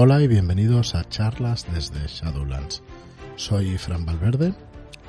Hola 0.00 0.22
y 0.22 0.28
bienvenidos 0.28 0.94
a 0.94 1.08
charlas 1.08 1.66
desde 1.74 2.06
Shadowlands. 2.06 2.84
Soy 3.34 3.76
Fran 3.78 4.06
Valverde 4.06 4.54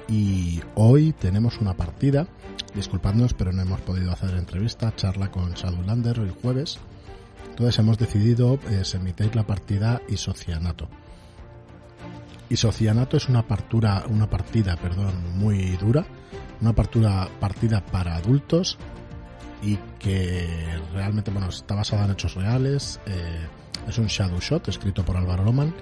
y 0.07 0.61
hoy 0.73 1.13
tenemos 1.13 1.61
una 1.61 1.75
partida. 1.75 2.25
Disculpadnos, 2.73 3.35
pero 3.35 3.51
no 3.51 3.61
hemos 3.61 3.81
podido 3.81 4.11
hacer 4.11 4.31
entrevista, 4.31 4.95
charla 4.95 5.29
con 5.29 5.51
Shadowlander 5.51 6.17
el 6.17 6.31
jueves. 6.31 6.79
Entonces 7.51 7.77
hemos 7.77 7.99
decidido 7.99 8.55
eh, 8.67 8.81
emitir 8.91 9.35
la 9.35 9.45
partida 9.45 10.01
Isocianato. 10.09 10.89
Isocianato 12.49 13.15
es 13.15 13.29
una, 13.29 13.47
partura, 13.47 14.05
una 14.09 14.27
partida 14.27 14.75
perdón, 14.75 15.37
muy 15.37 15.77
dura, 15.77 16.03
una 16.61 16.73
partida, 16.73 17.85
para 17.91 18.15
adultos 18.15 18.79
y 19.61 19.77
que 19.99 20.49
realmente 20.93 21.29
bueno, 21.29 21.49
está 21.49 21.75
basada 21.75 22.05
en 22.05 22.11
hechos 22.13 22.33
reales. 22.33 22.99
Eh, 23.05 23.58
es 23.89 23.97
un 23.97 24.07
Shadow 24.07 24.39
Shot 24.39 24.67
escrito 24.67 25.03
por 25.03 25.17
Álvaro 25.17 25.43
Loman, 25.43 25.73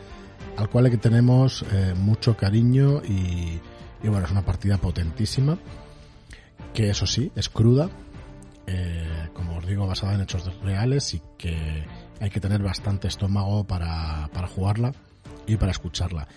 al 0.57 0.70
cual 0.70 0.89
que 0.89 0.97
tenemos 0.97 1.64
eh, 1.71 1.93
mucho 1.96 2.36
cariño 2.36 3.02
y, 3.04 3.60
bueno, 4.04 4.25
es 4.25 4.32
una 4.32 4.43
partida 4.43 4.78
potentísima, 4.78 5.57
que 6.74 6.89
eso 6.89 7.06
sí, 7.06 7.32
es 7.36 7.50
cruda, 7.50 7.89
eh, 8.66 9.30
como 9.33 9.57
os 9.57 9.68
digo, 9.68 9.86
basada 9.86 10.16
en 10.16 10.21
hechos 10.21 10.43
reales 10.61 11.14
y 11.14 11.21
que 11.38 11.86
hay 12.20 12.30
que 12.30 12.39
tener 12.39 12.64
bastante 12.64 13.07
estómago 13.07 13.66
para, 13.66 14.30
para 14.33 14.47
jugarla 14.47 14.94
y 15.46 15.58
para 15.58 15.71
escucharla. 15.71 16.28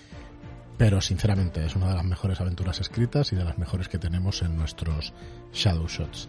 Pero 0.77 1.01
sinceramente 1.01 1.65
es 1.65 1.77
una 1.77 1.89
de 1.89 1.95
las 1.95 2.05
mejores 2.05 2.41
aventuras 2.41 2.81
escritas 2.81 3.33
y 3.33 3.37
de 3.37 3.45
las 3.45 3.59
mejores 3.59 3.89
que 3.89 3.99
tenemos 3.99 4.43
en 4.43 4.57
nuestros 4.57 5.13
Shadow 5.53 5.87
Shots. 5.87 6.29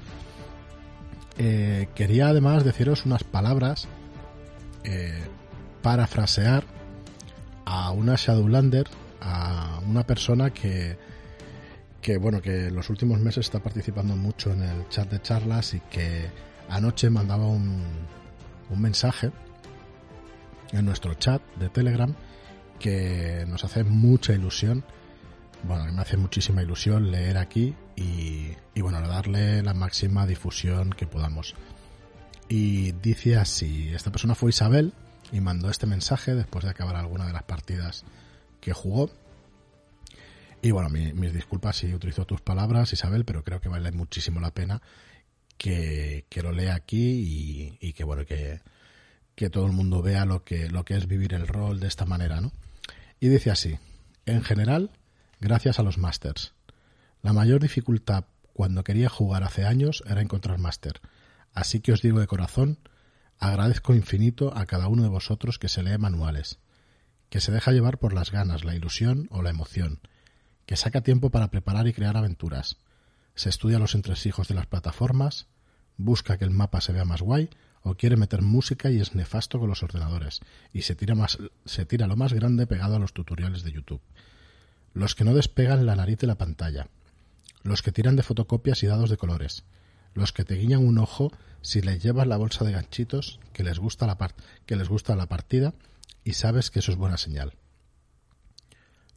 Eh, 1.37 1.87
quería 1.95 2.27
además 2.27 2.63
deciros 2.63 3.05
unas 3.05 3.23
palabras 3.23 3.87
eh, 4.83 5.23
parafrasear 5.81 6.63
a 7.65 7.91
una 7.91 8.15
Shadowlander, 8.15 8.87
a 9.21 9.79
una 9.87 10.05
persona 10.05 10.51
que, 10.51 10.97
que, 12.01 12.17
bueno, 12.17 12.41
que 12.41 12.67
en 12.67 12.75
los 12.75 12.89
últimos 12.89 13.19
meses 13.19 13.45
está 13.45 13.59
participando 13.59 14.15
mucho 14.15 14.51
en 14.51 14.63
el 14.63 14.89
chat 14.89 15.09
de 15.09 15.21
charlas 15.21 15.73
y 15.73 15.79
que 15.79 16.29
anoche 16.69 17.09
mandaba 17.09 17.47
un, 17.47 17.83
un 18.69 18.81
mensaje 18.81 19.31
en 20.71 20.85
nuestro 20.85 21.13
chat 21.15 21.41
de 21.55 21.69
Telegram 21.69 22.15
que 22.79 23.45
nos 23.47 23.63
hace 23.63 23.83
mucha 23.83 24.33
ilusión. 24.33 24.83
Bueno, 25.63 25.91
me 25.93 26.01
hace 26.01 26.17
muchísima 26.17 26.63
ilusión 26.63 27.11
leer 27.11 27.37
aquí 27.37 27.75
y, 27.95 28.47
y 28.73 28.81
bueno, 28.81 28.99
darle 29.07 29.61
la 29.61 29.75
máxima 29.75 30.25
difusión 30.25 30.89
que 30.89 31.05
podamos. 31.05 31.55
Y 32.51 32.91
dice 32.91 33.37
así, 33.37 33.93
esta 33.95 34.11
persona 34.11 34.35
fue 34.35 34.49
Isabel 34.49 34.91
y 35.31 35.39
mandó 35.39 35.69
este 35.69 35.87
mensaje 35.87 36.35
después 36.35 36.65
de 36.65 36.71
acabar 36.71 36.97
alguna 36.97 37.25
de 37.25 37.31
las 37.31 37.43
partidas 37.43 38.03
que 38.59 38.73
jugó. 38.73 39.09
Y 40.61 40.71
bueno, 40.71 40.89
mis 40.89 41.33
disculpas 41.33 41.77
si 41.77 41.93
utilizo 41.93 42.25
tus 42.25 42.41
palabras, 42.41 42.91
Isabel, 42.91 43.23
pero 43.23 43.45
creo 43.45 43.61
que 43.61 43.69
vale 43.69 43.93
muchísimo 43.93 44.41
la 44.41 44.51
pena 44.51 44.81
que, 45.57 46.25
lo 46.43 46.51
lea 46.51 46.75
aquí 46.75 47.77
y, 47.79 47.93
que 47.93 48.03
bueno, 48.03 48.25
que, 48.25 48.59
que, 49.33 49.49
todo 49.49 49.65
el 49.65 49.71
mundo 49.71 50.01
vea 50.01 50.25
lo 50.25 50.43
que, 50.43 50.67
lo 50.67 50.83
que 50.83 50.97
es 50.97 51.07
vivir 51.07 51.33
el 51.33 51.47
rol 51.47 51.79
de 51.79 51.87
esta 51.87 52.05
manera, 52.05 52.41
¿no? 52.41 52.51
Y 53.21 53.29
dice 53.29 53.49
así, 53.49 53.79
en 54.25 54.43
general, 54.43 54.91
gracias 55.39 55.79
a 55.79 55.83
los 55.83 55.97
masters. 55.97 56.53
La 57.21 57.31
mayor 57.31 57.61
dificultad 57.61 58.25
cuando 58.51 58.83
quería 58.83 59.07
jugar 59.07 59.45
hace 59.45 59.63
años 59.63 60.03
era 60.05 60.19
encontrar 60.19 60.57
máster 60.57 60.99
Así 61.53 61.79
que 61.79 61.91
os 61.91 62.01
digo 62.01 62.19
de 62.19 62.27
corazón, 62.27 62.79
agradezco 63.39 63.93
infinito 63.93 64.55
a 64.55 64.65
cada 64.65 64.87
uno 64.87 65.03
de 65.03 65.09
vosotros 65.09 65.59
que 65.59 65.69
se 65.69 65.83
lee 65.83 65.97
manuales, 65.97 66.59
que 67.29 67.41
se 67.41 67.51
deja 67.51 67.71
llevar 67.71 67.97
por 67.97 68.13
las 68.13 68.31
ganas, 68.31 68.63
la 68.63 68.75
ilusión 68.75 69.27
o 69.31 69.41
la 69.41 69.49
emoción, 69.49 69.99
que 70.65 70.75
saca 70.75 71.01
tiempo 71.01 71.29
para 71.29 71.49
preparar 71.49 71.87
y 71.87 71.93
crear 71.93 72.17
aventuras, 72.17 72.77
se 73.35 73.49
estudia 73.49 73.79
los 73.79 73.95
entresijos 73.95 74.47
de 74.47 74.55
las 74.55 74.67
plataformas, 74.67 75.47
busca 75.97 76.37
que 76.37 76.45
el 76.45 76.51
mapa 76.51 76.81
se 76.81 76.93
vea 76.93 77.05
más 77.05 77.21
guay 77.21 77.49
o 77.83 77.95
quiere 77.95 78.17
meter 78.17 78.41
música 78.41 78.91
y 78.91 78.99
es 78.99 79.15
nefasto 79.15 79.59
con 79.59 79.69
los 79.69 79.83
ordenadores 79.83 80.41
y 80.73 80.83
se 80.83 80.95
tira, 80.95 81.15
más, 81.15 81.37
se 81.65 81.85
tira 81.85 82.07
lo 82.07 82.15
más 82.15 82.33
grande 82.33 82.67
pegado 82.67 82.95
a 82.95 82.99
los 82.99 83.13
tutoriales 83.13 83.63
de 83.63 83.71
YouTube. 83.71 84.01
Los 84.93 85.15
que 85.15 85.23
no 85.23 85.33
despegan 85.33 85.85
la 85.85 85.95
nariz 85.95 86.19
de 86.19 86.27
la 86.27 86.37
pantalla, 86.37 86.87
los 87.63 87.81
que 87.81 87.91
tiran 87.91 88.15
de 88.15 88.23
fotocopias 88.23 88.83
y 88.83 88.87
dados 88.87 89.09
de 89.09 89.17
colores, 89.17 89.63
los 90.13 90.33
que 90.33 90.43
te 90.43 90.55
guiñan 90.55 90.85
un 90.85 90.97
ojo 90.97 91.31
si 91.61 91.81
les 91.81 92.01
llevas 92.01 92.27
la 92.27 92.37
bolsa 92.37 92.65
de 92.65 92.71
ganchitos 92.71 93.39
que 93.53 93.63
les 93.63 93.79
gusta 93.79 94.07
la, 94.07 94.17
que 94.65 94.75
les 94.75 94.89
gusta 94.89 95.15
la 95.15 95.27
partida 95.27 95.73
y 96.23 96.33
sabes 96.33 96.71
que 96.71 96.79
eso 96.79 96.91
es 96.91 96.97
buena 96.97 97.17
señal. 97.17 97.53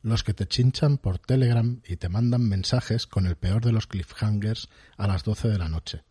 Los 0.03 0.23
que 0.23 0.35
te 0.35 0.47
chinchan 0.47 0.99
por 0.99 1.19
Telegram 1.19 1.81
y 1.87 1.97
te 1.97 2.11
mandan 2.11 2.47
mensajes 2.47 3.07
con 3.07 3.27
el 3.27 3.37
peor 3.37 3.65
de 3.65 3.73
los 3.73 3.87
cliffhangers 3.87 4.69
a 4.99 5.07
las 5.07 5.25
12 5.25 5.49
de 5.49 5.59
la 5.59 5.71
noche. 5.71 6.03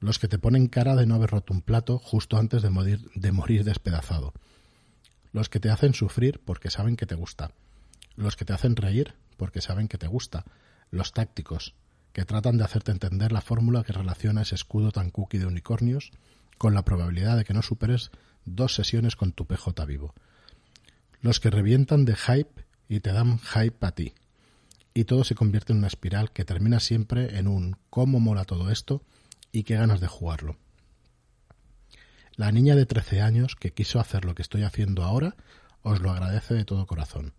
Los 0.00 0.18
que 0.18 0.26
te 0.26 0.38
ponen 0.38 0.66
cara 0.66 0.96
de 0.96 1.06
no 1.06 1.14
haber 1.14 1.30
roto 1.30 1.54
un 1.54 1.62
plato 1.62 1.98
justo 1.98 2.36
antes 2.36 2.62
de 2.62 2.70
morir, 2.70 3.08
de 3.14 3.30
morir 3.30 3.62
despedazado. 3.62 4.32
Los 5.30 5.48
que 5.48 5.60
te 5.60 5.70
hacen 5.70 5.94
sufrir 5.94 6.40
porque 6.44 6.70
saben 6.70 6.96
que 6.96 7.06
te 7.06 7.14
gusta. 7.14 7.52
Los 8.16 8.34
que 8.34 8.44
te 8.44 8.52
hacen 8.52 8.74
reír 8.74 9.14
porque 9.36 9.60
saben 9.60 9.86
que 9.86 9.98
te 9.98 10.08
gusta. 10.08 10.44
Los 10.90 11.12
tácticos, 11.12 11.76
que 12.12 12.24
tratan 12.24 12.58
de 12.58 12.64
hacerte 12.64 12.92
entender 12.92 13.32
la 13.32 13.40
fórmula 13.40 13.82
que 13.82 13.92
relaciona 13.92 14.42
ese 14.42 14.54
escudo 14.54 14.92
tan 14.92 15.10
cookie 15.10 15.38
de 15.38 15.46
unicornios 15.46 16.10
con 16.58 16.74
la 16.74 16.84
probabilidad 16.84 17.36
de 17.36 17.44
que 17.44 17.54
no 17.54 17.62
superes 17.62 18.10
dos 18.44 18.74
sesiones 18.74 19.16
con 19.16 19.32
tu 19.32 19.46
PJ 19.46 19.84
vivo. 19.86 20.14
Los 21.20 21.40
que 21.40 21.50
revientan 21.50 22.04
de 22.04 22.16
hype 22.16 22.64
y 22.88 23.00
te 23.00 23.12
dan 23.12 23.38
hype 23.38 23.86
a 23.86 23.92
ti. 23.92 24.14
Y 24.94 25.04
todo 25.04 25.24
se 25.24 25.34
convierte 25.34 25.72
en 25.72 25.78
una 25.78 25.86
espiral 25.86 26.32
que 26.32 26.44
termina 26.44 26.78
siempre 26.80 27.38
en 27.38 27.48
un 27.48 27.76
cómo 27.88 28.20
mola 28.20 28.44
todo 28.44 28.70
esto 28.70 29.02
y 29.50 29.62
qué 29.62 29.76
ganas 29.76 30.00
de 30.00 30.08
jugarlo. 30.08 30.58
La 32.36 32.52
niña 32.52 32.76
de 32.76 32.86
13 32.86 33.22
años 33.22 33.56
que 33.56 33.72
quiso 33.72 34.00
hacer 34.00 34.24
lo 34.24 34.34
que 34.34 34.42
estoy 34.42 34.62
haciendo 34.64 35.04
ahora 35.04 35.36
os 35.82 36.00
lo 36.00 36.10
agradece 36.10 36.54
de 36.54 36.64
todo 36.64 36.86
corazón. 36.86 37.32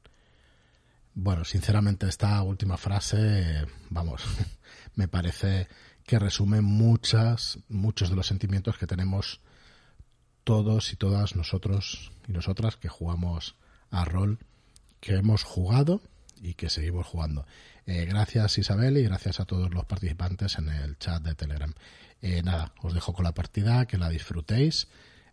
Bueno, 1.16 1.46
sinceramente 1.46 2.08
esta 2.08 2.42
última 2.42 2.76
frase, 2.76 3.68
vamos, 3.92 4.24
me 4.96 5.08
parece 5.08 5.68
que 6.06 6.18
resume 6.18 6.62
muchas, 6.62 7.60
muchos 7.70 8.10
de 8.10 8.16
los 8.16 8.26
sentimientos 8.26 8.80
que 8.80 8.88
tenemos 8.88 9.40
todos 10.44 10.92
y 10.92 10.96
todas 10.96 11.36
nosotros 11.36 12.12
y 12.28 12.32
nosotras 12.32 12.78
que 12.78 12.90
jugamos 12.90 13.56
a 13.92 14.06
rol, 14.06 14.40
que 15.00 15.16
hemos 15.16 15.44
jugado 15.44 16.02
y 16.42 16.56
que 16.56 16.70
seguimos 16.70 17.06
jugando. 17.06 17.46
Eh, 17.86 18.06
gracias 18.06 18.58
Isabel 18.58 18.98
y 18.98 19.04
gracias 19.04 19.40
a 19.40 19.46
todos 19.46 19.72
los 19.72 19.86
participantes 19.86 20.58
en 20.58 20.70
el 20.70 20.98
chat 20.98 21.22
de 21.22 21.36
Telegram. 21.36 21.74
Eh, 22.22 22.42
nada, 22.42 22.74
os 22.82 22.94
dejo 22.94 23.14
con 23.14 23.24
la 23.24 23.36
partida, 23.36 23.86
que 23.86 24.00
la 24.00 24.10
disfrutéis. 24.10 24.88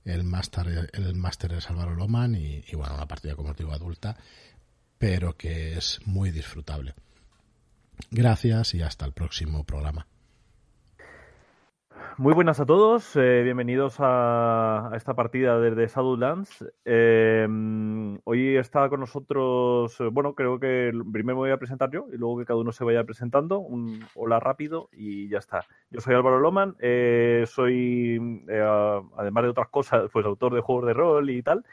El 0.04 0.24
máster 0.24 0.90
el 0.92 1.14
máster 1.14 1.52
es 1.52 1.70
Álvaro 1.70 1.94
Loman 1.94 2.34
y, 2.34 2.64
y 2.68 2.76
bueno, 2.76 2.94
una 2.94 3.08
partida 3.08 3.34
como 3.34 3.50
os 3.50 3.56
digo 3.56 3.72
adulta 3.72 4.16
pero 5.00 5.32
que 5.32 5.78
es 5.78 5.98
muy 6.04 6.30
disfrutable. 6.30 6.94
Gracias 8.10 8.74
y 8.74 8.82
hasta 8.82 9.06
el 9.06 9.12
próximo 9.12 9.64
programa. 9.64 10.06
Muy 12.18 12.34
buenas 12.34 12.60
a 12.60 12.66
todos, 12.66 13.16
eh, 13.16 13.40
bienvenidos 13.42 13.96
a, 13.98 14.90
esta 14.94 15.14
partida 15.14 15.58
desde 15.58 15.86
Shadowlands. 15.86 16.66
Eh, 16.84 17.48
hoy 18.24 18.56
está 18.58 18.90
con 18.90 19.00
nosotros, 19.00 19.98
eh, 20.00 20.08
bueno, 20.12 20.34
creo 20.34 20.60
que 20.60 20.92
primero 21.10 21.36
me 21.36 21.44
voy 21.44 21.50
a 21.50 21.56
presentar 21.56 21.90
yo 21.90 22.06
y 22.12 22.18
luego 22.18 22.38
que 22.38 22.44
cada 22.44 22.60
uno 22.60 22.72
se 22.72 22.84
vaya 22.84 23.02
presentando, 23.04 23.58
un 23.58 24.04
hola 24.14 24.38
rápido 24.38 24.90
y 24.92 25.30
ya 25.30 25.38
está. 25.38 25.64
Yo 25.90 26.00
soy 26.00 26.14
Álvaro 26.14 26.40
Loman, 26.40 26.76
soy, 27.46 28.44
además 29.16 29.44
de 29.44 29.48
otras 29.48 29.68
cosas, 29.68 30.10
pues 30.12 30.26
autor 30.26 30.54
de 30.54 30.60
juegos 30.60 30.86
de 30.88 30.92
rol 30.92 31.30
y 31.30 31.42
tal. 31.42 31.64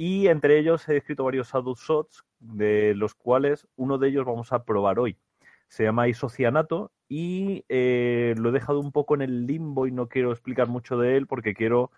Y 0.00 0.28
entre 0.28 0.60
ellos 0.60 0.88
he 0.88 0.96
escrito 0.96 1.24
varios 1.24 1.52
Shadow 1.52 1.74
Shots, 1.74 2.24
de 2.38 2.94
los 2.94 3.16
cuales 3.16 3.66
uno 3.74 3.98
de 3.98 4.08
ellos 4.08 4.24
vamos 4.24 4.52
a 4.52 4.62
probar 4.62 5.00
hoy. 5.00 5.18
Se 5.66 5.82
llama 5.82 6.06
isocianato 6.06 6.92
y 7.08 7.64
eh, 7.68 8.36
lo 8.38 8.50
he 8.50 8.52
dejado 8.52 8.78
un 8.78 8.92
poco 8.92 9.16
en 9.16 9.22
el 9.22 9.48
limbo 9.48 9.88
y 9.88 9.90
no 9.90 10.08
quiero 10.08 10.30
explicar 10.30 10.68
mucho 10.68 10.98
de 10.98 11.16
él 11.16 11.26
porque 11.26 11.52
quiero 11.52 11.90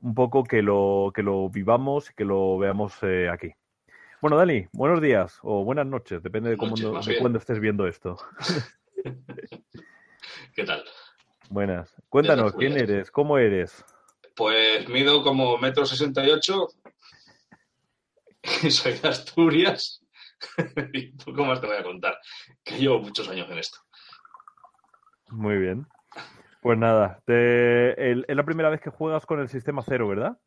un 0.00 0.14
poco 0.14 0.42
que 0.42 0.62
lo, 0.62 1.12
que 1.14 1.22
lo 1.22 1.50
vivamos 1.50 2.10
y 2.10 2.14
que 2.14 2.24
lo 2.24 2.56
veamos 2.56 2.94
eh, 3.02 3.28
aquí. 3.28 3.52
Bueno, 4.22 4.38
Dani, 4.38 4.66
buenos 4.72 5.02
días 5.02 5.38
o 5.42 5.62
buenas 5.62 5.86
noches, 5.86 6.22
depende 6.22 6.48
de, 6.48 6.56
cómo, 6.56 6.76
de 6.76 7.18
cuándo 7.18 7.38
estés 7.38 7.60
viendo 7.60 7.86
esto. 7.86 8.16
¿Qué 10.54 10.64
tal? 10.64 10.82
Buenas. 11.50 11.94
Cuéntanos, 12.08 12.54
¿quién 12.54 12.78
eres? 12.78 13.10
¿Cómo 13.10 13.36
eres? 13.36 13.84
Pues 14.40 14.88
mido 14.88 15.22
como 15.22 15.58
metro 15.58 15.84
sesenta 15.84 16.26
y 16.26 16.30
ocho. 16.30 16.68
Soy 18.70 18.94
de 18.94 19.06
Asturias. 19.06 20.02
y 20.94 21.08
poco 21.12 21.44
más 21.44 21.60
te 21.60 21.66
voy 21.66 21.76
a 21.76 21.82
contar. 21.82 22.16
Que 22.64 22.78
llevo 22.78 23.00
muchos 23.00 23.28
años 23.28 23.50
en 23.50 23.58
esto. 23.58 23.80
Muy 25.28 25.58
bien. 25.58 25.86
Pues 26.62 26.78
nada, 26.78 27.20
es 27.26 28.16
la 28.28 28.42
primera 28.44 28.70
vez 28.70 28.80
que 28.80 28.88
juegas 28.88 29.26
con 29.26 29.40
el 29.40 29.50
sistema 29.50 29.82
cero, 29.86 30.08
¿verdad? 30.08 30.38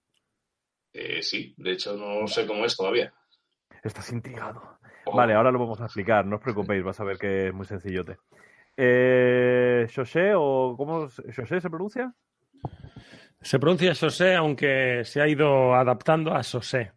Eh, 0.93 1.21
sí, 1.21 1.53
de 1.57 1.73
hecho 1.73 1.95
no 1.95 2.25
sé 2.27 2.47
cómo 2.47 2.65
es 2.65 2.75
todavía. 2.75 3.13
Estás 3.83 4.11
intrigado. 4.11 4.79
Oh. 5.05 5.15
Vale, 5.15 5.35
ahora 5.35 5.51
lo 5.51 5.59
vamos 5.59 5.79
a 5.81 5.85
explicar, 5.85 6.25
no 6.25 6.37
os 6.37 6.41
preocupéis, 6.41 6.83
vas 6.83 6.99
a 6.99 7.03
ver 7.03 7.19
que 7.19 7.49
es 7.49 7.53
muy 7.53 7.67
sencillote. 7.67 8.17
Eh, 8.75 9.87
¿José 9.95 10.31
o 10.35 10.73
cómo 10.75 11.05
es- 11.05 11.21
José 11.35 11.61
se 11.61 11.69
pronuncia? 11.69 12.11
Se 13.43 13.59
pronuncia 13.59 13.93
Sosé, 13.93 14.35
aunque 14.35 15.03
se 15.05 15.21
ha 15.21 15.27
ido 15.27 15.75
adaptando 15.75 16.33
a 16.33 16.43
Sosé. 16.43 16.91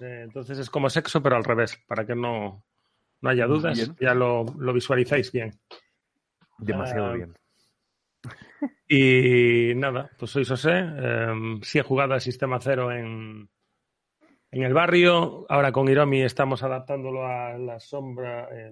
Entonces 0.00 0.58
es 0.58 0.68
como 0.68 0.90
sexo, 0.90 1.22
pero 1.22 1.36
al 1.36 1.44
revés, 1.44 1.78
para 1.86 2.04
que 2.06 2.14
no, 2.14 2.62
no 3.22 3.30
haya 3.30 3.46
dudas. 3.46 3.78
Bien. 3.78 3.96
Ya 4.00 4.14
lo, 4.14 4.44
lo 4.58 4.72
visualizáis 4.72 5.32
bien. 5.32 5.58
Demasiado 6.58 7.06
Ah, 7.06 7.14
bien. 7.14 7.34
Y 8.92 9.72
nada, 9.76 10.10
pues 10.18 10.32
soy 10.32 10.44
Sosé. 10.44 10.72
em, 10.78 11.60
sí 11.62 11.78
he 11.78 11.82
jugado 11.82 12.12
al 12.14 12.20
sistema 12.20 12.58
cero 12.60 12.90
en, 12.90 13.48
en 14.50 14.62
el 14.64 14.74
barrio. 14.74 15.46
Ahora 15.48 15.70
con 15.72 15.88
Hiromi 15.88 16.22
estamos 16.22 16.62
adaptándolo 16.64 17.24
a 17.24 17.56
la 17.56 17.78
sombra. 17.78 18.48
eh. 18.50 18.70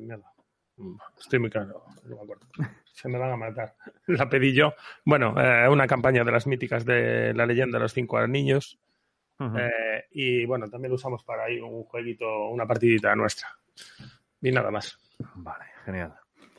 Estoy 1.18 1.38
muy 1.38 1.50
claro, 1.50 1.84
no 2.04 2.16
me 2.16 2.22
acuerdo. 2.22 2.46
Se 2.92 3.08
me 3.08 3.18
van 3.18 3.32
a 3.32 3.36
matar. 3.36 3.74
La 4.06 4.28
pedí 4.28 4.52
yo. 4.52 4.74
Bueno, 5.04 5.34
eh, 5.40 5.68
una 5.68 5.86
campaña 5.86 6.24
de 6.24 6.32
las 6.32 6.46
míticas 6.46 6.84
de 6.84 7.32
la 7.34 7.46
leyenda 7.46 7.78
de 7.78 7.82
los 7.82 7.92
cinco 7.92 8.24
niños. 8.26 8.78
Eh, 9.40 10.06
y 10.10 10.44
bueno, 10.46 10.68
también 10.68 10.90
lo 10.90 10.96
usamos 10.96 11.22
para 11.22 11.44
ahí 11.44 11.60
un 11.60 11.84
jueguito, 11.84 12.48
una 12.48 12.66
partidita 12.66 13.14
nuestra. 13.14 13.48
Y 14.42 14.50
nada 14.50 14.70
más. 14.70 14.98
Vale, 15.36 15.64
genial. 15.84 16.14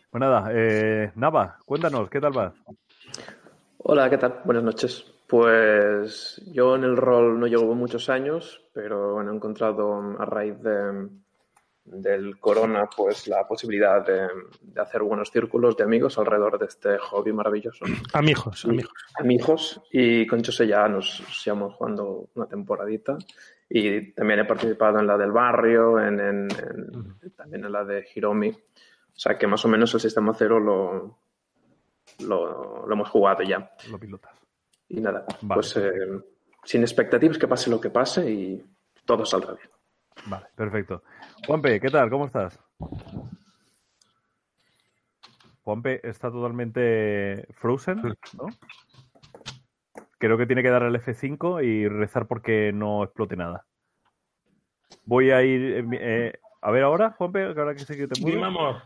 Pues 0.10 0.19
nada, 0.19 0.50
eh, 0.54 1.12
Nava, 1.16 1.57
cuéntanos, 1.66 2.10
¿qué 2.10 2.21
tal 2.21 2.31
vas? 2.31 2.54
Hola, 3.80 4.10
¿qué 4.10 4.18
tal? 4.18 4.42
Buenas 4.45 4.63
noches. 4.63 5.06
Pues 5.27 6.42
yo 6.51 6.75
en 6.75 6.83
el 6.83 6.98
rol 6.98 7.39
no 7.39 7.48
llevo 7.48 7.75
muchos 7.75 8.10
años, 8.10 8.66
pero 8.74 9.13
bueno, 9.13 9.31
he 9.31 9.36
encontrado 9.36 10.16
a 10.19 10.25
raíz 10.25 10.60
de, 10.62 11.10
del 11.91 12.39
corona 12.39 12.88
pues 12.95 13.27
la 13.27 13.47
posibilidad 13.47 14.06
de, 14.06 14.27
de 14.62 14.81
hacer 14.81 15.01
buenos 15.01 15.31
círculos 15.31 15.75
de 15.75 15.83
amigos 15.83 16.18
alrededor 16.18 16.59
de 16.59 16.65
este 16.65 16.97
hobby 16.97 17.33
maravilloso. 17.33 17.86
Amigos, 18.13 18.65
amigos. 18.65 18.94
Amigos, 19.15 19.81
y 19.91 20.25
con 20.27 20.44
José 20.44 20.68
ya 20.68 20.88
nos 20.88 21.24
llevamos 21.44 21.75
jugando 21.75 22.30
una 22.36 22.45
temporadita 22.47 23.18
y 23.69 24.12
también 24.13 24.39
he 24.41 24.45
participado 24.45 25.00
en 25.00 25.07
la 25.07 25.18
del 25.18 25.31
barrio, 25.31 26.00
en, 26.00 26.19
en- 26.19 26.47
en- 26.51 27.31
también 27.36 27.65
en 27.65 27.71
la 27.71 27.83
de 27.83 28.06
Hiromi. 28.15 28.50
O 28.50 29.19
sea 29.21 29.38
que 29.38 29.47
más 29.47 29.63
o 29.65 29.68
menos 29.68 29.94
el 29.94 30.00
sistema 30.00 30.33
cero 30.33 30.59
lo, 30.59 31.18
lo, 32.19 32.85
lo 32.88 32.94
hemos 32.94 33.09
jugado 33.09 33.44
ya. 33.44 33.71
Lo 33.89 34.00
pilotas. 34.00 34.31
Y 34.88 35.01
nada, 35.01 35.25
Vale. 35.42 35.56
pues 35.62 35.75
eh, 35.77 35.92
sin 36.63 36.81
expectativas, 36.81 37.38
que 37.38 37.47
pase 37.47 37.69
lo 37.69 37.80
que 37.80 37.89
pase 37.89 38.30
y 38.31 38.63
todo 39.06 39.25
saldrá 39.25 39.53
bien. 39.53 39.69
Vale, 40.25 40.45
perfecto. 40.56 41.03
Juanpe, 41.45 41.79
¿qué 41.79 41.89
tal? 41.89 42.09
¿Cómo 42.09 42.25
estás? 42.25 42.59
Juanpe 45.63 46.07
está 46.07 46.31
totalmente 46.31 47.47
frozen, 47.53 48.01
¿no? 48.01 48.45
Creo 50.17 50.38
que 50.38 50.45
tiene 50.45 50.63
que 50.63 50.69
dar 50.69 50.83
al 50.83 50.95
F5 50.95 51.63
y 51.63 51.88
rezar 51.88 52.27
porque 52.27 52.71
no 52.73 53.03
explote 53.03 53.35
nada. 53.35 53.65
Voy 55.06 55.31
a 55.31 55.41
ir... 55.44 55.61
eh, 55.61 55.85
eh, 55.94 56.39
a 56.61 56.71
ver 56.71 56.83
ahora, 56.83 57.11
Juanpe, 57.11 57.53
que 57.53 57.59
ahora 57.59 57.73
que 57.73 57.85
sé 57.85 57.95
que 57.95 58.07
te 58.07 58.15
Dime, 58.15 58.38
muevo. 58.38 58.45
amor. 58.45 58.81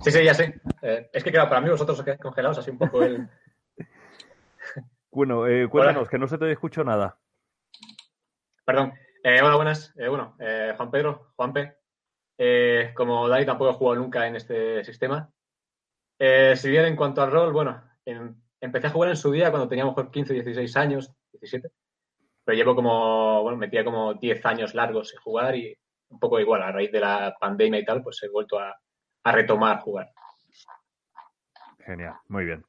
Sí, 0.00 0.10
sí, 0.10 0.24
ya 0.24 0.34
sé. 0.34 0.60
Eh, 0.82 1.10
es 1.12 1.24
que, 1.24 1.32
claro, 1.32 1.48
para 1.48 1.60
mí 1.60 1.68
vosotros 1.70 2.04
congelados 2.20 2.58
así 2.58 2.70
un 2.70 2.78
poco 2.78 3.02
el... 3.02 3.28
Bueno, 5.10 5.46
eh, 5.46 5.68
cuéntanos, 5.68 6.02
Hola. 6.02 6.10
que 6.10 6.18
no 6.18 6.26
se 6.26 6.38
te 6.38 6.50
escucho 6.50 6.84
nada. 6.84 7.18
Perdón. 8.64 8.94
Eh, 9.22 9.40
hola, 9.40 9.56
buenas. 9.56 9.92
Eh, 9.96 10.08
bueno, 10.08 10.36
eh, 10.38 10.74
Juan 10.76 10.90
Pedro, 10.90 11.32
Juanpe. 11.36 11.76
Eh, 12.38 12.92
como 12.94 13.28
Dai 13.28 13.46
tampoco 13.46 13.70
he 13.70 13.74
jugado 13.74 14.00
nunca 14.02 14.26
en 14.26 14.36
este 14.36 14.82
sistema. 14.84 15.30
Eh, 16.18 16.54
si 16.56 16.70
bien 16.70 16.86
en 16.86 16.96
cuanto 16.96 17.22
al 17.22 17.30
rol, 17.30 17.52
bueno, 17.52 17.82
em- 18.04 18.34
empecé 18.60 18.88
a 18.88 18.90
jugar 18.90 19.10
en 19.10 19.16
su 19.16 19.30
día 19.30 19.50
cuando 19.50 19.68
tenía 19.68 19.84
mejor 19.84 20.10
15, 20.10 20.32
16 20.34 20.76
años, 20.76 21.12
17. 21.32 21.70
Pero 22.44 22.56
llevo 22.56 22.74
como, 22.74 23.42
bueno, 23.42 23.56
metía 23.58 23.84
como 23.84 24.14
10 24.14 24.44
años 24.44 24.74
largos 24.74 25.10
sin 25.10 25.20
jugar 25.20 25.54
y 25.56 25.76
un 26.08 26.18
poco 26.18 26.40
igual, 26.40 26.62
a 26.62 26.72
raíz 26.72 26.90
de 26.90 27.00
la 27.00 27.36
pandemia 27.38 27.80
y 27.80 27.84
tal, 27.84 28.02
pues 28.02 28.20
he 28.22 28.28
vuelto 28.28 28.58
a, 28.58 28.76
a 29.24 29.32
retomar 29.32 29.80
jugar. 29.80 30.10
Genial, 31.78 32.14
muy 32.28 32.44
bien. 32.44 32.64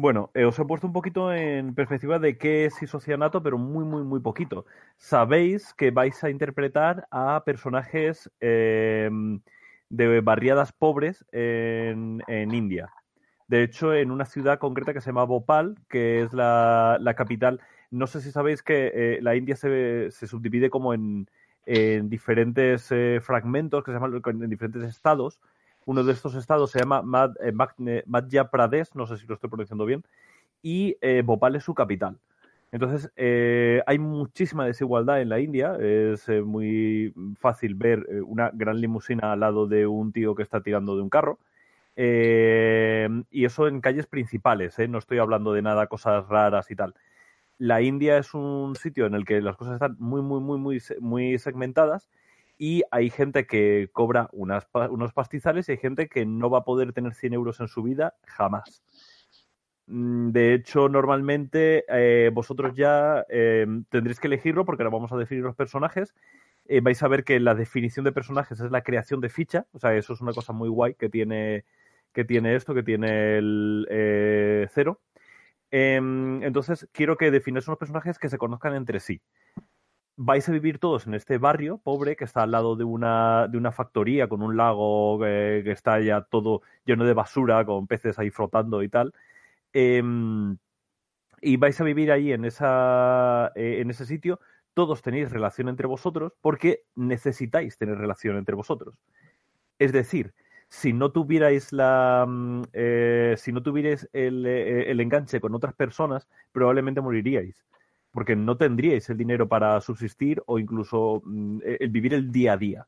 Bueno, 0.00 0.30
eh, 0.34 0.44
os 0.44 0.56
he 0.60 0.64
puesto 0.64 0.86
un 0.86 0.92
poquito 0.92 1.32
en 1.32 1.74
perspectiva 1.74 2.20
de 2.20 2.38
qué 2.38 2.66
es 2.66 2.80
isocianato, 2.80 3.42
pero 3.42 3.58
muy, 3.58 3.84
muy, 3.84 4.04
muy 4.04 4.20
poquito. 4.20 4.64
Sabéis 4.96 5.74
que 5.74 5.90
vais 5.90 6.22
a 6.22 6.30
interpretar 6.30 7.08
a 7.10 7.42
personajes 7.44 8.30
eh, 8.40 9.10
de 9.88 10.20
barriadas 10.20 10.70
pobres 10.70 11.24
en, 11.32 12.22
India. 12.28 12.92
De 13.48 13.64
hecho, 13.64 13.92
en 13.92 14.12
una 14.12 14.24
ciudad 14.24 14.60
concreta 14.60 14.94
que 14.94 15.00
se 15.00 15.06
llama 15.10 15.24
Bhopal, 15.24 15.74
que 15.88 16.22
es 16.22 16.32
la, 16.32 16.98
la 17.00 17.14
capital. 17.14 17.60
No 17.90 18.06
sé 18.06 18.20
si 18.20 18.30
sabéis 18.30 18.62
que 18.62 18.92
eh, 18.94 19.18
la 19.20 19.34
India 19.34 19.56
se, 19.56 20.12
se 20.12 20.28
subdivide 20.28 20.70
como 20.70 20.94
en, 20.94 21.28
en 21.66 22.08
diferentes 22.08 22.88
fragmentos, 23.22 23.82
que 23.82 23.90
se 23.90 23.98
llaman 23.98 24.22
en 24.24 24.50
diferentes 24.50 24.84
estados. 24.84 25.40
Uno 25.88 26.04
de 26.04 26.12
estos 26.12 26.34
estados 26.34 26.70
se 26.70 26.80
llama 26.80 27.02
eh, 27.40 28.02
Madhya 28.04 28.50
Pradesh, 28.50 28.90
no 28.92 29.06
sé 29.06 29.16
si 29.16 29.26
lo 29.26 29.32
estoy 29.32 29.48
pronunciando 29.48 29.86
bien, 29.86 30.04
y 30.60 30.98
eh, 31.00 31.22
Bhopal 31.24 31.56
es 31.56 31.64
su 31.64 31.72
capital. 31.72 32.18
Entonces, 32.72 33.10
eh, 33.16 33.80
hay 33.86 33.98
muchísima 33.98 34.66
desigualdad 34.66 35.22
en 35.22 35.30
la 35.30 35.40
India. 35.40 35.76
Es 35.80 36.28
muy 36.44 37.14
fácil 37.40 37.74
ver 37.74 38.06
una 38.26 38.50
gran 38.52 38.82
limusina 38.82 39.32
al 39.32 39.40
lado 39.40 39.66
de 39.66 39.86
un 39.86 40.12
tío 40.12 40.34
que 40.34 40.42
está 40.42 40.60
tirando 40.60 40.94
de 40.94 41.00
un 41.00 41.08
carro. 41.08 41.38
Y 41.96 43.44
eso 43.46 43.66
en 43.66 43.80
calles 43.80 44.06
principales, 44.06 44.78
no 44.90 44.98
estoy 44.98 45.16
hablando 45.16 45.54
de 45.54 45.62
nada, 45.62 45.86
cosas 45.86 46.28
raras 46.28 46.70
y 46.70 46.76
tal. 46.76 46.94
La 47.56 47.80
India 47.80 48.18
es 48.18 48.34
un 48.34 48.76
sitio 48.76 49.06
en 49.06 49.14
el 49.14 49.24
que 49.24 49.40
las 49.40 49.56
cosas 49.56 49.72
están 49.72 49.96
muy, 49.98 50.20
muy, 50.20 50.40
muy, 50.40 50.58
muy, 50.58 50.82
muy 51.00 51.38
segmentadas 51.38 52.10
y 52.58 52.82
hay 52.90 53.08
gente 53.08 53.46
que 53.46 53.88
cobra 53.92 54.28
unos 54.32 55.12
pastizales 55.14 55.68
y 55.68 55.72
hay 55.72 55.78
gente 55.78 56.08
que 56.08 56.26
no 56.26 56.50
va 56.50 56.58
a 56.58 56.64
poder 56.64 56.92
tener 56.92 57.14
100 57.14 57.32
euros 57.32 57.60
en 57.60 57.68
su 57.68 57.82
vida 57.82 58.14
jamás. 58.26 58.82
Mm, 59.86 60.32
De 60.32 60.54
hecho, 60.54 60.88
normalmente 60.88 61.84
eh, 61.88 62.30
vosotros 62.32 62.74
ya 62.74 63.24
eh, 63.28 63.66
tendréis 63.88 64.20
que 64.20 64.26
elegirlo 64.26 64.64
porque 64.64 64.82
ahora 64.82 64.94
vamos 64.94 65.12
a 65.12 65.16
definir 65.16 65.44
los 65.44 65.56
personajes. 65.56 66.14
Eh, 66.66 66.80
vais 66.80 67.02
a 67.02 67.08
ver 67.08 67.24
que 67.24 67.40
la 67.40 67.54
definición 67.54 68.04
de 68.04 68.12
personajes 68.12 68.60
es 68.60 68.70
la 68.70 68.82
creación 68.82 69.20
de 69.20 69.30
ficha. 69.30 69.66
O 69.72 69.78
sea, 69.78 69.94
eso 69.94 70.12
es 70.12 70.20
una 70.20 70.32
cosa 70.32 70.52
muy 70.52 70.68
guay 70.68 70.94
que 70.94 71.08
tiene, 71.08 71.64
que 72.12 72.24
tiene 72.24 72.54
esto, 72.56 72.74
que 72.74 72.82
tiene 72.82 73.38
el 73.38 74.68
cero. 74.74 75.00
Em, 75.70 76.42
entonces, 76.42 76.88
quiero 76.92 77.16
que 77.16 77.30
defináis 77.30 77.68
unos 77.68 77.78
personajes 77.78 78.18
que 78.18 78.28
se 78.28 78.38
conozcan 78.38 78.74
entre 78.74 79.00
sí. 79.00 79.20
Vais 80.20 80.48
a 80.48 80.52
vivir 80.52 80.80
todos 80.80 81.06
en 81.06 81.14
este 81.14 81.38
barrio 81.38 81.78
pobre 81.78 82.16
que 82.16 82.24
está 82.24 82.42
al 82.42 82.50
lado 82.50 82.74
de 82.74 82.82
una, 82.82 83.46
de 83.46 83.56
una 83.56 83.70
factoría 83.70 84.28
con 84.28 84.42
un 84.42 84.56
lago 84.56 85.24
eh, 85.24 85.62
que 85.62 85.70
está 85.70 86.00
ya 86.00 86.22
todo 86.22 86.62
lleno 86.84 87.04
de 87.04 87.14
basura, 87.14 87.64
con 87.64 87.86
peces 87.86 88.18
ahí 88.18 88.30
flotando 88.30 88.82
y 88.82 88.88
tal. 88.88 89.14
Em, 89.72 90.58
y 91.40 91.56
vais 91.56 91.80
a 91.80 91.84
vivir 91.84 92.10
ahí 92.10 92.32
en, 92.32 92.44
esa, 92.44 93.52
eh, 93.54 93.78
en 93.80 93.90
ese 93.90 94.06
sitio. 94.06 94.40
Todos 94.74 95.02
tenéis 95.02 95.30
relación 95.30 95.68
entre 95.68 95.86
vosotros 95.86 96.32
porque 96.40 96.82
necesitáis 96.96 97.78
tener 97.78 97.96
relación 97.96 98.36
entre 98.38 98.56
vosotros. 98.56 98.96
Es 99.78 99.92
decir, 99.92 100.34
si 100.68 100.92
no 100.92 101.12
tuvierais 101.12 101.72
la 101.72 102.26
mm, 102.28 102.62
eh, 102.72 103.34
si 103.38 103.52
no 103.52 103.62
tuvierais 103.62 104.08
el, 104.12 104.44
el 104.46 105.00
enganche 105.00 105.40
con 105.40 105.54
otras 105.54 105.74
personas, 105.74 106.28
probablemente 106.52 107.00
moriríais. 107.00 107.64
Porque 108.12 108.36
no 108.36 108.56
tendríais 108.56 109.08
el 109.10 109.16
dinero 109.16 109.48
para 109.48 109.80
subsistir 109.80 110.42
o 110.46 110.58
incluso 110.58 111.22
mm, 111.24 111.60
el 111.80 111.88
vivir 111.90 112.14
el 112.14 112.32
día 112.32 112.54
a 112.54 112.56
día. 112.56 112.86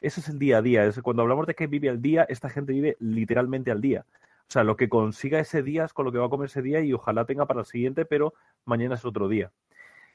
Ese 0.00 0.20
es 0.20 0.28
el 0.28 0.38
día 0.38 0.58
a 0.58 0.62
día. 0.62 0.84
Es 0.84 1.00
cuando 1.00 1.22
hablamos 1.22 1.46
de 1.46 1.54
que 1.54 1.66
vive 1.66 1.88
al 1.88 2.02
día, 2.02 2.24
esta 2.28 2.48
gente 2.50 2.72
vive 2.72 2.96
literalmente 3.00 3.70
al 3.70 3.80
día. 3.80 4.04
O 4.48 4.52
sea, 4.52 4.64
lo 4.64 4.76
que 4.76 4.88
consiga 4.88 5.38
ese 5.40 5.62
día 5.62 5.84
es 5.84 5.92
con 5.92 6.04
lo 6.04 6.12
que 6.12 6.18
va 6.18 6.26
a 6.26 6.28
comer 6.28 6.46
ese 6.46 6.60
día 6.60 6.80
y 6.80 6.92
ojalá 6.92 7.24
tenga 7.24 7.46
para 7.46 7.60
el 7.60 7.66
siguiente, 7.66 8.04
pero 8.04 8.34
mañana 8.64 8.96
es 8.96 9.04
otro 9.04 9.28
día. 9.28 9.50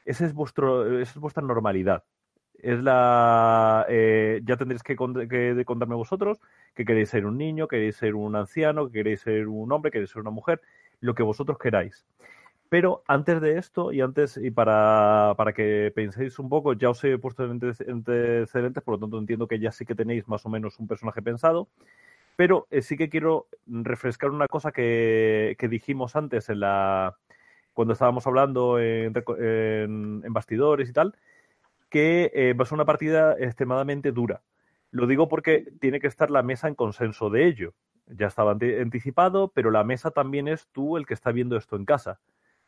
Ese 0.05 0.25
es 0.25 0.33
vuestro, 0.33 0.99
esa 1.01 1.11
es 1.13 1.17
vuestra 1.17 1.43
normalidad. 1.43 2.03
Es 2.53 2.81
la. 2.81 3.85
eh, 3.89 4.41
ya 4.43 4.57
tendréis 4.57 4.83
que, 4.83 4.95
contarme 4.95 5.95
vosotros 5.95 6.39
que 6.75 6.85
queréis 6.85 7.09
ser 7.09 7.25
un 7.25 7.37
niño, 7.37 7.67
queréis 7.67 7.95
ser 7.97 8.15
un 8.15 8.35
anciano, 8.35 8.87
que 8.87 8.93
queréis 8.93 9.21
ser 9.21 9.47
un 9.47 9.71
hombre, 9.71 9.91
queréis 9.91 10.11
ser 10.11 10.21
una 10.21 10.31
mujer, 10.31 10.61
lo 10.99 11.15
que 11.15 11.23
vosotros 11.23 11.57
queráis. 11.57 12.05
Pero 12.69 13.01
antes 13.07 13.39
de 13.39 13.57
esto, 13.57 13.93
y 13.93 14.01
antes, 14.01 14.35
y 14.37 14.51
para, 14.51 15.33
para 15.37 15.53
que 15.53 15.91
penséis 15.95 16.37
un 16.37 16.49
poco, 16.49 16.73
ya 16.73 16.89
os 16.89 17.01
he 17.05 17.17
puesto 17.17 17.45
en 17.45 17.59
antece- 17.61 17.89
antecedentes, 17.89 18.83
por 18.83 18.95
lo 18.95 18.99
tanto 18.99 19.17
entiendo 19.19 19.47
que 19.47 19.59
ya 19.59 19.71
sí 19.71 19.85
que 19.85 19.95
tenéis 19.95 20.27
más 20.27 20.45
o 20.45 20.49
menos 20.49 20.77
un 20.79 20.87
personaje 20.87 21.21
pensado. 21.21 21.69
Pero 22.37 22.67
eh, 22.71 22.81
sí 22.81 22.97
que 22.97 23.09
quiero 23.09 23.47
refrescar 23.67 24.31
una 24.31 24.47
cosa 24.47 24.71
que, 24.71 25.55
que 25.59 25.67
dijimos 25.69 26.15
antes 26.15 26.49
en 26.49 26.61
la, 26.61 27.17
cuando 27.73 27.93
estábamos 27.93 28.27
hablando 28.27 28.79
en, 28.79 29.13
en- 29.39 30.33
bastidores 30.33 30.89
y 30.89 30.93
tal, 30.93 31.15
que 31.89 32.31
eh, 32.33 32.53
va 32.53 32.63
a 32.63 32.65
ser 32.65 32.75
una 32.75 32.85
partida 32.85 33.35
extremadamente 33.39 34.11
dura. 34.11 34.41
Lo 34.91 35.07
digo 35.07 35.27
porque 35.27 35.67
tiene 35.79 35.99
que 35.99 36.07
estar 36.07 36.31
la 36.31 36.43
mesa 36.43 36.67
en 36.67 36.75
consenso 36.75 37.29
de 37.29 37.47
ello. 37.47 37.73
Ya 38.07 38.27
estaba 38.27 38.51
anticipado, 38.53 39.49
pero 39.49 39.71
la 39.71 39.83
mesa 39.83 40.11
también 40.11 40.47
es 40.47 40.67
tú 40.71 40.97
el 40.97 41.05
que 41.05 41.13
está 41.13 41.31
viendo 41.31 41.57
esto 41.57 41.75
en 41.75 41.85
casa. 41.85 42.19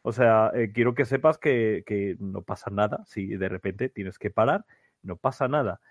O 0.09 0.11
sea, 0.11 0.51
eh, 0.55 0.71
quiero 0.73 0.95
que 0.95 1.05
sepas 1.05 1.37
que, 1.37 1.83
que 1.85 2.15
no 2.19 2.41
pasa 2.41 2.71
nada 2.71 3.03
si 3.05 3.27
de 3.27 3.47
repente 3.47 3.89
tienes 3.89 4.17
que 4.17 4.31
parar, 4.31 4.65
no 5.03 5.17
pasa 5.17 5.47
nada. 5.47 5.81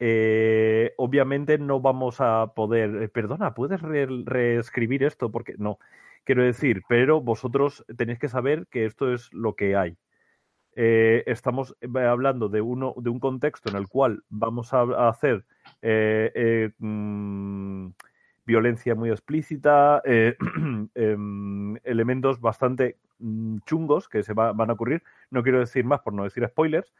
Eh, 0.00 0.94
obviamente 0.96 1.58
no 1.58 1.80
vamos 1.80 2.20
a 2.20 2.54
poder, 2.56 3.04
eh, 3.04 3.08
perdona, 3.08 3.54
¿puedes 3.54 3.80
re- 3.80 4.08
reescribir 4.24 5.04
esto? 5.04 5.30
Porque 5.30 5.54
no, 5.58 5.78
quiero 6.24 6.42
decir, 6.42 6.82
pero 6.88 7.20
vosotros 7.20 7.84
tenéis 7.96 8.18
que 8.18 8.28
saber 8.28 8.66
que 8.68 8.84
esto 8.84 9.14
es 9.14 9.32
lo 9.32 9.54
que 9.54 9.76
hay. 9.76 9.96
Estamos 10.74 11.76
hablando 11.94 12.48
de, 12.48 12.60
uno, 12.60 12.94
de 12.96 13.10
un 13.10 13.20
contexto 13.20 13.68
en 13.70 13.76
el 13.76 13.88
cual 13.88 14.22
vamos 14.28 14.72
a, 14.74 15.08
hacer 15.08 15.44
mm, 16.78 17.88
violencia 18.48 18.94
muy 18.94 19.10
explícita, 19.10 20.00
eh, 20.06 20.36
em, 20.94 21.76
elementos 21.84 22.40
bastante 22.40 22.96
mm, 23.18 23.58
chungos 23.66 24.08
que 24.08 24.22
se 24.22 24.32
va- 24.32 24.52
van 24.52 24.70
a 24.70 24.72
ocurrir. 24.72 25.02
No 25.30 25.42
quiero 25.42 25.60
decir 25.60 25.84
más 25.84 26.00
por 26.00 26.14
no 26.14 26.24
decir 26.24 26.44
spoilers, 26.48 26.92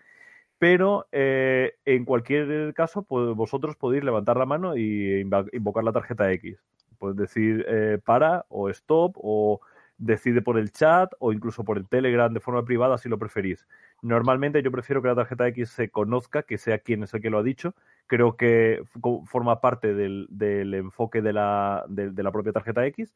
pero 0.59 1.07
eh, 1.11 1.75
en 1.87 2.05
cualquier 2.05 2.75
caso 2.75 3.03
pues, 3.03 3.35
vosotros 3.35 3.77
podéis 3.77 4.05
levantar 4.05 4.37
la 4.37 4.45
mano 4.47 4.77
y 4.77 5.27
invocar 5.53 5.85
la 5.85 5.93
tarjeta 5.93 6.31
X. 6.33 6.59
Puedes 6.99 7.17
decir 7.17 7.65
eh, 7.67 7.99
para 8.05 8.45
o 8.49 8.69
stop 8.69 9.17
o 9.17 9.61
decide 9.99 10.43
por 10.43 10.59
el 10.59 10.71
chat 10.73 11.13
o 11.19 11.33
incluso 11.33 11.65
por 11.65 11.77
el 11.77 11.89
Telegram 11.89 12.33
de 12.33 12.41
forma 12.41 12.65
privada 12.65 12.99
si 12.99 13.09
lo 13.09 13.19
preferís. 13.19 13.67
Normalmente 14.03 14.63
yo 14.63 14.71
prefiero 14.71 15.03
que 15.03 15.09
la 15.09 15.15
tarjeta 15.17 15.47
X 15.49 15.71
se 15.71 15.91
conozca, 15.91 16.43
que 16.45 16.59
sea 16.59 16.79
quien 16.79 17.03
es 17.03 17.13
el 17.15 17.21
que 17.21 17.31
lo 17.31 17.39
ha 17.39 17.43
dicho. 17.43 17.75
Creo 18.07 18.37
que 18.37 18.83
fo- 18.95 19.27
forma 19.27 19.61
parte 19.61 19.95
del, 19.95 20.29
enfoque 20.75 21.21
de 21.23 21.33
la, 21.33 21.85
de- 21.89 22.23
la 22.23 22.33
propia 22.33 22.53
tarjeta 22.53 22.87
X, 22.87 23.15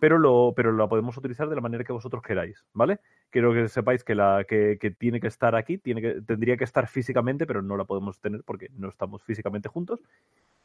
pero, 0.00 0.18
lo, 0.18 0.54
la 0.56 0.88
podemos 0.88 1.16
utilizar 1.16 1.48
de 1.48 1.54
la 1.54 1.60
manera 1.62 1.84
que 1.84 1.92
vosotros 1.92 2.22
queráis, 2.22 2.64
¿vale? 2.74 2.98
Quiero 3.30 3.52
que 3.54 3.68
sepáis 3.68 4.04
que, 4.04 4.14
la, 4.14 4.44
que, 4.46 4.76
que 4.80 4.90
tiene 4.90 5.20
que 5.20 5.28
estar 5.28 5.54
aquí, 5.54 5.78
tiene 5.78 6.02
que, 6.02 6.20
tendría 6.22 6.56
que 6.56 6.64
estar 6.64 6.88
físicamente, 6.88 7.46
pero 7.46 7.62
no 7.62 7.76
la 7.76 7.84
podemos 7.84 8.20
tener 8.20 8.42
porque 8.44 8.68
no 8.76 8.88
estamos 8.88 9.22
físicamente 9.22 9.68
juntos. 9.68 10.00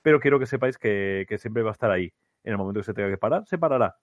Pero 0.01 0.19
quiero 0.19 0.39
que 0.39 0.45
sepáis 0.45 0.77
que, 0.77 1.25
que 1.29 1.37
siempre 1.37 1.63
va 1.63 1.69
a 1.69 1.73
estar 1.73 1.91
ahí. 1.91 2.11
En 2.43 2.53
el 2.53 2.57
momento 2.57 2.79
que 2.79 2.85
se 2.85 2.93
tenga 2.93 3.09
que 3.09 3.17
parar, 3.17 3.45
se 3.45 3.57
parará. 3.57 3.97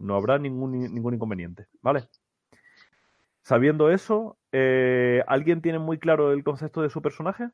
No 0.00 0.16
habrá 0.16 0.38
ningún, 0.38 0.72
ningún 0.72 1.14
inconveniente, 1.14 1.66
¿vale? 1.82 2.08
Sabiendo 3.42 3.90
eso, 3.90 4.38
eh, 4.52 5.22
¿alguien 5.26 5.60
tiene 5.62 5.78
muy 5.78 5.98
claro 5.98 6.32
el 6.32 6.42
concepto 6.42 6.82
de 6.82 6.90
su 6.90 7.00
personaje? 7.02 7.48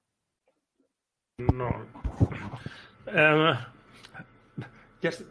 No. 1.38 1.68
Eh, 3.06 3.54
ya 5.02 5.08
es- 5.10 5.24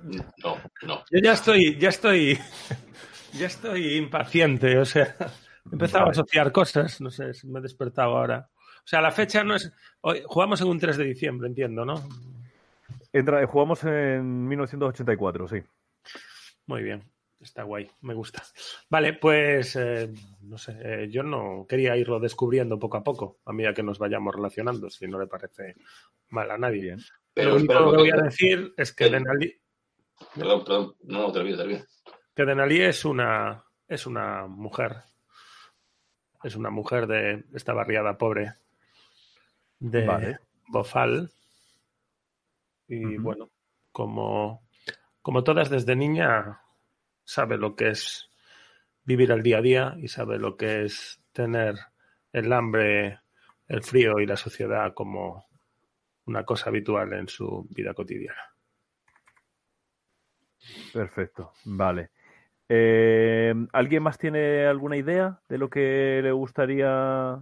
No, 0.44 0.58
no. 0.84 1.04
yo 1.12 1.20
ya 1.24 1.34
estoy, 1.34 1.78
ya 1.78 1.90
estoy, 1.90 2.38
ya 3.34 3.48
estoy 3.48 3.96
impaciente. 3.96 4.78
O 4.78 4.86
sea, 4.86 5.16
he 5.20 5.74
empezado 5.74 6.06
a 6.08 6.12
asociar 6.12 6.52
cosas. 6.52 7.02
No 7.02 7.10
sé, 7.10 7.32
me 7.46 7.60
he 7.60 7.62
despertado 7.62 8.16
ahora. 8.18 8.50
O 8.80 8.88
sea, 8.88 9.02
la 9.02 9.12
fecha 9.12 9.44
no 9.44 9.56
es. 9.56 9.72
hoy- 10.02 10.22
jugamos 10.26 10.62
en 10.62 10.68
un 10.68 10.80
3 10.80 10.98
de 10.98 11.06
diciembre, 11.06 11.48
entiendo, 11.48 11.86
¿no? 11.86 11.96
Entra, 13.12 13.46
jugamos 13.48 13.84
en 13.84 14.48
1984, 14.48 15.48
sí. 15.48 15.64
Muy 16.68 16.82
bien, 16.84 17.04
está 17.40 17.64
guay, 17.64 17.90
me 18.02 18.14
gusta. 18.14 18.44
Vale, 18.90 19.14
pues 19.14 19.76
eh, 19.76 20.12
no 20.42 20.58
sé, 20.58 20.78
eh, 20.82 21.08
yo 21.10 21.24
no 21.24 21.66
quería 21.68 21.96
irlo 21.96 22.20
descubriendo 22.20 22.80
poco 22.80 22.98
a 22.98 23.04
poco, 23.04 23.40
a 23.46 23.54
medida 23.54 23.74
que 23.74 23.84
nos 23.84 24.00
vayamos 24.00 24.34
relacionando, 24.36 24.90
si 24.90 25.08
no 25.08 25.20
le 25.20 25.28
parece 25.28 25.76
mal 26.30 26.50
a 26.52 26.58
nadie. 26.58 26.82
Bien. 26.82 27.00
Pero 27.34 27.50
Lo 27.52 27.56
único 27.58 27.92
que 27.92 27.98
voy 27.98 28.12
a 28.12 28.24
decir 28.24 28.74
es 28.78 28.94
que 28.94 29.06
Eh. 29.06 29.10
Denali, 29.12 29.54
Perdón, 30.34 30.64
perdón. 30.64 30.96
No, 31.04 31.30
te 31.32 31.40
olvides, 31.40 31.58
te 31.58 31.64
olvides. 31.64 32.04
que 32.34 32.46
Denali 32.46 32.82
es 32.82 33.04
una 33.06 33.64
es 33.88 34.08
una 34.08 34.48
mujer, 34.48 34.96
es 36.44 36.56
una 36.56 36.70
mujer 36.72 37.06
de 37.06 37.44
esta 37.54 37.74
barriada 37.74 38.18
pobre 38.18 38.54
de 39.80 40.06
Vale. 40.06 40.40
Bofal 40.70 41.30
y 42.88 43.18
bueno, 43.18 43.50
como 43.92 44.65
como 45.26 45.44
todas 45.44 45.72
desde 45.72 45.96
niña 45.96 46.62
sabe 47.24 47.58
lo 47.58 47.76
que 47.76 47.90
es 47.90 48.30
vivir 49.06 49.32
el 49.32 49.42
día 49.42 49.58
a 49.58 49.62
día 49.64 49.96
y 49.98 50.08
sabe 50.08 50.38
lo 50.38 50.56
que 50.56 50.84
es 50.86 51.20
tener 51.32 51.74
el 52.32 52.54
hambre, 52.54 53.22
el 53.68 53.82
frío 53.82 54.20
y 54.20 54.28
la 54.28 54.38
sociedad 54.38 54.94
como 54.94 55.48
una 56.28 56.44
cosa 56.46 56.70
habitual 56.70 57.12
en 57.14 57.28
su 57.28 57.66
vida 57.72 57.96
cotidiana. 57.96 58.38
Perfecto, 60.94 61.54
vale. 61.64 62.12
Eh, 62.70 63.52
¿Alguien 63.74 64.04
más 64.04 64.20
tiene 64.20 64.68
alguna 64.68 64.96
idea 64.96 65.42
de 65.50 65.58
lo 65.58 65.72
que 65.72 66.20
le 66.22 66.32
gustaría? 66.34 67.40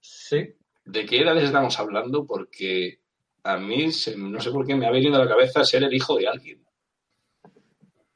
Sí. 0.00 0.54
¿De 0.86 1.04
qué 1.04 1.20
edades 1.20 1.44
estamos 1.44 1.78
hablando? 1.78 2.24
Porque 2.26 3.00
a 3.42 3.58
mí, 3.58 3.92
se- 3.92 4.16
no 4.16 4.40
sé 4.40 4.50
por 4.52 4.66
qué 4.66 4.74
me 4.74 4.86
ha 4.86 4.90
venido 4.90 5.16
a 5.16 5.24
la 5.26 5.28
cabeza 5.28 5.64
ser 5.64 5.84
el 5.84 5.92
hijo 5.92 6.16
de 6.16 6.28
alguien. 6.28 6.65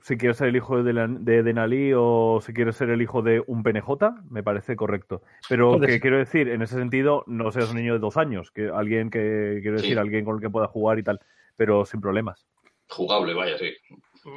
Si 0.02 0.16
quieres 0.16 0.38
ser 0.38 0.48
el 0.48 0.56
hijo 0.56 0.82
de, 0.82 0.92
la- 0.94 1.06
de 1.08 1.42
Denali 1.42 1.92
o 1.94 2.40
si 2.40 2.52
quieres 2.54 2.76
ser 2.76 2.88
el 2.90 3.02
hijo 3.02 3.20
de 3.22 3.42
un 3.46 3.62
PNJ, 3.62 4.22
me 4.30 4.42
parece 4.42 4.74
correcto. 4.74 5.22
Pero 5.48 5.78
que 5.78 5.86
ser. 5.86 6.00
quiero 6.00 6.16
decir, 6.18 6.48
en 6.48 6.62
ese 6.62 6.76
sentido, 6.76 7.22
no 7.26 7.50
seas 7.52 7.70
un 7.70 7.76
niño 7.76 7.92
de 7.92 7.98
dos 7.98 8.16
años, 8.16 8.50
que 8.50 8.68
alguien 8.70 9.10
que 9.10 9.58
quiero 9.62 9.78
Sí. 9.78 9.82
decir, 9.82 9.98
alguien 9.98 10.24
con 10.24 10.36
el 10.36 10.40
que 10.40 10.48
pueda 10.50 10.68
jugar 10.68 10.98
y 10.98 11.02
tal, 11.02 11.20
pero 11.56 11.84
sin 11.84 12.00
problemas. 12.00 12.46
Jugable, 12.88 13.34
vaya, 13.34 13.58
sí. 13.58 13.72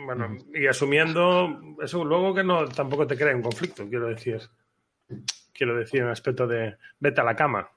Bueno, 0.06 0.38
y 0.54 0.68
asumiendo 0.68 1.60
eso 1.82 2.04
luego 2.06 2.34
que 2.34 2.44
no 2.44 2.66
tampoco 2.68 3.08
te 3.08 3.18
crea 3.18 3.36
un 3.36 3.42
conflicto, 3.42 3.88
quiero 3.90 4.08
decir. 4.08 4.40
Quiero 5.54 5.76
decir 5.78 6.02
en 6.02 6.08
aspecto 6.08 6.46
de 6.48 6.76
vete 7.00 7.22
a 7.22 7.24
la 7.24 7.36
cama. 7.36 7.70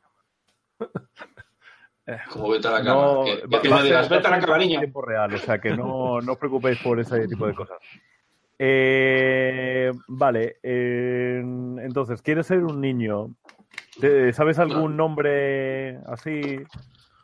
Como 2.30 2.50
vete 2.50 2.68
a 2.68 2.70
la 2.72 2.84
cama. 2.84 2.94
No, 3.02 3.24
que, 3.24 3.46
va- 3.46 3.62
que 3.62 3.68
va 3.68 3.82
digas, 3.82 4.08
vete 4.08 4.26
a 4.28 4.30
la 4.30 4.40
cama, 4.40 4.54
en 4.56 4.60
niño. 4.68 4.78
tiempo 4.80 5.02
real, 5.02 5.34
o 5.34 5.38
sea 5.38 5.60
que 5.60 5.70
no, 5.76 6.20
no 6.22 6.32
os 6.32 6.38
preocupéis 6.38 6.78
por 6.82 7.00
ese 7.00 7.26
tipo 7.26 7.46
de 7.46 7.54
cosas. 7.54 7.78
Eh, 8.58 9.92
vale, 10.08 10.56
eh, 10.62 11.40
entonces, 11.40 12.22
¿quieres 12.22 12.46
ser 12.46 12.64
un 12.64 12.80
niño? 12.80 13.34
¿Te- 14.00 14.32
¿Sabes 14.32 14.58
algún 14.58 14.96
nombre 14.96 15.98
así? 16.06 16.62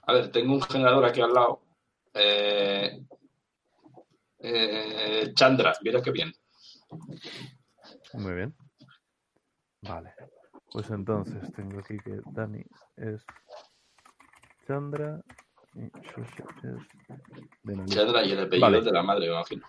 A 0.06 0.12
ver, 0.14 0.30
tengo 0.32 0.54
un 0.54 0.62
generador 0.62 1.04
aquí 1.04 1.20
al 1.20 1.32
lado. 1.32 1.60
Eh, 2.14 3.00
eh, 4.40 5.32
Chandra, 5.34 5.72
mira 5.82 6.02
qué 6.02 6.10
bien. 6.10 6.32
Muy 8.14 8.34
bien. 8.34 8.54
Vale. 9.82 10.12
Pues 10.72 10.90
entonces 10.90 11.50
tengo 11.52 11.78
aquí 11.80 11.96
que 11.98 12.20
Dani 12.32 12.62
es 12.96 13.24
Chandra 17.86 18.22
y 18.24 18.28
y 18.28 18.32
el 18.32 18.40
apellido 18.40 18.60
Vale. 18.60 18.80
de 18.82 18.92
la 18.92 19.02
madre, 19.02 19.26
me 19.26 19.32
imagino. 19.34 19.62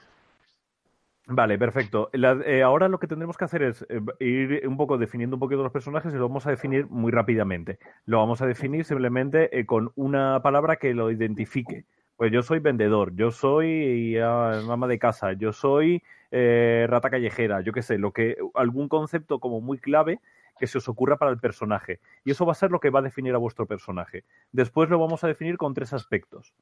Vale, 1.25 1.57
perfecto. 1.57 2.09
La- 2.13 2.39
eh, 2.45 2.61
ahora 2.63 2.89
lo 2.89 2.99
que 2.99 3.07
tendremos 3.07 3.37
que 3.37 3.45
hacer 3.45 3.63
es 3.63 3.85
eh, 3.89 4.01
ir 4.19 4.67
un 4.67 4.75
poco 4.75 4.97
definiendo 4.97 5.37
un 5.37 5.39
poquito 5.39 5.63
los 5.63 5.71
personajes 5.71 6.13
y 6.13 6.17
lo 6.17 6.27
vamos 6.27 6.45
a 6.47 6.49
definir 6.51 6.87
muy 6.87 7.11
rápidamente. 7.11 7.79
Lo 8.05 8.17
vamos 8.19 8.41
a 8.41 8.45
definir 8.45 8.83
simplemente 8.83 9.57
eh, 9.57 9.65
con 9.65 9.91
una 9.95 10.41
palabra 10.41 10.75
que 10.75 10.93
lo 10.93 11.11
identifique. 11.11 11.85
Pues 12.17 12.31
yo 12.31 12.43
soy 12.43 12.59
vendedor, 12.59 13.15
yo 13.15 13.31
soy 13.31 14.17
ah, 14.17 14.61
mamá 14.65 14.87
de 14.87 14.99
casa, 14.99 15.33
yo 15.33 15.53
soy 15.53 16.03
eh, 16.31 16.85
rata 16.89 17.09
callejera, 17.09 17.61
yo 17.61 17.71
qué 17.71 17.81
sé, 17.81 17.97
lo 17.97 18.11
que 18.11 18.37
algún 18.53 18.89
concepto 18.89 19.39
como 19.39 19.61
muy 19.61 19.77
clave 19.77 20.19
que 20.63 20.67
se 20.67 20.77
os 20.77 20.87
ocurra 20.87 21.17
para 21.17 21.29
el 21.29 21.39
personaje. 21.39 21.99
Y 22.23 22.31
eso 22.31 22.45
va 22.45 22.53
a 22.53 22.55
ser 22.55 22.71
lo 22.71 22.79
que 22.79 22.89
va 22.89 22.99
a 22.99 23.01
definir 23.01 23.35
a 23.35 23.37
vuestro 23.37 23.65
personaje. 23.65 24.23
Después 24.53 24.89
lo 24.89 24.97
vamos 24.97 25.21
a 25.25 25.27
definir 25.27 25.57
con 25.57 25.73
tres 25.73 25.91
aspectos. 25.91 26.53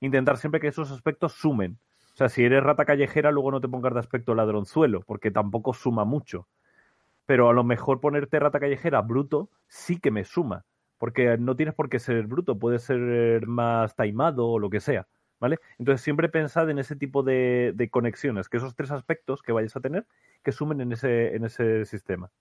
Intentar 0.00 0.36
siempre 0.36 0.58
que 0.58 0.66
esos 0.66 0.90
aspectos 0.90 1.34
sumen. 1.34 1.78
O 2.12 2.16
sea, 2.16 2.28
si 2.28 2.42
eres 2.42 2.64
rata 2.64 2.84
callejera, 2.84 3.30
luego 3.30 3.52
no 3.52 3.60
te 3.60 3.68
pongas 3.68 3.94
de 3.94 4.00
aspecto 4.00 4.34
ladronzuelo, 4.34 5.02
porque 5.02 5.30
tampoco 5.30 5.74
suma 5.74 6.04
mucho. 6.04 6.48
Pero 7.24 7.48
a 7.48 7.52
lo 7.52 7.62
mejor 7.62 8.00
ponerte 8.00 8.40
rata 8.40 8.58
callejera 8.58 9.00
bruto 9.00 9.48
sí 9.68 10.00
que 10.00 10.10
me 10.10 10.24
suma, 10.24 10.64
porque 10.98 11.38
no 11.38 11.54
tienes 11.54 11.76
por 11.76 11.88
qué 11.88 12.00
ser 12.00 12.26
bruto, 12.26 12.58
puedes 12.58 12.82
ser 12.82 13.46
más 13.46 13.94
taimado 13.94 14.48
o 14.48 14.58
lo 14.58 14.70
que 14.70 14.80
sea, 14.80 15.06
¿vale? 15.38 15.58
Entonces 15.78 16.00
siempre 16.00 16.28
pensad 16.28 16.68
en 16.68 16.80
ese 16.80 16.96
tipo 16.96 17.22
de, 17.22 17.88
conexiones, 17.92 18.48
que 18.48 18.56
esos 18.56 18.74
tres 18.74 18.90
aspectos 18.90 19.40
que 19.40 19.52
vayas 19.52 19.76
a 19.76 19.80
tener, 19.80 20.04
que 20.42 20.50
sumen 20.50 20.80
en 20.80 20.90
ese 20.90 21.84
sistema. 21.84 22.32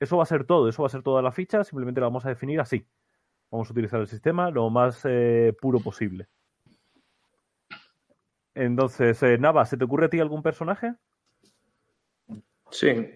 Eso 0.00 0.16
va 0.16 0.22
a 0.22 0.26
ser 0.26 0.44
todo, 0.44 0.66
eso 0.68 0.82
va 0.82 0.86
a 0.86 0.90
ser 0.90 1.02
toda 1.02 1.20
la 1.20 1.30
ficha, 1.30 1.62
simplemente 1.62 2.00
la 2.00 2.06
vamos 2.06 2.24
a 2.24 2.30
definir 2.30 2.58
así. 2.58 2.86
Vamos 3.50 3.68
a 3.68 3.72
utilizar 3.72 4.00
el 4.00 4.06
sistema 4.06 4.50
lo 4.50 4.70
más 4.70 5.02
eh, 5.04 5.54
puro 5.60 5.78
posible. 5.78 6.26
Entonces, 8.54 9.22
eh, 9.22 9.36
Nava, 9.36 9.66
¿se 9.66 9.76
te 9.76 9.84
ocurre 9.84 10.06
a 10.06 10.08
ti 10.08 10.18
algún 10.18 10.42
personaje? 10.42 10.94
Sí. 12.70 13.10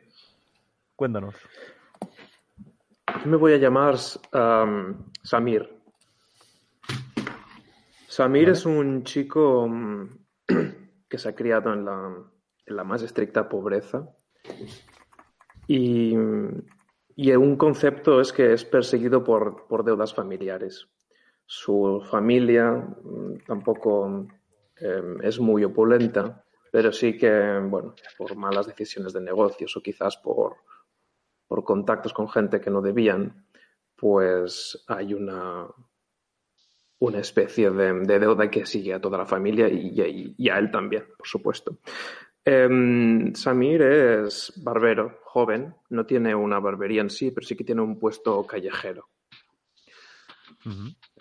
Cuéntanos. 0.94 1.34
Yo 3.24 3.30
me 3.30 3.36
voy 3.36 3.54
a 3.54 3.56
llamar 3.56 3.94
um, 3.94 5.10
Samir. 5.22 5.70
Samir 8.08 8.44
Vale. 8.44 8.52
es 8.52 8.66
un 8.66 9.04
chico 9.04 9.66
mm, 9.68 10.18
que 11.08 11.18
se 11.18 11.28
ha 11.30 11.34
criado 11.34 11.72
en 11.72 11.86
la, 11.86 12.14
en 12.66 12.76
la 12.76 12.84
más 12.84 13.02
estricta 13.02 13.48
pobreza 13.48 14.06
y, 15.66 16.14
y 17.16 17.32
un 17.32 17.56
concepto 17.56 18.20
es 18.20 18.32
que 18.32 18.52
es 18.52 18.64
perseguido 18.64 19.22
por, 19.22 19.66
por 19.66 19.84
deudas 19.84 20.12
familiares. 20.14 20.88
Su 21.46 22.02
familia 22.10 22.72
mm, 22.72 23.44
tampoco 23.46 24.26
eh, 24.80 25.16
es 25.22 25.38
muy 25.38 25.64
opulenta, 25.64 26.44
pero 26.72 26.92
sí 26.92 27.16
que, 27.16 27.60
bueno, 27.62 27.94
por 28.18 28.34
malas 28.34 28.66
decisiones 28.66 29.12
de 29.12 29.20
negocios 29.20 29.76
o 29.76 29.82
quizás 29.82 30.16
por, 30.16 30.56
por 31.46 31.62
contactos 31.62 32.12
con 32.12 32.28
gente 32.28 32.60
que 32.60 32.70
no 32.70 32.80
debían, 32.80 33.46
pues 33.94 34.84
hay 34.88 35.14
una, 35.14 35.68
una 36.98 37.18
especie 37.18 37.70
de, 37.70 37.92
de 38.00 38.18
deuda 38.18 38.50
que 38.50 38.66
sigue 38.66 38.92
a 38.92 39.00
toda 39.00 39.18
la 39.18 39.26
familia 39.26 39.68
y 39.68 40.48
a 40.48 40.58
él 40.58 40.70
también, 40.70 41.06
por 41.16 41.28
supuesto. 41.28 41.78
Em, 42.46 43.34
Samir 43.34 43.80
es 43.82 44.52
barbero, 44.62 45.20
joven, 45.24 45.74
no 45.88 46.04
tiene 46.04 46.34
una 46.34 46.60
barbería 46.60 47.00
en 47.00 47.08
sí, 47.08 47.30
pero 47.30 47.46
sí 47.46 47.56
que 47.56 47.64
tiene 47.64 47.80
un 47.80 47.98
puesto 47.98 48.46
callejero. 48.46 49.08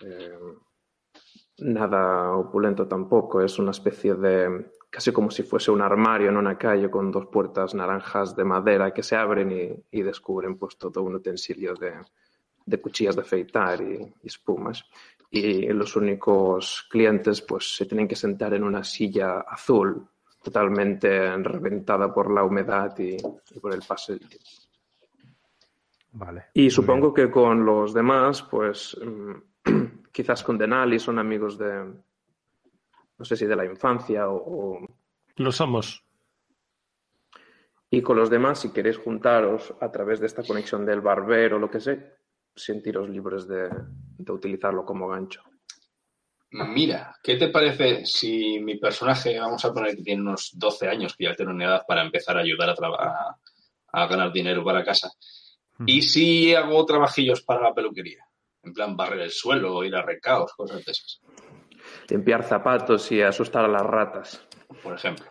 Eh, 0.02 0.38
nada 1.58 2.32
opulento 2.36 2.86
tampoco, 2.86 3.40
es 3.40 3.58
una 3.58 3.70
especie 3.70 4.14
de, 4.14 4.72
casi 4.90 5.12
como 5.12 5.30
si 5.30 5.42
fuese 5.44 5.70
un 5.70 5.80
armario 5.80 6.28
en 6.28 6.36
una 6.36 6.58
calle 6.58 6.90
con 6.90 7.10
dos 7.10 7.26
puertas 7.26 7.74
naranjas 7.74 8.36
de 8.36 8.44
madera 8.44 8.92
que 8.92 9.02
se 9.02 9.16
abren 9.16 9.50
y, 9.50 9.98
y 9.98 10.02
descubren 10.02 10.58
pues 10.58 10.76
todo 10.76 11.02
un 11.02 11.14
utensilio 11.14 11.74
de, 11.74 11.94
de 12.66 12.80
cuchillas 12.82 13.16
de 13.16 13.22
afeitar 13.22 13.80
y, 13.80 14.14
y 14.22 14.26
espumas. 14.26 14.84
Y 15.30 15.68
los 15.68 15.96
únicos 15.96 16.86
clientes 16.90 17.40
pues 17.40 17.76
se 17.76 17.86
tienen 17.86 18.06
que 18.06 18.14
sentar 18.14 18.52
en 18.52 18.62
una 18.62 18.84
silla 18.84 19.40
azul 19.40 20.06
totalmente 20.44 21.36
reventada 21.38 22.12
por 22.14 22.30
la 22.30 22.44
humedad 22.44 22.96
y, 22.98 23.16
y 23.16 23.60
por 23.60 23.74
el 23.74 23.82
paso 23.82 24.12
del 24.12 24.20
tiempo. 24.28 24.48
Vale. 26.12 26.44
Y 26.54 26.70
supongo 26.70 27.12
que 27.12 27.30
con 27.30 27.64
los 27.64 27.92
demás, 27.92 28.42
pues 28.42 28.96
mm, 29.04 29.32
quizás 30.12 30.44
con 30.44 30.56
Denali 30.56 30.98
son 31.00 31.18
amigos 31.18 31.58
de, 31.58 31.92
no 33.18 33.24
sé 33.24 33.36
si 33.36 33.46
de 33.46 33.56
la 33.56 33.64
infancia 33.64 34.28
o, 34.28 34.36
o- 34.36 34.86
Lo 35.36 35.50
somos. 35.50 36.04
Y 37.90 38.02
con 38.02 38.16
los 38.16 38.28
demás, 38.30 38.60
si 38.60 38.70
queréis 38.72 38.98
juntaros 38.98 39.72
a 39.80 39.90
través 39.90 40.20
de 40.20 40.26
esta 40.26 40.42
conexión 40.44 40.84
del 40.84 41.00
barbero 41.00 41.56
o 41.56 41.58
lo 41.60 41.70
que 41.70 41.80
sé, 41.80 42.14
sentiros 42.54 43.08
libres 43.08 43.46
de, 43.48 43.68
de 44.18 44.32
utilizarlo 44.32 44.84
como 44.84 45.08
gancho. 45.08 45.42
Mira, 46.56 47.16
¿qué 47.22 47.34
te 47.36 47.48
parece 47.48 48.06
si 48.06 48.60
mi 48.60 48.76
personaje, 48.76 49.38
vamos 49.40 49.64
a 49.64 49.72
poner 49.72 49.96
que 49.96 50.02
tiene 50.02 50.22
unos 50.22 50.50
12 50.54 50.86
años, 50.88 51.16
que 51.16 51.24
ya 51.24 51.34
tiene 51.34 51.52
una 51.52 51.64
edad 51.64 51.82
para 51.86 52.02
empezar 52.02 52.36
a 52.36 52.42
ayudar 52.42 52.70
a, 52.70 52.74
a, 53.92 54.02
a 54.02 54.06
ganar 54.06 54.32
dinero 54.32 54.62
para 54.64 54.84
casa? 54.84 55.10
bien. 55.78 55.98
¿Y 55.98 56.02
si 56.02 56.54
hago 56.54 56.84
trabajillos 56.86 57.42
para 57.42 57.62
la 57.62 57.74
peluquería? 57.74 58.24
En 58.62 58.72
plan, 58.72 58.96
barrer 58.96 59.20
el 59.22 59.30
suelo, 59.30 59.82
ir 59.84 59.94
a 59.96 60.02
recaos, 60.02 60.52
cosas 60.54 60.84
de 60.84 60.92
esas, 60.92 61.20
Limpiar 62.08 62.42
zapatos 62.44 63.10
y 63.12 63.20
asustar 63.20 63.64
a 63.64 63.68
las 63.68 63.82
ratas. 63.82 64.46
por 64.82 64.94
ejemplo. 64.94 65.26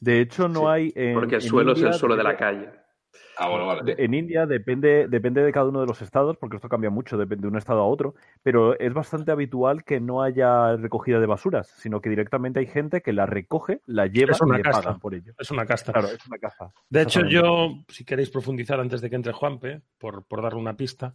De 0.00 0.20
hecho, 0.20 0.48
no 0.48 0.60
Sí, 0.60 0.66
hay. 0.68 0.92
En, 0.94 1.14
Porque 1.14 1.36
el 1.36 1.42
en 1.42 1.48
suelo 1.48 1.72
es 1.72 1.82
el 1.82 1.94
suelo 1.94 2.16
de 2.16 2.22
la 2.24 2.36
calle. 2.36 2.70
Ah, 3.38 3.48
bueno, 3.48 3.66
vale. 3.66 3.94
de- 3.94 4.04
En 4.04 4.14
India 4.14 4.46
depende, 4.46 5.08
depende 5.08 5.42
de 5.42 5.52
cada 5.52 5.66
uno 5.68 5.80
de 5.80 5.86
los 5.86 6.00
estados, 6.00 6.36
porque 6.38 6.56
esto 6.56 6.68
cambia 6.68 6.88
mucho, 6.90 7.18
depende 7.18 7.42
de 7.42 7.48
un 7.48 7.58
estado 7.58 7.80
a 7.80 7.86
otro, 7.86 8.14
pero 8.42 8.78
es 8.78 8.94
bastante 8.94 9.30
habitual 9.30 9.84
que 9.84 10.00
no 10.00 10.22
haya 10.22 10.76
recogida 10.76 11.20
de 11.20 11.26
basuras, 11.26 11.68
sino 11.76 12.00
que 12.00 12.08
directamente 12.08 12.60
hay 12.60 12.66
gente 12.66 13.02
que 13.02 13.12
la 13.12 13.26
recoge, 13.26 13.82
la 13.86 14.06
lleva 14.06 14.32
Es 14.32 14.40
una 14.40 14.54
y 14.54 14.58
le 14.58 14.62
casta. 14.62 14.82
pagan 14.82 15.00
por 15.00 15.14
ello. 15.14 15.34
Es 15.38 15.50
una 15.50 15.66
casta. 15.66 15.92
Claro, 15.92 16.08
es 16.08 16.26
una 16.26 16.38
caja. 16.38 16.70
De 16.88 17.02
hecho, 17.02 17.26
yo, 17.26 17.68
si 17.88 18.04
queréis 18.04 18.30
profundizar 18.30 18.80
antes 18.80 19.00
de 19.00 19.10
que 19.10 19.16
entre 19.16 19.32
Juanpe, 19.32 19.82
por, 19.98 20.24
por 20.24 20.40
darle 20.42 20.58
una 20.60 20.74
pista, 20.76 21.12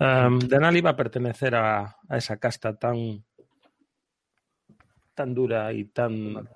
um, 0.00 0.38
Denali 0.40 0.80
va 0.80 0.90
a 0.90 0.96
pertenecer 0.96 1.54
a, 1.54 1.96
a 2.08 2.16
esa 2.16 2.38
casta 2.38 2.76
tan, 2.76 3.22
tan 5.14 5.34
dura 5.34 5.72
y 5.72 5.84
tan, 5.84 6.48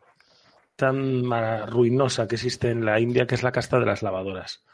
tan 0.77 1.69
ruinosa 1.71 2.27
que 2.27 2.35
existe 2.37 2.71
en 2.71 2.85
la 2.85 2.99
India, 2.99 3.27
que 3.27 3.35
es 3.35 3.43
la 3.43 3.53
casta 3.53 3.79
de 3.79 3.87
las 3.87 4.03
lavadoras. 4.03 4.65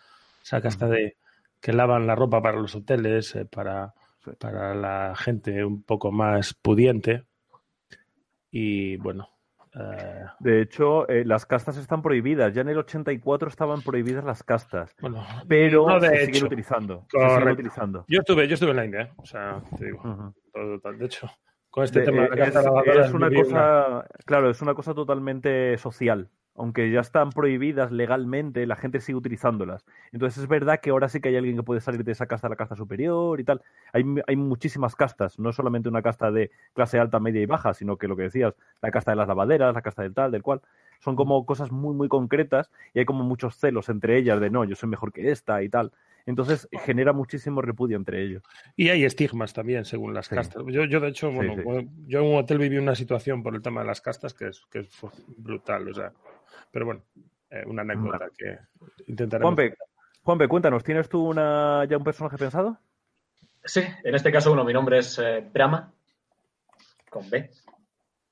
Esa 0.42 0.60
casta 0.60 0.88
de 0.88 1.16
que 1.60 1.72
lavan 1.72 2.06
la 2.06 2.14
ropa 2.14 2.40
para 2.42 2.58
los 2.58 2.74
hoteles, 2.74 3.34
eh, 3.36 3.44
para, 3.44 3.92
Sí. 4.24 4.30
para 4.38 4.74
la 4.74 5.14
gente 5.16 5.64
un 5.64 5.82
poco 5.82 6.10
más 6.12 6.54
pudiente. 6.54 7.24
Y 8.50 8.96
bueno, 8.96 9.28
eh, 9.74 10.24
De 10.40 10.60
hecho, 10.62 11.08
eh, 11.08 11.24
las 11.24 11.46
castas 11.46 11.76
están 11.76 12.02
prohibidas. 12.02 12.52
Ya 12.52 12.62
en 12.62 12.70
el 12.70 12.78
84 12.78 13.48
estaban 13.48 13.82
prohibidas 13.82 14.24
las 14.24 14.42
castas, 14.42 14.94
bueno, 15.00 15.24
pero 15.46 15.86
no 15.86 16.00
se 16.00 16.26
siguen 16.26 16.44
utilizando. 16.46 17.06
Se 17.08 17.18
siguen 17.28 17.48
utilizando. 17.50 18.04
Yo 18.08 18.18
estuve, 18.20 18.48
yo 18.48 18.54
estuve 18.54 18.70
en 18.70 18.76
la 18.76 18.84
India, 18.84 19.10
o 19.16 19.24
sea, 19.24 19.62
te 19.78 19.84
digo. 19.86 20.34
Todo. 20.52 20.92
De 20.92 21.04
hecho, 21.06 21.30
con 21.70 21.84
este 21.84 22.00
De- 22.00 22.06
tema 22.06 22.22
de 22.22 22.28
la 22.36 22.44
es, 22.46 22.52
caza 22.52 22.62
lavadora 22.62 23.06
es 23.06 23.12
una 23.12 23.28
viví 23.28 23.42
cosa, 23.42 24.04
claro, 24.26 24.50
es 24.50 24.60
una 24.60 24.74
cosa 24.74 24.92
totalmente 24.92 25.78
social. 25.78 26.28
Aunque 26.56 26.90
ya 26.90 27.00
están 27.00 27.30
prohibidas 27.30 27.90
legalmente, 27.90 28.66
la 28.66 28.76
gente 28.76 29.00
sigue 29.00 29.16
utilizándolas. 29.16 29.84
Entonces 30.12 30.42
es 30.42 30.48
verdad 30.48 30.80
que 30.80 30.90
ahora 30.90 31.08
sí 31.08 31.20
que 31.20 31.30
hay 31.30 31.36
alguien 31.36 31.56
que 31.56 31.62
puede 31.62 31.80
salir 31.80 32.04
de 32.04 32.12
esa 32.12 32.26
casta 32.26 32.48
a 32.48 32.50
la 32.50 32.56
casta 32.56 32.76
superior 32.76 33.40
y 33.40 33.44
tal. 33.44 33.62
Hay, 33.92 34.04
hay 34.26 34.36
muchísimas 34.36 34.94
castas, 34.94 35.38
no 35.38 35.52
solamente 35.52 35.88
una 35.88 36.02
casta 36.02 36.30
de 36.30 36.50
clase 36.74 36.98
alta, 36.98 37.20
media 37.20 37.40
y 37.40 37.46
baja, 37.46 37.72
sino 37.74 37.96
que 37.96 38.08
lo 38.08 38.16
que 38.16 38.24
decías, 38.24 38.54
la 38.82 38.90
casta 38.90 39.12
de 39.12 39.16
las 39.16 39.28
lavaderas, 39.28 39.74
la 39.74 39.82
casta 39.82 40.02
del 40.02 40.14
tal, 40.14 40.32
del 40.32 40.42
cual. 40.42 40.60
Son 41.00 41.16
como 41.16 41.46
cosas 41.46 41.72
muy, 41.72 41.94
muy 41.94 42.08
concretas 42.08 42.70
y 42.92 42.98
hay 42.98 43.04
como 43.06 43.24
muchos 43.24 43.56
celos 43.56 43.88
entre 43.88 44.18
ellas 44.18 44.38
de 44.40 44.50
no, 44.50 44.64
yo 44.64 44.76
soy 44.76 44.88
mejor 44.88 45.12
que 45.12 45.30
esta 45.30 45.62
y 45.62 45.68
tal. 45.70 45.92
Entonces 46.30 46.68
genera 46.84 47.12
muchísimo 47.12 47.60
repudio 47.60 47.96
entre 47.96 48.22
ellos. 48.24 48.42
Y 48.76 48.88
hay 48.88 49.04
estigmas 49.04 49.52
también, 49.52 49.84
según 49.84 50.14
las 50.14 50.26
Sí. 50.26 50.34
castas. 50.34 50.62
Yo, 50.68 50.84
yo, 50.84 51.00
de 51.00 51.08
hecho, 51.08 51.30
bueno, 51.30 51.54
sí. 51.56 51.88
yo 52.06 52.20
en 52.20 52.26
un 52.26 52.36
hotel 52.38 52.58
viví 52.58 52.78
una 52.78 52.94
situación 52.94 53.42
por 53.42 53.54
el 53.54 53.62
tema 53.62 53.82
de 53.82 53.86
las 53.88 54.00
castas 54.00 54.32
que 54.34 54.48
es, 54.48 54.62
que 54.70 54.84
fue 54.84 55.10
brutal, 55.36 55.88
o 55.88 55.94
sea. 55.94 56.12
Pero 56.72 56.86
bueno, 56.86 57.02
eh, 57.50 57.64
una 57.66 57.82
anécdota 57.82 58.28
que 58.36 58.58
intentaremos. 59.06 59.54
Juanpe, 59.54 59.76
Juanpe, 60.22 60.48
cuéntanos, 60.48 60.84
¿tienes 60.84 61.08
tú 61.08 61.26
una, 61.28 61.84
ya 61.88 61.96
un 61.96 62.04
personaje 62.04 62.36
pensado? 62.38 62.78
Sí, 63.64 63.82
en 64.04 64.14
este 64.14 64.32
caso, 64.32 64.50
bueno, 64.50 64.64
mi 64.64 64.72
nombre 64.72 64.98
es 64.98 65.18
eh, 65.18 65.44
Brahma, 65.52 65.92
con 67.10 67.28
B. 67.28 67.50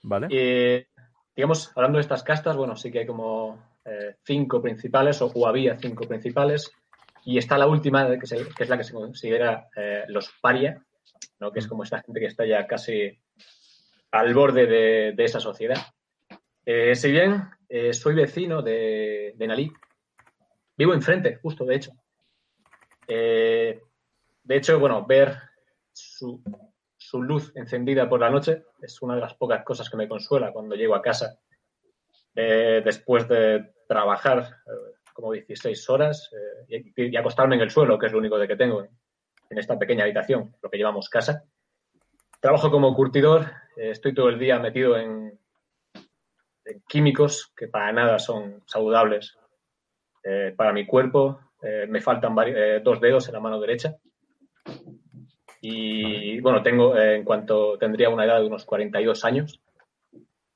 Vale. 0.03 0.29
Y, 0.31 0.87
digamos, 1.35 1.73
hablando 1.75 1.99
de 1.99 2.03
estas 2.03 2.23
castas, 2.23 2.57
bueno, 2.57 2.77
sí 2.77 2.91
que 2.91 3.01
hay 3.01 3.07
como 3.07 3.59
eh, 3.85 4.17
cinco 4.25 4.63
principales, 4.63 5.21
o, 5.21 5.27
o 5.35 5.47
había 5.47 5.77
cinco 5.79 6.07
principales, 6.07 6.71
y 7.31 7.37
está 7.37 7.59
la 7.59 7.67
última, 7.67 8.19
que, 8.19 8.27
se- 8.27 8.49
que 8.57 8.63
es 8.65 8.69
la 8.71 8.79
que 8.79 8.85
se 8.85 8.95
considera 8.95 9.69
eh, 9.77 10.05
los 10.09 10.31
paria, 10.41 10.83
¿no? 11.41 11.53
que 11.53 11.59
es 11.59 11.67
como 11.69 11.83
esta 11.83 12.01
gente 12.03 12.21
que 12.21 12.27
está 12.27 12.47
ya 12.47 12.67
casi 12.67 13.21
al 14.13 14.33
borde 14.33 14.67
de, 14.67 15.13
de 15.15 15.25
esa 15.25 15.39
sociedad. 15.39 15.77
Eh, 16.65 16.95
si 16.97 17.11
bien 17.11 17.43
eh, 17.69 17.93
soy 17.93 18.15
vecino 18.15 18.63
de, 18.63 19.35
de 19.37 19.47
Nalí, 19.47 19.71
vivo 20.77 20.95
enfrente, 20.95 21.37
justo, 21.43 21.67
de 21.67 21.75
hecho. 21.77 21.93
Eh, 23.07 23.83
de 24.45 24.57
hecho, 24.57 24.79
bueno, 24.79 25.05
ver 25.05 25.37
su, 25.93 26.43
su 26.97 27.23
luz 27.23 27.53
encendida 27.57 28.09
por 28.09 28.21
la 28.21 28.31
noche 28.31 28.65
es 28.81 29.03
una 29.03 29.15
de 29.17 29.21
las 29.21 29.35
pocas 29.35 29.65
cosas 29.65 29.91
que 29.91 29.99
me 29.99 30.09
consuela 30.09 30.51
cuando 30.53 30.77
llego 30.77 30.95
a 30.95 31.03
casa 31.03 31.39
después 32.35 33.27
de 33.29 33.75
trabajar 33.89 34.59
como 35.19 35.33
16 35.33 35.91
horas 35.91 36.31
eh, 36.69 36.93
y, 36.97 37.11
y 37.11 37.17
acostarme 37.17 37.57
en 37.57 37.63
el 37.63 37.71
suelo, 37.71 37.99
que 37.99 38.07
es 38.07 38.13
lo 38.13 38.19
único 38.19 38.39
de 38.39 38.47
que 38.47 38.55
tengo 38.55 38.85
en, 38.85 38.91
en 39.51 39.59
esta 39.59 39.77
pequeña 39.77 40.05
habitación, 40.05 40.55
lo 40.63 40.71
que 40.71 40.77
llevamos 40.77 41.09
casa. 41.09 41.43
Trabajo 42.41 42.71
como 42.71 42.95
curtidor, 42.95 43.47
eh, 43.77 43.91
estoy 43.91 44.15
todo 44.15 44.29
el 44.29 44.39
día 44.39 44.61
metido 44.61 44.97
en, 44.97 45.37
en 46.65 46.83
químicos 46.87 47.53
que 47.57 47.67
para 47.67 47.91
nada 47.93 48.21
son 48.21 48.63
saludables 48.67 49.37
eh, 50.23 50.55
para 50.57 50.73
mi 50.73 50.87
cuerpo. 50.87 51.41
Me 51.89 52.01
faltan 52.01 52.37
dos 52.85 53.01
dedos 53.01 53.27
en 53.27 53.35
la 53.35 53.41
mano 53.41 53.59
derecha. 53.59 53.97
Y 55.61 56.39
bueno, 56.39 56.63
tengo, 56.63 56.97
en 56.97 57.25
cuanto 57.25 57.77
tendría 57.77 58.11
una 58.11 58.25
edad 58.25 58.39
de 58.39 58.47
unos 58.47 58.65
42 58.65 59.25
años, 59.25 59.61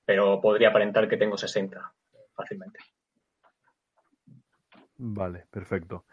pero 0.05 0.41
podría 0.41 0.69
aparentar 0.69 1.09
que 1.09 1.17
tengo 1.17 1.37
60 1.37 1.93
fácilmente. 2.37 2.79
Vale, 5.05 5.47
perfecto. 5.51 6.05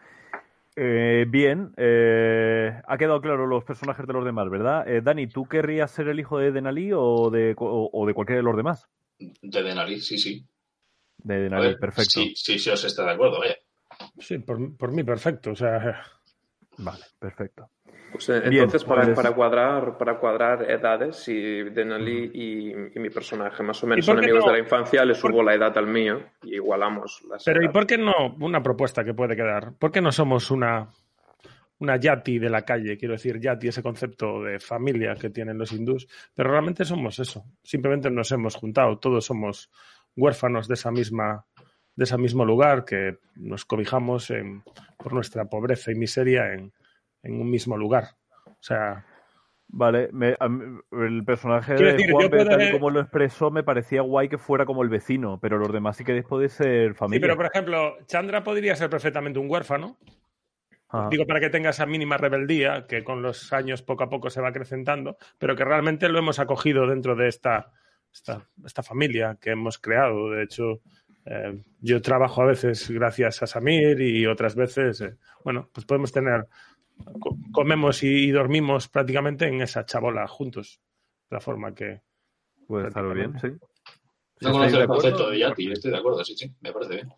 Eh, 0.74 1.24
bien, 1.28 1.72
eh, 1.76 2.80
ha 2.84 2.98
quedado 2.98 3.20
claro 3.20 3.46
los 3.46 3.62
personajes 3.62 4.04
de 4.04 4.12
los 4.12 4.24
demás, 4.24 4.50
¿verdad? 4.50 4.88
Eh, 4.88 5.00
Dani, 5.00 5.28
¿tú 5.28 5.46
querrías 5.46 5.92
ser 5.92 6.08
el 6.08 6.18
hijo 6.18 6.38
de 6.38 6.50
Denali 6.50 6.90
o 6.92 7.30
de, 7.30 7.54
o, 7.56 7.90
o 7.92 8.06
de 8.06 8.14
cualquiera 8.14 8.38
de 8.38 8.42
los 8.42 8.56
demás? 8.56 8.88
De 9.18 9.62
Denali, 9.62 10.00
sí, 10.00 10.18
sí. 10.18 10.44
De 11.18 11.38
Denali, 11.38 11.68
ver, 11.68 11.78
perfecto. 11.78 12.10
Sí, 12.10 12.32
sí, 12.34 12.58
sí 12.58 12.70
os 12.70 12.82
está 12.82 13.04
de 13.04 13.10
acuerdo, 13.12 13.38
vaya. 13.38 13.56
Sí, 14.18 14.38
por, 14.38 14.76
por 14.76 14.90
mí 14.90 15.04
perfecto. 15.04 15.52
O 15.52 15.56
sea, 15.56 16.02
Vale, 16.78 17.04
perfecto. 17.18 17.70
Pues, 18.12 18.28
eh, 18.28 18.40
Bien, 18.40 18.64
entonces, 18.64 18.84
para, 18.84 19.02
pues- 19.04 19.16
para 19.16 19.32
cuadrar, 19.32 19.96
para 19.98 20.18
cuadrar 20.18 20.70
edades, 20.70 21.16
si 21.16 21.34
Denali 21.64 22.30
y, 22.34 22.70
y 22.96 22.98
mi 23.00 23.10
personaje 23.10 23.62
más 23.62 23.82
o 23.82 23.86
menos 23.86 24.04
¿Y 24.04 24.08
por 24.08 24.16
son 24.16 24.24
amigos 24.24 24.44
no? 24.44 24.52
de 24.52 24.58
la 24.58 24.64
infancia, 24.64 25.04
le 25.04 25.14
¿Por- 25.14 25.30
subo 25.32 25.42
la 25.42 25.54
edad 25.54 25.76
al 25.78 25.86
mío 25.86 26.22
y 26.42 26.54
igualamos 26.56 27.22
las 27.28 27.44
pero 27.44 27.62
¿y 27.62 27.68
por 27.68 27.86
qué 27.86 27.96
no? 27.98 28.34
Una 28.40 28.62
propuesta 28.62 29.04
que 29.04 29.14
puede 29.14 29.36
quedar. 29.36 29.72
¿Por 29.78 29.92
qué 29.92 30.00
no 30.00 30.10
somos 30.12 30.50
una, 30.50 30.88
una 31.78 31.96
yati 31.96 32.38
de 32.38 32.50
la 32.50 32.62
calle? 32.62 32.98
Quiero 32.98 33.12
decir, 33.14 33.38
yati, 33.40 33.68
ese 33.68 33.82
concepto 33.82 34.42
de 34.42 34.58
familia 34.58 35.14
que 35.14 35.30
tienen 35.30 35.56
los 35.56 35.72
hindús. 35.72 36.08
Pero 36.34 36.50
realmente 36.50 36.84
somos 36.84 37.18
eso. 37.20 37.44
Simplemente 37.62 38.10
nos 38.10 38.30
hemos 38.32 38.56
juntado. 38.56 38.98
Todos 38.98 39.24
somos 39.24 39.70
huérfanos 40.16 40.66
de 40.68 40.74
esa 40.74 40.90
misma 40.90 41.44
de 41.96 42.04
ese 42.04 42.16
mismo 42.16 42.44
lugar 42.46 42.84
que 42.84 43.18
nos 43.36 43.64
cobijamos 43.66 44.30
en- 44.30 44.62
por 44.96 45.12
nuestra 45.12 45.44
pobreza 45.44 45.90
y 45.92 45.96
miseria 45.96 46.54
en, 46.54 46.72
en 47.22 47.40
un 47.40 47.50
mismo 47.50 47.76
lugar. 47.76 48.04
O 48.46 48.56
sea, 48.62 49.04
Vale, 49.72 50.08
me- 50.12 50.36
a 50.40 50.48
mí- 50.48 50.80
el 50.90 51.24
personaje 51.24 51.74
de 51.74 51.92
decir, 51.92 52.10
Juan 52.10 52.28
puedo- 52.28 52.44
tal 52.50 52.60
y 52.68 52.72
como 52.72 52.90
lo 52.90 53.00
expresó, 53.00 53.52
me 53.52 53.62
parecía 53.62 54.00
guay 54.02 54.28
que 54.28 54.36
fuera 54.36 54.66
como 54.66 54.82
el 54.82 54.88
vecino, 54.88 55.38
pero 55.40 55.58
los 55.58 55.72
demás 55.72 55.96
sí 55.96 56.02
que 56.02 56.20
podéis 56.24 56.54
ser 56.54 56.90
sí, 56.92 56.98
familia. 56.98 57.20
pero 57.22 57.36
por 57.36 57.46
ejemplo, 57.46 57.96
Chandra 58.06 58.42
podría 58.42 58.74
ser 58.74 58.90
perfectamente 58.90 59.38
un 59.38 59.48
huérfano. 59.48 59.96
Ajá. 60.88 61.08
Digo, 61.08 61.24
para 61.24 61.38
que 61.38 61.50
tenga 61.50 61.70
esa 61.70 61.86
mínima 61.86 62.16
rebeldía 62.16 62.86
que 62.88 63.04
con 63.04 63.22
los 63.22 63.52
años 63.52 63.80
poco 63.82 64.02
a 64.02 64.10
poco 64.10 64.28
se 64.28 64.40
va 64.40 64.48
acrecentando, 64.48 65.16
pero 65.38 65.54
que 65.54 65.64
realmente 65.64 66.08
lo 66.08 66.18
hemos 66.18 66.40
acogido 66.40 66.88
dentro 66.88 67.14
de 67.14 67.28
esta, 67.28 67.70
esta, 68.12 68.44
esta 68.66 68.82
familia 68.82 69.38
que 69.40 69.50
hemos 69.50 69.78
creado. 69.78 70.30
De 70.30 70.42
hecho, 70.42 70.80
eh, 71.26 71.62
yo 71.80 72.02
trabajo 72.02 72.42
a 72.42 72.46
veces 72.46 72.90
gracias 72.90 73.40
a 73.44 73.46
Samir 73.46 74.00
y 74.00 74.26
otras 74.26 74.56
veces, 74.56 75.00
eh, 75.00 75.14
bueno, 75.44 75.70
pues 75.72 75.86
podemos 75.86 76.10
tener, 76.10 76.48
comemos 77.52 78.02
y, 78.02 78.08
y 78.28 78.30
dormimos 78.30 78.88
prácticamente 78.88 79.46
en 79.46 79.60
esa 79.60 79.84
chabola 79.84 80.26
juntos. 80.28 80.80
De 81.28 81.36
la 81.36 81.40
forma 81.40 81.74
que. 81.74 82.00
Puede 82.66 82.88
estar 82.88 83.14
bien, 83.14 83.38
sí. 83.40 83.48
No 84.40 84.52
conozco 84.52 84.78
el 84.78 84.86
concepto 84.86 85.30
de 85.30 85.38
Yati, 85.40 85.72
estoy 85.72 85.90
de 85.90 85.98
acuerdo, 85.98 86.24
sí, 86.24 86.34
sí, 86.36 86.50
me 86.60 86.72
parece 86.72 86.94
bien. 86.94 87.12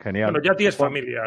Genial. 0.00 0.32
Bueno, 0.32 0.44
Yati 0.48 0.66
es 0.66 0.76
familia, 0.76 1.24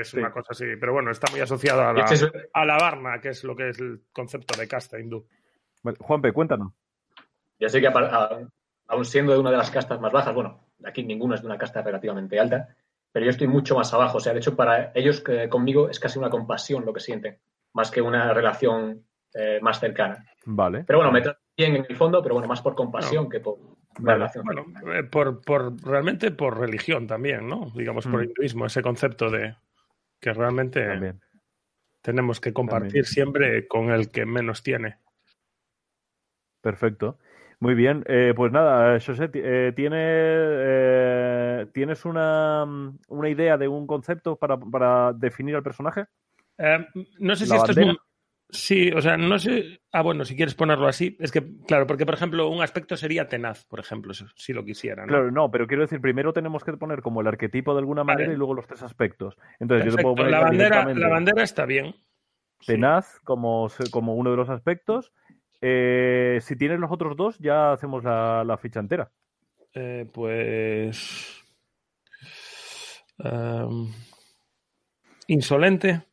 es 0.00 0.08
Sí. 0.10 0.18
una 0.18 0.30
cosa 0.30 0.48
así, 0.50 0.64
pero 0.78 0.92
bueno, 0.92 1.10
está 1.10 1.30
muy 1.30 1.40
asociado 1.40 1.82
a 1.82 1.92
la, 1.92 2.04
Este 2.04 2.14
es- 2.26 2.32
a 2.52 2.64
la 2.64 2.76
Varna, 2.76 3.20
que 3.20 3.30
es 3.30 3.42
lo 3.44 3.56
que 3.56 3.70
es 3.70 3.78
el 3.80 4.02
concepto 4.12 4.58
de 4.58 4.68
casta 4.68 4.98
hindú. 5.00 5.26
Vale, 5.82 5.96
Juanpe, 6.00 6.32
cuéntanos. 6.32 6.72
Ya 7.58 7.68
sé 7.68 7.80
que 7.80 7.88
aún 8.88 9.04
siendo 9.04 9.32
de 9.32 9.38
una 9.38 9.50
de 9.50 9.56
las 9.56 9.70
castas 9.70 10.00
más 10.00 10.12
bajas, 10.12 10.34
bueno, 10.34 10.60
aquí 10.84 11.02
ninguno 11.02 11.34
es 11.34 11.40
de 11.40 11.46
una 11.46 11.58
casta 11.58 11.82
relativamente 11.82 12.38
alta, 12.38 12.68
pero 13.16 13.24
yo 13.24 13.30
estoy 13.30 13.46
mucho 13.46 13.74
más 13.76 13.94
abajo. 13.94 14.18
O 14.18 14.20
sea, 14.20 14.34
de 14.34 14.40
hecho, 14.40 14.54
para 14.54 14.92
ellos 14.94 15.22
que 15.22 15.48
conmigo 15.48 15.88
es 15.88 15.98
casi 15.98 16.18
una 16.18 16.28
compasión 16.28 16.84
lo 16.84 16.92
que 16.92 17.00
sienten, 17.00 17.38
más 17.72 17.90
que 17.90 18.02
una 18.02 18.34
relación 18.34 19.06
eh, 19.32 19.58
más 19.62 19.80
cercana. 19.80 20.22
Vale. 20.44 20.84
Pero 20.86 20.98
bueno, 20.98 21.10
me 21.12 21.22
tratan 21.22 21.40
bien 21.56 21.76
en 21.76 21.86
el 21.88 21.96
fondo, 21.96 22.20
pero 22.22 22.34
bueno, 22.34 22.46
más 22.46 22.60
por 22.60 22.74
compasión 22.74 23.30
que 23.30 23.40
por 23.40 23.54
una 23.58 23.72
Vale. 24.00 24.14
relación. 24.18 24.44
Bueno, 24.44 24.66
eh, 24.92 25.02
por, 25.04 25.40
por 25.40 25.82
realmente 25.82 26.30
por 26.30 26.58
religión 26.60 27.06
también, 27.06 27.48
¿no? 27.48 27.72
Digamos, 27.74 28.06
por 28.06 28.20
Mm. 28.20 28.24
hinduismo, 28.24 28.66
ese 28.66 28.82
concepto 28.82 29.30
de 29.30 29.56
que 30.20 30.34
realmente 30.34 30.86
También. 30.86 31.18
tenemos 32.02 32.38
que 32.38 32.52
compartir 32.52 32.88
También. 32.88 33.04
siempre 33.06 33.66
con 33.66 33.92
el 33.92 34.10
que 34.10 34.26
menos 34.26 34.62
tiene. 34.62 34.98
Perfecto. 36.60 37.18
Muy 37.60 37.74
bien. 37.74 38.04
Eh, 38.06 38.32
pues 38.36 38.52
nada, 38.52 38.98
José, 39.00 39.30
eh, 39.32 39.72
¿tiene, 39.74 39.96
eh, 40.00 41.66
¿tienes 41.72 42.04
una, 42.04 42.64
mm, 42.66 42.98
una 43.08 43.28
idea 43.28 43.56
de 43.56 43.66
un 43.68 43.86
concepto 43.86 44.36
para, 44.36 44.58
para 44.58 45.12
definir 45.14 45.56
al 45.56 45.62
personaje? 45.62 46.04
Eh, 46.58 46.86
no 47.18 47.34
sé 47.34 47.44
si 47.46 47.50
¿La 47.50 47.56
esto 47.58 47.72
es 47.72 47.78
muy... 47.78 47.96
Sí, 48.48 48.92
o 48.92 49.00
sea, 49.00 49.16
no 49.16 49.38
sé... 49.40 49.80
Ah, 49.90 50.02
bueno, 50.02 50.24
si 50.24 50.36
quieres 50.36 50.54
ponerlo 50.54 50.86
así, 50.86 51.16
es 51.18 51.32
que, 51.32 51.42
claro, 51.66 51.86
porque, 51.86 52.06
por 52.06 52.14
ejemplo, 52.14 52.48
un 52.48 52.62
aspecto 52.62 52.96
sería 52.96 53.26
tenaz, 53.26 53.64
por 53.64 53.80
ejemplo, 53.80 54.12
si- 54.14 54.52
lo 54.52 54.64
quisiera, 54.64 55.02
¿no? 55.02 55.08
Claro, 55.08 55.30
no, 55.32 55.50
pero 55.50 55.66
quiero 55.66 55.82
decir, 55.82 56.00
primero 56.00 56.32
tenemos 56.32 56.62
que 56.62 56.72
poner 56.74 57.02
como 57.02 57.22
el 57.22 57.26
arquetipo 57.26 57.72
de 57.74 57.80
alguna 57.80 58.04
Vale. 58.04 58.18
manera 58.18 58.32
y 58.32 58.36
luego 58.36 58.54
los 58.54 58.66
tres 58.68 58.82
aspectos. 58.82 59.36
Entonces, 59.58 59.86
yo 59.86 59.96
te 59.96 59.96
Perfecto, 59.96 60.02
puedo 60.02 60.14
poner 60.14 60.30
la 60.30 60.40
bandera, 60.40 60.94
la 60.94 61.08
bandera 61.08 61.42
está 61.42 61.66
bien. 61.66 61.96
Sí. 62.60 62.72
tenaz 62.72 63.20
como, 63.24 63.68
se- 63.68 63.90
como 63.90 64.14
uno 64.14 64.30
de 64.30 64.36
los 64.36 64.48
aspectos. 64.48 65.12
Eh, 65.68 66.38
si 66.42 66.54
tienes 66.54 66.78
los 66.78 66.92
otros 66.92 67.16
dos, 67.16 67.36
ya 67.40 67.72
hacemos 67.72 68.04
la, 68.04 68.44
la 68.44 68.56
ficha 68.56 68.78
entera. 68.78 69.10
Eh, 69.74 70.08
pues... 70.12 71.42
em, 73.18 73.92
insolente. 75.26 76.06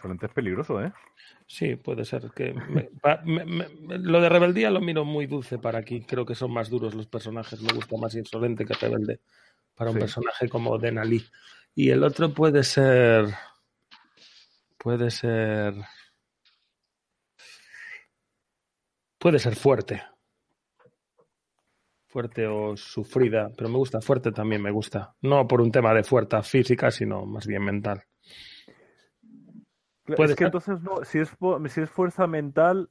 Solamente 0.00 0.26
es 0.26 0.32
peligroso, 0.32 0.82
¿eh? 0.82 0.90
Sí, 1.46 1.76
puede 1.76 2.06
ser 2.06 2.30
que 2.34 2.54
me- 2.54 2.88
pa- 3.02 3.20
me- 3.26 3.44
me- 3.44 3.68
lo 3.98 4.22
de 4.22 4.28
rebeldía 4.30 4.70
lo 4.70 4.80
miro 4.80 5.04
muy 5.04 5.26
dulce 5.26 5.58
para 5.58 5.78
aquí. 5.80 6.00
Creo 6.00 6.24
que 6.24 6.34
son 6.34 6.50
más 6.50 6.70
duros 6.70 6.94
los 6.94 7.06
personajes. 7.06 7.60
Me 7.60 7.74
gusta 7.74 7.96
más 7.98 8.14
insolente 8.14 8.64
que 8.64 8.72
rebelde 8.74 9.20
para 9.74 9.90
un 9.90 9.96
Sí. 9.96 10.00
personaje 10.00 10.48
como 10.48 10.78
Denali. 10.78 11.22
Y 11.74 11.90
el 11.90 12.02
otro 12.04 12.32
puede 12.32 12.62
ser, 12.64 13.26
puede 14.78 15.10
ser, 15.10 15.74
puede 19.24 19.38
ser 19.38 19.56
fuerte, 19.56 20.02
fuerte 22.08 22.46
o 22.46 22.76
sufrida. 22.76 23.50
Pero 23.56 23.70
me 23.70 23.78
gusta 23.78 24.02
fuerte 24.02 24.32
también 24.32 24.60
me 24.60 24.70
gusta. 24.70 25.14
No 25.22 25.48
por 25.48 25.62
un 25.62 25.72
tema 25.72 25.94
de 25.94 26.04
fuerza 26.04 26.42
física, 26.42 26.90
sino 26.90 27.24
más 27.24 27.46
bien 27.46 27.64
mental. 27.64 28.04
Es 30.18 30.36
que 30.36 30.44
entonces, 30.44 30.82
no, 30.82 31.02
si, 31.04 31.20
es, 31.20 31.34
si 31.70 31.80
es 31.80 31.88
fuerza 31.88 32.26
mental, 32.26 32.90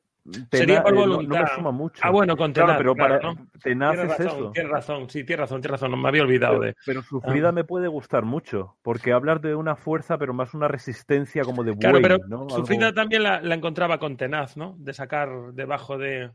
Sería 0.52 0.82
por 0.84 0.94
eh, 0.94 0.96
no- 0.96 1.02
voluntad. 1.02 1.38
No, 1.40 1.44
me 1.44 1.56
suma 1.56 1.72
mucho. 1.72 2.02
Ah, 2.06 2.10
bueno, 2.12 2.38
con 2.38 2.54
Claro, 2.54 2.68
tenaz, 2.68 2.78
pero 2.78 2.96
claro, 2.96 3.20
para 3.20 3.34
¿no? 3.34 3.48
tenaz 3.62 3.92
Tienes 3.96 4.12
es 4.12 4.18
razón, 4.26 4.38
eso. 4.40 4.52
tienes 4.52 4.72
razón, 4.72 5.10
sí, 5.10 5.24
tienes 5.26 5.40
razón, 5.42 5.62
tienes 5.62 5.72
razón, 5.82 5.92
no 5.92 5.98
me 5.98 6.08
había 6.08 6.22
olvidado 6.24 6.60
Pero, 6.60 6.66
de... 6.66 6.76
pero 6.86 7.02
sufrida 7.04 7.50
Ah. 7.50 7.52
me 7.52 7.64
puede 7.66 7.88
gustar 7.90 8.24
mucho, 8.24 8.78
porque 8.84 9.12
hablas 9.12 9.42
de 9.42 9.54
una 9.56 9.76
fuerza, 9.76 10.18
pero 10.18 10.34
más 10.34 10.54
una 10.54 10.68
resistencia 10.70 11.44
como 11.44 11.64
de 11.64 11.72
buey, 11.72 11.80
Claro, 11.82 12.00
pero 12.02 12.18
¿no? 12.28 12.50
sufrida 12.50 12.88
Algo- 12.88 12.96
también 12.96 13.24
la, 13.24 13.42
la 13.42 13.56
encontraba 13.56 13.98
con 14.00 14.16
tenaz, 14.16 14.56
¿no? 14.56 14.76
De 14.80 14.94
sacar 14.94 15.30
debajo 15.54 15.98
de, 15.98 16.32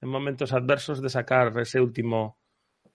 en 0.00 0.08
momentos 0.08 0.52
adversos, 0.52 1.00
de 1.00 1.08
sacar 1.08 1.56
ese 1.60 1.80
último, 1.80 2.36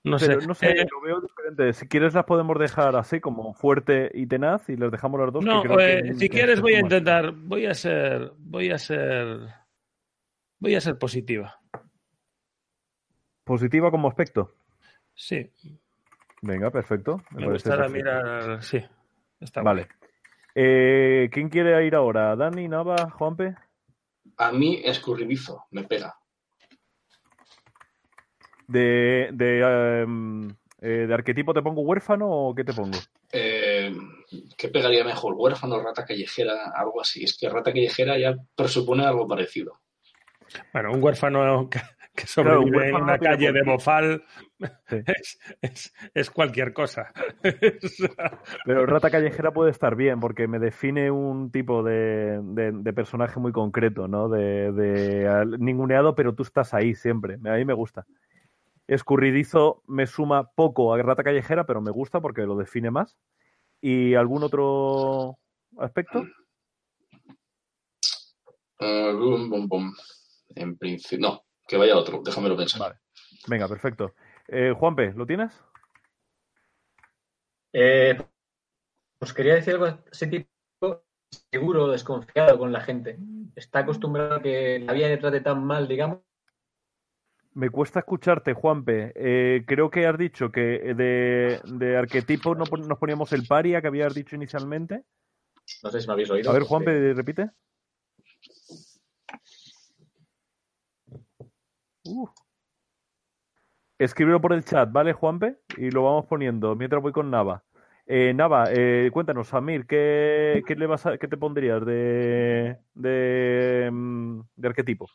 no 0.03 0.17
Pero 0.19 0.41
sé. 0.41 0.47
no 0.47 0.53
sé, 0.53 0.69
Eh, 0.71 0.85
lo 0.91 1.01
veo 1.01 1.21
diferente. 1.21 1.71
Si 1.73 1.87
quieres 1.87 2.13
las 2.13 2.25
podemos 2.25 2.59
dejar 2.59 2.95
así, 2.97 3.21
como 3.21 3.53
fuerte 3.53 4.11
y 4.13 4.27
tenaz, 4.27 4.67
y 4.69 4.75
les 4.75 4.91
dejamos 4.91 5.19
las 5.21 5.31
dos. 5.31 5.43
que 5.45 5.49
no, 5.49 5.61
creo 5.61 5.77
que- 5.77 5.99
eh, 6.09 6.13
si 6.13 6.27
que 6.27 6.35
quieres 6.37 6.55
se 6.57 6.61
voy 6.61 6.73
a 6.75 6.79
intentar, 6.81 7.31
voy 7.31 7.65
a 7.67 7.73
ser, 7.73 8.33
voy 8.37 8.69
a 8.71 8.77
ser, 8.77 9.39
voy 10.65 10.73
a 10.73 10.81
ser 10.81 10.97
positiva. 10.97 11.59
Positiva 13.43 13.91
como 13.91 14.07
aspecto. 14.07 14.55
Sí, 15.13 15.51
Venga, 16.41 16.71
perfecto. 16.71 17.21
Me, 17.31 17.45
me 17.45 17.53
gustará 17.53 17.87
mirar, 17.87 18.61
sí, 18.63 18.83
está 19.39 19.61
Vale. 19.61 19.87
Eh, 20.55 21.29
¿Quién 21.31 21.49
quiere 21.49 21.85
ir 21.85 21.93
ahora? 21.95 22.35
¿Dani, 22.35 22.67
Nava, 22.67 23.11
Juanpe? 23.11 23.55
A 24.37 24.51
mí 24.51 24.81
escurridizo, 24.83 25.65
me 25.69 25.83
pega. 25.83 26.15
¿De, 28.67 29.29
de, 29.31 30.01
em, 30.01 30.49
eh, 30.81 31.05
¿De 31.07 31.13
arquetipo 31.13 31.53
te 31.53 31.61
pongo 31.61 31.81
huérfano 31.81 32.27
o 32.27 32.55
qué 32.55 32.63
te 32.63 32.73
pongo? 32.73 32.97
Eh, 33.31 33.95
¿Qué 34.57 34.67
pegaría 34.69 35.03
mejor? 35.03 35.35
¿Huérfano, 35.37 35.79
rata 35.79 36.05
callejera? 36.05 36.71
Algo 36.75 37.01
así. 37.01 37.23
Es 37.23 37.37
que 37.37 37.49
rata 37.49 37.71
callejera 37.71 38.17
ya 38.17 38.35
presupone 38.55 39.05
algo 39.05 39.27
parecido. 39.27 39.79
Bueno, 40.73 40.91
un 40.93 41.03
huérfano 41.03 41.69
que, 41.69 41.79
que 42.15 42.27
sobrevive 42.27 42.65
un 42.65 42.75
huérfano 42.75 42.97
en 42.97 43.03
una 43.03 43.19
calle 43.19 43.51
de 43.51 43.61
qué. 43.63 43.69
Bofal 43.69 44.23
Sí. 44.87 44.97
es, 45.05 45.39
es- 45.61 45.93
es 46.13 46.31
cualquier 46.31 46.71
cosa. 46.73 47.11
Pero 48.65 48.85
rata 48.85 49.09
callejera 49.09 49.51
puede 49.51 49.71
estar 49.71 49.95
bien 49.95 50.19
porque 50.19 50.47
me 50.47 50.59
define 50.59 51.11
un 51.11 51.51
tipo 51.51 51.83
de, 51.83 52.39
de- 52.41 52.71
de 52.71 52.93
personaje 52.93 53.39
muy 53.39 53.51
concreto, 53.51 54.07
¿no? 54.07 54.29
De, 54.29 55.45
ninguneado, 55.59 56.15
pero 56.15 56.33
tú 56.33 56.43
estás 56.43 56.73
ahí 56.73 56.95
siempre. 56.95 57.35
A 57.35 57.55
mí 57.55 57.65
me 57.65 57.73
gusta. 57.73 58.05
Escurridizo 58.87 59.81
me 59.87 60.05
suma 60.07 60.51
poco 60.51 60.93
a 60.93 61.01
rata 61.01 61.23
callejera, 61.23 61.65
pero 61.65 61.81
me 61.81 61.91
gusta 61.91 62.21
porque 62.21 62.43
lo 62.43 62.55
define 62.55 62.91
más. 62.91 63.17
¿Y 63.81 64.13
algún 64.15 64.43
otro 64.43 65.37
aspecto? 65.77 66.23
Eh, 68.79 69.11
bum, 69.13 69.49
bum, 69.49 69.67
bum. 69.67 69.93
En 70.55 70.77
principio, 70.77 71.27
no, 71.27 71.43
que 71.67 71.77
vaya 71.77 71.97
otro, 71.97 72.21
déjamelo 72.23 72.55
pensar. 72.57 72.79
Vale. 72.81 72.95
Venga, 73.47 73.67
perfecto. 73.67 74.13
Eh, 74.47 74.73
Juanpe, 74.77 75.13
¿lo 75.13 75.25
tienes? 75.25 75.51
Eh, 77.73 78.17
pues 79.19 79.33
quería 79.33 79.55
decir 79.55 79.73
algo 79.73 79.87
ese 80.11 80.27
tipo 80.27 80.47
seguro, 81.51 81.89
desconfiado 81.89 82.57
con 82.57 82.71
la 82.71 82.81
gente. 82.81 83.17
Está 83.55 83.79
acostumbrado 83.79 84.35
a 84.35 84.41
que 84.41 84.79
la 84.79 84.93
vida 84.93 85.07
le 85.09 85.17
trate 85.17 85.41
tan 85.41 85.63
mal, 85.65 85.87
digamos, 85.87 86.19
Me 87.53 87.69
cuesta 87.69 87.99
escucharte, 87.99 88.53
Juanpe. 88.53 89.13
Eh, 89.15 89.63
creo 89.65 89.89
que 89.89 90.05
has 90.05 90.17
dicho 90.17 90.51
que 90.51 90.93
de, 90.93 91.61
de 91.63 91.97
arquetipo 91.97 92.53
no 92.53 92.65
pon- 92.65 92.85
nos 92.85 92.97
poníamos 92.97 93.31
el 93.31 93.47
paria 93.47 93.81
que 93.81 93.87
habías 93.87 94.13
dicho 94.13 94.35
inicialmente. 94.35 95.03
No 95.81 95.89
sé 95.89 96.01
si 96.01 96.07
me 96.07 96.13
habéis 96.13 96.29
oído. 96.29 96.49
A 96.49 96.53
ver, 96.53 96.63
Juanpe, 96.63 97.13
repite. 97.13 97.51
Uh. 102.05 102.27
Escríbelo 103.97 104.41
por 104.41 104.53
el 104.53 104.63
chat, 104.65 104.91
¿vale, 104.91 105.13
Juanpe? 105.13 105.57
Y 105.77 105.89
lo 105.89 106.03
vamos 106.03 106.25
poniendo 106.25 106.75
mientras 106.75 107.01
voy 107.01 107.11
con 107.11 107.31
Nava. 107.31 107.63
Eh, 108.05 108.33
Nava, 108.35 108.65
eh, 108.71 109.09
cuéntanos, 109.11 109.47
Samir, 109.47 109.87
¿qué, 109.87 110.63
qué 110.67 110.75
le 110.75 110.85
vas 110.85 111.05
a- 111.05 111.17
qué 111.17 111.27
te 111.27 111.37
pondrías 111.37 111.83
de, 111.85 112.77
de, 112.93 113.89
mm, 113.91 114.41
de 114.57 114.67
arquetipo? 114.67 115.09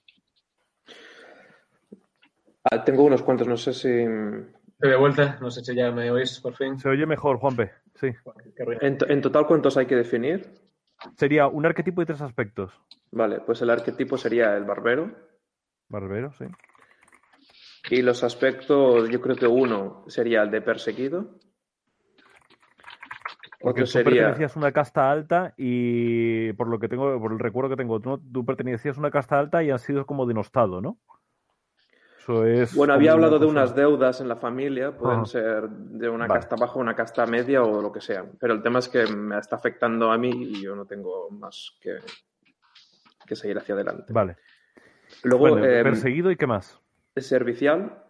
Ah, 2.65 2.83
tengo 2.85 3.05
unos 3.05 3.23
cuantos, 3.23 3.47
no 3.47 3.57
sé 3.57 3.73
si. 3.73 3.89
Estoy 3.89 4.91
de 4.91 4.97
vuelta, 4.97 5.39
no 5.41 5.51
sé 5.51 5.63
si 5.63 5.75
ya 5.75 5.91
me 5.93 6.11
oís 6.11 6.41
por 6.41 6.55
fin. 6.55 6.79
Se 6.79 6.89
oye 6.89 7.07
mejor, 7.07 7.39
Juanpe. 7.39 7.71
Sí. 7.95 8.09
En, 8.81 8.99
en 9.09 9.21
total, 9.21 9.47
¿cuántos 9.47 9.77
hay 9.77 9.87
que 9.87 9.97
definir? 9.97 10.55
Sería 11.17 11.47
un 11.49 11.67
arquetipo 11.67 12.01
y 12.03 12.07
tres 12.07 12.21
aspectos. 12.23 12.73
Vale, 13.13 13.41
pues 13.41 13.61
el 13.63 13.71
arquetipo 13.71 14.17
sería 14.17 14.57
el 14.57 14.65
barbero. 14.65 15.11
Barbero, 15.89 16.33
sí. 16.33 16.47
Y 17.89 18.03
los 18.03 18.23
aspectos, 18.23 19.09
yo 19.09 19.21
creo 19.21 19.37
que 19.37 19.47
uno 19.47 20.05
sería 20.09 20.43
el 20.43 20.51
de 20.51 20.61
perseguido. 20.61 21.39
Porque 23.61 23.83
tú 23.83 23.87
sería. 23.89 24.11
pertenecías 24.11 24.57
a 24.57 24.59
una 24.59 24.73
casta 24.73 25.11
alta 25.11 25.55
y 25.57 26.53
por 26.55 26.69
lo 26.69 26.79
que 26.79 26.89
tengo, 26.89 27.21
por 27.21 27.33
el 27.33 27.39
recuerdo 27.39 27.71
que 27.71 27.77
tengo, 27.77 28.01
tú, 28.01 28.19
tú 28.33 28.45
pertenecías 28.45 28.97
a 28.97 29.01
una 29.01 29.11
casta 29.11 29.39
alta 29.39 29.63
y 29.63 29.71
has 29.71 29.83
sido 29.83 30.07
como 30.07 30.27
denostado, 30.27 30.81
¿no? 30.81 30.99
Eso 32.19 32.47
es. 32.47 32.75
Bueno, 32.75 32.95
había 32.95 33.13
hablado 33.13 33.39
de 33.39 33.47
unas 33.47 33.75
deudas 33.75 34.21
en 34.21 34.29
la 34.29 34.37
familia, 34.37 34.97
pueden 34.97 35.21
Ajá. 35.21 35.27
ser 35.27 35.69
de 35.69 36.09
una 36.09 36.27
Vale. 36.27 36.41
casta 36.41 36.57
baja, 36.57 36.79
una 36.79 36.95
casta 36.95 37.27
media 37.27 37.63
o 37.63 37.81
lo 37.83 37.93
que 37.93 38.01
sea. 38.01 38.25
Pero 38.39 38.55
el 38.55 38.63
tema 38.63 38.79
es 38.79 38.89
que 38.89 39.07
me 39.07 39.39
está 39.39 39.57
afectando 39.57 40.11
a 40.11 40.19
mí 40.19 40.31
y 40.31 40.63
yo 40.63 40.75
no 40.75 40.87
tengo 40.87 41.31
más 41.31 41.77
que, 41.81 41.97
que 43.27 43.37
seguir 43.37 43.59
hacia 43.59 43.75
adelante. 43.75 44.13
Vale. 44.13 44.37
Luego, 45.25 45.49
Bueno, 45.49 45.67
eh, 45.67 45.83
perseguido 45.83 46.31
y 46.31 46.37
qué 46.37 46.47
más. 46.47 46.80
El 47.15 47.23
servicial. 47.23 48.05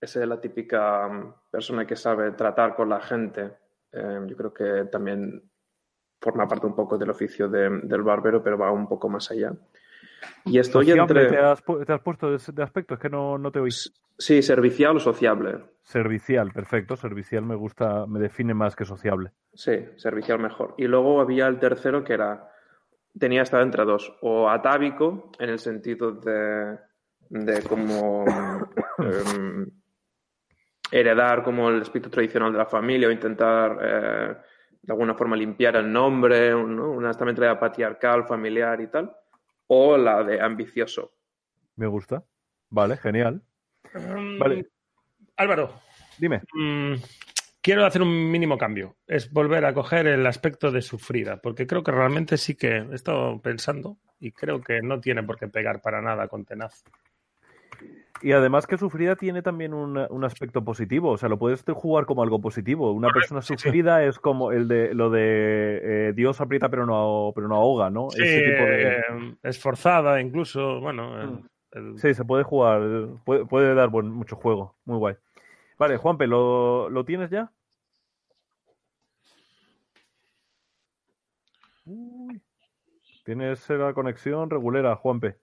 Esa 0.00 0.22
es 0.22 0.28
la 0.28 0.40
típica 0.40 1.08
mm, 1.08 1.34
persona 1.50 1.86
que 1.86 1.96
sabe 1.96 2.32
tratar 2.32 2.74
con 2.76 2.88
la 2.88 3.00
gente. 3.00 3.52
Eh, 3.92 4.20
yo 4.26 4.36
creo 4.36 4.54
que 4.54 4.84
también 4.90 5.42
forma 6.20 6.46
parte 6.46 6.66
un 6.66 6.74
poco 6.74 6.96
del 6.98 7.10
oficio 7.10 7.48
de- 7.48 7.80
del 7.82 8.02
barbero, 8.02 8.42
pero 8.42 8.58
va 8.58 8.70
un 8.70 8.88
poco 8.88 9.08
más 9.08 9.30
allá. 9.30 9.52
Y 10.44 10.58
estoy 10.58 10.86
Sociable, 10.86 11.20
entre... 11.22 11.36
¿te, 11.36 11.38
has, 11.44 11.64
pu- 11.64 11.84
te 11.84 11.92
has 11.92 12.00
puesto 12.00 12.30
de, 12.30 12.38
de 12.52 12.62
aspecto? 12.62 12.94
Es 12.94 13.00
que 13.00 13.08
no, 13.08 13.38
no 13.38 13.50
te 13.52 13.60
oí. 13.60 13.70
Sí, 13.70 14.42
servicial 14.42 14.96
o 14.96 15.00
sociable. 15.00 15.64
Servicial, 15.82 16.50
perfecto. 16.52 16.96
Servicial 16.96 17.44
me 17.44 17.54
gusta, 17.54 18.06
me 18.06 18.18
define 18.18 18.52
más 18.54 18.74
que 18.76 18.84
sociable. 18.84 19.32
Sí, 19.54 19.86
servicial 19.96 20.38
mejor. 20.40 20.74
Y 20.76 20.86
luego 20.86 21.20
había 21.20 21.46
el 21.46 21.58
tercero 21.60 22.02
que 22.04 22.14
era, 22.14 22.50
tenía 23.18 23.42
estado 23.42 23.62
entre 23.62 23.84
dos, 23.84 24.16
o 24.22 24.48
atávico, 24.50 25.30
en 25.38 25.50
el 25.50 25.58
sentido 25.60 26.12
de, 26.12 26.78
de 27.30 27.62
como 27.62 28.24
em, 28.98 29.66
heredar 30.90 31.42
como 31.42 31.68
el 31.68 31.82
espíritu 31.82 32.10
tradicional 32.10 32.52
de 32.52 32.58
la 32.58 32.66
familia 32.66 33.08
o 33.08 33.10
intentar 33.10 33.78
eh, 33.82 34.36
de 34.82 34.92
alguna 34.92 35.14
forma 35.14 35.36
limpiar 35.36 35.76
el 35.76 35.92
nombre, 35.92 36.50
¿no? 36.50 36.90
una 36.90 37.10
esta 37.10 37.24
mentalidad 37.24 37.58
patriarcal, 37.58 38.26
familiar 38.26 38.80
y 38.80 38.86
tal, 38.86 39.14
o 39.66 39.96
la 39.96 40.22
de 40.24 40.40
ambicioso. 40.40 41.12
Me 41.76 41.86
gusta. 41.86 42.24
Vale, 42.70 42.96
genial. 42.96 43.42
Mm, 43.94 44.38
Vale. 44.38 44.66
Álvaro, 45.36 45.80
Dime. 46.18 46.42
mm, 46.52 46.94
quiero 47.60 47.84
hacer 47.84 48.02
un 48.02 48.30
mínimo 48.30 48.58
cambio. 48.58 48.96
Es 49.06 49.30
volver 49.32 49.64
a 49.64 49.74
coger 49.74 50.06
el 50.06 50.26
aspecto 50.26 50.70
de 50.70 50.82
sufrida, 50.82 51.40
porque 51.40 51.66
creo 51.66 51.82
que 51.82 51.92
realmente 51.92 52.36
sí 52.36 52.54
que 52.56 52.78
he 52.78 52.94
estado 52.94 53.40
pensando 53.40 53.98
y 54.18 54.32
creo 54.32 54.60
que 54.60 54.80
no 54.82 55.00
tiene 55.00 55.22
por 55.22 55.38
qué 55.38 55.48
pegar 55.48 55.80
para 55.80 56.02
nada 56.02 56.28
con 56.28 56.44
tenaz. 56.44 56.82
Y 58.20 58.32
además 58.32 58.66
que 58.66 58.76
sufrida 58.78 59.14
tiene 59.16 59.42
también 59.42 59.72
un, 59.72 59.96
un 60.10 60.24
aspecto 60.24 60.64
positivo, 60.64 61.10
o 61.10 61.16
sea, 61.18 61.28
lo 61.28 61.38
puedes 61.38 61.64
jugar 61.74 62.04
como 62.06 62.22
algo 62.22 62.40
positivo. 62.40 62.92
Una 62.92 63.12
persona 63.12 63.42
sí. 63.42 63.54
sufrida 63.56 64.02
es 64.04 64.18
como 64.18 64.50
el 64.50 64.66
de 64.66 64.92
lo 64.94 65.10
de 65.10 66.08
eh, 66.08 66.12
Dios 66.14 66.40
aprieta 66.40 66.68
pero 66.68 66.84
no, 66.84 67.32
pero 67.34 67.46
no 67.48 67.54
ahoga, 67.56 67.90
¿no? 67.90 68.10
Sí, 68.10 68.22
Ese 68.22 68.40
tipo 68.40 68.62
de... 68.64 68.98
eh, 68.98 69.36
esforzada, 69.44 70.20
incluso, 70.20 70.80
bueno, 70.80 71.20
el- 71.20 71.28
Mm. 71.30 71.48
el- 71.72 71.98
Sí, 71.98 72.14
se 72.14 72.24
puede 72.24 72.42
jugar, 72.44 72.82
puede, 73.24 73.44
puede 73.46 73.74
dar 73.74 73.88
buen, 73.88 74.10
mucho 74.10 74.36
juego, 74.36 74.74
muy 74.84 74.98
guay. 74.98 75.14
Vale, 75.78 75.96
Juanpe, 75.96 76.26
¿lo, 76.26 76.88
lo 76.90 77.04
tienes 77.04 77.30
ya? 77.30 77.52
Uy. 81.86 82.40
Tienes 83.24 83.68
la 83.70 83.92
conexión 83.94 84.50
regulera, 84.50 84.96
Juanpe. 84.96 85.36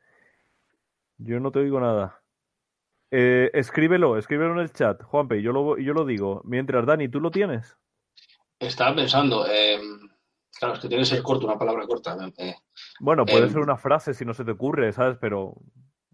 Yo 1.18 1.40
no 1.40 1.52
te 1.52 1.60
oigo 1.60 1.80
nada. 1.80 2.20
Eh, 3.12 3.50
escríbelo, 3.54 4.18
escríbelo 4.18 4.54
en 4.54 4.60
el 4.60 4.72
chat, 4.74 5.02
Juanpe, 5.04 5.42
yo 5.42 5.52
lo, 5.52 5.78
yo 5.78 5.94
lo 5.94 6.06
digo. 6.06 6.42
Mientras, 6.44 6.86
Dani, 6.86 7.08
¿tú 7.08 7.20
lo 7.20 7.32
tienes? 7.32 7.78
Estaba 8.60 8.96
pensando, 8.96 9.46
eh, 9.48 9.80
claro, 10.60 10.74
es 10.76 10.80
que 10.80 10.88
tiene 10.88 11.04
que 11.04 11.10
ser 11.10 11.22
corto, 11.24 11.46
una 11.46 11.58
palabra 11.58 11.86
corta. 11.86 12.18
eh, 12.38 12.56
Bueno, 13.00 13.26
puede 13.26 13.46
Em. 13.46 13.50
ser 13.52 13.60
una 13.62 13.78
frase 13.78 14.14
si 14.14 14.26
no 14.26 14.34
se 14.34 14.44
te 14.46 14.52
ocurre, 14.52 14.92
¿sabes? 14.92 15.18
Pero... 15.20 15.54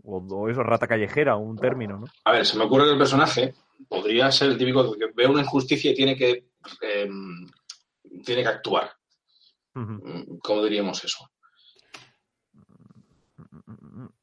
O, 0.04 0.18
o 0.18 0.50
eso, 0.50 0.64
rata 0.64 0.88
callejera, 0.88 1.36
un 1.36 1.58
término, 1.60 2.00
¿no? 2.00 2.06
A 2.26 2.32
ver, 2.32 2.44
se 2.44 2.58
me 2.58 2.64
ocurre 2.64 2.86
que 2.86 2.92
el 2.94 2.98
personaje 2.98 3.54
podría 3.88 4.32
ser 4.32 4.50
el 4.50 4.58
típico 4.58 4.94
que 4.98 5.12
ve 5.14 5.28
una 5.28 5.42
injusticia 5.42 5.92
y 5.92 5.94
tiene 5.96 6.16
que, 6.16 6.48
eh, 6.82 7.10
tiene 8.26 8.42
que 8.42 8.48
actuar. 8.48 8.90
Mm, 9.76 10.38
¿Cómo 10.40 10.64
diríamos 10.64 11.04
eso? 11.04 11.30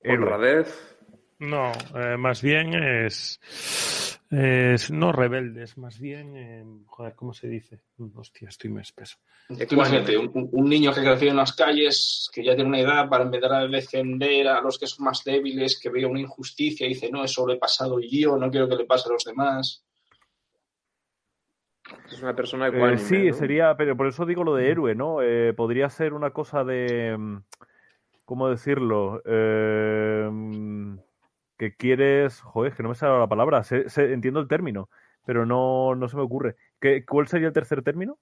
Héroe. 0.01 0.25
Honradez. 0.25 0.98
No, 1.41 1.71
eh, 1.95 2.17
más 2.17 2.43
bien 2.43 2.75
es, 2.75 3.39
es 4.29 4.91
no 4.91 5.13
rebeldes, 5.13 5.79
más 5.79 6.01
bien, 6.01 6.37
eh, 6.37 6.65
joder, 6.87 7.15
¿cómo 7.15 7.33
se 7.33 7.47
dice? 7.47 7.81
Mm, 7.99 8.19
Hostia, 8.19 8.49
estoy 8.49 8.71
más 8.71 8.89
espeso. 8.89 9.19
Tú 9.47 9.77
imagínate, 9.77 10.19
un, 10.19 10.69
niño 10.69 10.93
que 10.93 11.01
creció 11.01 11.31
en 11.31 11.37
las 11.37 11.55
calles, 11.55 12.29
que 12.35 12.45
ya 12.45 12.57
tiene 12.57 12.69
una 12.69 12.81
edad 12.81 13.09
para 13.09 13.25
empezar 13.25 13.53
a 13.53 13.69
defender 13.69 14.49
a 14.49 14.61
los 14.61 14.79
que 14.79 14.89
son 14.89 15.05
más 15.05 15.23
débiles, 15.23 15.79
que 15.81 15.91
ve 15.91 16.05
una 16.05 16.21
injusticia 16.21 16.87
y 16.87 16.91
dice, 16.91 17.09
no, 17.11 17.23
eso 17.23 17.47
lo 17.47 17.55
he 17.55 17.59
pasado 17.59 18.01
yo, 18.01 18.37
no 18.37 18.51
quiero 18.51 18.69
que 18.69 18.77
le 18.77 18.85
pase 18.85 19.09
a 19.09 19.13
los 19.13 19.25
demás. 19.25 19.85
Es 22.11 22.21
una 22.21 22.35
persona 22.35 22.67
Eh, 22.67 22.71
ecuánime, 22.71 22.99
sí, 22.99 23.29
¿no? 23.29 23.35
sería, 23.35 23.77
pero 23.77 23.97
por 23.97 24.09
eso 24.09 24.27
digo 24.27 24.43
lo 24.43 24.57
de 24.57 24.71
héroe, 24.71 24.95
¿no? 24.97 25.23
Eh, 25.23 25.55
podría 25.55 25.89
ser 25.89 26.15
una 26.15 26.31
cosa 26.31 26.65
de, 26.65 27.17
mm, 27.17 27.43
¿cómo 28.25 28.51
decirlo? 28.51 29.23
Eh, 29.25 30.29
mm, 30.31 30.99
que 31.59 31.75
quieres, 31.75 32.41
joder, 32.41 32.73
que 32.75 32.83
no 32.83 32.89
me 32.91 32.95
sale 32.95 33.19
la 33.19 33.27
palabra, 33.27 33.63
sé- 33.65 33.89
sé- 33.91 34.13
entiendo 34.13 34.41
el 34.41 34.49
término, 34.49 34.89
pero 35.27 35.45
no, 35.45 35.95
no 35.95 36.09
se 36.09 36.17
me 36.17 36.23
ocurre. 36.23 36.57
¿Qué, 36.81 37.05
¿Cuál 37.05 37.27
sería 37.29 37.49
el 37.49 37.53
tercer 37.53 37.83
término? 37.83 38.19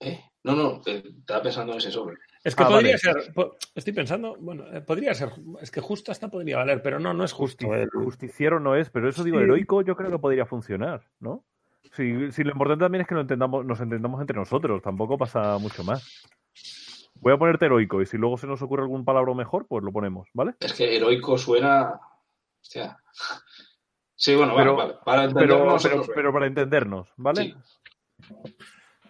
¿Eh? 0.00 0.20
No, 0.44 0.54
no, 0.54 0.80
estaba 0.86 1.42
pensando 1.42 1.72
en 1.72 1.78
ese 1.78 1.90
sobre. 1.90 2.16
Es 2.44 2.54
que 2.54 2.62
Ah, 2.62 2.68
podría 2.68 2.96
vale. 2.96 2.98
ser, 2.98 3.32
po- 3.34 3.56
estoy 3.74 3.92
pensando, 3.92 4.36
bueno, 4.38 4.64
eh, 4.72 4.80
podría 4.80 5.12
ser, 5.14 5.30
es 5.60 5.70
que 5.70 5.80
justo 5.80 6.12
hasta 6.12 6.28
podría 6.28 6.58
valer, 6.58 6.82
pero 6.82 6.98
no, 6.98 7.12
no 7.12 7.24
es 7.24 7.32
justo. 7.32 7.74
el- 7.74 7.90
Justiciero 7.90 8.60
no 8.60 8.74
es, 8.76 8.90
pero 8.90 9.08
eso 9.08 9.24
digo, 9.24 9.38
Sí. 9.38 9.44
heroico 9.44 9.82
yo 9.82 9.96
creo 9.96 10.10
que 10.10 10.18
podría 10.18 10.46
funcionar, 10.46 11.02
¿no? 11.20 11.44
Si, 11.92 12.30
si 12.32 12.44
lo 12.44 12.50
importante 12.52 12.84
también 12.84 13.02
es 13.02 13.08
que 13.08 13.14
lo 13.14 13.22
entendamos, 13.22 13.64
nos 13.64 13.80
entendamos 13.80 14.20
entre 14.20 14.36
nosotros, 14.36 14.82
tampoco 14.82 15.16
pasa 15.18 15.58
mucho 15.58 15.82
más. 15.84 16.26
Voy 17.20 17.32
a 17.32 17.36
ponerte 17.38 17.66
heroico 17.66 18.00
y 18.00 18.06
si 18.06 18.16
luego 18.16 18.36
se 18.36 18.46
nos 18.46 18.62
ocurre 18.62 18.82
algún 18.82 19.04
palabra 19.04 19.34
mejor, 19.34 19.66
pues 19.66 19.82
lo 19.84 19.92
ponemos, 19.92 20.28
¿vale? 20.34 20.54
Es 20.60 20.72
que 20.74 20.96
heroico 20.96 21.36
suena... 21.36 22.00
Hostia. 22.60 22.98
Sí, 24.14 24.34
bueno, 24.34 24.54
Pero- 24.56 24.76
vale, 24.76 24.92
vale. 24.92 25.04
Para 25.04 25.24
entendernos... 25.24 25.88
pero, 26.14 26.32
para 26.32 26.46
entendernos, 26.46 27.12
¿vale? 27.16 27.42
Sí. 27.42 27.54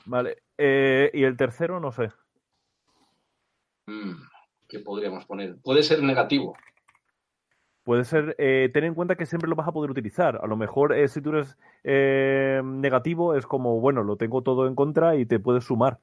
Vale. 0.07 0.39
Eh, 0.57 1.11
y 1.15 1.23
el 1.25 1.37
tercero, 1.37 1.81
no 1.81 1.93
sé. 1.93 2.11
Mm, 3.87 4.13
¿Qué 4.69 4.81
podríamos 4.81 5.25
poner? 5.25 5.57
Puede 5.63 5.83
ser 5.83 6.03
negativo. 6.03 6.57
Puede 7.85 8.05
ser, 8.05 8.35
eh, 8.39 8.71
ten 8.73 8.85
en 8.85 8.95
cuenta 8.95 9.17
que 9.17 9.25
siempre 9.25 9.49
lo 9.49 9.57
vas 9.57 9.67
a 9.69 9.73
poder 9.73 9.91
utilizar. 9.91 10.39
A 10.43 10.47
lo 10.47 10.57
mejor 10.57 10.93
eh, 10.93 11.09
si 11.09 11.23
tú 11.23 11.31
eres 11.31 11.57
negativo 11.85 13.35
es 13.35 13.47
como, 13.47 13.81
bueno, 13.81 14.03
lo 14.03 14.17
tengo 14.17 14.43
todo 14.43 14.67
en 14.67 14.75
contra 14.75 15.17
y 15.17 15.25
te 15.25 15.39
puedes 15.41 15.65
sumar. 15.65 15.99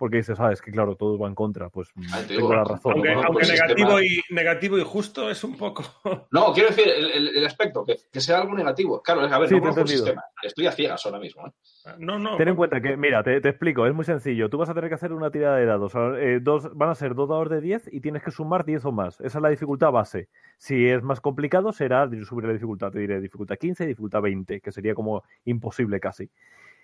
Porque 0.00 0.16
dices, 0.16 0.40
ah, 0.40 0.50
es 0.50 0.62
que 0.62 0.72
claro, 0.72 0.96
todo 0.96 1.18
va 1.18 1.28
en 1.28 1.34
contra, 1.34 1.68
pues 1.68 1.92
Ah, 2.12 2.18
te 2.26 2.34
tengo 2.34 2.48
digo, 2.48 2.54
la 2.54 2.64
razón. 2.64 2.94
Aunque, 2.96 3.46
negativo, 3.46 3.98
sistema- 3.98 4.02
y, 4.02 4.34
negativo 4.34 4.78
y 4.78 4.82
justo 4.82 5.30
es 5.30 5.44
un 5.44 5.56
poco. 5.56 5.84
No, 6.32 6.52
quiero 6.54 6.70
decir 6.70 6.88
el, 6.88 7.10
el- 7.10 7.36
el 7.36 7.46
aspecto, 7.46 7.84
que, 7.84 7.96
que 8.10 8.20
sea 8.20 8.40
algo 8.40 8.54
negativo. 8.54 9.02
Claro, 9.02 9.20
a 9.20 9.38
ver, 9.38 9.48
Sí, 9.48 9.54
no 9.56 9.60
conozco 9.60 9.80
el 9.82 9.86
entendido. 9.86 10.06
sistema. 10.06 10.24
Estoy 10.42 10.66
a 10.66 10.72
ciegas 10.72 11.04
ahora 11.06 11.18
mismo. 11.18 11.46
¿eh? 11.46 11.50
No, 11.98 12.18
no. 12.18 12.36
Ten 12.38 12.48
en 12.48 12.56
cuenta 12.56 12.80
que, 12.80 12.96
mira, 12.96 13.22
te, 13.22 13.40
te 13.42 13.50
explico, 13.50 13.86
es 13.86 13.94
muy 13.94 14.04
sencillo. 14.06 14.48
Tú 14.48 14.56
vas 14.58 14.70
a 14.70 14.74
tener 14.74 14.88
que 14.88 14.94
hacer 14.94 15.12
una 15.12 15.30
tirada 15.30 15.56
de 15.58 15.66
dados. 15.66 15.92
eh, 16.18 16.38
dos, 16.40 16.74
van 16.74 16.88
a 16.88 16.94
ser 16.94 17.14
dos 17.14 17.28
dados 17.28 17.50
de 17.50 17.60
10 17.60 17.90
y 17.92 18.00
tienes 18.00 18.22
que 18.22 18.30
sumar 18.30 18.64
10 18.64 18.84
o 18.86 18.92
más. 18.92 19.20
Esa 19.20 19.38
es 19.38 19.42
la 19.42 19.50
dificultad 19.50 19.92
base. 19.92 20.28
Si 20.56 20.86
es 20.88 21.02
más 21.02 21.20
complicado, 21.20 21.72
será 21.72 22.08
subir 22.24 22.46
la 22.46 22.52
dificultad. 22.54 22.90
Te 22.90 23.00
diré 23.00 23.20
dificultad 23.20 23.56
15 23.56 23.84
y 23.84 23.86
dificultad 23.88 24.22
20, 24.22 24.60
que 24.62 24.72
sería 24.72 24.94
como 24.94 25.22
imposible 25.44 26.00
casi. 26.00 26.30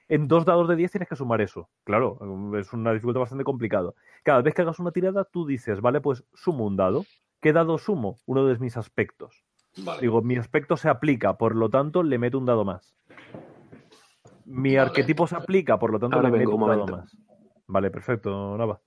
En 0.09 0.29
dos 0.29 0.45
dados 0.45 0.69
de 0.69 0.77
10 0.77 0.93
tienes 0.93 1.09
que 1.09 1.17
sumar 1.17 1.41
eso. 1.41 1.69
Claro, 1.85 2.19
es 2.57 2.73
una 2.73 2.93
dificultad 2.93 3.21
bastante 3.21 3.45
complicada. 3.45 3.93
Cada 4.23 4.41
vez 4.43 4.55
que 4.55 4.63
hagas 4.63 4.79
una 4.79 4.93
tirada, 4.93 5.25
tú 5.25 5.47
dices, 5.47 5.81
vale, 5.81 6.01
pues 6.01 6.25
sumo 6.35 6.65
un 6.67 6.77
dado. 6.77 7.05
¿Qué 7.41 7.53
dado 7.53 7.77
sumo? 7.79 8.17
Uno 8.27 8.47
de 8.47 8.57
mis 8.59 8.77
aspectos. 8.77 9.45
Vale. 9.85 10.01
Digo, 10.01 10.23
mi 10.23 10.37
aspecto 10.37 10.77
se 10.77 10.89
aplica, 10.89 11.37
por 11.37 11.55
lo 11.55 11.69
tanto, 11.69 12.03
le 12.03 12.19
meto 12.19 12.39
un 12.39 12.47
dado 12.47 12.65
más. 12.65 12.95
Mi 14.45 14.77
Vale. 14.77 14.89
arquetipo 14.89 15.27
se 15.27 15.37
aplica, 15.37 15.79
por 15.79 15.91
lo 15.91 15.99
tanto, 15.99 16.17
Ahora 16.17 16.31
le 16.31 16.39
meto 16.39 16.55
un, 16.55 16.63
un 16.63 16.69
dado 16.69 16.87
más. 16.87 17.17
Vale, 17.67 17.91
perfecto, 17.91 18.57
Nava. 18.57 18.81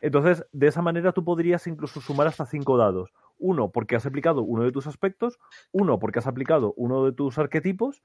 Entonces, 0.00 0.46
de 0.52 0.68
esa 0.68 0.80
manera 0.80 1.12
tú 1.12 1.24
podrías 1.24 1.66
incluso 1.66 2.00
sumar 2.00 2.26
hasta 2.26 2.46
cinco 2.46 2.76
dados. 2.78 3.12
Uno 3.38 3.70
porque 3.70 3.96
has 3.96 4.06
aplicado 4.06 4.42
uno 4.42 4.64
de 4.64 4.72
tus 4.72 4.86
aspectos, 4.86 5.38
uno 5.72 5.98
porque 5.98 6.20
has 6.20 6.26
aplicado 6.26 6.72
uno 6.76 7.04
de 7.04 7.12
tus 7.12 7.38
arquetipos 7.38 8.02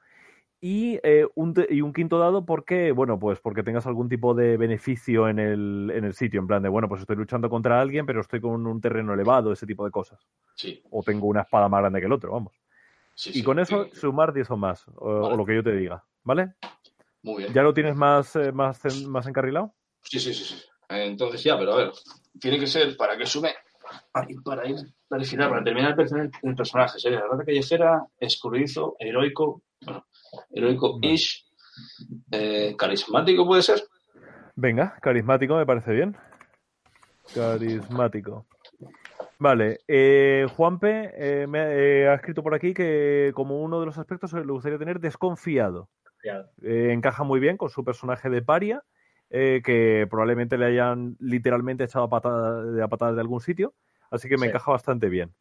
y, 0.65 0.97
eh, 1.03 1.27
un, 1.35 1.53
y 1.69 1.81
un 1.81 1.91
quinto 1.91 2.17
dado 2.19 2.45
porque, 2.45 2.93
bueno, 2.93 3.19
pues 3.19 3.37
porque 3.41 3.63
tengas 3.63 3.85
algún 3.85 4.07
tipo 4.07 4.33
de 4.33 4.55
beneficio 4.55 5.27
en 5.27 5.37
el, 5.37 5.91
en 5.93 6.05
el 6.05 6.13
sitio, 6.13 6.39
en 6.39 6.47
plan 6.47 6.63
de, 6.63 6.69
bueno, 6.69 6.87
pues 6.87 7.01
estoy 7.01 7.17
luchando 7.17 7.49
contra 7.49 7.81
alguien, 7.81 8.05
pero 8.05 8.21
estoy 8.21 8.39
con 8.39 8.65
un 8.65 8.79
terreno 8.79 9.13
elevado, 9.13 9.51
ese 9.51 9.67
tipo 9.67 9.83
de 9.83 9.91
cosas. 9.91 10.25
Sí, 10.55 10.81
O 10.89 11.03
tengo 11.03 11.27
una 11.27 11.41
espada 11.41 11.67
más 11.67 11.81
grande 11.81 11.99
que 11.99 12.05
el 12.05 12.13
otro, 12.13 12.31
vamos. 12.31 12.53
sí, 13.13 13.31
Y 13.31 13.33
sí. 13.33 13.43
con 13.43 13.59
eso 13.59 13.89
Sí, 13.91 13.99
sumar 13.99 14.31
10 14.31 14.49
o 14.51 14.55
más, 14.55 14.87
o, 14.95 15.09
Vale. 15.21 15.33
o 15.33 15.37
lo 15.37 15.45
que 15.45 15.55
yo 15.55 15.63
te 15.63 15.75
diga, 15.75 16.01
¿vale? 16.23 16.53
Muy 17.23 17.39
bien. 17.43 17.53
¿Ya 17.53 17.61
lo 17.61 17.73
tienes 17.73 17.97
más, 17.97 18.33
eh, 18.37 18.53
más, 18.53 18.79
más 19.05 19.27
encarrilado? 19.27 19.73
Sí, 20.03 20.17
sí, 20.17 20.33
sí, 20.33 20.45
sí. 20.45 20.63
Entonces 20.87 21.43
ya, 21.43 21.57
pero 21.59 21.73
a 21.73 21.75
ver, 21.77 21.91
tiene 22.39 22.57
que 22.57 22.67
ser 22.67 22.95
para 22.95 23.17
que 23.17 23.25
sume, 23.25 23.49
para 24.13 24.29
ir, 24.69 24.77
para 25.09 25.19
definir, 25.19 25.49
para 25.49 25.61
terminar 25.63 25.91
el 25.91 25.97
person- 25.97 26.31
el 26.41 26.55
personaje. 26.55 26.99
Sería 26.99 27.19
la 27.19 27.27
rata 27.27 27.43
callejera, 27.43 28.05
escurridizo, 28.17 28.95
heroico, 28.99 29.61
heroico 30.51 30.99
ish, 31.01 31.45
eh, 32.31 32.75
carismático 32.77 33.45
puede 33.45 33.61
ser. 33.61 33.81
Venga, 34.55 34.95
carismático 35.01 35.55
me 35.55 35.65
parece 35.65 35.91
bien. 35.93 36.15
Carismático. 37.33 38.45
Vale, 39.39 39.79
eh, 39.87 40.47
Juanpe 40.55 41.11
eh, 41.15 41.47
me 41.47 41.59
eh, 41.59 42.07
ha 42.07 42.13
escrito 42.13 42.43
por 42.43 42.53
aquí 42.53 42.73
que 42.73 43.31
como 43.33 43.61
uno 43.61 43.79
de 43.79 43.85
los 43.85 43.97
aspectos 43.97 44.31
le 44.33 44.41
gustaría 44.43 44.77
tener 44.77 44.99
desconfiado. 44.99 45.89
Eh, 46.61 46.91
encaja 46.93 47.23
muy 47.23 47.39
bien 47.39 47.57
con 47.57 47.69
su 47.69 47.83
personaje 47.83 48.29
de 48.29 48.41
paria, 48.41 48.83
eh, 49.29 49.61
que 49.65 50.07
probablemente 50.09 50.57
le 50.57 50.65
hayan 50.65 51.17
literalmente 51.19 51.83
echado 51.83 52.05
a 52.05 52.09
patada, 52.09 52.63
de, 52.63 52.83
a 52.83 52.87
patada 52.87 53.13
de 53.13 53.21
algún 53.21 53.41
sitio, 53.41 53.73
así 54.11 54.29
que 54.29 54.37
me 54.37 54.45
Sí. 54.45 54.49
encaja 54.49 54.71
bastante 54.71 55.09
bien. 55.09 55.33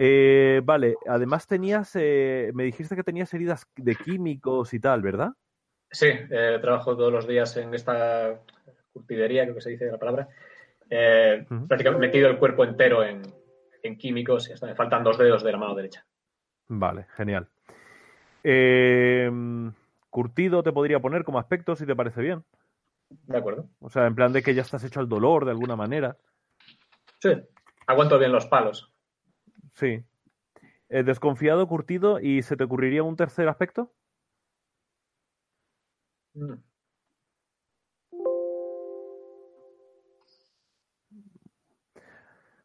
Eh, 0.00 0.60
vale, 0.64 0.94
además 1.08 1.46
tenías, 1.48 1.90
eh, 1.96 2.52
me 2.54 2.62
dijiste 2.62 2.94
que 2.94 3.02
tenías 3.02 3.34
heridas 3.34 3.66
de 3.76 3.96
químicos 3.96 4.72
y 4.72 4.78
tal, 4.78 5.02
¿verdad? 5.02 5.32
Sí, 5.90 6.06
eh, 6.08 6.58
trabajo 6.60 6.96
todos 6.96 7.12
los 7.12 7.26
días 7.26 7.56
en 7.56 7.74
esta 7.74 8.40
curtidería, 8.92 9.42
creo 9.42 9.56
que 9.56 9.60
se 9.60 9.70
dice 9.70 9.90
la 9.90 9.98
palabra. 9.98 10.28
Eh. 10.88 11.44
Prácticamente 11.66 12.06
metido 12.06 12.30
el 12.30 12.38
cuerpo 12.38 12.64
entero 12.64 13.02
en, 13.02 13.22
en 13.82 13.98
químicos 13.98 14.48
y 14.48 14.52
hasta 14.52 14.66
me 14.66 14.76
faltan 14.76 15.02
dos 15.02 15.18
dedos 15.18 15.42
de 15.42 15.52
la 15.52 15.58
mano 15.58 15.74
derecha. 15.74 16.06
Vale, 16.68 17.06
genial. 17.16 17.48
Eh, 18.44 19.30
curtido 20.10 20.62
te 20.62 20.72
podría 20.72 21.00
poner 21.00 21.24
como 21.24 21.38
aspecto 21.38 21.74
si 21.74 21.86
te 21.86 21.96
parece 21.96 22.20
bien. 22.20 22.44
¿De 23.08 23.38
acuerdo? 23.38 23.68
O 23.80 23.90
sea, 23.90 24.06
en 24.06 24.14
plan 24.14 24.32
de 24.32 24.42
que 24.42 24.54
ya 24.54 24.62
estás 24.62 24.84
hecho 24.84 25.00
al 25.00 25.08
dolor 25.08 25.44
de 25.44 25.50
alguna 25.50 25.76
manera. 25.76 26.16
Sí. 27.20 27.30
Aguanto 27.86 28.18
bien 28.18 28.32
los 28.32 28.46
palos. 28.46 28.92
Sí. 29.78 30.02
Eh, 30.88 31.04
desconfiado, 31.04 31.68
curtido, 31.68 32.18
¿y 32.20 32.42
se 32.42 32.56
te 32.56 32.64
ocurriría 32.64 33.04
un 33.04 33.16
tercer 33.16 33.48
aspecto? 33.48 33.92
Mm. 36.34 36.58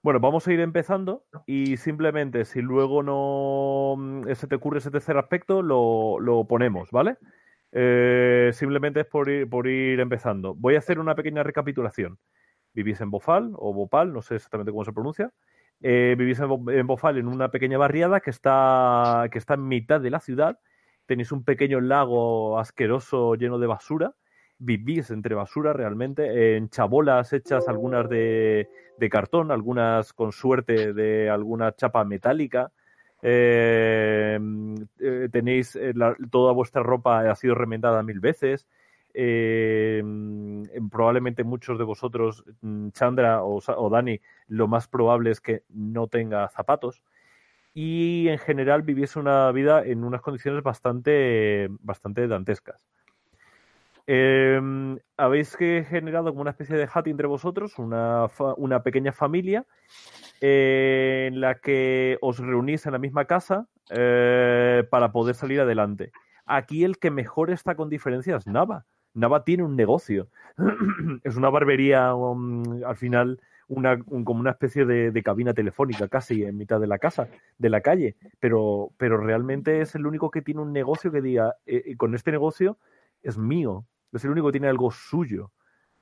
Bueno, 0.01 0.19
vamos 0.19 0.47
a 0.47 0.53
ir 0.53 0.59
empezando 0.59 1.25
y 1.45 1.77
simplemente 1.77 2.45
si 2.45 2.61
luego 2.61 3.03
no 3.03 3.95
mm, 3.97 4.33
se 4.33 4.47
te 4.47 4.55
ocurre 4.55 4.79
ese 4.79 4.89
tercer 4.91 5.17
aspecto, 5.17 5.61
lo, 5.61 6.19
lo 6.19 6.45
ponemos, 6.47 6.89
¿vale? 6.91 7.17
Eh, 7.71 8.49
simplemente 8.53 9.01
es 9.01 9.05
por 9.05 9.29
ir, 9.29 9.47
por 9.49 9.67
ir 9.67 9.99
empezando. 9.99 10.55
Voy 10.55 10.75
a 10.75 10.79
hacer 10.79 10.99
una 10.99 11.15
pequeña 11.15 11.43
recapitulación. 11.43 12.17
Vivís 12.73 13.01
en 13.01 13.11
Bofal 13.11 13.51
o 13.55 13.71
Bopal, 13.73 14.13
no 14.13 14.21
sé 14.23 14.35
exactamente 14.35 14.71
cómo 14.71 14.83
se 14.83 14.93
pronuncia. 14.93 15.31
Eh, 15.83 16.15
vivís 16.17 16.39
en, 16.39 16.47
Bo- 16.47 16.71
en 16.71 16.87
Bofal 16.87 17.17
en 17.17 17.27
una 17.27 17.49
pequeña 17.51 17.77
barriada 17.77 18.21
que 18.21 18.29
está, 18.31 19.27
que 19.31 19.37
está 19.37 19.55
en 19.55 19.67
mitad 19.67 20.01
de 20.01 20.09
la 20.09 20.19
ciudad. 20.21 20.59
Tenéis 21.05 21.31
un 21.33 21.43
pequeño 21.43 21.81
lago 21.81 22.57
asqueroso 22.59 23.35
lleno 23.35 23.59
de 23.59 23.67
basura. 23.67 24.13
Vivís 24.59 25.11
entre 25.11 25.35
basura 25.35 25.73
realmente, 25.73 26.55
en 26.57 26.69
chabolas 26.69 27.33
hechas 27.33 27.67
algunas 27.67 28.07
de, 28.09 28.69
de 28.97 29.09
cartón, 29.09 29.51
algunas 29.51 30.13
con 30.13 30.31
suerte 30.31 30.93
de 30.93 31.29
alguna 31.29 31.75
chapa 31.75 32.05
metálica. 32.05 32.71
Eh, 33.21 34.39
eh, 34.99 35.29
tenéis 35.31 35.75
eh, 35.75 35.93
toda 36.31 36.53
vuestra 36.53 36.83
ropa 36.83 37.29
ha 37.29 37.35
sido 37.35 37.55
remendada 37.55 38.03
mil 38.03 38.19
veces. 38.19 38.67
Eh, 39.13 40.01
mm, 40.03 40.89
probablemente 40.89 41.43
muchos 41.43 41.77
de 41.77 41.83
vosotros, 41.83 42.43
mm, 42.61 42.89
Chandra 42.89 43.43
o, 43.43 43.89
Dani, 43.89 44.19
lo 44.47 44.67
más 44.67 44.87
probable 44.87 45.31
es 45.31 45.39
que 45.41 45.63
no 45.69 46.07
tenga 46.07 46.47
zapatos. 46.49 47.01
Y 47.73 48.27
en 48.27 48.37
general 48.37 48.83
vivís 48.83 49.15
una 49.15 49.51
vida 49.51 49.83
en 49.83 50.03
unas 50.03 50.21
condiciones 50.21 50.63
bastante, 50.63 51.67
bastante 51.81 52.27
dantescas. 52.27 52.87
Eh, 54.05 54.61
habéis 55.17 55.55
generado 55.55 56.29
como 56.31 56.41
una 56.41 56.51
especie 56.51 56.75
de 56.75 56.89
hat 56.93 57.07
entre 57.07 57.25
vosotros, 57.27 57.79
una, 57.79 58.27
fa- 58.27 58.53
una 58.57 58.83
pequeña 58.83 59.13
familia 59.13 59.65
eh, 60.41 61.29
en 61.31 61.39
la 61.39 61.55
que 61.55 62.17
os 62.21 62.37
reunís 62.39 62.85
en 62.85 62.91
la 62.91 62.99
misma 62.99 63.25
casa 63.25 63.67
eh, 63.89 64.83
para 64.89 65.11
poder 65.11 65.35
salir 65.35 65.61
adelante. 65.61 66.11
Aquí 66.45 66.83
el 66.83 66.97
que 66.99 67.11
mejor 67.11 67.49
está 67.49 67.75
con 67.75 67.89
diferencia 67.89 68.35
es 68.35 68.45
Nava. 68.45 68.85
Nava 69.13 69.43
tiene 69.43 69.63
un 69.63 69.75
negocio. 69.75 70.29
es 71.23 71.35
una 71.35 71.49
barbería, 71.49 72.13
um, 72.15 72.83
al 72.85 72.95
final, 72.95 73.39
una, 73.67 73.99
un- 74.07 74.23
como 74.25 74.39
una 74.39 74.51
especie 74.51 74.85
de, 74.85 75.11
de 75.11 75.23
cabina 75.23 75.53
telefónica 75.53 76.07
casi 76.07 76.43
en 76.43 76.57
mitad 76.57 76.79
de 76.79 76.87
la 76.87 76.99
casa, 76.99 77.27
de 77.57 77.69
la 77.69 77.81
calle. 77.81 78.15
Pero, 78.39 78.91
pero 78.97 79.17
realmente 79.17 79.81
es 79.81 79.95
el 79.95 80.05
único 80.05 80.31
que 80.31 80.41
tiene 80.41 80.61
un 80.61 80.73
negocio 80.73 81.11
que 81.11 81.21
diga, 81.21 81.55
eh, 81.65 81.83
eh, 81.87 81.97
con 81.97 82.15
este 82.15 82.31
negocio 82.31 82.77
es 83.21 83.37
mío. 83.37 83.85
Es 84.11 84.23
el 84.25 84.31
único 84.31 84.47
que 84.47 84.53
tiene 84.53 84.67
algo 84.67 84.91
suyo. 84.91 85.51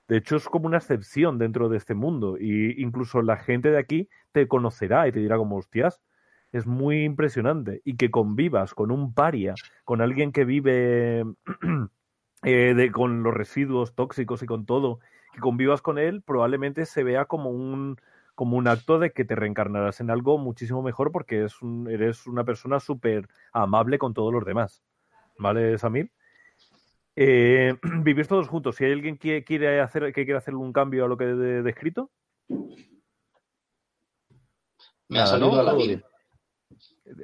De 0.08 0.18
hecho, 0.18 0.36
es 0.36 0.46
como 0.50 0.68
una 0.68 0.78
excepción 0.78 1.38
dentro 1.38 1.70
de 1.70 1.78
este 1.78 1.94
mundo. 1.96 2.38
Y 2.40 2.82
incluso 2.82 3.22
la 3.22 3.38
gente 3.38 3.72
de 3.72 3.80
aquí 3.80 4.10
te 4.32 4.48
conocerá 4.48 5.08
y 5.08 5.12
te 5.12 5.20
dirá 5.20 5.38
como, 5.38 5.58
hostias, 5.58 6.02
es 6.52 6.68
muy 6.68 7.04
impresionante. 7.04 7.82
Y 7.86 7.96
que 7.96 8.12
convivas 8.12 8.74
con 8.74 8.92
un 8.92 9.14
paria, 9.14 9.56
con 9.86 10.02
alguien 10.02 10.32
que 10.32 10.46
vive 10.46 11.24
eh, 12.44 12.74
de- 12.76 12.92
con 12.92 13.24
los 13.24 13.34
residuos 13.34 13.94
tóxicos 13.96 14.42
y 14.44 14.46
con 14.46 14.66
todo, 14.66 15.00
que 15.34 15.40
convivas 15.40 15.82
con 15.82 15.98
él, 15.98 16.22
probablemente 16.22 16.86
se 16.86 17.04
vea 17.04 17.26
como 17.26 17.50
un, 17.52 17.98
como 18.36 18.58
un 18.58 18.68
acto 18.68 18.98
de 19.00 19.12
que 19.12 19.26
te 19.26 19.36
reencarnarás 19.36 20.00
en 20.02 20.10
algo 20.10 20.38
muchísimo 20.38 20.82
mejor 20.82 21.12
porque 21.12 21.44
es 21.46 21.62
un- 21.62 21.88
eres 21.90 22.26
una 22.28 22.44
persona 22.44 22.80
súper 22.80 23.28
amable 23.54 23.98
con 23.98 24.14
todos 24.14 24.34
los 24.34 24.46
demás. 24.46 24.84
¿Vale, 25.38 25.78
Samir? 25.78 26.12
Eh, 27.16 27.76
vivir 28.04 28.28
todos 28.28 28.48
juntos. 28.48 28.76
Si 28.76 28.86
hay 28.86 28.94
alguien 28.94 29.18
que 29.18 29.44
quiere 29.44 29.80
hacer, 29.82 30.04
que 30.14 30.26
quiere 30.26 30.38
hacer 30.38 30.56
un 30.56 30.74
cambio 30.74 31.06
a 31.06 31.08
lo 31.08 31.18
que 31.18 31.26
he 31.26 31.36
descrito, 31.62 32.10
Me 35.08 35.20
ha 35.20 35.26
salido 35.26 35.52
¿no? 35.52 35.60
Aladín. 35.60 36.02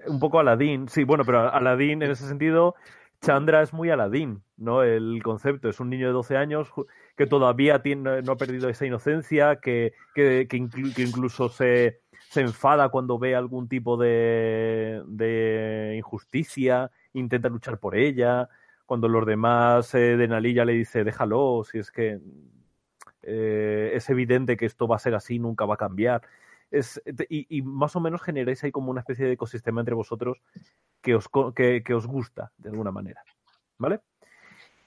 un 0.08 0.20
poco 0.20 0.40
Aladín, 0.40 0.90
sí, 0.90 1.06
bueno, 1.06 1.24
pero 1.24 1.50
Aladín 1.54 2.02
en 2.04 2.12
ese 2.12 2.28
sentido, 2.28 2.76
Chandra 3.22 3.62
es 3.62 3.72
muy 3.74 3.90
Aladín, 3.90 4.44
¿no? 4.58 4.84
El 4.84 5.22
concepto 5.24 5.70
es 5.70 5.80
un 5.80 5.90
niño 5.90 6.08
de 6.08 6.14
12 6.14 6.36
años 6.38 6.70
que 7.16 7.28
todavía 7.28 7.82
tiene, 7.82 8.22
no 8.22 8.34
ha 8.34 8.38
perdido 8.38 8.70
esa 8.70 8.86
inocencia, 8.86 9.58
que, 9.58 9.94
que, 10.14 10.48
que 10.50 10.58
inclu- 10.58 10.94
que 10.94 11.04
incluso 11.04 11.50
se, 11.50 12.02
se 12.30 12.42
enfada 12.42 12.90
cuando 12.90 13.18
ve 13.20 13.36
algún 13.36 13.68
tipo 13.68 13.98
de, 13.98 15.02
de 15.08 15.96
injusticia, 15.98 16.92
intenta 17.14 17.50
luchar 17.50 17.80
por 17.80 17.96
ella, 17.96 18.50
cuando 18.86 19.08
los 19.08 19.26
demás 19.26 19.94
eh, 19.96 20.18
de 20.18 20.28
Nalilla 20.28 20.66
le 20.66 20.74
dice 20.74 21.04
déjalo, 21.04 21.64
si 21.64 21.80
es 21.80 21.92
que 21.92 22.20
eh, 23.22 23.92
es 23.94 24.10
evidente 24.10 24.58
que 24.58 24.66
esto 24.66 24.88
va 24.88 24.96
a 24.96 25.00
ser 25.00 25.16
así, 25.16 25.40
nunca 25.40 25.66
va 25.66 25.76
a 25.76 25.78
cambiar. 25.78 26.22
Es, 26.70 27.02
y, 27.30 27.58
y, 27.58 27.62
más 27.62 27.96
o 27.96 28.02
menos 28.02 28.22
generáis 28.22 28.64
ahí 28.64 28.72
como 28.72 28.92
una 28.92 29.00
especie 29.00 29.26
de 29.26 29.34
ecosistema 29.34 29.82
entre 29.82 29.96
vosotros 29.96 30.42
que 31.02 31.16
os, 31.16 31.30
que 31.56 31.94
os 31.94 32.08
gusta 32.08 32.52
de 32.58 32.70
alguna 32.70 32.92
manera. 32.92 33.24
¿Vale? 33.78 34.02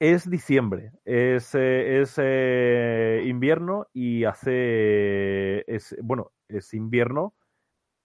Es 0.03 0.31
diciembre, 0.31 0.93
es, 1.05 1.55
eh, 1.55 2.01
es 2.01 2.15
eh, 2.17 3.23
invierno 3.27 3.87
y 3.93 4.25
hace, 4.25 5.63
es, 5.71 5.95
bueno, 6.03 6.33
es 6.49 6.73
invierno 6.73 7.35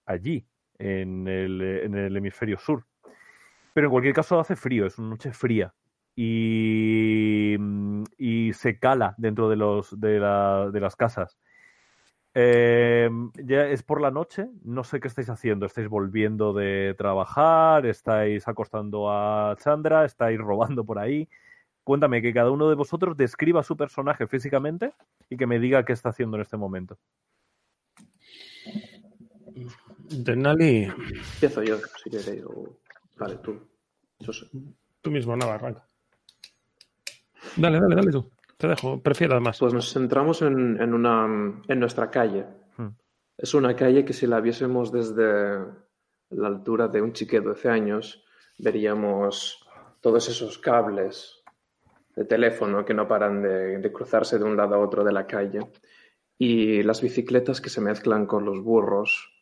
allí, 0.04 0.46
en 0.78 1.26
el, 1.26 1.62
en 1.62 1.94
el 1.94 2.14
hemisferio 2.14 2.58
sur. 2.58 2.84
Pero 3.72 3.86
en 3.86 3.90
cualquier 3.92 4.14
caso 4.14 4.38
hace 4.38 4.56
frío, 4.56 4.84
es 4.84 4.98
una 4.98 5.08
noche 5.08 5.32
fría 5.32 5.74
y, 6.14 7.56
y 8.18 8.52
se 8.52 8.78
cala 8.78 9.14
dentro 9.16 9.48
de, 9.48 9.56
los, 9.56 9.98
de, 9.98 10.18
la, 10.20 10.68
de 10.70 10.80
las 10.80 10.96
casas. 10.96 11.38
Eh, 12.34 13.08
ya 13.42 13.68
es 13.68 13.82
por 13.82 14.02
la 14.02 14.10
noche, 14.10 14.50
no 14.64 14.84
sé 14.84 15.00
qué 15.00 15.08
estáis 15.08 15.30
haciendo. 15.30 15.64
¿Estáis 15.64 15.88
volviendo 15.88 16.52
de 16.52 16.94
trabajar? 16.98 17.86
¿Estáis 17.86 18.46
acostando 18.48 19.10
a 19.10 19.56
Chandra? 19.58 20.04
¿Estáis 20.04 20.38
robando 20.38 20.84
por 20.84 20.98
ahí? 20.98 21.26
Cuéntame 21.86 22.20
que 22.20 22.34
cada 22.34 22.50
uno 22.50 22.68
de 22.68 22.74
vosotros 22.74 23.16
describa 23.16 23.62
su 23.62 23.76
personaje 23.76 24.26
físicamente 24.26 24.92
y 25.30 25.36
que 25.36 25.46
me 25.46 25.60
diga 25.60 25.84
qué 25.84 25.92
está 25.92 26.08
haciendo 26.08 26.36
en 26.36 26.40
este 26.42 26.56
momento. 26.56 26.98
Denali. 30.10 30.90
Empiezo 31.34 31.62
yo, 31.62 31.78
si 32.02 32.10
queréis. 32.10 32.42
O... 32.44 32.80
Vale, 33.16 33.36
tú. 33.36 33.60
Yo 34.18 34.32
sé. 34.32 34.46
Tú 35.00 35.12
mismo, 35.12 35.36
Nava, 35.36 35.54
arranca. 35.54 35.86
Dale, 37.56 37.78
dale, 37.78 37.94
dale 37.94 38.10
tú. 38.10 38.32
Te 38.56 38.66
dejo, 38.66 39.00
prefiero 39.00 39.34
además. 39.34 39.60
Pues 39.60 39.72
nos 39.72 39.92
centramos 39.92 40.42
en, 40.42 40.82
en, 40.82 40.92
una, 40.92 41.62
en 41.68 41.78
nuestra 41.78 42.10
calle. 42.10 42.46
Hmm. 42.78 42.96
Es 43.38 43.54
una 43.54 43.76
calle 43.76 44.04
que 44.04 44.12
si 44.12 44.26
la 44.26 44.40
viésemos 44.40 44.90
desde 44.90 45.60
la 46.30 46.48
altura 46.48 46.88
de 46.88 47.00
un 47.00 47.12
chique 47.12 47.38
de 47.38 47.46
12 47.46 47.68
años, 47.68 48.24
veríamos 48.58 49.64
todos 50.00 50.28
esos 50.28 50.58
cables 50.58 51.35
de 52.16 52.24
teléfono 52.24 52.84
que 52.84 52.94
no 52.94 53.06
paran 53.06 53.42
de, 53.42 53.92
cruzarse 53.92 54.38
de 54.38 54.44
un 54.44 54.56
lado 54.56 54.74
a 54.74 54.78
otro 54.78 55.04
de 55.04 55.12
la 55.12 55.26
calle 55.26 55.60
y 56.38 56.82
las 56.82 57.02
bicicletas 57.02 57.60
que 57.60 57.68
se 57.68 57.82
mezclan 57.82 58.26
con 58.26 58.44
los 58.44 58.62
burros 58.62 59.32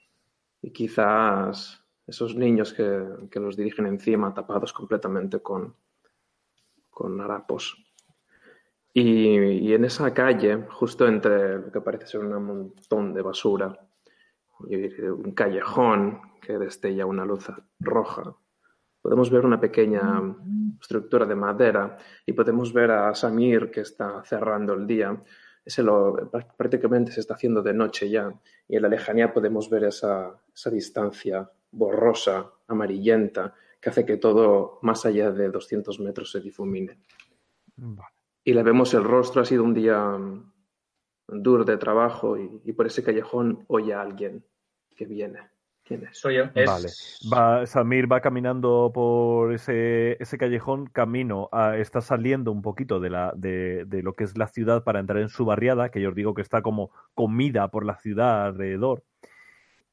y 0.60 0.72
quizás 0.72 1.82
esos 2.06 2.34
niños 2.34 2.74
que, 2.74 3.04
que 3.30 3.40
los 3.40 3.56
dirigen 3.56 3.86
encima 3.86 4.34
tapados 4.34 4.72
completamente 4.72 5.40
con, 5.40 5.76
con 6.90 7.20
harapos. 7.20 7.76
Y, 8.92 9.38
y, 9.38 9.74
en 9.74 9.84
esa 9.84 10.12
calle, 10.14 10.66
justo 10.68 11.06
entre 11.06 11.58
lo 11.58 11.72
que 11.72 11.80
parece 11.80 12.06
ser 12.06 12.20
un 12.20 12.44
montón 12.44 13.12
de 13.12 13.22
basura 13.22 13.76
y 14.68 15.00
un 15.00 15.32
callejón 15.32 16.20
que 16.40 16.58
destella 16.58 17.06
una 17.06 17.24
luz 17.24 17.50
roja, 17.80 18.36
podemos 19.04 19.28
ver 19.30 19.44
una 19.44 19.60
pequeña 19.60 20.02
estructura 20.80 21.26
de 21.26 21.34
madera 21.34 21.98
y 22.24 22.32
podemos 22.32 22.72
ver 22.72 22.90
a 22.90 23.14
Samir 23.14 23.70
que 23.70 23.82
está 23.82 24.24
cerrando 24.24 24.72
el 24.72 24.86
día. 24.86 25.22
Ese 25.62 25.82
lo, 25.82 26.30
prácticamente 26.56 27.12
se 27.12 27.20
está 27.20 27.34
haciendo 27.34 27.60
de 27.60 27.74
noche 27.74 28.08
ya 28.08 28.32
y 28.66 28.76
en 28.76 28.82
la 28.82 28.88
lejanía 28.88 29.30
podemos 29.30 29.68
ver 29.68 29.84
esa, 29.84 30.40
esa 30.54 30.70
distancia 30.70 31.46
borrosa, 31.70 32.50
amarillenta, 32.66 33.52
que 33.78 33.90
hace 33.90 34.06
que 34.06 34.16
todo 34.16 34.78
más 34.80 35.04
allá 35.04 35.30
de 35.30 35.50
200 35.50 36.00
metros 36.00 36.30
se 36.30 36.40
difumine. 36.40 36.98
Vale. 37.76 38.08
Y 38.42 38.54
le 38.54 38.62
vemos 38.62 38.94
el 38.94 39.04
rostro, 39.04 39.42
ha 39.42 39.44
sido 39.44 39.64
un 39.64 39.74
día 39.74 40.00
mm, 40.00 40.50
duro 41.28 41.64
de 41.64 41.76
trabajo 41.76 42.38
y, 42.38 42.62
y, 42.64 42.72
por 42.72 42.86
ese 42.86 43.02
callejón 43.02 43.66
oye 43.68 43.92
a 43.92 44.00
alguien 44.00 44.46
que 44.96 45.04
viene. 45.04 45.53
¿Quién 45.84 46.04
es? 46.04 46.16
Soy 46.16 46.36
yo. 46.36 46.44
Es... 46.54 46.66
Vale. 46.66 46.88
Va, 47.32 47.66
Samir 47.66 48.10
va 48.10 48.20
caminando 48.20 48.90
por 48.92 49.52
ese, 49.52 50.16
ese 50.20 50.38
callejón, 50.38 50.86
camino, 50.86 51.50
a, 51.52 51.76
está 51.76 52.00
saliendo 52.00 52.50
un 52.52 52.62
poquito 52.62 53.00
de, 53.00 53.10
la, 53.10 53.32
de, 53.36 53.84
de, 53.84 54.02
lo 54.02 54.14
que 54.14 54.24
es 54.24 54.38
la 54.38 54.48
ciudad 54.48 54.82
para 54.82 55.00
entrar 55.00 55.20
en 55.20 55.28
su 55.28 55.44
barriada, 55.44 55.90
que 55.90 56.00
yo 56.00 56.08
os 56.08 56.14
digo 56.14 56.32
que 56.32 56.42
está 56.42 56.62
como 56.62 56.90
comida 57.12 57.68
por 57.68 57.84
la 57.84 57.96
ciudad 57.96 58.46
alrededor. 58.46 59.04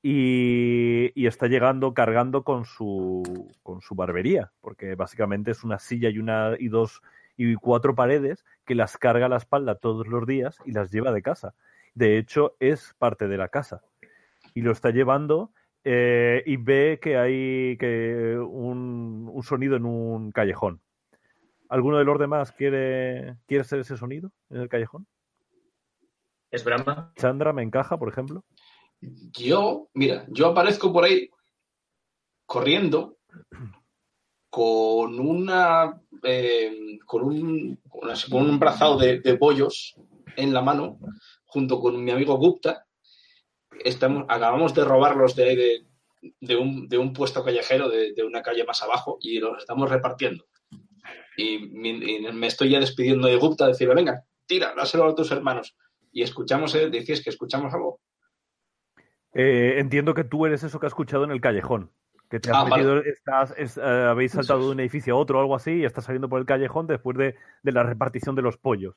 Y, 0.01 1.11
y, 1.13 1.27
está 1.27 1.47
llegando 1.47 1.93
cargando 1.93 2.43
con 2.43 2.65
su, 2.65 3.51
con 3.61 3.81
su 3.81 3.93
barbería, 3.93 4.51
porque 4.61 4.95
básicamente 4.95 5.51
es 5.51 5.63
una 5.63 5.77
silla 5.77 6.09
y, 6.09 6.17
una, 6.17 6.55
y 6.57 6.69
dos 6.69 7.01
y 7.37 7.53
cuatro 7.55 7.93
paredes 7.95 8.45
que 8.65 8.75
las 8.75 8.97
carga 8.97 9.27
a 9.27 9.29
la 9.29 9.37
espalda 9.37 9.75
todos 9.75 10.07
los 10.07 10.25
días 10.25 10.57
y 10.65 10.71
las 10.71 10.89
lleva 10.89 11.11
de 11.11 11.21
casa. 11.21 11.53
De 11.93 12.17
hecho, 12.17 12.55
es 12.59 12.95
parte 12.97 13.27
de 13.27 13.37
la 13.37 13.49
casa. 13.49 13.81
Y 14.53 14.61
lo 14.61 14.71
está 14.71 14.89
llevando 14.89 15.51
eh, 15.83 16.43
y 16.45 16.57
ve 16.57 16.99
que 17.01 17.17
hay 17.17 17.77
que 17.77 18.37
un, 18.37 19.29
un, 19.31 19.43
sonido 19.43 19.75
en 19.75 19.85
un 19.85 20.31
callejón. 20.31 20.81
¿Alguno 21.69 21.97
de 21.97 22.03
los 22.03 22.19
demás 22.19 22.51
quiere, 22.51 23.37
quiere 23.47 23.63
ser 23.63 23.79
ese 23.79 23.97
sonido 23.97 24.31
en 24.49 24.61
el 24.61 24.69
callejón? 24.69 25.07
¿Es 26.51 26.63
Brahma? 26.63 27.13
Chandra 27.15 27.53
me 27.53 27.63
encaja, 27.63 27.97
por 27.97 28.09
ejemplo. 28.09 28.43
Yo, 28.99 29.89
mira, 29.93 30.25
yo 30.27 30.47
aparezco 30.47 30.93
por 30.93 31.05
ahí 31.05 31.29
corriendo 32.45 33.17
con 34.49 35.19
una 35.19 35.99
eh, 36.23 36.99
con 37.05 37.23
un 37.23 37.79
con 38.29 38.49
un 38.49 38.59
brazado 38.59 38.99
de, 38.99 39.21
de, 39.21 39.37
bollos 39.37 39.95
en 40.35 40.53
la 40.53 40.61
mano 40.61 40.99
junto 41.45 41.79
con 41.79 42.03
mi 42.03 42.11
amigo 42.11 42.37
Gupta 42.37 42.85
estamos 43.83 44.25
acabamos 44.27 44.73
de 44.73 44.83
robarlos 44.83 45.35
de, 45.35 45.55
de, 45.55 45.85
de 46.39 46.55
un, 46.55 46.87
de 46.87 46.97
un 46.97 47.13
puesto 47.13 47.43
callejero 47.43 47.89
de, 47.89 48.13
de, 48.13 48.23
una 48.23 48.41
calle 48.41 48.63
más 48.63 48.81
abajo 48.83 49.17
y 49.21 49.39
los 49.39 49.57
estamos 49.57 49.89
repartiendo 49.89 50.45
y, 51.37 51.59
mi, 51.59 51.89
y 51.89 52.31
me 52.31 52.47
estoy 52.47 52.69
ya 52.69 52.79
despidiendo 52.79 53.27
de 53.27 53.37
Gupta 53.37 53.67
decirle 53.67 53.95
venga 53.95 54.23
tira 54.45 54.73
dáselo 54.75 55.05
a 55.05 55.15
tus 55.15 55.31
hermanos 55.31 55.75
y 56.11 56.21
escuchamos 56.23 56.75
eh, 56.75 56.89
decís 56.89 57.23
que 57.23 57.29
escuchamos 57.29 57.73
algo 57.73 57.99
eh, 59.33 59.75
entiendo 59.77 60.13
que 60.13 60.25
tú 60.25 60.45
eres 60.45 60.63
eso 60.63 60.79
que 60.79 60.87
has 60.87 60.91
escuchado 60.91 61.23
en 61.23 61.31
el 61.31 61.41
callejón 61.41 61.91
que 62.29 62.39
te 62.39 62.49
has 62.49 62.57
Ah, 62.57 62.65
metido, 62.65 62.95
vale. 62.95 63.09
estás, 63.09 63.53
es, 63.57 63.77
eh, 63.77 63.81
habéis 63.81 64.31
saltado 64.31 64.61
es. 64.61 64.65
de 64.67 64.71
un 64.71 64.79
edificio 64.79 65.15
a 65.15 65.17
otro 65.17 65.37
o 65.37 65.41
algo 65.41 65.55
así 65.55 65.71
y 65.71 65.85
estás 65.85 66.05
saliendo 66.05 66.29
por 66.29 66.39
el 66.39 66.45
callejón 66.45 66.87
después 66.87 67.17
de, 67.17 67.35
de 67.61 67.71
la 67.73 67.83
repartición 67.83 68.35
de 68.35 68.41
los 68.41 68.57
pollos. 68.57 68.95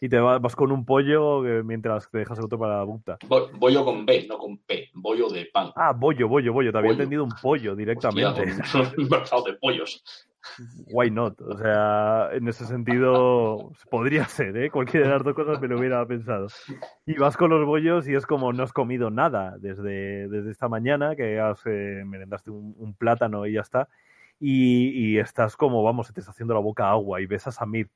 Y 0.00 0.08
te 0.08 0.18
vas, 0.18 0.40
vas 0.40 0.56
con 0.56 0.72
un 0.72 0.84
pollo 0.84 1.46
eh, 1.46 1.62
mientras 1.62 2.10
te 2.10 2.18
dejas 2.18 2.38
el 2.38 2.44
otro 2.44 2.58
para 2.58 2.78
la 2.78 2.84
buta. 2.84 3.18
Bo- 3.28 3.48
bollo 3.54 3.84
con 3.84 4.04
B 4.04 4.26
no 4.28 4.38
con 4.38 4.58
P 4.58 4.90
bollo 4.94 5.28
de 5.28 5.46
pan 5.46 5.72
Ah, 5.76 5.92
bollo, 5.92 6.28
bollo, 6.28 6.52
bollo. 6.52 6.72
Te 6.72 6.78
había 6.78 6.92
entendido 6.92 7.24
un 7.24 7.32
pollo 7.40 7.74
directamente. 7.74 8.42
Hostia, 8.42 8.92
un 8.98 9.08
brazado 9.08 9.44
de 9.44 9.54
pollos 9.54 10.02
Why 10.86 11.10
not? 11.10 11.40
O 11.40 11.56
sea, 11.56 12.28
en 12.32 12.46
ese 12.48 12.66
sentido 12.66 13.72
podría 13.90 14.26
ser, 14.26 14.56
¿eh? 14.56 14.70
Cualquiera 14.70 15.06
de 15.06 15.12
las 15.14 15.24
dos 15.24 15.34
cosas 15.34 15.60
me 15.60 15.68
lo 15.68 15.78
hubiera 15.78 16.06
pensado. 16.06 16.48
Y 17.06 17.14
vas 17.14 17.36
con 17.36 17.50
los 17.50 17.64
bollos 17.66 18.06
y 18.08 18.14
es 18.14 18.26
como 18.26 18.52
no 18.52 18.62
has 18.62 18.72
comido 18.72 19.10
nada 19.10 19.56
desde, 19.58 20.28
desde 20.28 20.50
esta 20.50 20.68
mañana, 20.68 21.16
que 21.16 21.40
has 21.40 21.60
eh, 21.66 22.02
merendaste 22.06 22.50
un, 22.50 22.74
un, 22.76 22.94
plátano 22.94 23.46
y 23.46 23.54
ya 23.54 23.62
está. 23.62 23.88
Y, 24.38 24.88
y, 24.90 25.18
estás 25.18 25.56
como, 25.56 25.82
vamos, 25.82 26.08
se 26.08 26.12
te 26.12 26.20
está 26.20 26.32
haciendo 26.32 26.54
la 26.54 26.60
boca 26.60 26.90
agua 26.90 27.20
y 27.20 27.26
ves 27.26 27.46
a 27.46 27.52
Samir. 27.52 27.88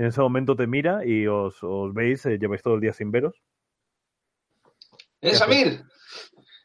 En 0.00 0.06
ese 0.06 0.22
momento 0.22 0.56
te 0.56 0.66
mira 0.66 1.04
y 1.04 1.26
os, 1.26 1.62
os 1.62 1.92
veis, 1.92 2.24
eh, 2.24 2.38
lleváis 2.38 2.62
todo 2.62 2.76
el 2.76 2.80
día 2.80 2.94
sin 2.94 3.10
veros. 3.10 3.36
¡Eh, 5.20 5.34
Samir! 5.34 5.84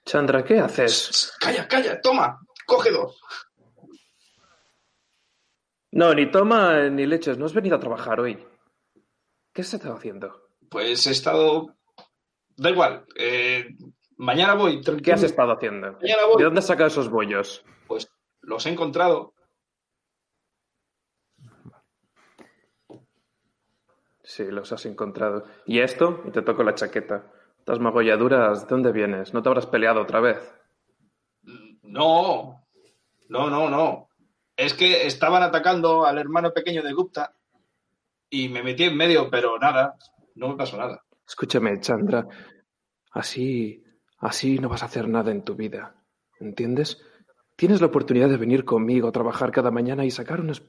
Chandra, 0.05 0.41
¿qué 0.41 0.57
haces? 0.59 1.33
Calla, 1.41 1.67
calla, 1.67 1.99
toma, 1.99 2.39
coge 2.65 2.91
dos. 2.91 3.19
No, 5.91 6.13
ni 6.13 6.31
toma 6.31 6.88
ni 6.88 7.05
leches. 7.05 7.38
No 7.38 7.45
has 7.45 7.53
venido 7.53 7.75
a 7.75 7.79
trabajar 7.81 8.21
hoy. 8.21 8.41
¿Qué 9.51 9.63
has 9.63 9.73
estado 9.73 9.95
haciendo? 9.95 10.51
Pues 10.69 11.05
he 11.05 11.11
estado. 11.11 11.75
Da 12.55 12.69
igual. 12.69 13.05
Eh, 13.17 13.67
mañana 14.15 14.53
voy. 14.53 14.79
¿Qué 15.03 15.11
has 15.11 15.23
estado 15.23 15.51
haciendo? 15.51 15.91
Mañana 15.91 16.25
voy. 16.25 16.38
¿De 16.38 16.45
dónde 16.45 16.59
has 16.59 16.67
sacado 16.67 16.88
esos 16.88 17.09
bollos? 17.09 17.65
Pues 17.86 18.09
los 18.39 18.65
he 18.65 18.69
encontrado. 18.69 19.34
Sí, 24.26 24.43
los 24.45 24.71
has 24.71 24.86
encontrado. 24.88 25.45
¿Y 25.67 25.80
esto? 25.80 26.23
Y 26.26 26.32
te 26.32 26.41
toco 26.41 26.63
la 26.63 26.73
chaqueta. 26.73 27.32
Estas 27.59 27.80
magolladuras, 27.80 28.61
¿de 28.61 28.67
dónde 28.67 28.91
vienes? 28.91 29.34
¿No 29.34 29.43
te 29.43 29.49
habrás 29.49 29.67
peleado 29.67 30.01
otra 30.01 30.19
vez? 30.19 30.39
No. 31.84 32.65
No, 33.30 33.49
no, 33.49 33.69
no. 33.69 34.09
Es 34.57 34.73
que 34.73 35.05
estaban 35.05 35.43
atacando 35.43 36.05
al 36.05 36.17
hermano 36.17 36.51
pequeño 36.53 36.82
de 36.82 36.93
Gupta 36.93 37.36
y 38.30 38.49
me 38.49 38.63
metí 38.63 38.86
en 38.86 38.97
medio, 38.97 39.30
pero 39.30 39.59
nada, 39.59 39.95
no 40.34 40.49
me 40.49 40.55
pasó 40.55 40.78
nada. 40.78 41.03
Escúchame, 41.28 41.80
Chandra. 41.80 42.28
Así, 43.11 43.84
así 44.19 44.57
no 44.57 44.69
vas 44.69 44.82
a 44.82 44.88
hacer 44.88 45.07
nada 45.07 45.32
en 45.32 45.43
tu 45.43 45.55
vida. 45.55 45.95
¿Entiendes? 46.39 46.99
Tienes 47.56 47.80
la 47.80 47.88
oportunidad 47.88 48.30
de 48.30 48.38
venir 48.38 48.66
conmigo 48.66 49.08
a 49.08 49.12
trabajar 49.12 49.51
cada 49.51 49.72
mañana 49.72 50.03
y 50.03 50.12
sacar 50.12 50.41
unas, 50.41 50.62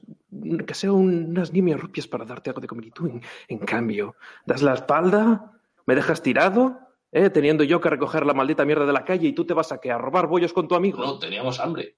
que 0.65 0.73
sea 0.73 0.93
unas 0.93 1.51
nimias 1.51 1.79
rupias 1.79 2.07
para 2.07 2.23
darte 2.25 2.49
algo 2.49 2.61
de 2.61 2.67
comer. 2.67 2.85
Y 2.85 2.91
tú, 2.91 3.07
en, 3.07 3.21
en, 3.49 3.59
cambio, 3.59 4.15
das 4.45 4.61
la 4.61 4.73
espalda 4.73 5.57
¿Me 5.87 5.95
dejas 5.95 6.21
tirado? 6.21 6.79
¿Eh? 7.11 7.29
Teniendo 7.29 7.63
yo 7.63 7.81
que 7.81 7.89
recoger 7.89 8.25
la 8.25 8.33
maldita 8.33 8.65
mierda 8.65 8.85
de 8.85 8.91
la 8.91 9.05
calle 9.05 9.29
y 9.29 9.33
tú 9.33 9.45
te 9.45 9.53
vas 9.53 9.71
a, 9.71 9.79
¿qué? 9.79 9.89
a 9.89 9.97
robar 9.97 10.27
bollos 10.27 10.53
con 10.53 10.67
tu 10.67 10.75
amigo. 10.75 10.99
No, 10.99 11.17
teníamos 11.17 11.59
hambre. 11.59 11.95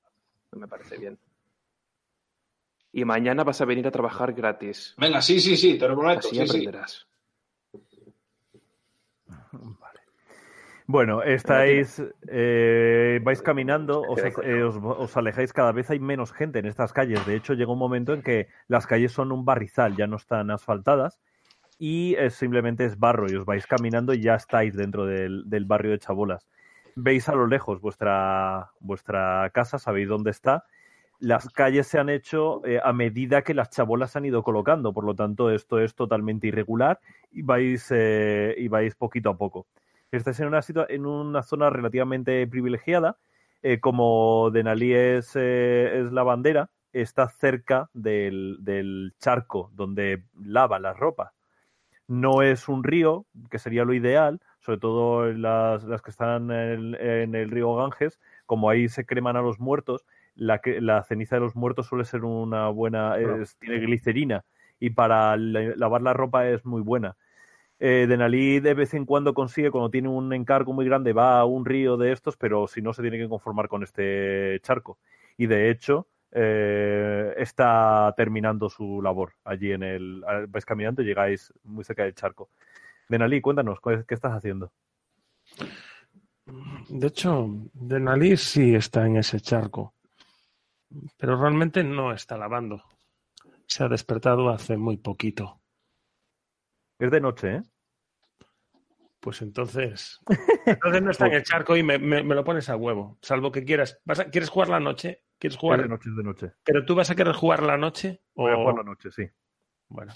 Me 0.51 0.67
parece 0.67 0.97
bien. 0.97 1.17
Y 2.93 3.03
mañana 3.05 3.43
vas 3.43 3.59
a 3.61 3.65
venir 3.65 3.87
a 3.87 3.91
trabajar 3.91 4.33
gratis. 4.33 4.93
Venga, 4.97 5.21
sí, 5.21 5.39
sí, 5.39 5.57
sí, 5.57 5.77
te 5.77 5.87
lo 5.87 5.95
prometo. 5.95 6.27
Así 6.27 6.37
sí, 6.37 6.47
sí. 6.47 6.69
Bueno, 10.91 11.21
estáis, 11.21 12.01
eh, 12.27 13.19
vais 13.21 13.43
caminando, 13.43 14.01
os, 14.07 14.19
eh, 14.43 14.63
os- 14.63 14.75
os 14.81 15.15
alejáis 15.17 15.53
cada 15.53 15.71
vez, 15.71 15.87
hay 15.91 15.99
menos 15.99 16.33
gente 16.33 16.57
en 16.57 16.65
estas 16.65 16.93
calles. 16.93 17.23
De 17.27 17.35
hecho, 17.35 17.53
llega 17.53 17.71
un 17.71 17.77
momento 17.77 18.11
en 18.11 18.23
que 18.23 18.47
las 18.67 18.87
calles 18.87 19.11
son 19.11 19.31
un 19.31 19.45
barrizal, 19.45 19.95
ya 19.95 20.07
no 20.07 20.15
están 20.15 20.49
asfaltadas 20.49 21.19
y 21.77 22.15
eh, 22.15 22.31
simplemente 22.31 22.85
es 22.85 22.97
barro 22.97 23.29
y 23.29 23.35
os 23.35 23.45
vais 23.45 23.67
caminando 23.67 24.15
y 24.15 24.21
ya 24.23 24.33
estáis 24.33 24.75
dentro 24.75 25.05
del, 25.05 25.43
del 25.47 25.65
barrio 25.65 25.91
de 25.91 25.99
Chabolas. 25.99 26.47
Veis 26.95 27.29
a 27.29 27.35
lo 27.35 27.45
lejos 27.45 27.79
vuestra, 27.81 28.71
vuestra 28.79 29.47
casa, 29.53 29.77
sabéis 29.77 30.07
dónde 30.07 30.31
está. 30.31 30.63
Las 31.19 31.49
calles 31.51 31.85
se 31.85 31.99
han 31.99 32.09
hecho 32.09 32.65
eh, 32.65 32.79
a 32.83 32.93
medida 32.93 33.43
que 33.43 33.53
las 33.53 33.69
chabolas 33.69 34.11
se 34.11 34.17
han 34.17 34.25
ido 34.25 34.41
colocando, 34.41 34.91
por 34.91 35.03
lo 35.03 35.13
tanto 35.13 35.51
esto 35.51 35.79
es 35.79 35.93
totalmente 35.93 36.47
irregular 36.47 36.99
y 37.31 37.43
vais, 37.43 37.91
eh, 37.91 38.55
y 38.57 38.67
vais 38.69 38.95
poquito 38.95 39.29
a 39.29 39.37
poco. 39.37 39.67
Estáis 40.11 40.39
en 40.39 40.47
una, 40.47 40.61
en 40.89 41.05
una 41.05 41.43
zona 41.43 41.69
relativamente 41.69 42.45
privilegiada. 42.47 43.17
eh, 43.61 43.79
como 43.79 44.49
Denali 44.51 44.93
es, 44.93 45.35
eh, 45.35 45.99
es 45.99 46.11
la 46.13 46.23
bandera, 46.23 46.69
está 46.93 47.27
cerca 47.29 47.89
del, 47.93 48.57
del 48.61 49.13
charco 49.19 49.69
donde 49.75 50.23
lava 50.41 50.79
la 50.79 50.93
ropa. 50.93 51.33
No 52.07 52.41
es 52.41 52.67
un 52.69 52.83
río, 52.83 53.25
que 53.51 53.59
sería 53.59 53.85
lo 53.85 53.93
ideal, 53.93 54.39
sobre 54.61 54.79
todo 54.79 55.25
las, 55.31 55.83
las 55.83 56.01
que 56.01 56.09
están 56.11 56.49
en 56.51 56.51
el, 56.51 56.95
en 56.95 57.35
el 57.35 57.51
río 57.51 57.75
Ganges, 57.75 58.19
como 58.45 58.69
ahí 58.69 58.89
se 58.89 59.05
creman 59.05 59.35
a 59.37 59.41
los 59.41 59.59
muertos, 59.59 60.05
la, 60.35 60.59
la 60.79 61.03
ceniza 61.03 61.35
de 61.35 61.41
los 61.41 61.55
muertos 61.55 61.87
suele 61.87 62.05
ser 62.05 62.23
una 62.23 62.69
buena, 62.69 63.17
es- 63.17 63.57
tiene 63.57 63.79
glicerina 63.79 64.43
y 64.79 64.91
para 64.91 65.37
la- 65.37 65.75
lavar 65.75 66.01
la 66.01 66.13
ropa 66.13 66.47
es 66.47 66.65
muy 66.65 66.81
buena. 66.81 67.15
Eh, 67.79 68.05
Denali 68.09 68.59
de 68.59 68.73
vez 68.73 68.93
en 68.93 69.05
cuando 69.05 69.33
consigue, 69.33 69.71
cuando 69.71 69.89
tiene 69.89 70.09
un 70.09 70.33
encargo 70.33 70.73
muy 70.73 70.85
grande, 70.85 71.13
va 71.13 71.39
a 71.39 71.45
un 71.45 71.65
río 71.65 71.95
de 71.95 72.11
estos, 72.11 72.35
pero 72.35 72.67
si 72.67 72.81
no 72.81 72.93
se 72.93 73.01
tiene 73.01 73.17
que 73.17 73.29
conformar 73.29 73.69
con 73.69 73.83
este 73.83 74.59
charco. 74.61 74.97
Y 75.37 75.47
de 75.47 75.69
hecho, 75.69 76.07
eh, 76.31 77.33
está 77.37 78.13
terminando 78.17 78.69
su 78.69 79.01
labor 79.01 79.33
allí 79.45 79.71
en 79.71 79.83
el. 79.83 80.23
Vais 80.49 80.65
caminando 80.65 81.01
y 81.01 81.05
llegáis 81.05 81.53
muy 81.63 81.83
cerca 81.83 82.03
del 82.03 82.15
charco. 82.15 82.49
Denali, 83.07 83.41
cuéntanos, 83.41 83.79
¿qué 83.81 84.13
estás 84.13 84.33
haciendo? 84.33 84.71
De 86.89 87.07
hecho, 87.07 87.47
Denali 87.73 88.37
sí 88.37 88.75
está 88.75 89.05
en 89.05 89.17
ese 89.17 89.39
charco, 89.39 89.93
pero 91.17 91.39
realmente 91.39 91.83
no 91.83 92.11
está 92.11 92.37
lavando. 92.37 92.83
Se 93.65 93.83
ha 93.83 93.87
despertado 93.87 94.49
hace 94.49 94.77
muy 94.77 94.97
poquito. 94.97 95.58
Es 96.99 97.09
de 97.11 97.21
noche, 97.21 97.55
¿eh? 97.55 97.61
Pues 99.19 99.41
entonces, 99.41 100.19
entonces 100.65 101.01
no 101.01 101.11
está 101.11 101.27
en 101.27 101.33
el 101.33 101.43
charco 101.43 101.75
y 101.75 101.83
me, 101.83 101.97
me- 101.97 102.23
me 102.23 102.35
lo 102.35 102.43
pones 102.43 102.69
a 102.69 102.75
huevo. 102.77 103.17
Salvo 103.21 103.51
que 103.51 103.65
quieras. 103.65 103.99
¿Vas 104.05 104.19
a- 104.19 104.29
¿Quieres 104.29 104.49
jugar 104.49 104.69
la 104.69 104.79
noche? 104.79 105.23
¿Quieres 105.37 105.55
Es 105.55 105.59
jugar? 105.61 105.81
de 105.81 105.87
noche, 105.89 106.09
es 106.09 106.15
de 106.15 106.23
noche. 106.23 106.51
Pero 106.63 106.85
tú 106.85 106.95
vas 106.95 107.09
a 107.09 107.15
querer 107.15 107.33
jugar 107.33 107.63
la 107.63 107.77
noche 107.77 108.21
o 108.33 108.43
Voy 108.43 108.51
a 108.53 108.55
jugar 108.55 108.75
la 108.75 108.83
noche, 108.83 109.09
sí. 109.11 109.23
Bueno, 109.87 110.13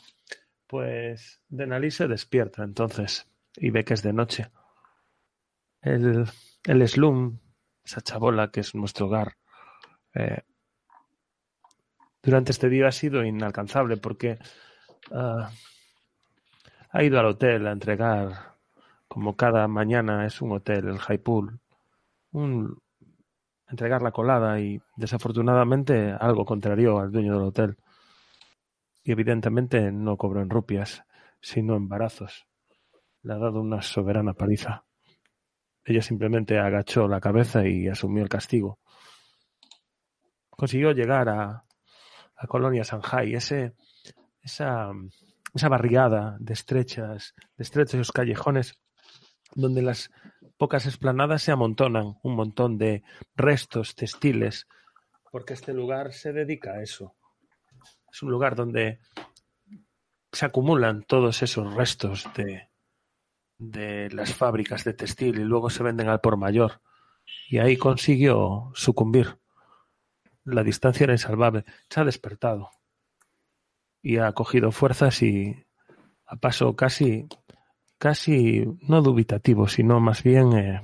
pues 0.67 1.41
Denali 1.49 1.89
se 1.91 2.07
despierta 2.07 2.63
entonces 2.63 3.27
y 3.55 3.71
ve 3.71 3.83
que 3.83 3.93
es 3.93 4.03
de 4.03 4.13
noche. 4.13 4.51
El, 5.81 6.25
el 6.65 6.87
slum, 6.87 7.39
esa 7.83 8.01
chabola 8.01 8.51
que 8.51 8.61
es 8.61 8.73
nuestro 8.75 9.07
hogar, 9.07 9.35
eh, 10.13 10.43
durante 12.21 12.51
este 12.51 12.69
día 12.69 12.87
ha 12.87 12.91
sido 12.93 13.23
inalcanzable 13.25 13.97
porque 13.97 14.37
ah, 15.11 15.51
ha 16.93 17.03
ido 17.03 17.19
al 17.19 17.25
hotel 17.25 17.65
a 17.65 17.71
entregar, 17.71 18.55
como 19.07 19.35
cada 19.35 19.67
mañana 19.67 20.27
es 20.27 20.41
un 20.41 20.51
hotel, 20.51 20.99
el 21.09 21.19
Pool, 21.19 21.59
un, 22.31 22.79
entregar 23.67 24.03
la 24.03 24.11
colada 24.11 24.59
y 24.59 24.79
desafortunadamente 24.95 26.11
algo 26.11 26.45
contrarió 26.45 26.99
al 26.99 27.11
dueño 27.11 27.33
del 27.33 27.47
hotel 27.47 27.77
y 29.03 29.11
evidentemente 29.11 29.91
no 29.91 30.17
cobró 30.17 30.41
en 30.41 30.51
rupias, 30.51 31.03
sino 31.41 31.75
en 31.75 31.89
barazos. 31.89 32.45
Le 33.23 33.33
ha 33.33 33.37
dado 33.37 33.59
una 33.61 33.81
soberana 33.81 34.33
paliza. 34.33 34.85
Ella 35.83 36.03
simplemente 36.03 36.59
agachó 36.59 37.07
la 37.07 37.19
cabeza 37.19 37.67
y 37.67 37.87
asumió 37.87 38.21
el 38.21 38.29
castigo. 38.29 38.77
Consiguió 40.51 40.91
llegar 40.91 41.27
a, 41.27 41.65
a 42.35 42.47
Colonia 42.47 42.83
Shanghai, 42.83 43.33
ese, 43.33 43.73
esa, 44.41 44.91
esa 45.53 45.69
barriada 45.69 46.37
de 46.39 46.53
estrechas, 46.53 47.35
de 47.57 47.63
estrechos 47.63 48.11
callejones 48.11 48.79
donde 49.55 49.81
las 49.81 50.11
pocas 50.57 50.85
esplanadas 50.85 51.43
se 51.43 51.51
amontonan 51.51 52.17
un 52.23 52.35
montón 52.35 52.77
de 52.77 53.03
restos 53.35 53.95
textiles, 53.95 54.67
porque 55.31 55.53
este 55.53 55.73
lugar 55.73 56.13
se 56.13 56.33
dedica 56.33 56.73
a 56.73 56.81
eso. 56.81 57.15
Es 58.11 58.21
un 58.23 58.31
lugar 58.31 58.55
donde 58.55 58.99
se 60.31 60.45
acumulan 60.45 61.03
todos 61.03 61.41
esos 61.43 61.73
restos 61.73 62.27
de, 62.35 62.69
de 63.57 64.09
las 64.11 64.33
fábricas 64.33 64.83
de 64.83 64.93
textil 64.93 65.39
y 65.39 65.43
luego 65.43 65.69
se 65.69 65.83
venden 65.83 66.09
al 66.09 66.21
por 66.21 66.37
mayor. 66.37 66.81
Y 67.49 67.59
ahí 67.59 67.77
consiguió 67.77 68.71
sucumbir. 68.73 69.37
La 70.43 70.63
distancia 70.63 71.05
era 71.05 71.13
insalvable. 71.13 71.65
Se 71.89 72.01
ha 72.01 72.03
despertado. 72.03 72.71
Y 74.03 74.17
ha 74.17 74.31
cogido 74.33 74.71
fuerzas 74.71 75.23
y 75.23 75.65
a 76.27 76.35
paso 76.35 76.75
casi, 76.75 77.25
casi 77.97 78.65
no 78.81 79.01
dubitativo, 79.01 79.67
sino 79.67 79.99
más 79.99 80.21
bien, 80.23 80.53
eh, 80.53 80.81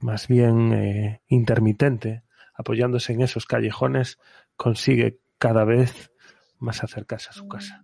más 0.00 0.28
bien 0.28 0.72
eh, 0.72 1.22
intermitente, 1.26 2.22
apoyándose 2.54 3.12
en 3.12 3.22
esos 3.22 3.46
callejones, 3.46 4.18
consigue 4.56 5.18
cada 5.38 5.64
vez 5.64 6.12
más 6.58 6.84
acercarse 6.84 7.30
a 7.30 7.32
su 7.32 7.48
casa. 7.48 7.82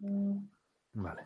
Vale. 0.93 1.23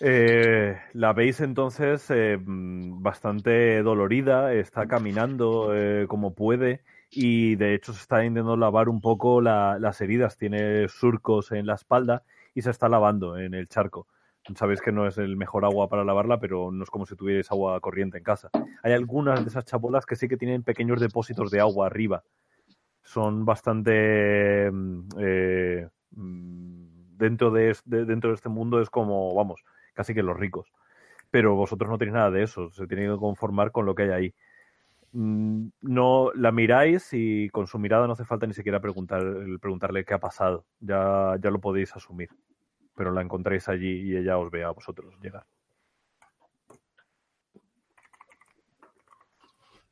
Eh, 0.00 0.76
la 0.92 1.12
veis 1.12 1.40
entonces 1.40 2.08
eh, 2.10 2.38
bastante 2.40 3.82
dolorida, 3.82 4.52
está 4.54 4.86
caminando 4.86 5.72
como 6.08 6.34
puede 6.34 6.82
y 7.12 7.56
de 7.56 7.74
hecho 7.74 7.92
se 7.92 8.00
está 8.00 8.24
intentando 8.24 8.56
lavar 8.56 8.88
un 8.88 9.00
poco 9.00 9.40
la- 9.40 9.78
las 9.78 10.00
heridas, 10.00 10.36
tiene 10.38 10.88
surcos 10.88 11.52
en 11.52 11.66
la 11.66 11.74
espalda 11.74 12.24
y 12.54 12.62
se 12.62 12.70
está 12.70 12.88
lavando 12.88 13.38
en 13.38 13.54
el 13.54 13.68
charco. 13.68 14.08
Sabéis 14.56 14.80
que 14.82 14.90
no 14.92 15.06
es 15.06 15.18
el 15.18 15.36
mejor 15.36 15.64
agua 15.64 15.88
para 15.88 16.04
lavarla, 16.04 16.40
pero 16.40 16.72
no 16.72 16.82
es 16.82 16.90
como 16.90 17.06
si 17.06 17.14
tuvierais 17.14 17.50
agua 17.52 17.80
corriente 17.80 18.18
en 18.18 18.24
casa. 18.24 18.50
Hay 18.82 18.92
algunas 18.92 19.44
de 19.44 19.50
esas 19.50 19.64
chabolas 19.64 20.04
que 20.06 20.16
sí 20.16 20.26
que 20.28 20.36
tienen 20.36 20.64
pequeños 20.64 21.00
depósitos 21.00 21.50
de 21.50 21.60
agua 21.60 21.86
arriba. 21.86 22.24
Son 23.02 23.44
bastante 23.44 24.70
mm, 24.72 25.08
eh, 25.18 25.88
mm, 26.12 27.16
dentro 27.18 27.50
de, 27.50 27.76
de- 27.84 28.04
dentro 28.04 28.30
de 28.30 28.36
este 28.36 28.48
mundo 28.48 28.80
es 28.80 28.90
como, 28.90 29.34
vamos, 29.34 29.64
casi 29.94 30.14
que 30.14 30.22
los 30.22 30.36
ricos. 30.38 30.72
Pero 31.30 31.56
vosotros 31.56 31.90
no 31.90 31.98
tenéis 31.98 32.14
nada 32.14 32.30
de 32.30 32.42
eso, 32.44 32.70
se 32.72 32.86
tienen 32.86 33.12
que 33.12 33.18
conformar 33.18 33.72
con 33.72 33.86
lo 33.86 33.94
que 33.94 34.04
hay 34.04 34.10
ahí. 34.10 34.34
Mm, 35.12 35.68
No 35.82 36.32
la 36.34 36.52
miráis 36.52 37.08
y 37.12 37.48
con 37.50 37.66
su 37.66 37.78
mirada 37.78 38.06
no 38.06 38.14
hace 38.14 38.24
falta 38.24 38.46
ni 38.46 38.54
siquiera 38.54 38.80
preguntar, 38.80 39.22
preguntarle 39.60 40.04
qué 40.04 40.14
ha 40.14 40.20
pasado. 40.20 40.64
Ya, 40.80 41.36
ya 41.40 41.50
lo 41.50 41.60
podéis 41.60 41.94
asumir. 41.94 42.30
Pero 42.94 43.12
la 43.12 43.22
encontráis 43.22 43.68
allí 43.68 44.10
y 44.10 44.16
ella 44.16 44.38
os 44.38 44.50
ve 44.50 44.64
a 44.64 44.70
vosotros 44.70 45.14
llegar. 45.22 45.46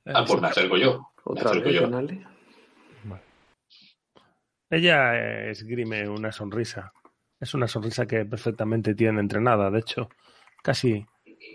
Ah, 0.07 0.25
pues 0.27 0.41
me 0.41 0.49
acerco 0.49 0.77
yo. 0.77 0.99
Me 0.99 1.07
Otra 1.25 1.51
acerco 1.51 1.69
vez, 1.69 1.75
yo. 1.77 1.83
Denali. 1.83 2.25
Ella 4.71 5.49
esgrime 5.51 6.09
una 6.09 6.31
sonrisa. 6.31 6.93
Es 7.41 7.55
una 7.55 7.67
sonrisa 7.67 8.07
que 8.07 8.25
perfectamente 8.25 8.95
tiene 8.95 9.21
entrenada. 9.21 9.71
De 9.71 9.81
hecho, 9.81 10.09
casi, 10.63 11.05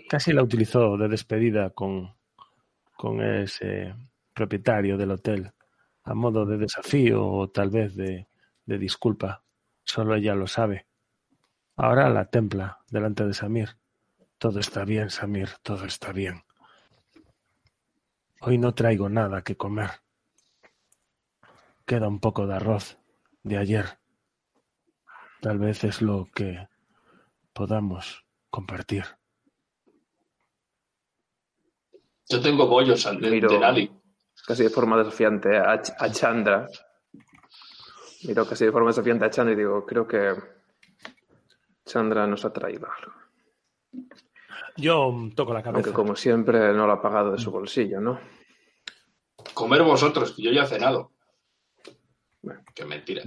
casi 0.08 0.32
la 0.32 0.42
utilizó 0.42 0.96
de 0.98 1.08
despedida 1.08 1.70
con, 1.70 2.14
con 2.96 3.20
ese 3.22 3.94
propietario 4.32 4.96
del 4.96 5.12
hotel, 5.12 5.52
a 6.04 6.14
modo 6.14 6.46
de 6.46 6.58
desafío 6.58 7.26
o 7.26 7.50
tal 7.50 7.70
vez 7.70 7.94
de, 7.96 8.26
disculpa. 8.64 9.42
Solo 9.84 10.14
ella 10.14 10.34
lo 10.34 10.46
sabe. 10.46 10.86
Ahora 11.76 12.08
la 12.08 12.26
templa 12.26 12.80
delante 12.90 13.24
de 13.24 13.34
Samir. 13.34 13.76
Todo 14.38 14.60
está 14.60 14.84
bien, 14.84 15.10
Samir, 15.10 15.50
todo 15.62 15.84
está 15.84 16.12
bien. 16.12 16.42
Hoy 18.40 18.58
no 18.58 18.74
traigo 18.74 19.08
nada 19.08 19.42
que 19.42 19.56
comer. 19.56 19.90
Queda 21.84 22.08
un 22.08 22.20
poco 22.20 22.46
de 22.46 22.54
arroz 22.54 22.98
de 23.42 23.58
ayer. 23.58 23.98
Tal 25.40 25.58
vez 25.58 25.84
es 25.84 26.02
lo 26.02 26.28
que 26.34 26.68
podamos 27.52 28.26
compartir. 28.50 29.04
Yo 32.28 32.40
tengo 32.40 32.66
bollos 32.66 33.04
de, 33.04 33.30
Miro- 33.30 33.48
de 33.50 33.90
casi 34.46 34.64
de 34.64 34.70
forma 34.70 34.96
desafiante 34.98 35.56
a, 35.56 35.72
a 35.98 36.10
Chandra. 36.10 36.68
Miro 38.24 38.46
casi 38.46 38.64
de 38.64 38.72
forma 38.72 38.88
desafiante 38.90 39.24
a 39.24 39.30
Chandra 39.30 39.54
y 39.54 39.56
digo, 39.56 39.84
creo 39.86 40.06
que 40.06 40.34
Chandra 41.84 42.26
nos 42.26 42.44
ha 42.44 42.52
traído 42.52 42.86
algo. 42.90 43.12
Yo 44.76 45.10
mm, 45.10 45.32
toco 45.34 45.54
la 45.54 45.62
cabeza. 45.62 45.78
Aunque 45.78 45.92
como 45.92 46.16
siempre 46.16 46.58
no 46.72 46.86
lo 46.86 46.92
ha 46.92 47.00
pagado 47.02 47.32
de 47.32 47.38
su 47.38 47.50
bolsillo, 47.50 48.00
¿no? 48.00 48.18
Comer 49.54 49.82
vosotros, 49.82 50.32
que 50.32 50.42
yo 50.42 50.50
ya 50.50 50.64
he 50.64 50.66
cenado. 50.66 51.12
Bueno. 52.42 52.60
Qué 52.74 52.84
mentira. 52.84 53.22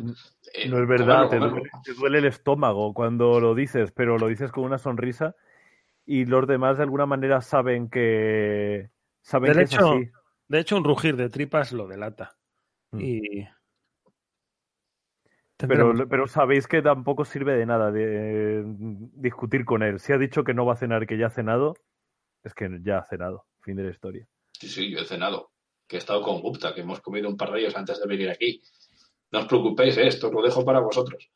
Eh, 0.54 0.70
No 0.70 0.78
es 0.82 0.88
verdad, 0.88 1.24
comerlo, 1.24 1.30
te, 1.30 1.38
comerlo. 1.38 1.56
duele, 1.58 1.72
te 1.84 1.94
duele 1.94 2.18
el 2.20 2.26
estómago 2.26 2.94
cuando 2.94 3.40
lo 3.40 3.56
dices, 3.56 3.92
pero 3.92 4.18
lo 4.18 4.28
dices 4.28 4.52
con 4.52 4.64
una 4.66 4.78
sonrisa 4.78 5.36
y 6.12 6.26
los 6.26 6.48
demás 6.48 6.78
de 6.78 6.84
alguna 6.84 7.06
manera 7.06 7.40
saben 7.40 7.88
que 7.88 8.90
saben 9.22 9.52
De 9.52 9.58
que 9.60 9.64
es 9.66 9.74
hecho, 9.74 9.92
así. 9.92 10.10
De 10.48 10.60
hecho, 10.60 10.76
un 10.76 10.84
rugir 10.84 11.16
de 11.16 11.30
tripas 11.30 11.72
lo 11.72 11.88
delata. 11.88 12.36
Mm. 12.90 13.00
Y. 13.00 13.48
Pero, 15.56 16.28
sabéis 16.28 16.66
que 16.66 16.82
tampoco 16.82 17.26
sirve 17.26 17.56
de 17.56 17.66
nada 17.68 17.92
de, 17.92 18.64
discutir 18.66 19.66
con 19.66 19.84
él. 19.84 20.00
Si 20.00 20.12
ha 20.12 20.18
dicho 20.18 20.44
que 20.44 20.56
no 20.56 20.66
va 20.66 20.74
a 20.74 20.78
cenar, 20.78 21.06
que 21.06 21.18
ya 21.18 21.28
ha 21.28 21.30
cenado, 21.30 21.76
es 22.44 22.56
que 22.56 22.80
ya 22.82 22.98
ha 23.00 23.06
cenado. 23.06 23.46
Fin 23.62 23.76
de 23.76 23.84
la 23.84 23.92
historia. 23.92 24.28
Sí, 24.54 24.68
sí, 24.68 24.90
yo 24.90 25.02
he 25.02 25.06
cenado. 25.06 25.52
Que 25.88 25.98
he 25.98 26.00
estado 26.00 26.24
con 26.24 26.42
Gupta, 26.42 26.74
que 26.74 26.82
hemos 26.82 27.02
comido 27.02 27.30
un 27.30 27.38
par 27.38 27.52
de 27.52 27.60
ellos 27.60 27.76
antes 27.76 28.00
de 28.00 28.08
venir 28.08 28.32
aquí. 28.32 28.64
No 29.32 29.42
os 29.42 29.46
preocupéis, 29.46 29.96
eh, 29.98 30.08
esto 30.08 30.32
lo 30.32 30.42
dejo 30.42 30.66
para 30.66 30.80
vosotros. 30.80 31.30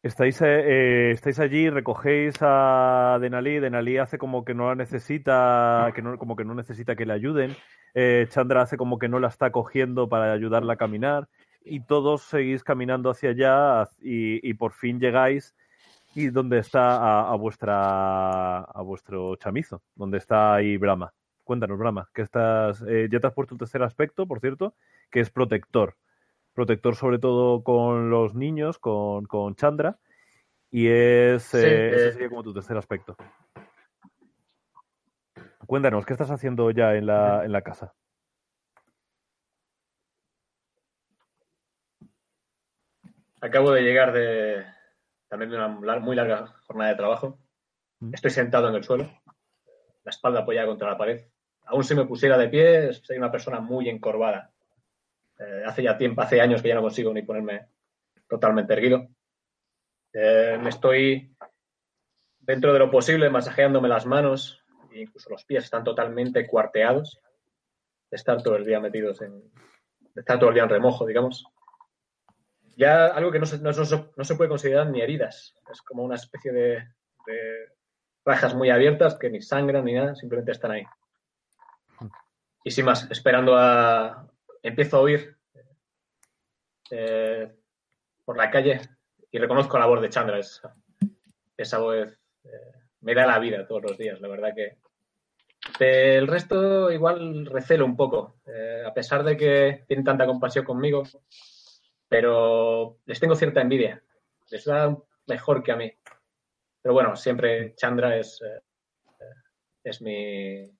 Estáis, 0.00 0.40
eh, 0.42 0.46
eh, 0.46 1.10
estáis 1.10 1.40
allí, 1.40 1.68
recogéis 1.70 2.36
a 2.40 3.18
Denali, 3.20 3.58
Denali 3.58 3.98
hace 3.98 4.16
como 4.16 4.44
que 4.44 4.54
no 4.54 4.68
la 4.68 4.76
necesita, 4.76 5.90
que 5.92 6.02
no, 6.02 6.16
como 6.18 6.36
que 6.36 6.44
no 6.44 6.54
necesita 6.54 6.94
que 6.94 7.04
le 7.04 7.14
ayuden, 7.14 7.56
eh, 7.94 8.26
Chandra 8.30 8.62
hace 8.62 8.76
como 8.76 9.00
que 9.00 9.08
no 9.08 9.18
la 9.18 9.26
está 9.26 9.50
cogiendo 9.50 10.08
para 10.08 10.32
ayudarla 10.32 10.74
a 10.74 10.76
caminar, 10.76 11.28
y 11.64 11.80
todos 11.80 12.22
seguís 12.22 12.62
caminando 12.62 13.10
hacia 13.10 13.30
allá 13.30 13.88
y, 14.00 14.48
y 14.48 14.54
por 14.54 14.72
fin 14.72 15.00
llegáis 15.00 15.56
y 16.14 16.28
donde 16.28 16.58
está 16.58 16.96
a, 16.96 17.32
a 17.32 17.34
vuestra 17.34 18.60
a 18.60 18.82
vuestro 18.82 19.34
chamizo, 19.34 19.82
donde 19.96 20.18
está 20.18 20.54
ahí 20.54 20.76
Brahma. 20.76 21.12
Cuéntanos, 21.42 21.76
Brahma, 21.76 22.08
que 22.14 22.22
estás, 22.22 22.84
eh, 22.86 23.08
ya 23.10 23.18
te 23.18 23.26
has 23.26 23.34
puesto 23.34 23.54
el 23.54 23.58
tercer 23.58 23.82
aspecto, 23.82 24.26
por 24.26 24.38
cierto, 24.38 24.74
que 25.10 25.20
es 25.20 25.30
protector 25.30 25.96
protector 26.58 26.96
sobre 26.96 27.20
todo 27.20 27.62
con 27.62 28.10
los 28.10 28.34
niños, 28.34 28.80
con, 28.80 29.26
con 29.26 29.54
Chandra, 29.54 30.00
y 30.72 30.88
es 30.88 31.44
Sí, 31.44 31.58
eh, 31.58 31.90
ese 31.94 32.08
eh. 32.08 32.12
sería 32.14 32.28
como 32.28 32.42
tu 32.42 32.52
tercer 32.52 32.76
aspecto. 32.76 33.16
Cuéntanos, 35.68 36.04
¿qué 36.04 36.14
estás 36.14 36.32
haciendo 36.32 36.72
ya 36.72 36.96
en 36.96 37.06
la, 37.06 37.44
en 37.44 37.52
la 37.52 37.62
casa? 37.62 37.94
Acabo 43.40 43.70
de 43.70 43.82
llegar 43.82 44.12
de 44.12 44.64
también 45.28 45.52
de 45.52 45.58
una 45.58 45.68
muy 46.00 46.16
larga 46.16 46.56
jornada 46.66 46.90
de 46.90 46.96
trabajo. 46.96 47.38
Mm. 48.00 48.14
Estoy 48.14 48.32
sentado 48.32 48.68
en 48.68 48.74
el 48.74 48.82
suelo, 48.82 49.04
la 50.02 50.10
espalda 50.10 50.40
apoyada 50.40 50.66
contra 50.66 50.90
la 50.90 50.98
pared. 50.98 51.24
Aún 51.66 51.84
si 51.84 51.94
me 51.94 52.04
pusiera 52.04 52.36
de 52.36 52.48
pie, 52.48 52.92
soy 52.94 53.16
una 53.16 53.30
persona 53.30 53.60
muy 53.60 53.88
encorvada. 53.88 54.50
Eh, 55.38 55.62
hace 55.66 55.82
ya 55.82 55.96
tiempo, 55.96 56.20
hace 56.20 56.40
años 56.40 56.62
que 56.62 56.68
ya 56.68 56.74
no 56.74 56.82
consigo 56.82 57.12
ni 57.12 57.22
ponerme 57.22 57.68
totalmente 58.28 58.72
erguido. 58.72 59.08
Eh, 60.12 60.58
me 60.60 60.70
estoy, 60.70 61.34
dentro 62.40 62.72
de 62.72 62.78
lo 62.78 62.90
posible, 62.90 63.30
masajeándome 63.30 63.88
las 63.88 64.06
manos 64.06 64.64
e 64.92 65.02
incluso 65.02 65.30
los 65.30 65.44
pies 65.44 65.64
están 65.64 65.84
totalmente 65.84 66.46
cuarteados 66.46 67.20
de 68.10 68.16
estar 68.16 68.42
todo 68.42 68.56
el 68.56 68.64
día 68.64 68.80
metidos 68.80 69.20
en, 69.20 69.40
de 70.14 70.20
estar 70.20 70.38
todo 70.38 70.48
el 70.48 70.54
día 70.54 70.64
en 70.64 70.70
remojo, 70.70 71.06
digamos 71.06 71.46
ya 72.78 73.06
algo 73.06 73.32
que 73.32 73.40
no 73.40 73.46
se, 73.46 73.58
no, 73.58 73.70
no 73.72 74.24
se 74.24 74.34
puede 74.36 74.48
considerar 74.48 74.88
ni 74.88 75.00
heridas. 75.00 75.56
Es 75.70 75.82
como 75.82 76.04
una 76.04 76.14
especie 76.14 76.52
de, 76.52 76.74
de 77.26 77.72
rajas 78.24 78.54
muy 78.54 78.70
abiertas 78.70 79.16
que 79.18 79.28
ni 79.28 79.42
sangran 79.42 79.84
ni 79.84 79.94
nada, 79.94 80.14
simplemente 80.14 80.52
están 80.52 80.70
ahí. 80.70 80.84
Y 82.62 82.70
sin 82.70 82.84
más, 82.84 83.10
esperando 83.10 83.56
a... 83.56 84.30
Empiezo 84.62 84.96
a 84.96 85.00
oír 85.00 85.36
eh, 86.90 87.52
por 88.24 88.36
la 88.36 88.50
calle 88.50 88.80
y 89.30 89.38
reconozco 89.38 89.78
la 89.78 89.86
voz 89.86 90.00
de 90.00 90.10
Chandra. 90.10 90.38
Esa, 90.38 91.78
voz 91.78 92.08
eh, 92.44 92.72
me 93.00 93.14
da 93.14 93.26
la 93.26 93.38
vida 93.38 93.66
todos 93.66 93.82
los 93.82 93.98
días, 93.98 94.20
la 94.20 94.28
verdad 94.28 94.54
que... 94.54 94.78
Del 95.78 96.26
resto 96.26 96.90
igual 96.90 97.46
recelo 97.46 97.84
un 97.84 97.96
poco, 97.96 98.40
eh, 98.46 98.82
a 98.86 98.94
pesar 98.94 99.22
de 99.22 99.36
que 99.36 99.84
tienen 99.86 100.04
tanta 100.04 100.24
compasión 100.24 100.64
conmigo, 100.64 101.02
pero 102.08 102.98
les 103.04 103.20
tengo 103.20 103.34
cierta 103.34 103.60
envidia. 103.60 104.02
Les 104.50 104.64
da 104.64 104.96
mejor 105.26 105.62
que 105.62 105.72
a 105.72 105.76
mí. 105.76 105.92
Pero 106.80 106.94
bueno, 106.94 107.16
siempre 107.16 107.74
Chandra 107.74 108.16
es, 108.16 108.40
es 109.84 110.00
mi 110.00 110.70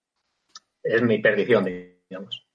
es 0.82 1.02
mi 1.02 1.18
perdición, 1.18 1.64
digamos. 2.08 2.47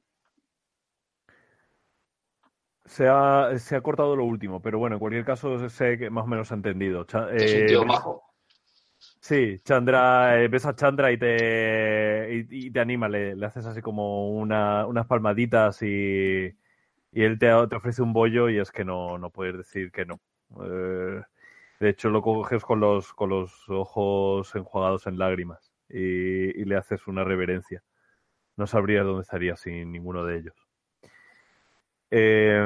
Se 2.94 3.08
ha, 3.08 3.58
se 3.58 3.76
ha 3.76 3.82
cortado 3.82 4.16
lo 4.16 4.24
último, 4.24 4.62
pero 4.62 4.78
bueno, 4.78 4.98
en 4.98 5.00
cualquier 5.00 5.26
caso 5.26 5.68
sé 5.68 5.98
que 5.98 6.12
más 6.12 6.26
o 6.26 6.28
menos 6.28 6.52
entendido. 6.52 7.08
Un 7.12 7.28
eh, 7.32 7.66
tío 7.68 7.84
majo. 7.84 8.22
Sí, 9.20 9.60
Chandra, 9.64 10.40
eh, 10.40 10.48
ves 10.48 10.68
a 10.68 10.76
Chandra 10.76 11.12
y 11.12 11.18
te, 11.18 12.46
y, 12.52 12.68
y 12.68 12.70
te 12.70 12.80
anima, 12.80 13.10
le, 13.10 13.36
le 13.36 13.46
haces 13.48 13.66
así 13.66 13.82
como 13.82 14.30
una, 14.30 14.86
unas 14.86 15.08
palmaditas 15.08 15.82
y, 15.82 16.56
y 17.12 17.24
él 17.24 17.40
te, 17.40 17.48
te 17.68 17.76
ofrece 17.76 18.04
un 18.04 18.14
bollo 18.14 18.48
y 18.48 18.60
es 18.60 18.72
que 18.72 18.86
no, 18.86 19.18
no 19.18 19.32
puedes 19.32 19.58
decir 19.58 19.92
que 19.92 20.06
no. 20.06 20.20
Eh, 20.64 21.20
de 21.80 21.90
hecho, 21.90 22.12
lo 22.12 22.22
coges 22.22 22.64
con 22.64 22.80
los, 22.80 23.12
con 23.14 23.32
los 23.32 23.68
ojos 23.70 24.54
enjuagados 24.54 25.08
en 25.08 25.18
lágrimas 25.18 25.74
y, 25.90 26.62
y 26.62 26.64
le 26.66 26.76
haces 26.76 27.08
una 27.08 27.24
reverencia. 27.24 27.82
No 28.56 28.68
sabría 28.68 29.02
dónde 29.02 29.24
estaría 29.24 29.56
sin 29.56 29.92
ninguno 29.92 30.24
de 30.26 30.38
ellos. 30.38 30.56
Eh, 32.16 32.63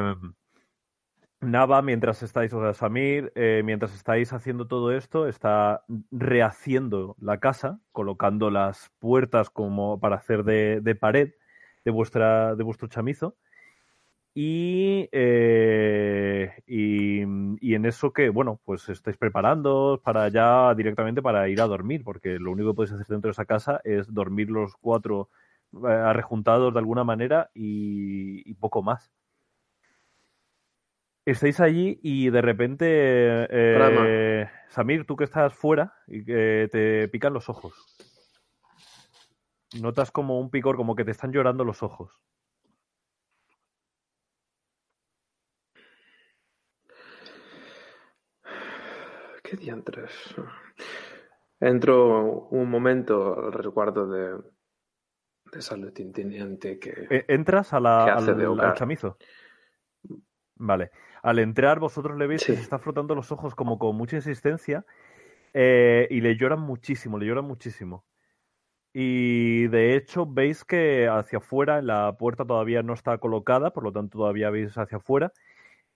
Nava, 1.39 1.83
mientras 1.83 2.23
estáis, 2.23 2.51
o 2.53 2.61
sea, 2.61 2.73
Samir, 2.73 3.31
eh, 3.35 3.61
mientras 3.63 3.93
estáis 3.93 4.33
haciendo 4.33 4.67
todo 4.67 4.91
esto, 4.91 5.27
está 5.27 5.83
rehaciendo 6.09 7.15
la 7.19 7.39
casa, 7.39 7.79
colocando 7.91 8.49
las 8.49 8.91
puertas 8.99 9.51
como 9.51 9.99
para 9.99 10.15
hacer 10.15 10.43
de, 10.43 10.95
pared 10.95 11.33
de, 11.85 11.91
vuestra, 11.91 12.55
de 12.55 12.63
vuestro 12.63 12.87
chamizo. 12.87 13.35
Y, 14.33 15.09
eh, 15.11 16.53
y, 16.65 17.21
y 17.61 17.75
en 17.75 17.85
eso 17.85 18.13
que, 18.13 18.29
bueno, 18.29 18.59
pues 18.65 18.89
estáis 18.89 19.17
preparando 19.17 20.01
para 20.03 20.29
ya 20.29 20.73
directamente 20.75 21.21
para 21.21 21.49
ir 21.49 21.61
a 21.61 21.67
dormir, 21.67 22.03
porque 22.03 22.39
lo 22.39 22.51
único 22.51 22.71
que 22.71 22.75
podéis 22.75 22.93
hacer 22.93 23.07
dentro 23.07 23.29
de 23.29 23.33
esa 23.33 23.45
casa 23.45 23.79
es 23.83 24.11
dormir 24.11 24.49
los 24.49 24.75
cuatro 24.77 25.29
eh, 25.73 25.87
arrejuntados 25.87 26.73
de 26.73 26.79
alguna 26.79 27.03
manera 27.03 27.51
y 27.53 28.53
poco 28.55 28.81
más. 28.81 29.11
Estáis 31.27 31.59
allí 31.59 31.99
y 32.03 32.29
de 32.29 32.41
repente, 32.41 32.85
eh, 32.89 34.49
Samir, 34.69 35.05
tú 35.05 35.17
que 35.17 35.25
estás 35.25 35.53
fuera 35.53 35.93
y 36.07 36.23
que 36.23 36.69
te 36.71 37.09
pican 37.09 37.33
los 37.33 37.49
ojos. 37.49 37.73
Notas 39.81 40.09
como 40.09 40.39
un 40.39 40.49
picor, 40.49 40.77
como 40.77 40.95
que 40.95 41.03
te 41.03 41.11
están 41.11 41.33
llorando 41.33 41.65
los 41.65 41.83
ojos. 41.83 42.13
¿Qué 49.43 49.57
diantres? 49.57 50.33
Entro 51.59 52.47
un 52.51 52.69
momento 52.69 53.47
al 53.47 53.51
resguardo 53.51 54.07
de, 54.07 54.41
de 55.51 55.61
salud 55.61 55.91
intendente 55.99 56.79
que... 56.79 57.07
Eh, 57.09 57.25
¿Entras 57.27 57.73
a 57.73 57.81
la, 57.81 58.03
¿Qué 58.05 58.11
hace 58.11 58.31
al, 58.31 58.73
chamizo? 58.75 59.17
Vale. 60.55 60.91
Al 61.27 61.39
entrar, 61.39 61.81
vosotros 61.81 62.17
le 62.17 62.25
veis 62.25 62.45
que 62.45 62.55
se 62.55 62.61
está 62.61 62.79
frotando 62.79 63.13
los 63.13 63.33
ojos 63.33 63.53
como 63.53 63.77
con 63.77 63.97
mucha 63.97 64.15
insistencia 64.15 64.85
eh, 65.53 66.07
y 66.09 66.21
le 66.21 66.37
lloran 66.37 66.61
muchísimo, 66.61 67.19
le 67.19 67.25
lloran 67.25 67.43
muchísimo. 67.43 68.05
Y 68.93 69.67
de 69.67 69.97
hecho, 69.97 70.25
veis 70.25 70.63
que 70.63 71.09
hacia 71.09 71.39
afuera, 71.39 71.81
la 71.81 72.15
puerta 72.17 72.45
todavía 72.45 72.81
no 72.81 72.93
está 72.93 73.17
colocada, 73.17 73.73
por 73.73 73.83
lo 73.83 73.91
tanto, 73.91 74.19
todavía 74.19 74.49
veis 74.51 74.77
hacia 74.77 74.99
afuera. 74.99 75.33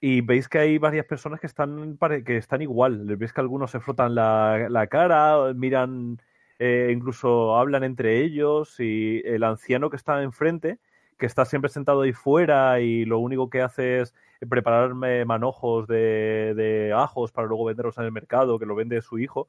Y 0.01 0.19
veis 0.19 0.49
que 0.49 0.57
hay 0.59 0.77
varias 0.77 1.05
personas 1.05 1.39
que 1.39 1.47
están, 1.47 1.97
que 2.25 2.35
están 2.35 2.61
igual. 2.61 3.07
Les 3.07 3.17
veis 3.17 3.31
que 3.31 3.39
algunos 3.39 3.71
se 3.71 3.79
frotan 3.79 4.13
la, 4.13 4.67
la 4.69 4.87
cara, 4.87 5.53
miran, 5.53 6.21
eh, 6.59 6.89
incluso 6.93 7.55
hablan 7.55 7.85
entre 7.85 8.19
ellos. 8.19 8.81
Y 8.81 9.21
el 9.23 9.45
anciano 9.45 9.89
que 9.89 9.95
está 9.95 10.21
enfrente, 10.23 10.79
que 11.17 11.25
está 11.25 11.45
siempre 11.45 11.69
sentado 11.69 12.01
ahí 12.01 12.11
fuera 12.11 12.81
y 12.81 13.05
lo 13.05 13.19
único 13.19 13.49
que 13.49 13.61
hace 13.61 14.01
es 14.01 14.13
prepararme 14.49 15.25
manojos 15.25 15.87
de, 15.87 16.53
de 16.55 16.93
ajos 16.93 17.31
para 17.31 17.47
luego 17.47 17.65
venderlos 17.65 17.97
en 17.97 18.05
el 18.05 18.11
mercado, 18.11 18.59
que 18.59 18.65
lo 18.65 18.75
vende 18.75 19.01
su 19.01 19.19
hijo. 19.19 19.47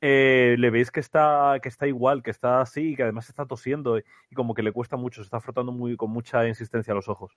eh, 0.00 0.56
le 0.58 0.70
veis 0.70 0.90
que 0.90 1.00
está, 1.00 1.58
que 1.62 1.68
está 1.68 1.86
igual, 1.86 2.22
que 2.22 2.30
está 2.30 2.60
así 2.60 2.92
y 2.92 2.96
que 2.96 3.02
además 3.02 3.28
está 3.28 3.46
tosiendo 3.46 3.98
y 3.98 4.04
como 4.34 4.54
que 4.54 4.62
le 4.62 4.72
cuesta 4.72 4.96
mucho, 4.96 5.22
se 5.22 5.26
está 5.26 5.40
frotando 5.40 5.72
muy, 5.72 5.96
con 5.96 6.10
mucha 6.10 6.46
insistencia 6.46 6.94
los 6.94 7.08
ojos. 7.08 7.36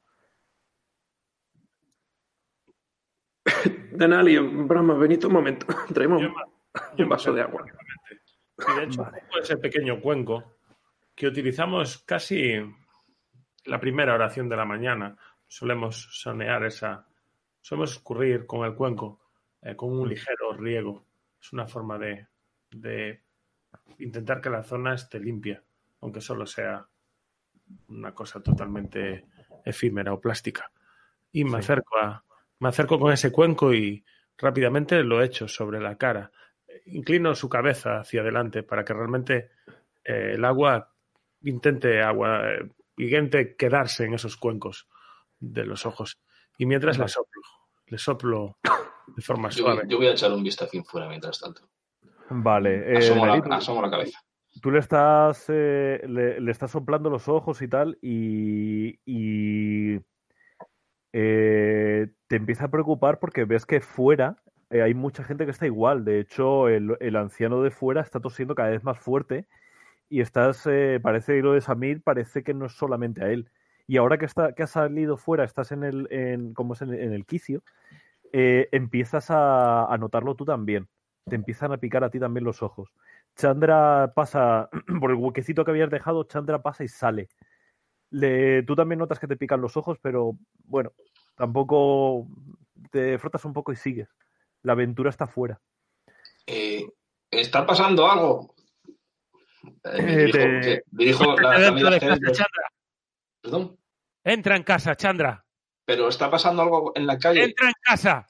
Denali, 3.91 4.37
Brahma, 4.37 4.93
venid 4.93 5.25
un 5.25 5.33
momento. 5.33 5.65
Traemos 5.93 6.23
un, 6.97 7.09
vaso 7.09 7.33
de 7.33 7.41
agua. 7.41 7.65
Y 8.57 8.79
de 8.79 8.83
hecho, 8.83 9.03
Vale. 9.03 9.23
ese 9.41 9.57
pequeño 9.57 9.99
cuenco 9.99 10.43
que 11.15 11.27
utilizamos 11.27 12.03
casi 12.03 12.59
la 13.65 13.79
primera 13.79 14.13
oración 14.13 14.49
de 14.49 14.55
la 14.55 14.65
mañana. 14.65 15.17
Solemos 15.51 16.07
sonear 16.11 16.63
esa. 16.63 17.05
Solemos 17.59 17.91
escurrir 17.91 18.45
con 18.45 18.65
el 18.65 18.73
cuenco, 18.73 19.19
eh, 19.61 19.75
con 19.75 19.91
un 19.91 20.07
ligero 20.07 20.53
riego. 20.53 21.05
Es 21.41 21.51
una 21.51 21.67
forma 21.67 21.97
de, 21.97 22.25
de 22.71 23.19
intentar 23.99 24.39
que 24.39 24.49
la 24.49 24.63
zona 24.63 24.93
esté 24.93 25.19
limpia, 25.19 25.61
aunque 25.99 26.21
solo 26.21 26.45
sea 26.45 26.87
una 27.89 28.13
cosa 28.15 28.41
totalmente 28.41 29.25
efímera 29.65 30.13
o 30.13 30.21
plástica. 30.21 30.71
Y 31.33 31.43
me 31.43 31.49
Sí. 31.49 31.55
acerco 31.57 31.97
a, 31.97 32.23
me 32.59 32.69
acerco 32.69 32.97
con 32.97 33.11
ese 33.11 33.29
cuenco 33.29 33.73
y 33.73 34.05
rápidamente 34.37 35.03
lo 35.03 35.21
echo 35.21 35.49
sobre 35.49 35.81
la 35.81 35.97
cara. 35.97 36.31
Inclino 36.85 37.35
su 37.35 37.49
cabeza 37.49 37.99
hacia 37.99 38.21
adelante 38.21 38.63
para 38.63 38.85
que 38.85 38.93
realmente 38.93 39.51
eh, 40.05 40.31
el 40.35 40.45
agua 40.45 40.93
intente 41.43 42.01
agua, 42.01 42.49
eh, 42.53 42.69
intente 42.95 43.53
quedarse 43.57 44.05
en 44.05 44.13
esos 44.13 44.37
cuencos 44.37 44.87
de 45.41 45.65
los 45.65 45.85
ojos. 45.85 46.17
Y 46.57 46.65
mientras 46.65 46.97
le 46.97 47.07
soplo, 47.09 47.41
le 47.87 47.97
soplo 47.97 48.57
de 49.17 49.21
forma 49.21 49.49
Yo, 49.49 49.63
voy- 49.65 49.73
suave. 49.73 49.87
yo 49.89 49.97
voy 49.97 50.07
a 50.07 50.11
echar 50.11 50.31
un 50.31 50.43
vistacín 50.43 50.85
fuera 50.85 51.09
mientras 51.09 51.39
tanto. 51.39 51.61
Vale. 52.29 52.93
eh, 52.93 52.97
Asomo, 52.97 53.25
la, 53.25 53.41
tú- 53.41 53.51
asomo 53.53 53.81
la 53.81 53.89
cabeza. 53.91 54.19
Tú 54.61 54.71
le 54.71 54.79
estás, 54.79 55.45
eh, 55.49 56.01
le, 56.07 56.39
le 56.39 56.51
estás 56.51 56.71
soplando 56.71 57.09
los 57.09 57.27
ojos 57.27 57.61
y 57.61 57.67
tal, 57.67 57.97
y, 58.01 58.99
y, 59.05 59.99
eh, 61.13 62.07
te 62.27 62.35
empieza 62.35 62.65
a 62.65 62.71
preocupar 62.71 63.19
porque 63.19 63.45
ves 63.45 63.65
que 63.65 63.81
fuera 63.81 64.37
eh, 64.69 64.81
hay 64.81 64.93
mucha 64.93 65.23
gente 65.23 65.45
que 65.45 65.51
está 65.51 65.65
igual. 65.65 66.05
De 66.05 66.19
hecho, 66.19 66.69
el, 66.69 66.95
el 67.01 67.15
anciano 67.17 67.61
de 67.61 67.71
fuera 67.71 68.01
está 68.01 68.19
tosiendo 68.21 68.55
cada 68.55 68.69
vez 68.69 68.83
más 68.83 68.97
fuerte 68.99 69.47
y 70.09 70.21
estás, 70.21 70.65
eh, 70.67 70.99
parece 71.01 71.35
que 71.35 71.41
lo 71.41 71.53
de 71.53 71.61
Samir 71.61 72.01
parece 72.01 72.43
que 72.43 72.53
no 72.53 72.65
es 72.67 72.73
solamente 72.73 73.23
a 73.23 73.29
él. 73.29 73.49
Y 73.91 73.97
ahora 73.97 74.17
que, 74.17 74.23
está, 74.23 74.53
que 74.53 74.63
has 74.63 74.71
salido 74.71 75.17
fuera, 75.17 75.43
estás 75.43 75.73
en 75.73 75.83
el, 75.83 76.07
en, 76.11 76.53
como 76.53 76.75
es 76.75 76.81
en, 76.81 76.93
en 76.93 77.11
el 77.11 77.25
quicio, 77.25 77.61
eh, 78.31 78.69
empiezas 78.71 79.29
a, 79.29 79.83
a 79.83 79.97
notarlo 79.97 80.33
tú 80.33 80.45
también. 80.45 80.87
Te 81.27 81.35
empiezan 81.35 81.73
a 81.73 81.77
picar 81.77 82.01
a 82.05 82.09
ti 82.09 82.17
también 82.17 82.45
los 82.45 82.63
ojos. 82.63 82.93
Chandra 83.35 84.13
pasa 84.15 84.69
por 85.01 85.11
el 85.11 85.17
huequecito 85.17 85.65
que 85.65 85.71
habías 85.71 85.89
dejado, 85.89 86.23
Chandra 86.23 86.61
pasa 86.61 86.85
y 86.85 86.87
sale. 86.87 87.27
Le, 88.11 88.63
tú 88.63 88.77
también 88.77 88.97
notas 88.97 89.19
que 89.19 89.27
te 89.27 89.35
pican 89.35 89.59
los 89.59 89.75
ojos, 89.75 89.97
pero 90.01 90.37
bueno, 90.63 90.93
tampoco 91.35 92.29
te 92.91 93.17
frotas 93.17 93.43
un 93.43 93.51
poco 93.51 93.73
y 93.73 93.75
sigues. 93.75 94.07
La 94.63 94.71
aventura 94.71 95.09
está 95.09 95.27
fuera. 95.27 95.59
Eh, 96.47 96.87
¿Está 97.29 97.65
pasando 97.65 98.09
algo? 98.09 98.55
Eh, 99.83 100.01
me 100.01 100.13
Eh, 100.13 100.17
dirijo, 100.27 100.37
te- 100.39 100.61
que- 100.61 100.81
dirijo 100.91 101.35
la, 101.41 101.59
la. 101.59 101.99
Perdón, 103.41 103.80
Entra 104.23 104.55
en 104.55 104.63
casa, 104.63 104.95
Chandra. 104.95 105.43
pero 105.85 106.07
está 106.07 106.29
pasando 106.29 106.61
algo 106.61 106.91
en 106.95 107.07
la 107.07 107.17
calle. 107.17 107.43
Entra 107.43 107.67
en 107.67 107.73
casa. 107.83 108.27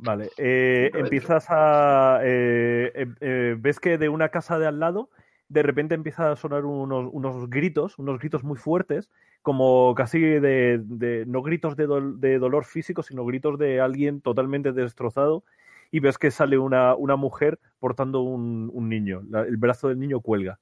Vale, 0.00 0.30
eh, 0.36 0.90
empiezas 0.94 1.46
a... 1.48 2.20
eh, 2.22 2.92
eh, 2.94 3.06
eh, 3.20 3.56
ves 3.58 3.80
que 3.80 3.98
de 3.98 4.08
una 4.08 4.28
casa 4.28 4.58
de 4.58 4.66
al 4.68 4.78
lado, 4.78 5.10
de 5.48 5.62
repente 5.62 5.94
empieza 5.96 6.30
a 6.30 6.36
sonar 6.36 6.64
unos, 6.64 7.10
unos 7.12 7.50
gritos, 7.50 7.98
unos 7.98 8.20
gritos 8.20 8.44
muy 8.44 8.56
fuertes, 8.56 9.10
como 9.42 9.94
casi 9.96 10.20
de, 10.20 10.80
de- 10.84 11.24
no 11.26 11.42
gritos 11.42 11.74
de, 11.76 11.86
de 12.16 12.38
dolor 12.38 12.64
físico, 12.64 13.02
sino 13.02 13.24
gritos 13.24 13.58
de 13.58 13.80
alguien 13.80 14.20
totalmente 14.20 14.72
destrozado, 14.72 15.42
y 15.90 16.00
ves 16.00 16.18
que 16.18 16.30
sale 16.30 16.58
una, 16.58 16.94
una 16.94 17.16
mujer 17.16 17.58
portando 17.80 18.20
un, 18.20 18.70
un 18.72 18.88
niño, 18.88 19.22
La- 19.28 19.42
el 19.42 19.56
brazo 19.56 19.88
del 19.88 19.98
niño 19.98 20.20
cuelga. 20.20 20.60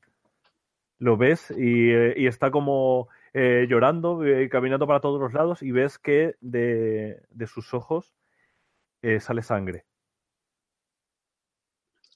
Lo 0.99 1.19
ves 1.19 1.51
y, 1.51 1.91
eh, 1.91 2.15
y 2.17 2.27
está 2.27 2.51
como 2.51 3.09
eh, 3.39 3.67
llorando, 3.69 4.25
eh, 4.25 4.49
caminando 4.49 4.87
para 4.87 5.01
todos 5.01 5.21
los 5.21 5.35
lados, 5.35 5.63
y 5.63 5.71
ves 5.71 5.99
que 5.99 6.37
de, 6.41 7.23
de 7.29 7.47
sus 7.47 7.75
ojos 7.75 8.15
eh, 9.03 9.21
sale 9.21 9.43
sangre. 9.43 9.85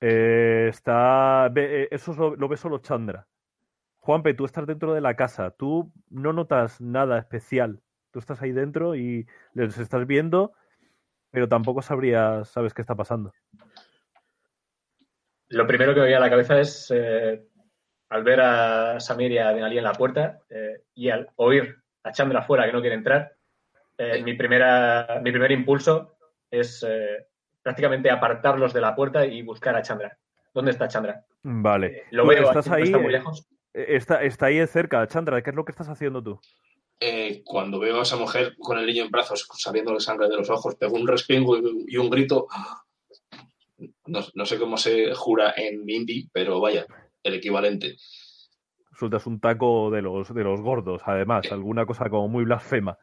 Está. 0.01 1.51
ve- 1.53 1.89
eso 1.91 2.13
es 2.13 2.17
lo, 2.17 2.37
lo 2.37 2.49
ve 2.49 2.57
solo 2.57 2.79
Chandra. 2.79 3.29
Juanpe, 3.99 4.33
tú 4.33 4.47
estás 4.47 4.67
dentro 4.67 4.95
de 4.95 5.03
la 5.03 5.15
casa. 5.15 5.51
Tú 5.51 5.93
no 6.09 6.33
notas 6.33 6.81
nada 6.81 7.19
especial. 7.19 7.83
Tú 8.13 8.19
estás 8.19 8.41
ahí 8.41 8.53
dentro 8.53 8.95
y 8.97 9.29
les 9.53 9.77
estás 9.77 10.07
viendo, 10.07 10.55
pero 11.31 11.49
tampoco 11.49 11.83
sabrías, 11.83 12.49
sabes 12.49 12.73
qué 12.73 12.81
está 12.81 12.95
pasando. 12.95 13.31
Lo 15.51 15.67
primero 15.67 15.93
que 15.93 16.01
me 16.01 16.15
a 16.15 16.21
la 16.21 16.31
cabeza 16.31 16.59
es, 16.59 16.91
al 18.11 18.25
ver 18.25 18.41
a 18.41 19.01
Samir 19.01 19.33
y 19.33 19.39
a 19.39 19.53
Denali 19.53 19.79
en 19.79 19.85
la 19.85 19.93
puerta 19.93 20.41
eh, 20.51 20.83
y 20.95 21.09
al 21.09 21.29
oír 21.37 21.77
a 22.03 22.13
Chandra 22.13 22.41
afuera 22.41 22.67
que 22.67 22.73
no 22.73 22.81
quiere 22.81 22.97
entrar, 22.97 23.33
eh, 23.97 24.23
mi, 24.23 24.35
primera, 24.35 25.21
mi 25.23 25.31
primer 25.31 25.53
impulso 25.53 26.17
es 26.51 26.85
eh, 26.87 27.27
prácticamente 27.63 28.11
apartarlos 28.11 28.73
de 28.73 28.81
la 28.81 28.95
puerta 28.95 29.25
y 29.25 29.43
buscar 29.43 29.77
a 29.77 29.83
Chandra. 29.83 30.17
¿Dónde 30.53 30.73
está 30.73 30.89
Chandra? 30.89 31.25
Vale. 31.43 31.87
Eh, 31.87 32.03
Lo 32.11 32.27
veo, 32.27 32.49
estás 32.49 32.69
aquí, 32.69 32.71
no 32.71 32.77
ahí, 32.77 32.83
está 32.85 32.99
muy 32.99 33.13
lejos. 33.13 33.47
Está, 33.73 34.23
está 34.25 34.47
ahí 34.47 34.67
cerca, 34.67 35.07
Chandra. 35.07 35.41
¿Qué 35.43 35.51
es 35.51 35.57
lo 35.57 35.65
que 35.65 35.73
estás 35.73 35.89
haciendo 35.89 36.23
tú? 36.23 36.41
Eh, 36.99 37.43
cuando 37.45 37.79
veo 37.79 38.01
a 38.01 38.03
esa 38.03 38.17
mujer 38.17 38.57
con 38.59 38.79
el 38.79 38.87
niño 38.87 39.05
en 39.05 39.11
brazos, 39.11 39.47
saliéndole 39.57 40.01
sangre 40.01 40.29
de 40.29 40.37
los 40.37 40.51
ojos, 40.51 40.75
pego 40.75 40.97
un 40.97 41.07
respingo 41.07 41.57
y, 41.57 41.85
y 41.89 41.97
un 41.97 42.11
grito. 42.11 42.49
No, 44.07 44.21
no 44.35 44.45
sé 44.45 44.59
cómo 44.59 44.77
se 44.77 45.15
jura 45.15 45.55
en 45.57 45.89
hindi, 45.89 46.29
pero 46.33 46.61
vaya, 46.61 46.85
el 47.23 47.35
equivalente. 47.35 47.97
Sueltas 48.99 49.27
un 49.27 49.41
taco 49.41 49.91
de 49.91 50.03
los, 50.03 50.35
de 50.35 50.45
los 50.45 50.61
gordos, 50.61 51.03
además, 51.07 51.51
alguna 51.53 51.87
cosa 51.87 52.11
como 52.11 52.29
muy 52.29 52.45
blasfema. 52.45 52.99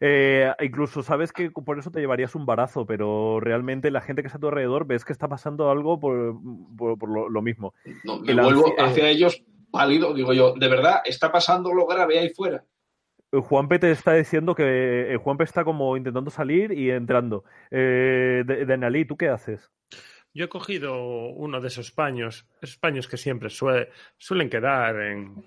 Eh, 0.00 0.52
incluso 0.60 1.02
sabes 1.02 1.32
que 1.32 1.50
por 1.50 1.78
eso 1.78 1.90
te 1.90 2.00
llevarías 2.00 2.34
un 2.34 2.44
barazo, 2.46 2.84
pero 2.84 3.40
realmente 3.40 3.90
la 3.90 4.00
gente 4.00 4.22
que 4.22 4.26
está 4.26 4.38
a 4.38 4.40
tu 4.40 4.48
alrededor 4.48 4.86
ves 4.86 5.04
que 5.04 5.12
está 5.12 5.28
pasando 5.28 5.70
algo 5.70 5.98
por, 5.98 6.34
por- 6.76 6.98
por 6.98 7.08
lo, 7.08 7.28
lo 7.28 7.42
mismo. 7.42 7.74
No, 8.04 8.18
me 8.20 8.32
El 8.32 8.40
vuelvo 8.40 8.64
anci- 8.64 8.72
eh, 8.72 8.76
hacia 8.78 9.08
ellos 9.08 9.42
pálido, 9.70 10.12
digo 10.12 10.32
yo, 10.32 10.54
¿de 10.54 10.68
verdad 10.68 11.00
está 11.04 11.30
pasando 11.32 11.72
lo 11.72 11.86
grave 11.86 12.18
ahí 12.18 12.30
fuera? 12.30 12.64
Eh, 13.32 13.38
Juanpe 13.38 13.78
te 13.78 13.90
está 13.92 14.14
diciendo 14.14 14.54
que 14.54 15.12
eh, 15.14 15.16
Juanpe 15.16 15.44
está 15.44 15.64
como 15.64 15.96
intentando 15.96 16.30
salir 16.30 16.72
y 16.72 16.90
entrando. 16.90 17.44
Eh, 17.70 18.42
de, 18.44 18.66
Denali, 18.66 19.04
¿tú 19.06 19.16
qué 19.16 19.28
haces? 19.28 19.70
Yo 20.32 20.44
he 20.44 20.48
cogido 20.48 21.28
uno 21.30 21.60
de 21.60 21.68
esos 21.68 21.90
paños, 21.90 22.46
esos 22.60 22.76
paños 22.78 23.08
que 23.08 23.16
siempre 23.16 23.50
sue- 23.50 23.90
suelen 24.16 24.48
quedar 24.48 25.00
en, 25.00 25.44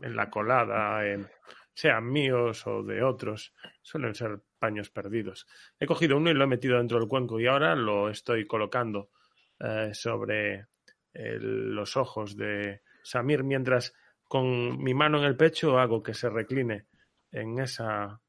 en 0.00 0.16
la 0.16 0.30
colada, 0.30 1.06
en- 1.06 1.28
sean 1.74 2.10
míos 2.10 2.66
o 2.66 2.82
de 2.82 3.02
otros, 3.02 3.54
suelen 3.80 4.14
ser 4.14 4.40
paños 4.58 4.90
perdidos. 4.90 5.46
He 5.80 5.86
cogido 5.86 6.16
uno 6.18 6.30
y 6.30 6.34
lo 6.34 6.44
he 6.44 6.46
metido 6.46 6.76
dentro 6.76 6.98
del 7.00 7.08
cuenco 7.08 7.40
y 7.40 7.46
ahora 7.46 7.74
lo 7.74 8.10
estoy 8.10 8.46
colocando 8.46 9.10
eh, 9.58 9.90
sobre 9.94 10.66
el- 11.14 11.74
los 11.74 11.96
ojos 11.96 12.36
de 12.36 12.82
Samir 13.02 13.42
mientras 13.42 13.94
con 14.28 14.82
mi 14.82 14.94
mano 14.94 15.18
en 15.18 15.24
el 15.24 15.36
pecho 15.36 15.78
hago 15.78 16.02
que 16.02 16.14
se 16.14 16.28
recline 16.30 16.86
en 17.32 17.58
esa 17.58 18.20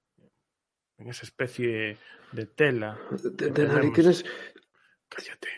en 0.98 1.10
esa 1.10 1.26
especie 1.26 1.98
de 2.32 2.46
tela. 2.48 2.98
De- 3.12 3.50
Denali, 3.52 3.92
tienes, 3.94 4.24
Cállate. 5.10 5.50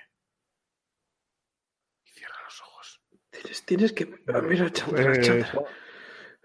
Tienes, 3.46 3.66
tienes 3.66 3.94
que... 3.94 4.06
Mira, 4.44 4.70
Chandra, 4.72 5.14
Eh, 5.16 5.22
Chandra. 5.22 5.48
Ju- 5.52 5.68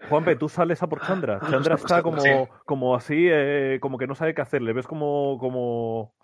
Juanpe, 0.09 0.35
tú 0.35 0.49
sales 0.49 0.81
a 0.81 0.87
por 0.89 1.01
Chandra. 1.01 1.39
Ah, 1.41 1.47
Chandra 1.49 1.75
está 1.75 1.87
está 1.99 2.01
como, 2.03 2.49
como 2.65 2.95
así, 2.95 3.27
eh, 3.29 3.77
como 3.81 3.97
que 3.97 4.07
no 4.07 4.15
sabe 4.15 4.33
qué 4.33 4.41
hacer. 4.41 4.61
Le 4.61 4.73
ves 4.73 4.87
como, 4.87 5.37
como, 5.39 6.15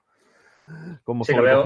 como 1.03 1.23
Sí, 1.23 1.33
lo 1.33 1.43
veo. 1.43 1.63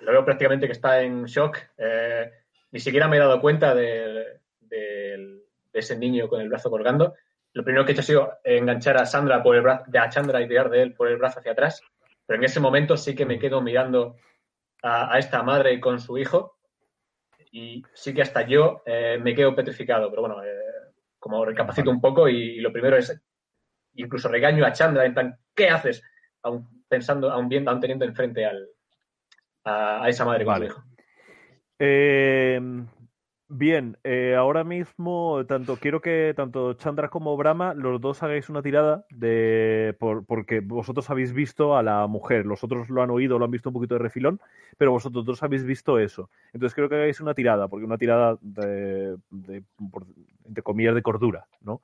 Lo 0.00 0.12
veo 0.12 0.24
prácticamente 0.24 0.66
que 0.66 0.72
está 0.72 1.00
en 1.00 1.24
shock. 1.24 1.56
Eh, 1.78 2.30
ni 2.70 2.80
siquiera 2.80 3.08
me 3.08 3.16
he 3.16 3.20
dado 3.20 3.40
cuenta 3.40 3.74
de, 3.74 4.40
de- 4.60 5.42
de 5.72 5.78
ese 5.80 5.96
niño 5.96 6.28
con 6.28 6.40
el 6.40 6.48
brazo 6.48 6.70
colgando. 6.70 7.14
Lo 7.54 7.64
primero 7.64 7.84
que 7.86 7.92
he 7.92 7.94
hecho 7.94 8.02
ha 8.02 8.04
sido 8.04 8.32
enganchar 8.44 8.98
a 8.98 9.06
Sandra 9.06 9.42
por 9.42 9.56
el 9.56 9.62
brazo, 9.62 9.84
a 9.98 10.08
Chandra 10.10 10.42
y 10.42 10.48
tirar 10.48 10.68
de 10.68 10.82
él 10.82 10.94
por 10.94 11.08
el 11.08 11.16
brazo 11.16 11.40
hacia 11.40 11.52
atrás. 11.52 11.82
Pero 12.26 12.38
en 12.38 12.44
ese 12.44 12.60
momento 12.60 12.96
sí 12.98 13.14
que 13.14 13.24
me 13.24 13.38
quedo 13.38 13.62
mirando 13.62 14.16
a, 14.82 15.14
a 15.14 15.18
esta 15.18 15.42
madre 15.42 15.80
con 15.80 15.98
su 15.98 16.18
hijo. 16.18 16.55
Y 17.56 17.82
sí 17.94 18.12
que 18.12 18.20
hasta 18.20 18.46
yo 18.46 18.82
eh, 18.84 19.18
me 19.18 19.34
quedo 19.34 19.56
petrificado. 19.56 20.10
Pero 20.10 20.20
bueno, 20.20 20.44
eh, 20.44 20.92
como 21.18 21.42
recapacito 21.42 21.90
un 21.90 22.02
poco 22.02 22.28
y, 22.28 22.60
lo 22.60 22.70
primero 22.70 22.98
es 22.98 23.18
incluso 23.94 24.28
regaño 24.28 24.66
a 24.66 24.72
Chandra 24.72 25.06
en 25.06 25.14
plan, 25.14 25.38
¿qué 25.54 25.70
haces? 25.70 26.02
Aún 26.42 26.84
pensando, 26.86 27.30
aún 27.30 27.48
viendo, 27.48 27.70
aún 27.70 27.80
teniendo 27.80 28.04
enfrente 28.04 28.44
al, 28.44 28.68
a, 29.64 30.04
a 30.04 30.08
esa 30.10 30.26
madre 30.26 30.44
con 30.44 30.52
Vale. 30.52 30.68
Eh, 31.78 32.60
bien, 33.48 33.96
eh, 34.04 34.34
ahora 34.36 34.64
mismo 34.64 35.44
tanto 35.46 35.76
quiero 35.76 36.00
que 36.00 36.32
tanto 36.36 36.74
Chandra 36.74 37.08
como 37.08 37.36
Brahma 37.36 37.74
los 37.74 38.00
dos 38.00 38.22
hagáis 38.22 38.48
una 38.48 38.62
tirada 38.62 39.04
de 39.10 39.94
por- 40.00 40.24
porque 40.26 40.60
vosotros 40.60 41.08
habéis 41.10 41.32
visto 41.32 41.76
a 41.76 41.82
la 41.82 42.06
mujer, 42.08 42.44
los 42.46 42.64
otros 42.64 42.90
lo 42.90 43.02
han 43.02 43.10
oído, 43.10 43.38
lo 43.38 43.44
han 43.44 43.50
visto 43.50 43.68
un 43.70 43.74
poquito 43.74 43.94
de 43.94 44.00
refilón, 44.00 44.40
pero 44.78 44.90
vosotros 44.92 45.24
dos 45.24 45.42
habéis 45.42 45.64
visto 45.64 45.98
eso. 45.98 46.28
Entonces 46.52 46.74
quiero 46.74 46.88
que 46.88 46.96
hagáis 46.96 47.20
una 47.20 47.34
tirada, 47.34 47.68
porque 47.68 47.86
una 47.86 47.98
tirada 47.98 48.36
de, 48.40 49.16
de- 49.30 49.62
comillas 50.62 50.94
de 50.94 51.02
cordura, 51.02 51.46
¿no? 51.60 51.82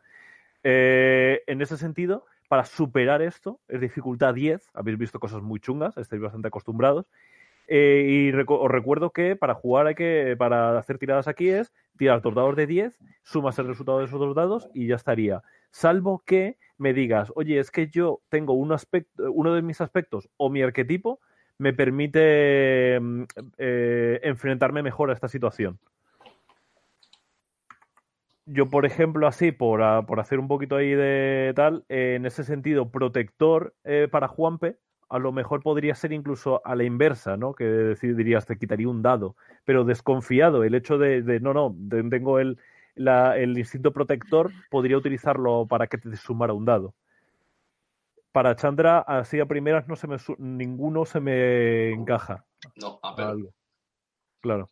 Eh, 0.64 1.42
en 1.46 1.60
ese 1.62 1.76
sentido, 1.76 2.24
para 2.48 2.64
superar 2.64 3.22
esto, 3.22 3.60
es 3.68 3.80
dificultad 3.80 4.34
10, 4.34 4.70
habéis 4.74 4.98
visto 4.98 5.18
cosas 5.20 5.42
muy 5.42 5.60
chungas, 5.60 5.96
estáis 5.96 6.22
bastante 6.22 6.48
acostumbrados. 6.48 7.06
Eh, 7.74 8.04
y 8.06 8.38
os 8.38 8.70
recuerdo 8.70 9.12
que 9.12 9.34
para 9.34 9.54
jugar 9.54 9.86
hay 9.86 9.94
que, 9.94 10.36
para 10.36 10.76
hacer 10.78 10.98
tiradas 10.98 11.26
aquí 11.26 11.48
es 11.48 11.72
tirar 11.96 12.20
dos 12.20 12.34
dados 12.34 12.54
de 12.54 12.66
10, 12.66 12.98
sumas 13.22 13.58
el 13.58 13.66
resultado 13.66 14.00
de 14.00 14.04
esos 14.04 14.20
dos 14.20 14.34
dados 14.34 14.68
y 14.74 14.88
ya 14.88 14.96
estaría. 14.96 15.42
Salvo 15.70 16.22
que 16.26 16.58
me 16.76 16.92
digas, 16.92 17.32
oye, 17.34 17.58
es 17.58 17.70
que 17.70 17.88
yo 17.88 18.20
tengo 18.28 18.52
un 18.52 18.72
aspecto, 18.72 19.32
uno 19.32 19.54
de 19.54 19.62
mis 19.62 19.80
aspectos 19.80 20.28
o 20.36 20.50
mi 20.50 20.60
arquetipo 20.60 21.20
me 21.56 21.72
permite 21.72 23.00
mm, 23.00 23.22
eh, 23.56 24.20
enfrentarme 24.22 24.82
mejor 24.82 25.08
a 25.08 25.14
esta 25.14 25.28
situación. 25.28 25.78
Yo, 28.44 28.68
por 28.68 28.84
ejemplo, 28.84 29.26
así, 29.26 29.50
por, 29.50 29.80
por 30.04 30.20
hacer 30.20 30.40
un 30.40 30.48
poquito 30.48 30.76
ahí 30.76 30.90
de 30.90 31.54
tal, 31.56 31.86
en 31.88 32.26
ese 32.26 32.44
sentido, 32.44 32.90
protector 32.90 33.72
eh, 33.84 34.08
para 34.10 34.28
Juanpe, 34.28 34.76
a 35.12 35.18
lo 35.18 35.30
mejor 35.30 35.62
podría 35.62 35.94
ser 35.94 36.12
incluso 36.12 36.60
a 36.64 36.74
la 36.74 36.84
inversa, 36.84 37.36
¿no? 37.36 37.52
Que 37.54 37.64
decir, 37.64 38.16
dirías, 38.16 38.46
te 38.46 38.56
quitaría 38.56 38.88
un 38.88 39.02
dado, 39.02 39.36
pero 39.64 39.84
desconfiado, 39.84 40.64
el 40.64 40.74
hecho 40.74 40.96
de, 40.96 41.20
de, 41.22 41.38
no, 41.38 41.52
no, 41.52 41.76
tengo 42.08 42.38
el, 42.38 42.58
la- 42.94 43.36
el 43.36 43.56
instinto 43.58 43.92
protector, 43.92 44.50
podría 44.70 44.96
utilizarlo 44.96 45.66
para 45.68 45.86
que 45.86 45.98
te 45.98 46.16
sumara 46.16 46.54
un 46.54 46.64
dado. 46.64 46.94
Para 48.32 48.56
Chandra, 48.56 49.00
así 49.00 49.38
a 49.40 49.46
primeras, 49.46 49.86
no 49.86 49.96
se 49.96 50.06
me 50.08 50.16
ninguno 50.38 51.04
se 51.04 51.20
me 51.20 51.90
encaja. 51.92 52.46
No, 52.76 52.98
a 53.02 53.14
pelo. 53.14 53.28
Algo. 53.28 53.48
Claro. 54.40 54.70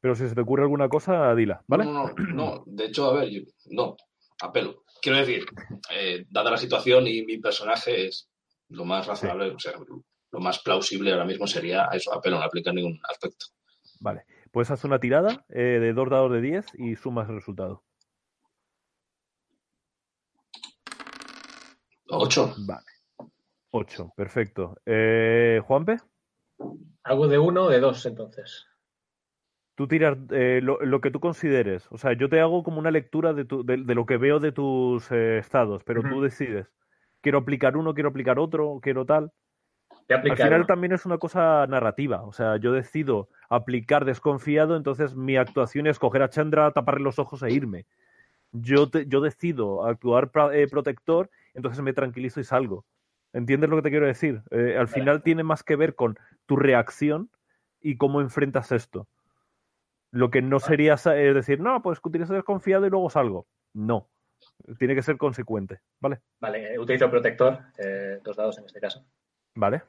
Pero 0.00 0.14
si 0.14 0.28
se 0.28 0.34
te 0.34 0.40
ocurre 0.40 0.62
alguna 0.62 0.88
cosa, 0.88 1.34
dila, 1.34 1.62
¿vale? 1.66 1.84
No, 1.84 1.92
no, 1.92 2.14
no, 2.14 2.32
no. 2.34 2.62
De 2.66 2.84
hecho, 2.86 3.10
a 3.10 3.14
ver, 3.20 3.28
yo- 3.30 3.42
no, 3.70 3.96
a 4.40 4.52
pelo. 4.52 4.84
Quiero 5.02 5.18
decir, 5.18 5.44
eh, 5.92 6.24
dada 6.30 6.52
la 6.52 6.56
situación 6.56 7.08
y 7.08 7.22
mi 7.24 7.38
personaje 7.38 8.06
es 8.06 8.29
lo 8.70 8.84
más 8.84 9.06
razonable, 9.06 9.50
o 9.50 9.58
sea, 9.58 9.72
lo 10.32 10.40
más 10.40 10.58
plausible 10.60 11.12
ahora 11.12 11.24
mismo 11.24 11.46
sería 11.46 11.88
a 11.90 11.96
eso, 11.96 12.12
a 12.14 12.20
pelo, 12.20 12.38
no 12.38 12.44
aplica 12.44 12.72
ningún 12.72 12.98
aspecto. 13.08 13.46
Vale. 14.00 14.24
Pues 14.52 14.70
haz 14.70 14.82
una 14.84 14.98
tirada 14.98 15.44
eh, 15.48 15.78
de 15.80 15.92
dos 15.92 16.08
dados 16.10 16.32
de 16.32 16.40
10 16.40 16.66
y 16.74 16.96
sumas 16.96 17.28
el 17.28 17.36
resultado. 17.36 17.84
Ocho. 22.08 22.54
Vale. 22.66 22.86
8, 23.70 24.12
perfecto. 24.16 24.76
Eh, 24.84 25.60
Juanpe, 25.64 25.98
Algo 27.04 27.28
de 27.28 27.38
uno 27.38 27.64
o 27.64 27.68
de 27.70 27.78
dos, 27.80 28.04
entonces. 28.06 28.66
tú 29.76 29.86
tiras 29.86 30.18
eh, 30.30 30.60
lo, 30.62 30.80
lo 30.84 31.00
que 31.00 31.10
tú 31.12 31.20
consideres. 31.20 31.86
O 31.90 31.96
sea, 31.98 32.12
yo 32.14 32.28
te 32.28 32.40
hago 32.40 32.62
como 32.64 32.80
una 32.80 32.90
lectura 32.90 33.32
de, 33.32 33.44
tu- 33.44 33.64
de, 33.64 33.76
de 33.78 33.94
lo 33.94 34.06
que 34.06 34.16
veo 34.16 34.40
de 34.40 34.50
tus 34.52 35.10
eh, 35.12 35.38
estados, 35.38 35.84
pero 35.84 36.02
tú 36.02 36.20
decides. 36.20 36.66
Quiero 37.20 37.38
aplicar 37.38 37.76
uno, 37.76 37.94
quiero 37.94 38.08
aplicar 38.10 38.38
otro, 38.38 38.78
quiero 38.82 39.04
tal. 39.04 39.32
Al 40.32 40.36
final 40.48 40.66
también 40.66 40.92
es 40.92 41.06
una 41.06 41.18
cosa 41.18 41.66
narrativa. 41.66 42.22
O 42.22 42.32
sea, 42.32 42.56
yo 42.56 42.72
decido 42.72 43.28
aplicar 43.48 44.04
desconfiado, 44.04 44.76
entonces 44.76 45.14
mi 45.14 45.36
actuación 45.36 45.86
es 45.86 45.98
coger 45.98 46.22
a 46.22 46.30
Chandra, 46.30 46.70
taparle 46.72 47.04
los 47.04 47.18
ojos 47.18 47.42
e 47.42 47.50
irme. 47.52 47.86
Yo, 48.52 48.90
te- 48.90 49.06
yo 49.06 49.20
decido 49.20 49.84
actuar 49.84 50.30
eh, 50.52 50.66
protector, 50.68 51.30
entonces 51.54 51.82
me 51.82 51.92
tranquilizo 51.92 52.40
y 52.40 52.44
salgo. 52.44 52.84
¿Entiendes 53.32 53.70
lo 53.70 53.76
que 53.76 53.82
te 53.82 53.90
quiero 53.90 54.06
decir? 54.06 54.42
Eh, 54.50 54.76
al 54.76 54.88
final 54.88 55.22
tiene 55.22 55.44
más 55.44 55.62
que 55.62 55.76
ver 55.76 55.94
con 55.94 56.18
tu 56.46 56.56
reacción 56.56 57.30
y 57.80 57.96
cómo 57.96 58.20
enfrentas 58.20 58.72
esto. 58.72 59.06
Lo 60.10 60.30
que 60.30 60.42
no 60.42 60.58
sería 60.58 60.96
sa- 60.96 61.16
eh, 61.16 61.32
decir, 61.32 61.60
no, 61.60 61.80
pues 61.82 62.00
utilizo 62.02 62.34
desconfiado 62.34 62.84
y 62.86 62.90
luego 62.90 63.08
salgo. 63.10 63.46
No. 63.72 64.08
Tiene 64.78 64.94
que 64.94 65.02
ser 65.02 65.16
consecuente. 65.16 65.80
¿Vale? 66.00 66.20
Vale, 66.40 66.74
eh, 66.74 66.78
utilizo 66.78 67.10
protector, 67.10 67.58
eh, 67.78 68.20
dos 68.22 68.36
dados 68.36 68.58
en 68.58 68.64
este 68.66 68.80
caso. 68.80 69.04
¿Vale? 69.54 69.82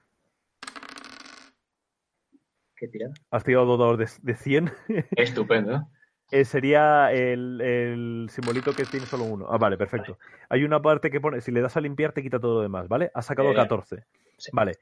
¿Qué 2.75 2.87
tirada? 2.87 3.13
Has 3.29 3.43
tirado 3.43 3.65
dos 3.65 3.79
dados 3.79 3.97
de, 3.97 4.31
de 4.31 4.35
100. 4.37 4.71
Estupendo. 5.15 5.87
Eh, 6.31 6.45
sería 6.45 7.11
el, 7.11 7.59
el 7.61 8.27
simbolito 8.29 8.73
que 8.73 8.85
tiene 8.85 9.05
solo 9.05 9.25
uno. 9.25 9.47
Ah, 9.49 9.57
vale, 9.57 9.77
perfecto. 9.77 10.17
Hay 10.49 10.63
una 10.63 10.81
parte 10.81 11.11
que 11.11 11.19
pone, 11.19 11.41
si 11.41 11.51
le 11.51 11.61
das 11.61 11.75
a 11.77 11.81
limpiar 11.81 12.13
te 12.13 12.23
quita 12.23 12.39
todo 12.39 12.55
lo 12.55 12.61
demás, 12.61 12.87
¿vale? 12.87 13.11
Has 13.13 13.25
sacado 13.25 13.51
Eh, 13.51 13.55
14. 13.55 14.03
sí. 14.37 14.49
Vale. 14.53 14.73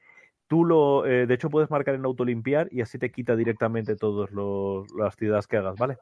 Tú 0.46 0.64
lo, 0.64 1.06
eh, 1.06 1.26
de 1.26 1.34
hecho 1.34 1.50
puedes 1.50 1.70
marcar 1.70 1.94
en 1.94 2.04
autolimpiar 2.04 2.68
y 2.72 2.80
así 2.80 2.98
te 2.98 3.10
quita 3.12 3.36
directamente 3.36 3.96
todas 3.96 4.30
las 4.32 5.16
tiradas 5.16 5.46
que 5.46 5.56
hagas, 5.56 5.76
¿vale? 5.76 5.98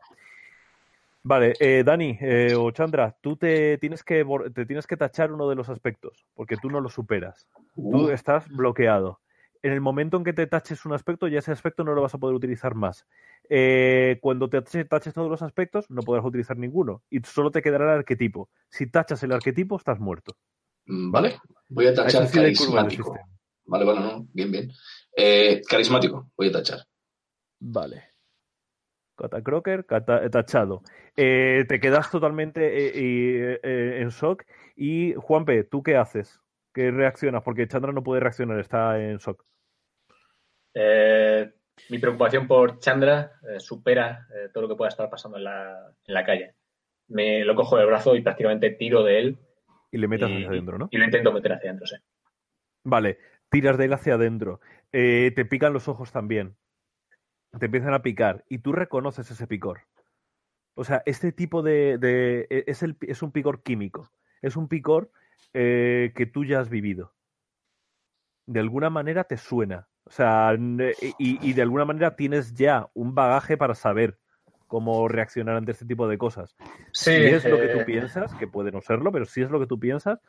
Vale, 1.28 1.56
eh, 1.60 1.82
Dani 1.84 2.16
eh, 2.22 2.54
o 2.56 2.70
Chandra, 2.70 3.14
tú 3.20 3.36
te 3.36 3.76
tienes, 3.76 4.02
que, 4.02 4.24
te 4.54 4.64
tienes 4.64 4.86
que 4.86 4.96
tachar 4.96 5.30
uno 5.30 5.46
de 5.46 5.56
los 5.56 5.68
aspectos, 5.68 6.24
porque 6.32 6.56
tú 6.56 6.70
no 6.70 6.80
lo 6.80 6.88
superas. 6.88 7.46
Tú 7.90 8.08
estás 8.08 8.48
bloqueado. 8.48 9.20
En 9.62 9.72
el 9.72 9.82
momento 9.82 10.16
en 10.16 10.24
que 10.24 10.32
te 10.32 10.46
taches 10.46 10.86
un 10.86 10.94
aspecto, 10.94 11.28
ya 11.28 11.40
ese 11.40 11.52
aspecto 11.52 11.84
no 11.84 11.92
lo 11.92 12.00
vas 12.00 12.14
a 12.14 12.18
poder 12.18 12.34
utilizar 12.34 12.74
más. 12.74 13.06
Eh, 13.50 14.16
cuando 14.22 14.48
te 14.48 14.56
tache- 14.62 14.88
taches 14.88 15.12
todos 15.12 15.28
los 15.28 15.42
aspectos, 15.42 15.90
no 15.90 16.00
podrás 16.02 16.24
utilizar 16.24 16.56
ninguno. 16.56 17.02
Y 17.10 17.20
solo 17.20 17.50
te 17.50 17.60
quedará 17.60 17.84
el 17.92 17.98
arquetipo. 17.98 18.48
Si 18.70 18.86
tachas 18.86 19.22
el 19.22 19.32
arquetipo, 19.32 19.76
estás 19.76 20.00
muerto. 20.00 20.34
mm, 20.86 21.10
vale, 21.10 21.38
voy 21.68 21.88
a 21.88 21.94
tachar 21.94 22.22
el 22.22 22.30
carismático. 22.30 23.18
Vale, 23.66 23.84
bueno, 23.84 24.00
no, 24.00 24.26
bien, 24.32 24.50
bien. 24.50 24.70
Eh, 25.14 25.60
carismático, 25.68 26.30
voy 26.38 26.48
a 26.48 26.52
tachar. 26.52 26.78
Vale. 27.60 28.02
Cata 29.18 29.42
Crocker, 29.42 29.84
cata- 29.84 30.24
eh, 30.24 30.30
tachado. 30.30 30.82
Eh, 31.16 31.64
te 31.68 31.80
quedas 31.80 32.08
totalmente 32.10 32.60
eh, 32.64 33.60
eh, 33.62 34.00
en 34.00 34.08
shock. 34.10 34.44
Y 34.76 35.14
Juanpe, 35.14 35.64
¿tú 35.64 35.82
qué 35.82 35.96
haces? 35.96 36.40
¿Qué 36.72 36.92
reaccionas? 36.92 37.42
Porque 37.42 37.66
Chandra 37.66 37.92
no 37.92 38.04
puede 38.04 38.20
reaccionar, 38.20 38.60
está 38.60 39.00
en 39.02 39.16
shock. 39.18 39.44
Mi 41.90 41.98
preocupación 41.98 42.46
por 42.46 42.78
Chandra 42.78 43.32
supera 43.58 44.26
todo 44.52 44.62
lo 44.62 44.68
que 44.68 44.76
pueda 44.76 44.90
estar 44.90 45.10
pasando 45.10 45.38
en 45.38 45.44
la, 45.44 45.92
en 46.06 46.14
la 46.14 46.24
calle. 46.24 46.54
Me 47.08 47.44
lo 47.44 47.56
cojo 47.56 47.76
del 47.76 47.86
brazo 47.86 48.14
y 48.14 48.20
prácticamente 48.20 48.70
tiro 48.70 49.02
de 49.02 49.18
él 49.18 49.38
Y 49.90 49.98
le 49.98 50.06
metas 50.06 50.30
y, 50.30 50.34
hacia 50.34 50.48
adentro, 50.48 50.78
¿no? 50.78 50.88
y 50.90 50.98
lo 50.98 51.04
intento 51.04 51.32
meter 51.32 51.52
hacia 51.54 51.70
adentro, 51.70 51.86
sí. 51.88 51.96
Vale, 52.84 53.18
tiras 53.50 53.78
de 53.78 53.86
él 53.86 53.92
hacia 53.92 54.14
adentro. 54.14 54.60
Te 54.92 55.44
pican 55.44 55.72
los 55.72 55.88
ojos 55.88 56.12
también. 56.12 56.54
Te 57.58 57.66
empiezan 57.66 57.94
a 57.94 58.02
picar. 58.02 58.44
Y 58.48 58.58
tú 58.58 58.72
reconoces 58.72 59.30
ese 59.30 59.46
picor. 59.46 59.80
O 60.74 60.84
sea, 60.84 61.02
este 61.06 61.32
tipo 61.32 61.62
de. 61.62 61.98
de- 61.98 62.46
e- 62.50 62.64
es, 62.66 62.82
el, 62.82 62.96
es 63.00 63.22
un 63.22 63.32
picor 63.32 63.62
químico. 63.62 64.10
Es 64.42 64.56
un 64.56 64.68
picor 64.68 65.10
eh, 65.54 66.12
que 66.14 66.26
tú 66.26 66.44
ya 66.44 66.60
has 66.60 66.68
vivido. 66.68 67.14
De 68.46 68.60
alguna 68.60 68.90
manera 68.90 69.24
te 69.24 69.36
suena. 69.36 69.88
O 70.04 70.10
sea, 70.10 70.52
n- 70.52 70.92
y, 71.18 71.48
y 71.50 71.52
de 71.52 71.62
alguna 71.62 71.84
manera 71.84 72.16
tienes 72.16 72.54
ya 72.54 72.88
un 72.94 73.14
bagaje 73.14 73.56
para 73.56 73.74
saber 73.74 74.18
cómo 74.66 75.08
reaccionar 75.08 75.56
ante 75.56 75.72
este 75.72 75.84
tipo 75.86 76.06
de 76.08 76.18
cosas. 76.18 76.54
Sí, 76.92 77.10
si 77.10 77.26
es 77.28 77.44
lo 77.44 77.58
que 77.58 77.66
eh, 77.66 77.68
tú 77.78 77.84
piensas, 77.84 78.34
que 78.34 78.46
puede 78.46 78.70
no 78.70 78.80
serlo, 78.80 79.10
pero 79.12 79.24
si 79.24 79.42
es 79.42 79.50
lo 79.50 79.58
que 79.60 79.66
tú 79.66 79.78
piensas, 79.78 80.20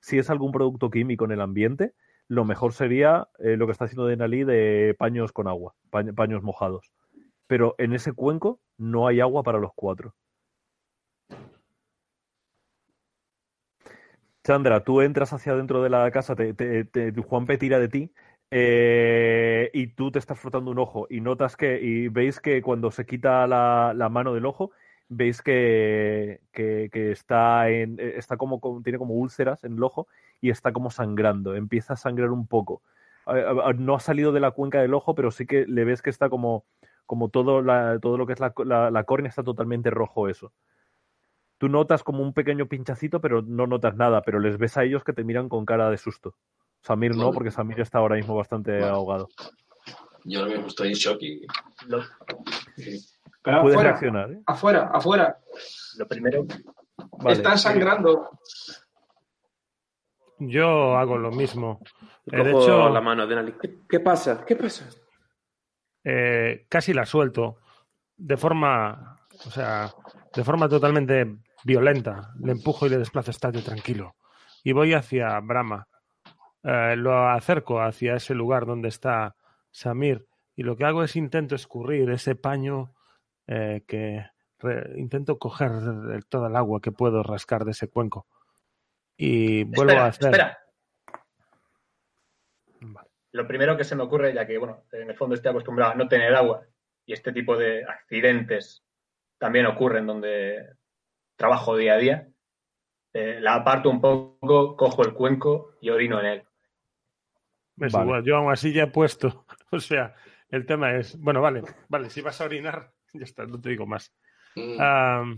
si 0.00 0.18
es 0.18 0.30
algún 0.30 0.52
producto 0.52 0.90
químico 0.90 1.24
en 1.24 1.32
el 1.32 1.40
ambiente, 1.40 1.92
lo 2.30 2.44
mejor 2.44 2.72
sería 2.72 3.28
eh, 3.40 3.56
lo 3.56 3.66
que 3.66 3.72
está 3.72 3.86
haciendo 3.86 4.06
Denali 4.06 4.44
de 4.44 4.94
paños 4.96 5.32
con 5.32 5.48
agua, 5.48 5.74
pañ- 5.90 6.14
paños 6.14 6.44
mojados. 6.44 6.92
Pero 7.48 7.74
en 7.78 7.92
ese 7.92 8.12
cuenco 8.12 8.60
no 8.78 9.08
hay 9.08 9.20
agua 9.20 9.42
para 9.42 9.58
los 9.58 9.72
cuatro. 9.74 10.14
Chandra, 14.44 14.84
tú 14.84 15.00
entras 15.02 15.32
hacia 15.32 15.52
adentro 15.52 15.82
de 15.82 15.90
la 15.90 16.10
casa, 16.10 16.34
te, 16.36 16.54
te, 16.54 16.84
te- 16.84 17.12
Juanpe 17.22 17.58
tira 17.58 17.78
de 17.78 17.88
ti 17.88 18.12
eh, 18.50 19.70
y 19.74 19.88
tú 19.88 20.10
te 20.10 20.18
estás 20.18 20.38
frotando 20.38 20.70
un 20.70 20.78
ojo 20.78 21.06
y 21.10 21.20
notas 21.20 21.56
que, 21.56 21.80
y 21.82 22.08
veis 22.08 22.40
que 22.40 22.62
cuando 22.62 22.90
se 22.90 23.04
quita 23.06 23.46
la, 23.46 23.92
la 23.94 24.08
mano 24.08 24.32
del 24.34 24.46
ojo, 24.46 24.70
veis 25.12 25.42
que, 25.42 26.40
que, 26.52 26.88
que 26.92 27.10
está 27.12 27.68
en, 27.68 27.98
eh, 28.00 28.14
está 28.16 28.36
como, 28.36 28.60
tiene 28.82 28.98
como 28.98 29.14
úlceras 29.14 29.64
en 29.64 29.74
el 29.74 29.82
ojo 29.82 30.06
y 30.40 30.48
está 30.50 30.72
como 30.72 30.90
sangrando, 30.90 31.54
empieza 31.54 31.92
a 31.94 31.96
sangrar 31.96 32.30
un 32.30 32.46
poco. 32.46 32.80
No 33.76 33.94
ha 33.96 34.00
salido 34.00 34.32
de 34.32 34.40
la 34.40 34.52
cuenca 34.52 34.80
del 34.80 34.94
ojo, 34.94 35.14
pero 35.14 35.30
sí 35.30 35.46
que 35.46 35.66
le 35.66 35.84
ves 35.84 36.00
que 36.00 36.10
está 36.10 36.30
como, 36.30 36.64
como 37.06 37.28
todo, 37.28 37.60
la- 37.60 37.98
todo 38.00 38.16
lo 38.16 38.26
que 38.26 38.32
es 38.32 38.40
la, 38.40 38.52
la, 38.64 38.90
la 38.90 39.04
córnea 39.04 39.28
está 39.28 39.42
totalmente 39.42 39.90
rojo 39.90 40.28
eso. 40.28 40.52
Tú 41.58 41.68
notas 41.68 42.02
como 42.02 42.22
un 42.22 42.32
pequeño 42.32 42.66
pinchacito, 42.66 43.20
pero 43.20 43.42
no 43.42 43.66
notas 43.66 43.94
nada, 43.94 44.22
pero 44.22 44.38
les 44.40 44.56
ves 44.56 44.76
a 44.78 44.84
ellos 44.84 45.04
que 45.04 45.12
te 45.12 45.24
miran 45.24 45.48
con 45.50 45.66
cara 45.66 45.90
de 45.90 45.98
susto. 45.98 46.34
Samir 46.80 47.14
no, 47.14 47.32
porque 47.32 47.50
Samir 47.50 47.80
está 47.80 47.98
ahora 47.98 48.16
mismo 48.16 48.34
bastante 48.34 48.82
ahogado. 48.82 49.28
Yo 50.24 50.40
ahora 50.40 50.52
mismo 50.52 50.68
estoy 50.68 50.88
en 50.88 50.94
shock 50.94 51.18
y. 51.20 51.46
Lo, 51.86 51.98
Pero 53.42 53.62
Puedes 53.62 53.76
afuera, 53.76 53.90
reaccionar, 53.90 54.32
¿eh? 54.32 54.42
afuera, 54.46 54.90
afuera. 54.92 55.38
lo 55.98 56.06
primero, 56.06 56.44
Vale. 57.18 57.36
Están 57.36 57.58
sangrando. 57.58 58.30
Yo 60.38 60.96
hago 60.96 61.18
lo 61.18 61.30
mismo. 61.30 61.80
Eh, 62.26 62.42
de 62.42 62.52
cojo 62.52 62.64
hecho, 62.64 62.88
la 62.90 63.00
mano 63.00 63.26
de 63.26 63.34
Nali. 63.34 63.52
¿Qué, 63.60 63.78
qué 63.88 64.00
pasa? 64.00 64.44
¿Qué 64.44 64.56
pasa? 64.56 64.86
eh, 66.04 66.66
casi 66.68 66.94
la 66.94 67.04
suelto 67.04 67.58
de 68.16 68.36
forma, 68.36 69.18
o 69.46 69.50
sea, 69.50 69.90
de 70.34 70.44
forma 70.44 70.68
totalmente 70.68 71.36
violenta. 71.64 72.32
Le 72.40 72.52
empujo 72.52 72.86
y 72.86 72.90
le 72.90 72.98
desplazo, 72.98 73.30
estate 73.30 73.62
tranquilo. 73.62 74.14
Y 74.62 74.72
voy 74.72 74.94
hacia 74.94 75.38
Brahma. 75.40 75.88
Eh, 76.62 76.94
lo 76.96 77.28
acerco 77.28 77.80
hacia 77.80 78.16
ese 78.16 78.34
lugar 78.34 78.66
donde 78.66 78.88
está 78.88 79.34
Samir 79.70 80.26
y 80.56 80.62
lo 80.62 80.76
que 80.76 80.84
hago 80.84 81.02
es 81.02 81.16
intento 81.16 81.54
escurrir 81.54 82.10
ese 82.10 82.34
paño 82.34 82.92
eh, 83.52 83.82
que 83.86 84.24
re- 84.60 84.92
intento 84.96 85.38
coger 85.38 85.72
el- 85.72 86.24
toda 86.26 86.48
el 86.48 86.54
agua 86.56 86.80
que 86.80 86.92
puedo 86.92 87.22
rascar 87.24 87.64
de 87.64 87.72
ese 87.72 87.88
cuenco. 87.88 88.26
Y 89.16 89.64
vuelvo 89.64 89.90
espera, 89.92 90.04
a 90.04 90.08
hacer. 90.08 90.24
espera. 90.26 90.58
Vale. 92.80 93.08
Lo 93.32 93.46
primero 93.46 93.76
que 93.76 93.84
se 93.84 93.94
me 93.96 94.02
ocurre, 94.02 94.32
ya 94.32 94.46
que, 94.46 94.56
bueno, 94.58 94.84
en 94.92 95.10
el 95.10 95.16
fondo 95.16 95.34
estoy 95.34 95.50
acostumbrado 95.50 95.92
a 95.92 95.94
no 95.94 96.08
tener 96.08 96.34
agua 96.34 96.62
y 97.04 97.12
este 97.12 97.32
tipo 97.32 97.56
de 97.56 97.84
accidentes 97.84 98.82
también 99.38 99.66
ocurren 99.66 100.06
donde 100.06 100.74
trabajo 101.36 101.76
día 101.76 101.94
a 101.94 101.98
día, 101.98 102.28
eh, 103.12 103.38
la 103.40 103.54
aparto 103.54 103.90
un 103.90 104.00
poco, 104.00 104.76
cojo 104.76 105.02
el 105.02 105.14
cuenco 105.14 105.74
y 105.80 105.90
orino 105.90 106.20
en 106.20 106.26
él. 106.26 106.44
Es 107.78 107.92
Vale. 107.92 108.04
igual, 108.04 108.24
yo 108.24 108.36
aún 108.36 108.52
así 108.52 108.72
ya 108.72 108.84
he 108.84 108.90
puesto. 108.90 109.44
O 109.72 109.78
sea, 109.80 110.14
el 110.48 110.66
tema 110.66 110.96
es. 110.96 111.16
Bueno, 111.20 111.40
vale, 111.40 111.62
vale, 111.88 112.10
si 112.10 112.20
vas 112.22 112.40
a 112.40 112.44
orinar, 112.44 112.92
ya 113.14 113.24
está, 113.24 113.46
no 113.46 113.60
te 113.60 113.70
digo 113.70 113.86
más. 113.86 114.12
Mm, 114.56 115.36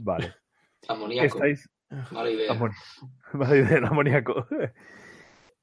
Vale. 0.00 0.34
amoníaco. 0.88 1.26
Estáis. 1.26 1.68
Mala 2.10 2.30
idea. 2.30 2.54
Mala 3.32 3.56
idea, 3.56 3.78
el 3.78 3.84
amoníaco. 3.84 4.46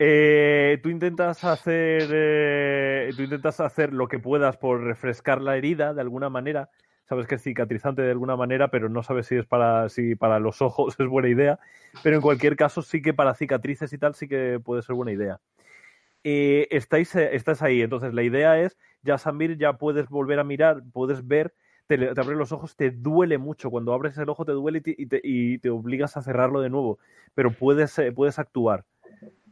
Eh, 0.01 0.80
tú 0.82 0.89
intentas 0.89 1.43
hacer 1.43 2.09
eh, 2.13 3.11
tú 3.17 3.23
intentas 3.23 3.59
hacer 3.59 3.91
lo 3.91 4.07
que 4.07 4.17
puedas 4.17 4.55
por 4.55 4.82
refrescar 4.82 5.41
la 5.41 5.57
herida 5.57 5.93
de 5.93 5.99
alguna 5.99 6.30
manera 6.30 6.69
sabes 7.03 7.27
que 7.27 7.36
es 7.36 7.43
cicatrizante 7.43 8.01
de 8.01 8.11
alguna 8.11 8.38
manera 8.38 8.69
pero 8.69 8.88
no 8.88 9.03
sabes 9.03 9.27
si 9.27 9.36
es 9.36 9.45
para 9.45 9.89
si 9.89 10.15
para 10.15 10.39
los 10.39 10.61
ojos 10.61 10.95
es 10.97 11.05
buena 11.05 11.27
idea 11.27 11.59
pero 12.01 12.15
en 12.15 12.21
cualquier 12.21 12.55
caso 12.55 12.82
sí 12.82 13.01
que 13.01 13.13
para 13.13 13.36
cicatrices 13.36 13.91
y 13.91 13.97
tal 13.97 14.15
sí 14.15 14.30
que 14.30 14.61
puede 14.63 14.84
ser 14.84 14.95
buena 14.95 15.11
idea 15.11 15.41
Eh, 16.24 16.67
estáis 16.72 17.15
eh, 17.15 17.30
estás 17.36 17.61
ahí 17.61 17.82
entonces 17.82 18.13
la 18.13 18.24
idea 18.24 18.59
es 18.59 18.78
ya 19.03 19.17
Samir 19.17 19.57
ya 19.57 19.74
puedes 19.78 20.09
volver 20.09 20.39
a 20.39 20.43
mirar 20.43 20.84
puedes 20.91 21.26
ver 21.26 21.53
te, 21.88 21.97
te 21.97 22.20
abres 22.22 22.38
los 22.38 22.51
ojos 22.51 22.76
te 22.76 22.91
duele 22.91 23.38
mucho 23.38 23.70
cuando 23.72 23.93
abres 23.93 24.17
el 24.17 24.28
ojo 24.28 24.43
te 24.43 24.51
duele 24.51 24.80
y 24.80 24.82
te, 24.82 24.95
y 24.97 25.05
te- 25.05 25.22
y 25.24 25.57
te 25.59 25.70
obligas 25.70 26.17
a 26.17 26.22
cerrarlo 26.22 26.59
de 26.59 26.70
nuevo 26.70 26.99
pero 27.36 27.51
puedes 27.51 27.97
eh, 27.99 28.11
puedes 28.11 28.38
actuar 28.38 28.84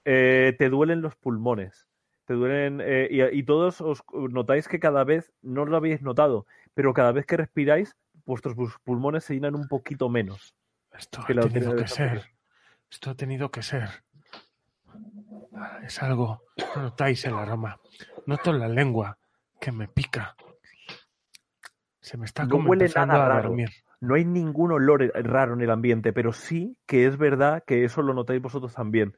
eh, 0.06 0.56
te 0.58 0.70
duelen 0.70 1.02
los 1.02 1.16
pulmones. 1.16 1.90
Te 2.26 2.34
duelen. 2.34 2.82
y, 3.10 3.22
y 3.24 3.44
todos 3.44 3.82
os 3.82 4.04
notáis 4.14 4.68
que 4.68 4.80
cada 4.80 5.04
vez, 5.04 5.32
no 5.42 5.66
lo 5.66 5.78
habéis 5.78 6.02
notado, 6.02 6.46
pero 6.74 6.94
cada 6.94 7.12
vez 7.12 7.26
que 7.26 7.38
respiráis, 7.38 7.96
vuestros 8.26 8.56
pulmones 8.84 9.24
se 9.26 9.34
llenan 9.34 9.56
un 9.56 9.68
poquito 9.68 10.10
menos. 10.10 10.56
esto 10.98 11.22
Que 11.26 11.34
ha 11.34 11.42
tenido 11.42 11.76
que 11.76 11.88
ser. 11.88 12.24
Esto 12.90 13.10
ha 13.12 13.16
tenido 13.16 13.52
que 13.52 13.62
ser. 13.62 13.90
Es 15.84 16.02
algo. 16.02 16.42
No 16.76 16.84
notáis 16.84 17.24
el 17.26 17.34
aroma. 17.34 17.80
Noto 18.26 18.54
la 18.54 18.68
lengua 18.68 19.18
que 19.60 19.72
me 19.72 19.88
pica. 19.88 20.36
Se 22.02 22.18
me 22.18 22.26
está 22.26 22.44
No 22.44 22.50
como 22.52 22.70
huele 22.70 22.86
empezando 22.86 23.14
nada 23.14 23.26
a 23.26 23.30
raro. 23.30 23.50
dormir. 23.50 23.70
No 24.00 24.16
hay 24.16 24.26
ningún 24.26 24.72
olor 24.72 25.04
eh, 25.04 25.12
raro 25.24 25.54
en 25.54 25.62
el 25.62 25.72
ambiente, 25.72 26.14
pero 26.14 26.32
sí 26.32 26.78
que 26.86 27.06
es 27.06 27.18
verdad 27.18 27.64
que 27.66 27.84
eso 27.84 28.02
lo 28.02 28.14
notáis 28.14 28.42
vosotros 28.42 28.74
también. 28.74 29.18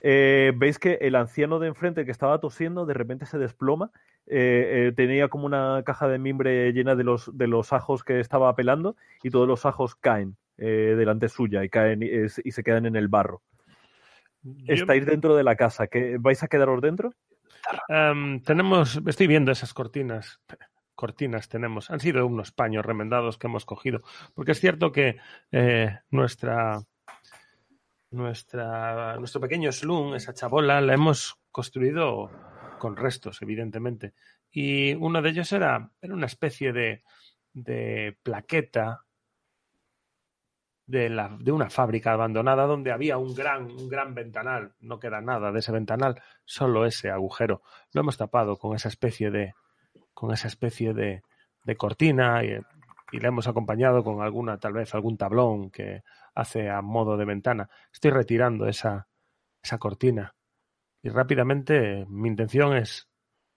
Eh, 0.00 0.52
Veis 0.56 0.78
que 0.78 0.94
el 1.00 1.16
anciano 1.16 1.58
de 1.58 1.68
enfrente 1.68 2.04
que 2.04 2.10
estaba 2.12 2.38
tosiendo 2.40 2.86
de 2.86 2.94
repente 2.94 3.26
se 3.26 3.38
desploma. 3.38 3.90
eh, 4.30 4.88
eh, 4.88 4.92
tenía 4.94 5.28
como 5.28 5.46
una 5.46 5.82
caja 5.84 6.06
de 6.08 6.18
mimbre 6.18 6.70
llena 6.72 6.94
de 6.94 7.02
los, 7.04 7.36
de 7.36 7.46
los 7.48 7.72
ajos 7.72 8.04
que 8.04 8.20
estaba 8.20 8.54
pelando 8.54 8.94
y 9.22 9.30
todos 9.30 9.48
los 9.48 9.64
ajos 9.66 9.94
caen 9.94 10.36
delante 10.56 11.28
suya 11.28 11.62
y 11.62 11.68
caen 11.68 12.02
y 12.02 12.50
se 12.50 12.62
quedan 12.64 12.84
en 12.86 12.96
el 12.96 13.06
barro. 13.08 13.42
Estáis 14.66 15.04
dentro 15.06 15.34
de 15.36 15.44
la 15.44 15.56
casa. 15.56 15.86
¿qué- 15.88 16.16
¿Vais 16.18 16.42
a 16.42 16.48
quedaros 16.48 16.80
dentro? 16.80 17.12
Em, 17.88 18.40
tenemos, 18.42 19.00
estoy 19.06 19.26
viendo 19.26 19.50
esas 19.52 19.74
cortinas. 19.74 20.40
Cortinas 20.94 21.48
tenemos. 21.48 21.90
Han 21.90 22.00
sido 22.00 22.26
unos 22.26 22.50
paños 22.52 22.84
remendados 22.84 23.38
que 23.38 23.46
hemos 23.46 23.64
cogido. 23.64 24.02
Porque 24.34 24.52
es 24.52 24.60
cierto 24.60 24.90
que 24.92 25.18
eh, 25.52 25.98
nuestra, 26.10 26.80
nuestra, 28.10 29.16
nuestro 29.18 29.40
pequeño 29.40 29.70
slum, 29.72 30.14
esa 30.14 30.34
chabola, 30.34 30.80
la 30.80 30.94
hemos 30.94 31.36
construido 31.50 32.30
con 32.78 32.96
restos, 32.96 33.42
evidentemente. 33.42 34.14
Y 34.50 34.94
uno 34.94 35.20
de 35.20 35.30
ellos 35.30 35.52
era, 35.52 35.90
era 36.00 36.14
una 36.14 36.26
especie 36.26 36.72
de, 36.72 37.02
de 37.52 38.16
plaqueta 38.22 39.04
de, 40.88 41.10
la, 41.10 41.36
de 41.38 41.52
una 41.52 41.70
fábrica 41.70 42.12
abandonada 42.12 42.66
donde 42.66 42.90
había 42.90 43.18
un 43.18 43.34
gran, 43.34 43.70
un 43.70 43.88
gran 43.88 44.14
ventanal. 44.14 44.72
No 44.80 44.98
queda 44.98 45.20
nada 45.20 45.52
de 45.52 45.60
ese 45.60 45.70
ventanal, 45.70 46.20
solo 46.44 46.86
ese 46.86 47.10
agujero. 47.10 47.62
Lo 47.92 48.00
hemos 48.00 48.16
tapado 48.16 48.56
con 48.56 48.74
esa 48.74 48.88
especie 48.88 49.30
de, 49.30 49.54
con 50.14 50.32
esa 50.32 50.48
especie 50.48 50.94
de, 50.94 51.22
de 51.62 51.76
cortina 51.76 52.42
y, 52.42 52.58
y 53.12 53.20
le 53.20 53.28
hemos 53.28 53.46
acompañado 53.46 54.02
con 54.02 54.22
alguna, 54.22 54.58
tal 54.58 54.72
vez 54.72 54.94
algún 54.94 55.18
tablón 55.18 55.70
que 55.70 56.02
hace 56.34 56.70
a 56.70 56.80
modo 56.80 57.18
de 57.18 57.26
ventana. 57.26 57.68
Estoy 57.92 58.10
retirando 58.10 58.66
esa, 58.66 59.08
esa 59.62 59.76
cortina 59.76 60.34
y 61.02 61.10
rápidamente 61.10 62.06
mi 62.08 62.28
intención 62.28 62.74
es 62.74 63.08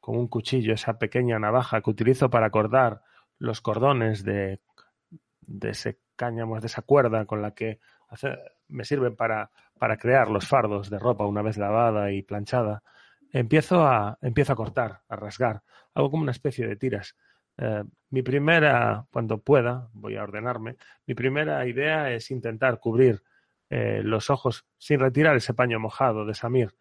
con 0.02 0.18
un 0.18 0.28
cuchillo, 0.28 0.74
esa 0.74 0.98
pequeña 0.98 1.40
navaja 1.40 1.82
que 1.82 1.90
utilizo 1.92 2.30
para 2.30 2.50
cortar 2.50 3.04
los 3.38 3.62
cordones 3.62 4.26
de, 4.26 4.60
de 5.42 5.70
ese 5.70 6.00
cáñamo, 6.22 6.60
de 6.60 6.68
esa 6.68 6.84
cuerda 6.84 7.26
con 7.26 7.42
la 7.42 7.52
que 7.56 7.80
me 8.68 8.84
sirven 8.84 9.16
para, 9.16 9.50
para 9.80 9.98
crear 9.98 10.30
los 10.30 10.48
fardos 10.48 10.92
de 10.92 11.00
ropa 11.00 11.26
una 11.26 11.42
vez 11.42 11.58
lavada 11.58 12.12
y 12.12 12.22
planchada. 12.22 12.84
Empiezo 13.34 13.84
a, 13.84 14.20
empiezo 14.22 14.54
a 14.54 14.56
cortar, 14.56 15.02
a 15.10 15.16
rasgar. 15.16 15.64
Hago 15.96 16.12
como 16.12 16.22
una 16.22 16.32
especie 16.32 16.68
de 16.68 16.76
tiras. 16.76 17.16
Eh, 17.58 17.84
mi 18.12 18.22
primera, 18.22 19.08
cuando 19.12 19.40
pueda, 19.40 19.90
voy 19.94 20.16
a 20.16 20.24
ordenarme, 20.24 20.76
mi 21.08 21.16
primera 21.16 21.66
idea 21.66 22.12
es 22.12 22.30
intentar 22.30 22.80
cubrir 22.80 23.24
eh, 23.72 24.02
los 24.04 24.30
ojos 24.30 24.64
sin 24.78 25.00
retirar 25.00 25.36
ese 25.36 25.56
paño 25.56 25.80
mojado 25.80 26.24
de 26.24 26.36
Samir. 26.36 26.76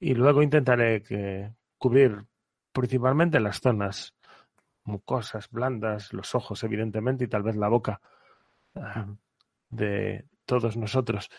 Y 0.00 0.14
luego 0.14 0.42
intentaré 0.42 1.02
que, 1.04 1.52
cubrir 1.78 2.24
principalmente 2.72 3.38
las 3.38 3.60
zonas 3.60 4.16
mucosas, 4.82 5.48
blandas, 5.50 6.12
los 6.12 6.34
ojos, 6.34 6.64
evidentemente, 6.64 7.24
y 7.24 7.28
tal 7.28 7.44
vez 7.44 7.54
la 7.54 7.68
boca 7.68 8.00
de 9.68 10.24
todos 10.44 10.76
nosotros. 10.76 11.30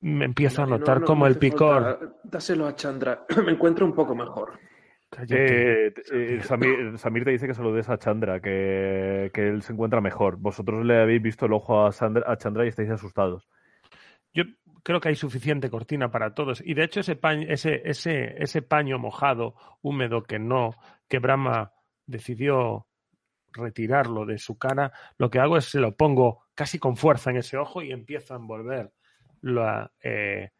Me 0.00 0.24
empiezo 0.24 0.62
a 0.62 0.66
no, 0.66 0.78
notar 0.78 1.00
no, 1.00 1.06
como 1.06 1.26
el 1.26 1.38
picor. 1.38 1.98
falta. 1.98 2.16
Dáselo 2.24 2.66
a 2.66 2.74
Chandra. 2.76 3.24
Me 3.44 3.52
encuentro 3.52 3.86
un 3.86 3.94
poco 3.94 4.14
mejor. 4.14 4.58
Cállate. 5.08 5.86
Eh, 5.88 5.94
eh, 6.12 6.40
Samir, 6.42 6.98
Samir 6.98 7.24
te 7.24 7.30
dice 7.30 7.46
que 7.46 7.54
se 7.54 7.62
lo 7.62 7.72
des 7.72 7.88
a 7.88 7.96
Chandra, 7.98 8.40
que, 8.40 9.30
que 9.32 9.48
él 9.48 9.62
se 9.62 9.72
encuentra 9.72 10.00
mejor. 10.00 10.36
Vosotros 10.36 10.84
le 10.84 11.00
habéis 11.00 11.22
visto 11.22 11.46
el 11.46 11.52
ojo 11.52 11.86
a, 11.86 11.92
Sandra- 11.92 12.30
a 12.30 12.36
Chandra 12.36 12.64
y 12.64 12.68
estáis 12.68 12.90
asustados. 12.90 13.48
Yo 14.34 14.44
creo 14.82 15.00
que 15.00 15.08
hay 15.08 15.14
suficiente 15.14 15.70
cortina 15.70 16.10
para 16.10 16.34
todos. 16.34 16.60
Y 16.64 16.74
de 16.74 16.84
hecho, 16.84 17.00
ese 17.00 17.16
paño, 17.16 17.46
ese, 17.48 17.82
ese, 17.88 18.34
ese 18.42 18.62
paño 18.62 18.98
mojado, 18.98 19.54
húmedo, 19.80 20.24
que 20.24 20.38
no, 20.38 20.74
que 21.08 21.18
Brahma 21.20 21.72
decidió 22.06 22.85
retirarlo 23.56 24.24
de 24.26 24.38
su 24.38 24.58
cara, 24.58 24.92
lo 25.18 25.30
que 25.30 25.40
hago 25.40 25.56
es 25.56 25.64
se 25.66 25.80
lo 25.80 25.96
pongo 25.96 26.44
casi 26.54 26.78
con 26.78 26.96
fuerza 26.96 27.30
en 27.30 27.38
ese 27.38 27.56
ojo 27.56 27.82
y 27.82 27.90
empiezo 27.92 28.34
a 28.34 28.36
envolver 28.38 28.92
la, 29.40 29.90
eh, 30.02 30.50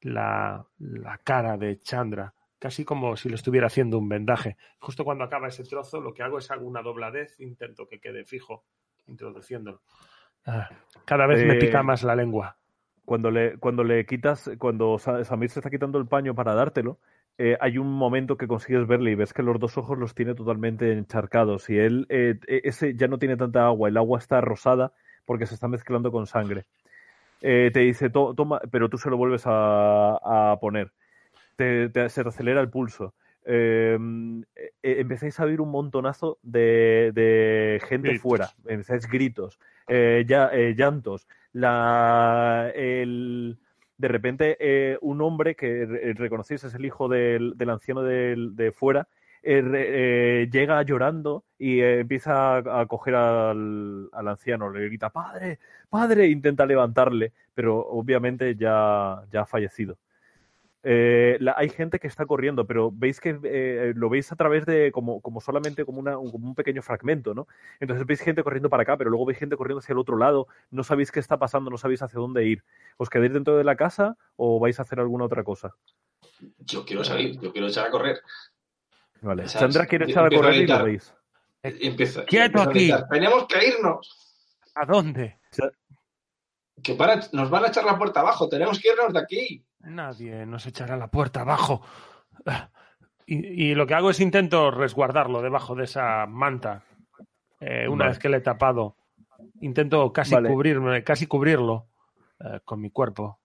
la, 0.00 0.66
la 0.78 1.18
cara 1.18 1.56
de 1.56 1.78
Chandra, 1.80 2.32
casi 2.58 2.84
como 2.84 3.16
si 3.16 3.28
lo 3.28 3.34
estuviera 3.34 3.66
haciendo 3.66 3.98
un 3.98 4.08
vendaje. 4.08 4.56
Justo 4.80 5.04
cuando 5.04 5.24
acaba 5.24 5.48
ese 5.48 5.64
trozo, 5.64 6.00
lo 6.00 6.12
que 6.14 6.22
hago 6.22 6.38
es 6.38 6.50
hago 6.50 6.66
una 6.66 6.82
dobladez, 6.82 7.38
intento 7.40 7.86
que 7.86 8.00
quede 8.00 8.24
fijo, 8.24 8.64
introduciéndolo. 9.06 9.82
Ah, 10.44 10.68
cada 11.04 11.26
vez 11.26 11.44
me 11.44 11.54
Eh, 11.54 11.58
pica 11.58 11.82
más 11.82 12.02
la 12.02 12.14
lengua. 12.16 12.56
Cuando 13.04 13.30
le, 13.30 13.58
cuando 13.58 13.84
le 13.84 14.04
quitas, 14.04 14.50
cuando 14.58 14.98
Sa- 14.98 15.24
Samir 15.24 15.50
se 15.50 15.60
está 15.60 15.70
quitando 15.70 15.98
el 15.98 16.06
paño 16.08 16.34
para 16.34 16.54
dártelo, 16.54 16.98
eh, 17.38 17.56
hay 17.60 17.78
un 17.78 17.92
momento 17.92 18.36
que 18.36 18.46
consigues 18.48 18.86
verle 18.86 19.10
y 19.10 19.14
ves 19.14 19.32
que 19.32 19.42
los 19.42 19.58
dos 19.58 19.76
ojos 19.78 19.98
los 19.98 20.14
tiene 20.14 20.34
totalmente 20.34 20.92
encharcados 20.92 21.68
y 21.70 21.78
él, 21.78 22.06
eh, 22.08 22.38
e- 22.46 22.62
ese 22.64 22.94
ya 22.94 23.08
no 23.08 23.18
tiene 23.18 23.36
tanta 23.36 23.66
agua, 23.66 23.88
el 23.88 23.96
agua 23.96 24.18
está 24.18 24.40
rosada 24.40 24.92
porque 25.24 25.46
se 25.46 25.54
está 25.54 25.68
mezclando 25.68 26.10
con 26.12 26.26
sangre. 26.26 26.64
Eh, 27.42 27.70
te 27.72 27.80
dice, 27.80 28.08
"To- 28.10 28.34
toma, 28.34 28.60
pero 28.70 28.88
tú 28.88 28.96
se 28.96 29.10
lo 29.10 29.16
vuelves 29.18 29.42
a, 29.46 30.52
a 30.52 30.58
poner. 30.60 30.92
Te- 31.56 31.88
te- 31.90 32.08
se 32.08 32.22
te 32.22 32.28
acelera 32.28 32.60
el 32.60 32.70
pulso. 32.70 33.14
eh, 33.48 33.96
eh, 34.56 34.70
empezáis 34.82 35.38
a 35.38 35.44
oír 35.44 35.60
un 35.60 35.70
montonazo 35.70 36.38
de, 36.42 37.12
de 37.14 37.80
gente 37.86 38.08
Gritos. 38.08 38.22
fuera, 38.22 38.48
empezáis 38.66 39.06
gritos, 39.06 39.60
eh, 39.86 40.24
ya, 40.26 40.50
llantos, 40.52 41.28
la, 41.52 42.72
el- 42.74 43.56
de 43.98 44.08
repente 44.08 44.56
eh, 44.60 44.98
un 45.00 45.20
hombre 45.22 45.54
que 45.56 45.86
re- 45.86 46.12
reconocéis 46.14 46.64
es 46.64 46.74
el 46.74 46.84
hijo 46.84 47.08
del, 47.08 47.54
del 47.56 47.70
anciano 47.70 48.02
del- 48.02 48.54
de 48.56 48.72
fuera, 48.72 49.08
eh, 49.42 49.62
eh, 49.74 50.48
llega 50.50 50.82
llorando 50.82 51.44
y 51.58 51.80
eh, 51.80 52.00
empieza 52.00 52.56
a, 52.58 52.80
a 52.80 52.86
coger 52.86 53.14
al, 53.14 54.08
al 54.12 54.28
anciano, 54.28 54.70
le 54.70 54.84
grita, 54.86 55.10
padre, 55.10 55.58
padre, 55.88 56.26
intenta 56.28 56.66
levantarle, 56.66 57.32
pero 57.54 57.78
obviamente 57.86 58.56
ya, 58.56 59.22
ya 59.30 59.42
ha 59.42 59.46
fallecido. 59.46 59.98
Eh, 60.88 61.36
la- 61.40 61.54
hay 61.56 61.68
gente 61.68 61.98
que 61.98 62.06
está 62.06 62.26
corriendo, 62.26 62.64
pero 62.64 62.92
veis 62.92 63.18
que 63.20 63.36
eh, 63.42 63.92
lo 63.96 64.08
veis 64.08 64.30
a 64.30 64.36
través 64.36 64.64
de 64.66 64.92
como, 64.92 65.20
como 65.20 65.40
solamente 65.40 65.84
como, 65.84 65.98
una, 65.98 66.16
un, 66.16 66.30
como 66.30 66.46
un 66.46 66.54
pequeño 66.54 66.80
fragmento, 66.80 67.34
¿no? 67.34 67.48
Entonces 67.80 68.06
veis 68.06 68.20
gente 68.20 68.44
corriendo 68.44 68.70
para 68.70 68.84
acá, 68.84 68.96
pero 68.96 69.10
luego 69.10 69.26
veis 69.26 69.38
gente 69.38 69.56
corriendo 69.56 69.80
hacia 69.80 69.94
el 69.94 69.98
otro 69.98 70.16
lado, 70.16 70.46
no 70.70 70.84
sabéis 70.84 71.10
qué 71.10 71.18
está 71.18 71.38
pasando, 71.38 71.70
no 71.70 71.76
sabéis 71.76 72.02
hacia 72.02 72.20
dónde 72.20 72.44
ir. 72.44 72.62
¿Os 72.98 73.10
quedáis 73.10 73.32
dentro 73.32 73.56
de 73.56 73.64
la 73.64 73.74
casa 73.74 74.16
o 74.36 74.60
vais 74.60 74.78
a 74.78 74.82
hacer 74.82 75.00
alguna 75.00 75.24
otra 75.24 75.42
cosa? 75.42 75.74
Yo 76.58 76.84
quiero 76.84 77.02
salir, 77.02 77.36
yo 77.40 77.50
quiero 77.52 77.66
echar 77.66 77.88
a 77.88 77.90
correr. 77.90 78.20
Vale. 79.22 79.48
Sandra 79.48 79.86
quiere 79.86 80.06
y- 80.06 80.10
echar 80.12 80.22
a 80.22 80.26
empiezo 80.26 80.42
a 80.44 80.46
correr 80.46 80.62
y 80.62 80.66
lo 80.68 80.84
veis. 80.84 81.14
Y 81.80 81.88
empieza. 81.88 82.24
Quieto 82.26 82.60
aquí. 82.62 82.92
Tenemos 83.10 83.46
que 83.48 83.66
irnos. 83.66 84.54
¿A 84.76 84.84
dónde? 84.86 85.38
Que 86.82 86.94
para, 86.94 87.20
nos 87.32 87.50
van 87.50 87.64
a 87.64 87.68
echar 87.68 87.84
la 87.84 87.96
puerta 87.98 88.20
abajo. 88.20 88.48
Tenemos 88.48 88.78
que 88.80 88.88
irnos 88.88 89.12
de 89.12 89.18
aquí. 89.18 89.64
Nadie 89.80 90.46
nos 90.46 90.66
echará 90.66 90.96
la 90.96 91.08
puerta 91.08 91.40
abajo. 91.42 91.82
Y, 93.28 93.70
y 93.70 93.74
lo 93.74 93.88
que 93.88 93.94
hago 93.94 94.10
es 94.10 94.20
intento 94.20 94.70
resguardarlo 94.70 95.42
debajo 95.42 95.74
de 95.74 95.82
esa 95.82 96.26
manta. 96.26 96.84
Eh, 97.58 97.88
una 97.88 98.04
Vale. 98.04 98.10
vez 98.10 98.18
que 98.20 98.28
le 98.28 98.36
he 98.36 98.40
tapado. 98.40 98.94
Intento 99.62 100.12
casi 100.12 100.32
Vale. 100.32 100.48
cubrirme, 100.48 101.02
casi 101.02 101.26
cubrirlo 101.26 101.88
eh, 102.38 102.60
con 102.64 102.80
mi 102.80 102.88
cuerpo. 102.90 103.40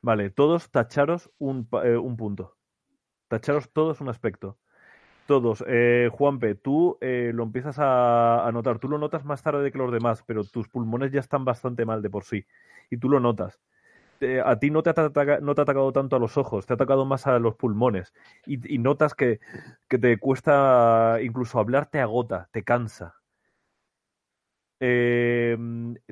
Vale, 0.00 0.30
todos 0.30 0.70
tacharos 0.70 1.30
un, 1.36 1.68
eh, 1.84 1.94
un 1.94 2.16
punto. 2.16 2.56
Tacharos 3.28 3.70
todos 3.70 4.00
un 4.00 4.08
aspecto. 4.08 4.56
Todos. 5.26 5.64
Eh, 5.66 6.10
Juanpe, 6.12 6.54
tú 6.56 6.98
eh, 7.00 7.30
lo 7.34 7.44
empiezas 7.44 7.76
a, 7.78 8.50
notar. 8.52 8.78
Tú 8.78 8.88
lo 8.88 8.98
notas 8.98 9.24
más 9.24 9.42
tarde 9.42 9.70
que 9.72 9.78
los 9.78 9.92
demás, 9.92 10.22
pero 10.26 10.44
tus 10.44 10.68
pulmones 10.68 11.12
ya 11.12 11.20
están 11.20 11.44
bastante 11.44 11.84
mal 11.84 12.02
de 12.02 12.10
por 12.10 12.24
sí. 12.24 12.44
Y 12.90 12.96
tú 12.98 13.08
lo 13.08 13.20
notas. 13.20 13.58
Eh, 14.20 14.42
a 14.44 14.58
ti 14.58 14.70
no 14.70 14.82
te, 14.82 14.90
ataca- 14.90 15.40
no 15.40 15.54
te 15.54 15.62
ha 15.62 15.64
atacado 15.64 15.92
tanto 15.92 16.16
a 16.16 16.20
los 16.20 16.38
ojos, 16.38 16.66
te 16.66 16.74
ha 16.74 16.76
atacado 16.76 17.04
más 17.06 17.26
a 17.26 17.38
los 17.40 17.56
pulmones. 17.56 18.12
Y, 18.46 18.74
y 18.74 18.78
notas 18.78 19.14
que, 19.14 19.40
que 19.88 19.98
te 19.98 20.18
cuesta 20.18 21.18
incluso 21.22 21.58
hablar, 21.60 21.86
te 21.86 22.00
agota, 22.00 22.48
te 22.52 22.64
cansa. 22.64 23.21
Eh, 24.84 25.56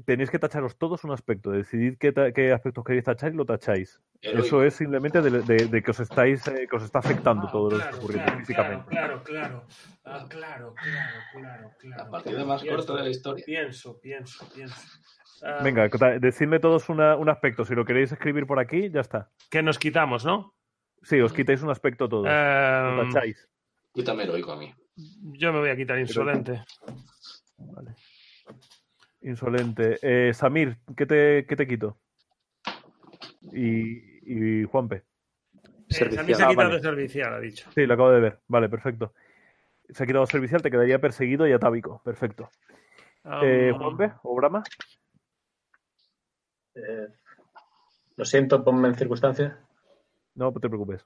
tenéis 0.06 0.30
que 0.30 0.38
tacharos 0.38 0.78
todos 0.78 1.02
un 1.02 1.10
aspecto. 1.10 1.50
Decidid 1.50 1.98
qué, 1.98 2.12
qué 2.32 2.52
aspectos 2.52 2.84
queréis 2.84 3.04
tachar 3.04 3.32
y 3.32 3.36
lo 3.36 3.44
tacháis. 3.44 4.00
Heroico. 4.22 4.46
Eso 4.46 4.62
es 4.62 4.74
simplemente 4.74 5.20
de, 5.20 5.42
de- 5.42 5.66
de 5.66 5.82
que 5.82 5.90
os 5.90 5.98
estáis 5.98 6.46
eh, 6.46 6.68
que 6.70 6.76
os 6.76 6.84
está 6.84 7.00
afectando 7.00 7.48
Ah, 7.48 7.50
todo 7.50 7.70
lo 7.70 7.70
que 7.70 7.76
claro, 7.82 7.90
está 7.90 7.98
ocurriendo 7.98 8.26
claro, 8.26 8.40
físicamente. 8.40 8.86
Claro, 8.90 9.22
claro, 9.24 9.64
Ah, 10.04 10.26
claro, 10.28 10.74
claro, 10.74 10.74
claro, 11.32 11.70
claro. 11.80 11.96
La 12.04 12.10
partida 12.10 12.44
más 12.44 12.62
Pienso, 12.62 12.76
corta 12.76 12.94
de 12.98 13.02
la 13.02 13.10
historia. 13.10 13.44
Pienso, 13.44 14.00
pienso, 14.00 14.48
pienso. 14.54 14.76
Ah, 15.42 15.58
Venga, 15.64 15.88
decidme 16.20 16.60
todos 16.60 16.88
una- 16.88 17.16
un 17.16 17.28
aspecto. 17.28 17.64
Si 17.64 17.74
lo 17.74 17.84
queréis 17.84 18.12
escribir 18.12 18.46
por 18.46 18.60
aquí, 18.60 18.88
ya 18.90 19.00
está. 19.00 19.30
que 19.50 19.62
nos 19.64 19.80
quitamos, 19.80 20.24
¿no? 20.24 20.54
Sí, 21.02 21.18
os 21.20 21.32
quitáis 21.32 21.60
un 21.62 21.70
aspecto 21.70 22.08
todos. 22.08 22.26
Lo 22.26 22.30
Eh, 22.30 23.08
tacháis. 23.10 23.48
Quítame 23.92 24.22
heroico 24.22 24.52
a 24.52 24.56
mí. 24.56 24.72
yo 25.32 25.52
me 25.52 25.58
voy 25.58 25.70
a 25.70 25.76
quitar 25.76 25.98
insolente. 25.98 26.62
Insolente. 29.22 29.98
Eh, 30.02 30.32
Samir, 30.34 30.78
¿qué 30.96 31.06
te, 31.06 31.46
qué 31.46 31.56
te 31.56 31.66
quito? 31.66 31.98
Y, 33.52 34.60
y 34.60 34.64
Juanpe. 34.64 35.04
Eh. 35.88 36.10
Sammy 36.10 36.34
se 36.34 36.42
ha 36.42 36.46
Ah, 36.46 36.50
quitado 36.50 36.54
vale. 36.56 36.74
de 36.76 36.80
servicial, 36.80 37.34
ha 37.34 37.40
dicho. 37.40 37.70
Sí, 37.74 37.84
lo 37.86 37.94
acabo 37.94 38.10
de 38.12 38.20
ver. 38.20 38.40
Vale, 38.48 38.68
perfecto. 38.68 39.12
Se 39.88 40.04
ha 40.04 40.06
quitado 40.06 40.24
servicial, 40.26 40.62
te 40.62 40.70
quedaría 40.70 41.00
perseguido 41.00 41.46
y 41.48 41.52
atávico. 41.52 42.00
Perfecto. 42.04 42.50
Eh, 43.42 43.72
Um, 43.74 43.78
Juanpe 43.78 44.12
o 44.22 44.34
Brahma. 44.36 44.62
Eh, 46.74 47.08
lo 48.16 48.24
siento, 48.24 48.62
ponme 48.64 48.88
en 48.88 48.94
circunstancia. 48.94 49.58
No 50.34 50.52
te 50.52 50.68
preocupes. 50.68 51.04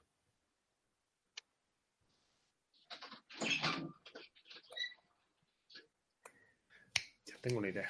Tengo 7.45 7.59
una 7.59 7.69
idea. 7.69 7.87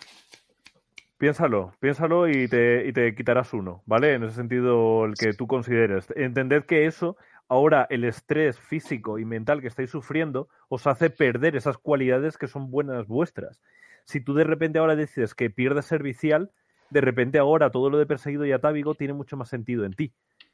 Piénsalo, 1.18 1.74
piénsalo 1.80 2.28
y 2.28 2.50
te, 2.50 2.86
y 2.88 2.92
te 2.92 3.16
quitarás 3.16 3.54
uno, 3.54 3.84
¿vale? 3.86 4.14
En 4.14 4.24
ese 4.24 4.36
sentido, 4.36 5.06
el 5.06 5.14
que 5.14 5.32
tú 5.32 5.48
consideres. 5.48 6.12
Entended 6.18 6.66
que 6.66 6.86
eso, 6.88 7.16
ahora 7.48 7.88
el 7.90 8.04
estrés 8.04 8.60
físico 8.60 9.18
y 9.18 9.24
mental 9.24 9.62
que 9.62 9.68
estáis 9.68 9.90
sufriendo, 9.90 10.50
os 10.68 10.86
hace 10.88 11.10
perder 11.10 11.56
esas 11.56 11.78
cualidades 11.78 12.38
que 12.38 12.48
son 12.48 12.70
buenas 12.70 13.08
vuestras. 13.08 13.62
Si 14.04 14.20
tú 14.20 14.34
de 14.34 14.44
repente 14.44 14.80
ahora 14.80 14.98
decides 14.98 15.34
que 15.34 15.50
pierdes 15.50 15.86
servicial, 15.86 16.52
de 16.90 17.00
repente 17.00 17.40
ahora 17.40 17.72
todo 17.72 17.90
lo 17.90 17.98
de 17.98 18.06
perseguido 18.06 18.46
y 18.46 18.52
atávico 18.52 18.94
tiene 18.96 19.14
mucho 19.14 19.38
más 19.38 19.48
sentido 19.48 19.86
en 19.86 19.94
ti. 19.94 20.12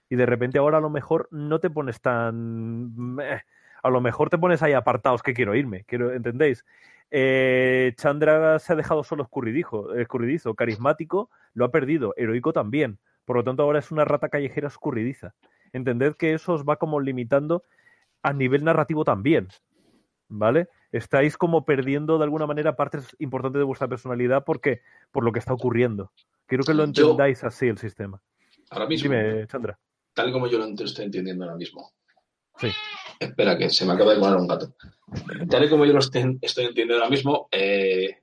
Y 0.09 0.15
de 0.15 0.27
repente 0.27 0.59
ahora 0.59 0.77
a 0.77 0.81
lo 0.81 0.91
mejor 0.91 1.27
no 1.31 1.59
te 1.59 1.71
pones 1.71 2.01
tan... 2.01 3.17
A 3.83 3.89
lo 3.89 3.99
mejor 3.99 4.29
te 4.29 4.37
pones 4.37 4.61
ahí 4.61 4.73
apartados 4.73 5.23
que 5.23 5.33
quiero 5.33 5.55
irme, 5.55 5.85
quiero, 5.85 6.13
¿entendéis? 6.13 6.63
Eh, 7.11 7.93
Chandra 7.97 8.57
se 8.59 8.73
ha 8.73 8.75
dejado 8.75 9.03
solo 9.03 9.23
escurridizo, 9.23 9.93
escurridizo, 9.95 10.55
carismático, 10.55 11.29
lo 11.53 11.65
ha 11.65 11.71
perdido, 11.71 12.13
heroico 12.17 12.53
también. 12.53 12.99
Por 13.25 13.35
lo 13.35 13.43
tanto, 13.43 13.63
ahora 13.63 13.79
es 13.79 13.91
una 13.91 14.05
rata 14.05 14.29
callejera 14.29 14.67
escurridiza. 14.69 15.35
Entended 15.73 16.15
que 16.15 16.33
eso 16.33 16.53
os 16.53 16.63
va 16.63 16.77
como 16.77 16.99
limitando 16.99 17.63
a 18.23 18.33
nivel 18.33 18.63
narrativo 18.63 19.03
también. 19.03 19.47
¿Vale? 20.29 20.69
Estáis 20.93 21.37
como 21.37 21.65
perdiendo 21.65 22.17
de 22.17 22.23
alguna 22.23 22.47
manera 22.47 22.75
partes 22.77 23.15
importantes 23.19 23.59
de 23.59 23.65
vuestra 23.65 23.89
personalidad 23.89 24.45
porque 24.45 24.81
por 25.11 25.25
lo 25.25 25.33
que 25.33 25.39
está 25.39 25.53
ocurriendo. 25.53 26.11
Quiero 26.45 26.63
que 26.63 26.73
lo 26.73 26.85
Yo- 26.85 27.03
entendáis 27.11 27.43
así 27.43 27.67
el 27.67 27.77
sistema. 27.77 28.21
Ahora 28.69 28.87
mismo, 28.87 29.11
Dime, 29.11 29.45
Chandra. 29.47 29.77
tal 30.13 30.31
como 30.31 30.47
yo 30.47 30.57
lo 30.57 30.65
estoy 30.65 31.05
entendiendo 31.05 31.43
ahora 31.43 31.57
mismo. 31.57 31.91
Sí. 32.57 32.69
Espera, 33.19 33.57
que 33.57 33.69
se 33.69 33.85
me 33.85 33.93
acaba 33.93 34.13
de 34.13 34.19
colar 34.19 34.37
un 34.37 34.47
gato. 34.47 34.75
Tal 35.49 35.65
y 35.65 35.69
como 35.69 35.85
yo 35.85 35.93
lo 35.93 35.99
estoy, 35.99 36.37
estoy 36.41 36.63
entendiendo 36.65 36.95
ahora 36.95 37.09
mismo, 37.09 37.47
eh, 37.51 38.17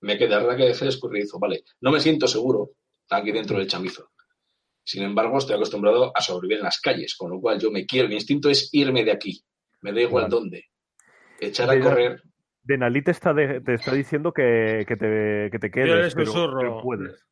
me 0.00 0.18
quedará 0.18 0.56
que 0.56 0.64
deje 0.64 0.88
escurridizo. 0.88 1.38
Vale, 1.38 1.62
no 1.80 1.90
me 1.90 2.00
siento 2.00 2.26
seguro 2.26 2.72
aquí 3.10 3.32
dentro 3.32 3.58
del 3.58 3.66
chamizo. 3.68 4.10
Sin 4.86 5.02
embargo, 5.02 5.38
estoy 5.38 5.54
acostumbrado 5.56 6.12
a 6.14 6.20
sobrevivir 6.20 6.58
en 6.58 6.64
las 6.64 6.80
calles, 6.80 7.14
con 7.16 7.30
lo 7.30 7.40
cual 7.40 7.58
yo 7.58 7.70
me 7.70 7.86
quiero. 7.86 8.08
Mi 8.08 8.16
instinto 8.16 8.50
es 8.50 8.68
irme 8.72 9.02
de 9.04 9.12
aquí. 9.12 9.42
Me 9.80 9.92
da 9.92 10.00
igual 10.02 10.28
dónde. 10.28 10.66
Echar 11.40 11.70
a 11.70 11.80
correr. 11.80 12.22
Denali 12.62 13.02
te 13.02 13.10
está, 13.12 13.32
de- 13.32 13.60
te 13.60 13.74
está 13.74 13.92
diciendo 13.94 14.32
que, 14.32 14.84
que 14.86 14.96
te, 14.96 15.48
que 15.50 15.58
te 15.58 15.68
Yo 15.68 15.72
quedes, 15.72 16.14
les 16.16 16.30
pero, 16.30 16.50
pero 16.58 16.80
puedes. 16.82 17.24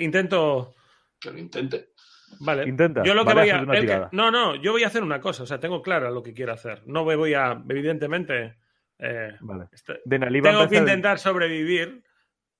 Intento. 0.00 0.74
Que 1.20 1.30
lo 1.30 1.38
intente. 1.38 1.89
Vale. 2.38 2.68
Intenta. 2.68 3.02
Yo 3.02 3.14
lo 3.14 3.24
que 3.24 3.34
Vale, 3.34 3.40
voy 3.40 3.50
a. 3.50 4.08
que- 4.10 4.16
no, 4.16 4.30
no, 4.30 4.54
yo 4.56 4.72
voy 4.72 4.84
a 4.84 4.86
hacer 4.86 5.02
una 5.02 5.20
cosa. 5.20 5.42
O 5.42 5.46
sea, 5.46 5.58
tengo 5.60 5.82
clara 5.82 6.10
lo 6.10 6.22
que 6.22 6.32
quiero 6.32 6.52
hacer. 6.52 6.82
No 6.86 7.04
me 7.04 7.16
voy 7.16 7.34
a. 7.34 7.52
Evidentemente. 7.68 8.56
eh, 8.98 9.34
Vale. 9.40 9.64
este- 9.72 10.00
tengo 10.06 10.68
que 10.68 10.76
intentar 10.76 11.18
sobrevivir 11.18 12.02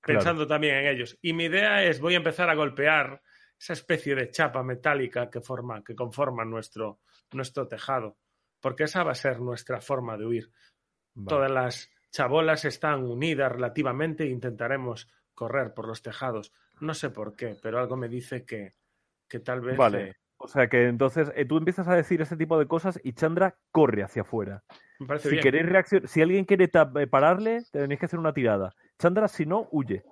Claro. 0.01 0.19
pensando 0.19 0.47
también 0.47 0.75
en 0.77 0.87
ellos. 0.87 1.17
Y 1.21 1.33
mi 1.33 1.45
idea 1.45 1.83
es: 1.83 1.99
voy 1.99 2.15
a 2.15 2.17
empezar 2.17 2.49
a 2.49 2.55
golpear 2.55 3.21
esa 3.59 3.73
especie 3.73 4.15
de 4.15 4.29
chapa 4.31 4.63
metálica 4.63 5.29
que, 5.29 5.39
forma, 5.41 5.83
que 5.83 5.95
conforma 5.95 6.43
nuestro, 6.43 6.99
nuestro 7.31 7.67
tejado. 7.67 8.17
Porque 8.59 8.83
esa 8.85 9.03
va 9.03 9.11
a 9.11 9.15
ser 9.15 9.39
nuestra 9.39 9.81
forma 9.81 10.17
de 10.17 10.25
huir. 10.25 10.51
Vale. 11.13 11.27
Todas 11.29 11.51
las 11.51 11.91
chabolas 12.11 12.65
están 12.65 13.03
unidas 13.03 13.51
relativamente 13.51 14.23
e 14.23 14.27
intentaremos 14.29 15.07
correr 15.35 15.73
por 15.75 15.87
los 15.87 16.01
tejados. 16.01 16.51
No 16.79 16.93
sé 16.95 17.09
por 17.11 17.35
qué, 17.35 17.55
pero 17.61 17.77
algo 17.79 17.95
me 17.97 18.07
dice 18.09 18.43
que, 18.45 18.73
que 19.31 19.39
tal 19.39 19.61
vez. 19.61 19.77
Vale. 19.77 20.09
eh, 20.09 20.15
O 20.37 20.47
sea 20.47 20.67
que 20.67 20.87
entonces 20.87 21.31
eh, 21.35 21.45
tú 21.45 21.57
empiezas 21.57 21.87
a 21.87 21.95
decir 21.95 22.21
ese 22.21 22.35
tipo 22.35 22.59
de 22.59 22.67
cosas 22.67 22.99
y 23.03 23.13
Chandra 23.13 23.55
corre 23.71 24.03
hacia 24.03 24.23
afuera. 24.23 24.63
me 24.99 25.07
parece 25.07 25.29
Si 25.29 25.35
bien. 25.35 25.43
queréis 25.43 25.87
si 26.05 26.21
alguien 26.21 26.45
quiere 26.45 26.65
eh, 26.65 27.07
pararle, 27.07 27.61
tenéis 27.71 27.99
que 27.99 28.07
hacer 28.07 28.19
una 28.19 28.33
tirada. 28.33 28.73
Chandra, 28.99 29.27
si 29.27 29.45
no, 29.45 29.67
huye. 29.71 30.03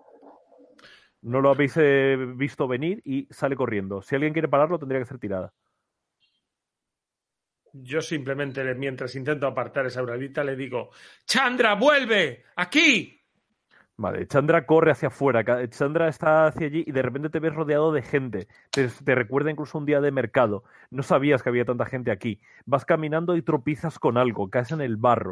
No 1.21 1.41
lo 1.41 1.49
habéis 1.49 1.75
eh, 1.77 2.15
visto 2.35 2.67
venir 2.67 3.01
y 3.03 3.27
sale 3.29 3.55
corriendo. 3.55 4.01
Si 4.01 4.15
alguien 4.15 4.31
quiere 4.31 4.47
pararlo, 4.47 4.79
tendría 4.79 4.99
que 4.99 5.03
hacer 5.03 5.19
tirada. 5.19 5.51
Yo 7.73 8.01
simplemente, 8.01 8.63
mientras 8.75 9.15
intento 9.15 9.45
apartar 9.45 9.85
esa 9.85 9.99
auradita, 9.99 10.43
le 10.43 10.55
digo: 10.55 10.89
¡Chandra, 11.25 11.75
vuelve! 11.75 12.45
¡Aquí! 12.55 13.18
Vale, 13.99 14.27
Chandra 14.27 14.65
corre 14.65 14.91
hacia 14.91 15.09
afuera. 15.09 15.43
Chandra 15.67 16.07
está 16.07 16.47
hacia 16.47 16.67
allí 16.67 16.85
y 16.87 16.93
de 16.93 17.01
repente 17.01 17.29
te 17.29 17.41
ves 17.41 17.53
rodeado 17.53 17.91
de 17.91 18.01
gente. 18.01 18.47
Te, 18.71 19.13
recuerda 19.13 19.51
incluso 19.51 19.77
un 19.77 19.85
día 19.85 19.99
de 19.99 20.09
mercado. 20.09 20.63
No 20.89 21.03
sabías 21.03 21.43
que 21.43 21.49
había 21.49 21.65
tanta 21.65 21.83
gente 21.83 22.09
aquí. 22.09 22.39
Vas 22.65 22.85
caminando 22.85 23.35
y 23.35 23.41
tropizas 23.41 23.99
con 23.99 24.17
algo, 24.17 24.49
caes 24.49 24.71
en 24.71 24.79
el 24.79 24.95
barro. 24.95 25.31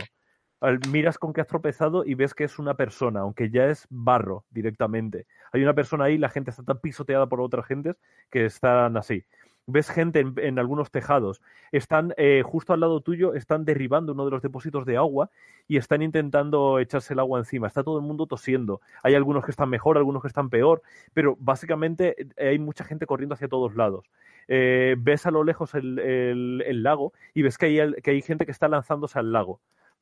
Miras 0.90 1.18
con 1.18 1.32
que 1.32 1.40
has 1.40 1.48
tropezado 1.48 2.04
y 2.04 2.16
ves 2.16 2.34
que 2.34 2.44
es 2.44 2.60
una 2.60 2.74
persona, 2.74 3.22
aunque 3.22 3.50
ya 3.50 3.68
es 3.68 3.88
barro 3.90 4.44
directamente. 4.50 5.28
Hay 5.54 5.64
una 5.64 5.74
persona 5.74 6.04
ahí, 6.04 6.18
la 6.18 6.28
gente 6.28 6.52
está 6.52 6.64
tan 6.64 6.80
pisoteada 6.80 7.26
por 7.28 7.40
otras 7.40 7.66
gentes 7.68 7.96
que 8.30 8.44
están 8.44 8.98
así. 8.98 9.24
Ves 9.70 9.90
gente 9.90 10.26
en, 10.38 10.60
algunos 10.60 10.92
tejados. 10.92 11.42
Están 11.74 12.14
eh, 12.16 12.42
justo 12.46 12.72
al 12.72 12.80
lado 12.80 13.02
tuyo, 13.02 13.34
están 13.34 13.66
derribando 13.66 14.14
uno 14.14 14.24
de 14.24 14.32
los 14.32 14.42
depósitos 14.42 14.86
de 14.86 14.96
agua 14.96 15.30
y 15.68 15.76
están 15.76 16.02
intentando 16.02 16.80
echarse 16.80 17.14
el 17.14 17.20
agua 17.20 17.40
encima. 17.40 17.68
Está 17.68 17.84
todo 17.84 17.98
el 18.00 18.06
mundo 18.06 18.28
tosiendo. 18.28 18.80
Hay 19.04 19.14
algunos 19.16 19.44
que 19.44 19.52
están 19.52 19.70
mejor, 19.70 19.98
algunos 19.98 20.22
que 20.22 20.30
están 20.30 20.50
peor, 20.50 20.82
pero 21.14 21.36
básicamente 21.40 22.16
eh, 22.38 22.48
hay 22.50 22.60
mucha 22.60 22.86
gente 22.86 23.06
corriendo 23.06 23.36
hacia 23.36 23.50
todos 23.50 23.76
lados. 23.76 24.06
Eh, 24.48 24.96
ves 24.98 25.26
a 25.26 25.32
lo 25.32 25.44
lejos 25.44 25.76
el, 25.76 26.00
el- 26.00 26.84
lago 26.84 27.12
y 27.34 27.42
ves 27.42 27.58
que 27.58 27.66
hay, 27.66 27.94
que 28.02 28.12
hay 28.12 28.22
gente 28.22 28.46
que 28.46 28.52
está 28.54 28.70
lanzándose 28.70 29.20
al 29.20 29.34
lago. 29.34 29.60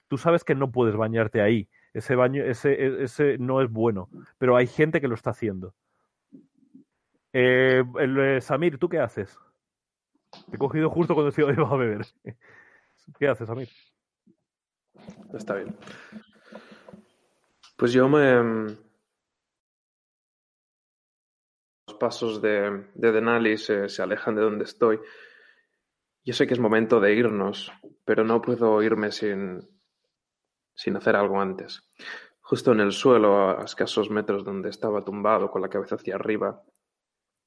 Tú 0.08 0.20
sabes 0.20 0.44
que 0.44 0.54
no 0.54 0.72
puedes 0.72 0.96
bañarte 0.96 1.42
ahí. 1.42 1.68
Ese 1.94 2.14
baño, 2.16 2.44
ese, 2.44 3.04
ese 3.04 3.38
no 3.40 3.62
es 3.64 3.72
bueno, 3.72 4.10
pero 4.38 4.56
hay 4.58 4.68
gente 4.68 5.02
que 5.02 5.08
lo 5.08 5.16
está 5.16 5.32
haciendo. 5.32 5.74
Samir, 8.42 8.78
¿tú 8.78 8.90
qué 8.90 9.00
haces? 9.00 9.40
He 10.52 10.58
cogido 10.58 10.90
justo 10.90 11.14
cuando 11.14 11.34
iba 11.38 11.70
a 11.70 11.78
beber. 11.78 12.06
¿Qué 13.20 13.28
haces, 13.28 13.48
Samir? 13.48 13.70
Está 15.34 15.56
bien. 15.56 15.76
Pues 17.78 17.92
yo 17.92 18.08
me... 18.08 18.76
Los 21.88 21.98
pasos 22.00 22.42
de, 22.42 22.88
de 22.94 23.12
Denali 23.12 23.58
se, 23.58 23.90
se 23.90 24.02
alejan 24.02 24.36
de 24.36 24.42
donde 24.42 24.64
estoy. 24.64 25.00
Yo 26.24 26.34
sé 26.34 26.48
que 26.48 26.54
es 26.54 26.60
momento 26.60 27.00
de 27.00 27.14
irnos, 27.14 27.72
pero 28.04 28.24
no 28.24 28.42
puedo 28.42 28.82
irme 28.82 29.12
sin, 29.12 29.68
sin 30.74 30.96
hacer 30.96 31.16
algo 31.16 31.40
antes. 31.40 31.88
Justo 32.42 32.72
en 32.72 32.80
el 32.80 32.92
suelo, 32.92 33.60
a 33.60 33.64
escasos 33.64 34.10
metros 34.10 34.44
donde 34.44 34.70
estaba 34.70 35.04
tumbado 35.04 35.50
con 35.50 35.62
la 35.62 35.70
cabeza 35.70 35.96
hacia 35.96 36.16
arriba, 36.16 36.64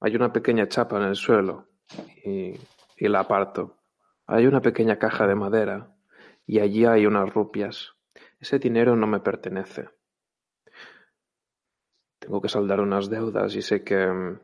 hay 0.01 0.17
una 0.17 0.33
pequeña 0.33 0.69
chapa 0.69 0.97
en 0.99 1.05
el 1.05 1.17
suelo 1.17 1.69
y, 2.25 2.55
y 2.99 3.09
la 3.09 3.21
aparto. 3.21 3.79
Hay 4.27 4.47
una 4.47 4.61
pequeña 4.61 4.99
caja 4.99 5.27
de 5.27 5.35
madera 5.35 5.97
y 6.47 6.61
allí 6.61 6.85
hay 6.85 7.07
unas 7.07 7.33
rupias. 7.33 7.95
Ese 8.41 8.59
dinero 8.59 8.97
no 8.97 9.07
me 9.07 9.21
pertenece. 9.21 9.89
Tengo 12.19 12.41
que 12.41 12.49
saldar 12.49 12.81
unas 12.81 13.09
deudas 13.09 13.55
y 13.55 13.63
sé 13.63 13.85
que 13.85 14.39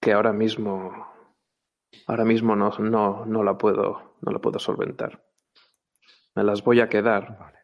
que 0.00 0.12
ahora 0.12 0.32
mismo 0.32 1.06
ahora 2.06 2.24
mismo 2.24 2.56
no, 2.56 2.70
no, 2.78 3.26
no 3.26 3.42
la 3.42 3.58
puedo 3.58 4.16
no 4.20 4.32
la 4.32 4.38
puedo 4.38 4.58
solventar. 4.58 5.24
Me 6.34 6.44
las 6.44 6.62
voy 6.62 6.80
a 6.80 6.88
quedar. 6.88 7.59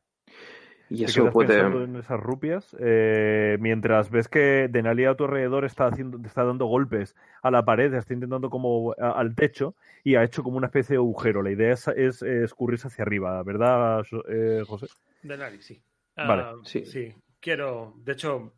Y 0.89 0.99
Te 0.99 1.05
eso 1.05 1.23
quedas 1.23 1.33
puede 1.33 1.49
pensando 1.49 1.83
en 1.83 1.97
esas 1.97 2.21
rupias 2.21 2.77
eh, 2.79 3.57
mientras 3.61 4.11
ves 4.11 4.29
que 4.29 4.69
Denali 4.71 5.05
a 5.05 5.15
tu 5.17 5.25
alrededor 5.25 5.65
está 5.65 5.87
haciendo, 5.87 6.19
te 6.21 6.29
está 6.29 6.45
dando 6.45 6.67
golpes 6.67 7.17
a 7.43 7.51
la 7.51 7.65
pared, 7.65 7.93
está 7.95 8.15
intentando 8.15 8.51
como 8.51 8.95
a- 8.99 9.11
al 9.11 9.35
techo 9.35 9.75
y 10.05 10.15
ha 10.15 10.23
hecho 10.23 10.43
como 10.45 10.57
una 10.59 10.67
especie 10.69 10.95
de 10.95 10.99
agujero. 10.99 11.43
La 11.43 11.51
idea 11.51 11.73
es, 11.73 11.89
es, 11.89 12.23
eh, 12.23 12.45
escurrirse 12.45 12.87
hacia 12.87 13.03
arriba, 13.03 13.43
¿verdad, 13.43 14.05
eh, 14.29 14.63
José? 14.67 14.87
De 15.23 15.37
Nari, 15.37 15.61
sí. 15.61 15.83
Vale, 16.17 16.43
Ah, 16.43 16.55
sí. 16.63 16.85
sí. 16.87 17.13
Quiero, 17.41 17.95
de 18.05 18.13
hecho, 18.13 18.53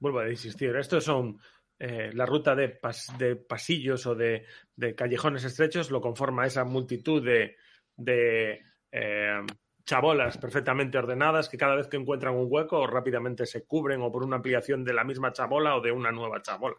vuelvo 0.00 0.20
a 0.20 0.30
insistir, 0.30 0.74
estos 0.76 1.04
son 1.04 1.38
eh, 1.78 2.10
la 2.14 2.24
ruta 2.24 2.54
de, 2.54 2.80
pas- 2.80 3.14
de 3.18 3.36
pasillos 3.36 4.06
o 4.06 4.14
de, 4.14 4.44
de 4.74 4.94
callejones 4.94 5.44
estrechos, 5.44 5.90
lo 5.90 6.00
conforma 6.00 6.46
esa 6.46 6.64
multitud 6.64 7.22
de, 7.24 7.56
de 7.96 8.62
eh, 8.90 9.40
chabolas 9.84 10.38
perfectamente 10.38 10.98
ordenadas 10.98 11.48
que 11.48 11.58
cada 11.58 11.74
vez 11.74 11.88
que 11.88 11.96
encuentran 11.96 12.34
un 12.34 12.46
hueco 12.48 12.86
rápidamente 12.86 13.46
se 13.46 13.66
cubren 13.66 14.00
o 14.02 14.10
por 14.10 14.24
una 14.24 14.36
ampliación 14.36 14.84
de 14.84 14.94
la 14.94 15.04
misma 15.04 15.32
chabola 15.32 15.76
o 15.76 15.80
de 15.80 15.92
una 15.92 16.10
nueva 16.10 16.40
chabola. 16.42 16.76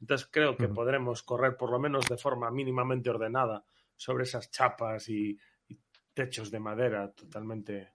Entonces 0.00 0.28
creo 0.30 0.56
que 0.56 0.68
podremos 0.68 1.22
correr 1.22 1.56
por 1.56 1.70
lo 1.70 1.78
menos 1.78 2.08
de 2.08 2.16
forma 2.16 2.50
mínimamente 2.50 3.08
ordenada 3.08 3.64
sobre 3.96 4.24
esas 4.24 4.50
chapas 4.50 5.08
y, 5.08 5.38
y 5.68 5.78
techos 6.12 6.50
de 6.50 6.60
madera 6.60 7.12
totalmente 7.12 7.92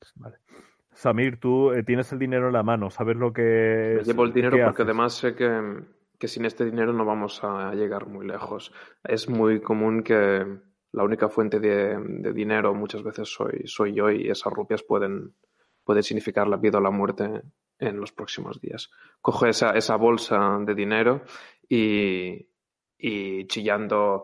Samir, 0.93 1.39
tú 1.39 1.71
eh, 1.73 1.83
tienes 1.83 2.11
el 2.11 2.17
dinero 2.17 2.47
en 2.47 2.53
la 2.53 2.63
mano, 2.63 2.89
sabes 2.89 3.17
lo 3.17 3.31
que 3.31 3.97
Me 3.97 4.03
llevo 4.03 4.23
el 4.23 4.33
dinero 4.33 4.57
porque 4.63 4.81
haces. 4.81 4.85
además 4.85 5.13
sé 5.13 5.35
que, 5.35 5.83
que 6.17 6.27
sin 6.27 6.45
este 6.45 6.65
dinero 6.65 6.93
no 6.93 7.05
vamos 7.05 7.43
a 7.43 7.73
llegar 7.75 8.07
muy 8.07 8.25
lejos. 8.25 8.73
Es 9.03 9.29
muy 9.29 9.61
común 9.61 10.01
que 10.01 10.59
la 10.97 11.03
única 11.03 11.29
fuente 11.29 11.59
de, 11.59 11.95
de 11.99 12.33
dinero 12.33 12.73
muchas 12.73 13.03
veces 13.03 13.29
soy, 13.29 13.61
soy 13.67 13.93
yo 13.93 14.09
y 14.09 14.29
esas 14.29 14.51
rupias 14.51 14.81
pueden, 14.83 15.35
pueden 15.83 16.01
significar 16.03 16.47
la 16.47 16.57
vida 16.57 16.79
o 16.79 16.81
la 16.81 16.89
muerte 16.91 17.43
en 17.79 17.99
los 17.99 18.11
próximos 18.11 18.59
días. 18.59 18.89
Cojo 19.21 19.45
esa, 19.45 19.71
esa 19.71 19.95
bolsa 19.95 20.57
de 20.65 20.73
dinero 20.73 21.21
y, 21.69 22.49
y 22.97 23.45
chillando 23.47 24.23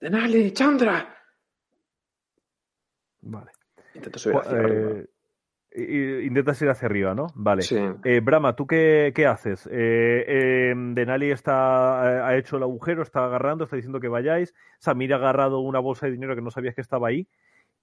¡Denali, 0.00 0.50
Chandra! 0.52 1.14
Vale. 3.20 3.50
Intento 3.94 4.18
subir 4.18 4.36
hacia 4.38 4.56
Eh, 4.56 4.60
arriba. 4.60 5.04
Intentas 5.74 6.60
ir 6.62 6.68
hacia 6.68 6.86
arriba, 6.86 7.14
¿no? 7.14 7.26
Vale. 7.34 7.62
Sí. 7.62 7.78
Eh, 8.04 8.20
Brahma, 8.20 8.54
¿tú 8.54 8.66
qué, 8.66 9.12
qué 9.14 9.26
haces? 9.26 9.66
Eh, 9.66 10.24
eh, 10.26 10.74
Denali 10.76 11.30
está, 11.30 12.26
ha 12.28 12.36
hecho 12.36 12.56
el 12.58 12.62
agujero, 12.62 13.02
está 13.02 13.24
agarrando, 13.24 13.64
está 13.64 13.76
diciendo 13.76 14.00
que 14.00 14.08
vayáis. 14.08 14.54
Samir 14.78 15.12
ha 15.12 15.16
agarrado 15.16 15.58
una 15.60 15.80
bolsa 15.80 16.06
de 16.06 16.12
dinero 16.12 16.34
que 16.36 16.42
no 16.42 16.50
sabías 16.50 16.74
que 16.74 16.80
estaba 16.80 17.08
ahí. 17.08 17.26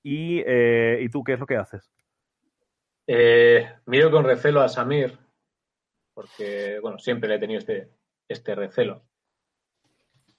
Y, 0.04 0.42
¿y 0.42 1.10
tú 1.10 1.24
qué 1.24 1.34
es 1.34 1.40
lo 1.40 1.46
que 1.46 1.58
haces? 1.58 1.92
Miro 3.86 4.10
con 4.12 4.24
recelo 4.24 4.62
a 4.62 4.70
Samir, 4.70 5.18
porque, 6.14 6.80
bueno, 6.82 6.98
siempre 6.98 7.28
le 7.30 7.36
he 7.36 7.40
tenido 7.40 7.60
este, 7.60 7.90
este 8.28 8.56
recelo. 8.56 9.04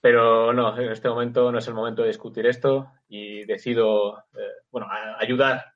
Pero 0.00 0.52
no, 0.52 0.76
en 0.80 0.90
este 0.90 1.08
momento 1.08 1.52
no 1.52 1.58
es 1.58 1.68
el 1.68 1.74
momento 1.74 2.02
de 2.02 2.08
discutir 2.08 2.46
esto 2.46 2.90
y 3.08 3.44
decido, 3.44 4.24
bueno, 4.70 4.88
a- 4.90 5.20
ayudar 5.20 5.71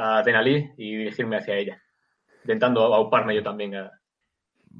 a 0.00 0.22
Denali 0.22 0.72
y 0.76 0.96
dirigirme 0.96 1.36
hacia 1.36 1.56
ella, 1.56 1.82
intentando 2.44 2.82
auparme 2.94 3.34
yo 3.34 3.42
también 3.42 3.74
a, 3.74 3.90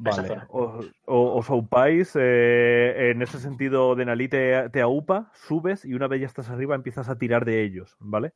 esa 0.05 0.23
Vale. 0.23 0.29
zona. 0.29 0.47
Os, 0.51 0.87
o- 1.07 1.35
os 1.39 1.51
aupáis. 1.51 2.13
eh, 2.15 3.11
en 3.11 3.21
ese 3.23 3.39
sentido, 3.41 3.97
Denali 3.97 4.29
te, 4.29 4.69
te 4.71 4.81
aupa, 4.81 5.31
subes 5.35 5.85
y 5.85 5.95
una 5.95 6.07
vez 6.07 6.21
ya 6.21 6.27
estás 6.27 6.51
arriba 6.51 6.77
empiezas 6.77 7.09
a 7.09 7.19
tirar 7.19 7.45
de 7.45 7.63
ellos, 7.65 7.97
¿vale? 7.99 8.33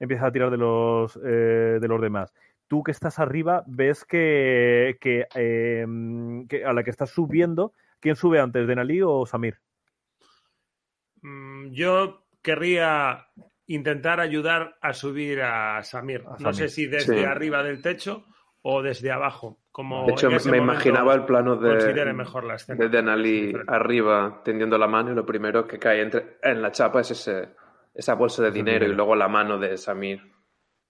Empiezas 0.00 0.26
a 0.26 0.32
tirar 0.32 0.50
de 0.50 0.56
los, 0.56 1.20
eh, 1.22 1.78
de 1.80 1.88
los 1.88 2.00
demás. 2.00 2.32
Tú 2.66 2.82
que 2.82 2.92
estás 2.92 3.18
arriba 3.18 3.62
ves 3.66 4.06
que, 4.06 4.96
que, 5.00 5.26
eh, 5.34 5.86
que 6.48 6.64
a 6.64 6.72
la 6.72 6.82
que 6.82 6.90
estás 6.90 7.10
subiendo, 7.10 7.72
¿quién 8.00 8.16
sube 8.16 8.40
antes, 8.40 8.66
Denali 8.66 9.02
o 9.02 9.26
Samir? 9.26 9.58
Mm, 11.20 11.72
Yo 11.72 12.24
querría 12.42 13.26
intentar 13.66 14.20
ayudar 14.20 14.76
a 14.80 14.92
subir 14.92 15.42
a 15.42 15.82
Samir. 15.82 16.22
A 16.26 16.30
No 16.32 16.38
Samir. 16.38 16.54
sé 16.54 16.68
si 16.68 16.86
desde 16.86 17.18
Sí. 17.18 17.24
arriba 17.24 17.62
del 17.62 17.80
techo 17.82 18.24
o 18.62 18.82
desde 18.82 19.10
abajo. 19.10 19.58
Como 19.70 20.04
De 20.06 20.12
hecho, 20.12 20.28
me 20.28 20.36
momento 20.38 20.56
imaginaba 20.56 21.14
el 21.14 21.24
plano 21.24 21.56
de, 21.56 21.70
considere 21.70 22.12
mejor 22.12 22.44
la 22.44 22.54
escena. 22.56 22.78
de 22.78 22.88
Denali 22.90 23.54
arriba 23.66 24.42
tendiendo 24.44 24.76
la 24.76 24.86
mano 24.86 25.12
y 25.12 25.14
lo 25.14 25.24
primero 25.24 25.66
que 25.66 25.78
cae 25.78 26.02
entre, 26.02 26.36
en 26.42 26.60
la 26.60 26.70
chapa 26.70 27.00
es 27.00 27.10
ese, 27.12 27.48
esa 27.94 28.14
bolsa 28.14 28.42
de 28.42 28.50
dinero, 28.50 28.84
y 28.86 28.92
luego 28.94 29.16
la 29.16 29.28
mano 29.28 29.58
de 29.58 29.78
Samir 29.78 30.20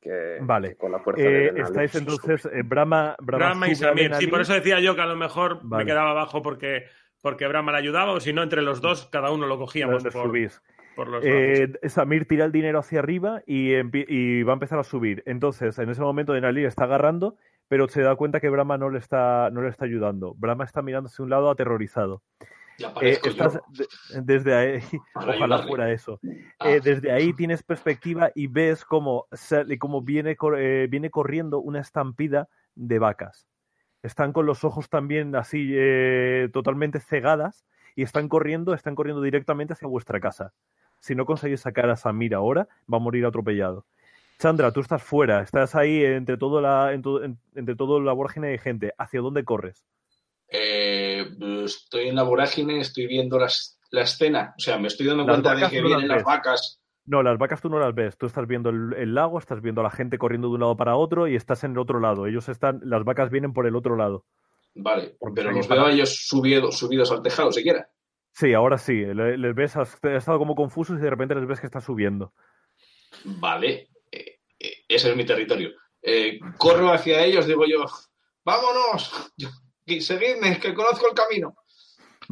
que, 0.00 0.38
Vale. 0.40 0.70
que 0.70 0.76
con 0.76 0.90
la 0.90 0.98
fuerza 0.98 1.22
Eh, 1.22 1.26
de 1.28 1.40
Denali 1.52 1.60
estáis 1.62 1.94
entonces, 1.94 2.44
eh, 2.46 2.62
Brahma, 2.64 3.14
Brahma, 3.20 3.44
Brahma 3.46 3.68
y 3.68 3.74
Samir. 3.76 4.14
Sí, 4.16 4.26
por 4.26 4.40
eso 4.40 4.52
decía 4.54 4.80
yo 4.80 4.96
que 4.96 5.02
a 5.02 5.06
lo 5.06 5.14
mejor 5.16 5.60
Vale. 5.62 5.84
me 5.84 5.88
quedaba 5.90 6.10
abajo 6.10 6.42
porque, 6.42 6.86
porque 7.22 7.46
Brahma 7.46 7.70
le 7.70 7.78
ayudaba 7.78 8.10
o 8.10 8.18
si 8.18 8.32
no, 8.32 8.42
entre 8.42 8.62
los 8.62 8.80
dos, 8.80 9.06
cada 9.12 9.30
uno 9.30 9.46
lo 9.46 9.58
cogíamos 9.58 10.02
por, 10.02 10.12
subís. 10.12 10.60
Por 10.94 11.08
los 11.08 11.22
brazos. 11.22 11.78
Eh, 11.82 11.88
Samir 11.88 12.26
tira 12.26 12.44
el 12.44 12.52
dinero 12.52 12.78
hacia 12.78 13.00
arriba 13.00 13.42
y, 13.46 13.72
va 14.42 14.52
a 14.52 14.54
empezar 14.54 14.78
a 14.78 14.84
subir. 14.84 15.22
Entonces, 15.26 15.78
en 15.78 15.90
ese 15.90 16.00
momento, 16.00 16.32
Denali 16.32 16.64
está 16.64 16.84
agarrando, 16.84 17.36
pero 17.68 17.88
se 17.88 18.02
da 18.02 18.16
cuenta 18.16 18.40
que 18.40 18.48
Brahma 18.48 18.78
no 18.78 18.90
le 18.90 18.98
está, 18.98 19.50
no 19.50 19.62
le 19.62 19.68
está 19.68 19.84
ayudando. 19.84 20.34
Brahma 20.36 20.64
está 20.64 20.82
mirando 20.82 21.08
hacia 21.08 21.22
un 21.22 21.30
lado 21.30 21.50
aterrorizado. 21.50 22.22
Eh, 23.00 23.18
estás 23.24 23.60
desde 24.22 24.54
ahí, 24.54 24.80
Para 25.12 25.26
ojalá 25.36 25.56
ayudarle. 25.56 25.68
fuera 25.68 25.92
eso. 25.92 26.20
Ah. 26.58 26.70
Eh, 26.70 26.80
desde 26.82 27.12
ahí 27.12 27.32
tienes 27.32 27.62
perspectiva 27.62 28.30
y 28.34 28.46
ves 28.46 28.84
cómo, 28.84 29.26
cómo 29.78 30.02
viene, 30.02 30.36
eh, 30.58 30.86
viene 30.90 31.10
corriendo 31.10 31.60
una 31.60 31.80
estampida 31.80 32.48
de 32.74 32.98
vacas. 32.98 33.46
Están 34.02 34.32
con 34.32 34.46
los 34.46 34.64
ojos 34.64 34.88
también 34.88 35.36
así 35.36 35.70
eh, 35.74 36.48
totalmente 36.52 36.98
cegadas 36.98 37.64
y 37.94 38.02
están 38.02 38.28
corriendo, 38.28 38.74
están 38.74 38.94
corriendo 38.94 39.22
directamente 39.22 39.74
hacia 39.74 39.86
vuestra 39.86 40.18
casa. 40.18 40.52
Si 41.02 41.16
no 41.16 41.26
conseguís 41.26 41.60
sacar 41.60 41.90
a 41.90 41.96
Samir 41.96 42.32
ahora, 42.32 42.68
va 42.90 42.98
a 42.98 43.00
morir 43.00 43.26
atropellado. 43.26 43.84
Chandra, 44.38 44.70
tú 44.72 44.80
estás 44.80 45.02
fuera, 45.02 45.42
estás 45.42 45.74
ahí 45.74 46.04
entre 46.04 46.36
todo 46.36 46.60
la, 46.60 46.92
en 46.92 47.02
todo- 47.02 47.24
en- 47.24 47.38
entre 47.56 47.74
todo 47.74 48.00
la 48.00 48.12
vorágine 48.12 48.48
de 48.48 48.58
gente. 48.58 48.94
¿Hacia 48.96 49.20
dónde 49.20 49.44
corres? 49.44 49.84
Eh, 50.48 51.26
estoy 51.64 52.08
en 52.08 52.14
la 52.14 52.22
vorágine, 52.22 52.78
estoy 52.80 53.08
viendo 53.08 53.36
las- 53.36 53.78
la 53.90 54.02
escena. 54.02 54.54
O 54.56 54.60
sea, 54.60 54.78
me 54.78 54.86
estoy 54.88 55.06
dando 55.08 55.24
Las 55.24 55.40
cuenta 55.40 55.54
de 55.56 55.70
que 55.70 55.80
no 55.82 55.88
vienen 55.88 56.06
las 56.08 56.22
vacas. 56.24 56.78
No, 57.04 57.20
las 57.24 57.36
vacas 57.36 57.60
tú 57.60 57.68
no 57.68 57.80
las 57.80 57.92
ves. 57.96 58.16
Tú 58.16 58.26
estás 58.26 58.46
viendo 58.46 58.70
el, 58.70 58.94
el 58.96 59.12
lago, 59.14 59.40
estás 59.40 59.60
viendo 59.60 59.80
a 59.80 59.84
la 59.84 59.90
gente 59.90 60.18
corriendo 60.18 60.48
de 60.48 60.54
un 60.54 60.60
lado 60.60 60.76
para 60.76 60.94
otro 60.94 61.26
y 61.26 61.34
estás 61.34 61.64
en 61.64 61.72
el 61.72 61.78
otro 61.78 61.98
lado. 61.98 62.28
Ellos 62.28 62.48
están, 62.48 62.80
las 62.84 63.02
vacas 63.02 63.28
vienen 63.30 63.52
por 63.52 63.66
el 63.66 63.74
otro 63.74 63.96
lado. 63.96 64.24
Vale, 64.76 65.16
Porque 65.18 65.34
pero 65.42 65.50
los 65.50 65.66
veo 65.68 65.86
a 65.86 65.90
ellos 65.90 66.28
subido- 66.28 66.70
subidos 66.70 67.10
al 67.10 67.22
tejado, 67.22 67.50
siquiera. 67.50 67.88
Sí, 68.32 68.54
ahora 68.54 68.78
sí. 68.78 68.94
le- 68.94 69.36
Les 69.38 69.54
ves, 69.54 69.76
has, 69.76 69.98
estado 70.02 70.38
como 70.38 70.54
confusos 70.54 70.98
y 70.98 71.02
de 71.02 71.10
repente 71.10 71.34
les 71.34 71.46
ves 71.46 71.60
que 71.60 71.66
están 71.66 71.82
subiendo. 71.82 72.32
Vale, 73.24 73.88
eh, 74.10 74.38
eh, 74.58 74.84
ese 74.88 75.10
es 75.10 75.16
mi 75.16 75.24
territorio. 75.24 75.70
Eh, 76.00 76.40
corro 76.56 76.90
hacia 76.92 77.22
ellos, 77.24 77.46
digo 77.46 77.64
yo, 77.66 77.84
vámonos, 78.44 79.32
seguidme, 80.00 80.58
que 80.58 80.74
conozco 80.74 81.08
el 81.08 81.14
camino. 81.14 81.54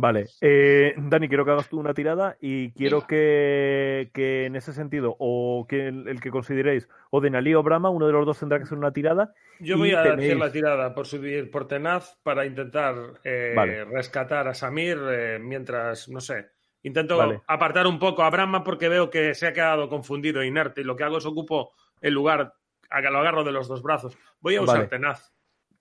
Vale, 0.01 0.27
eh, 0.40 0.94
Dani, 0.97 1.28
quiero 1.28 1.44
que 1.44 1.51
hagas 1.51 1.68
tú 1.68 1.78
una 1.78 1.93
tirada 1.93 2.36
y 2.40 2.72
quiero 2.72 3.06
que, 3.06 4.10
que 4.14 4.47
en 4.47 4.56
ese 4.56 4.72
sentido, 4.72 5.14
o 5.18 5.66
que 5.68 5.89
el, 5.89 6.09
el 6.09 6.20
que 6.20 6.31
consideréis, 6.31 6.89
o 7.10 7.20
Denali 7.20 7.55
o 7.55 7.62
Brahma, 7.62 7.90
uno 7.90 8.06
de 8.06 8.12
los 8.14 8.24
dos 8.24 8.39
tendrá 8.39 8.56
que 8.59 8.64
hacer 8.64 8.78
una 8.78 8.93
tirada. 8.93 9.35
Yo 9.59 9.77
voy 9.77 9.93
a 9.93 10.02
tenéis- 10.02 10.24
hacer 10.28 10.36
la 10.39 10.51
tirada 10.52 10.94
por 10.94 11.06
subir 11.06 11.51
por 11.51 11.68
tenaz 11.68 12.18
para 12.22 12.47
intentar 12.47 12.94
eh, 13.24 13.52
Vale. 13.55 13.85
rescatar 13.85 14.48
a 14.48 14.55
Samir 14.55 14.98
eh, 15.10 15.39
mientras, 15.39 16.09
no 16.09 16.20
sé, 16.20 16.47
intento 16.82 17.18
Vale. 17.18 17.43
apartar 17.47 17.86
un 17.86 17.98
poco 17.98 18.22
a 18.22 18.31
Brahma 18.31 18.64
porque 18.64 18.89
veo 18.89 19.10
que 19.10 19.35
se 19.35 19.47
ha 19.48 19.52
quedado 19.52 19.90
confundido, 19.90 20.43
inerte, 20.43 20.81
y 20.81 20.85
lo 20.85 20.97
que 20.97 21.05
hago 21.05 21.18
es 21.18 21.27
ocupo 21.27 21.72
el 22.01 22.14
lugar, 22.14 22.55
lo 22.90 23.18
agarro 23.18 23.44
de 23.44 23.52
los 23.52 23.68
dos 23.68 23.82
brazos. 23.82 24.16
Voy 24.40 24.56
a 24.56 24.62
usar 24.62 24.77
Vale. 24.77 24.89
tenaz. 24.89 25.31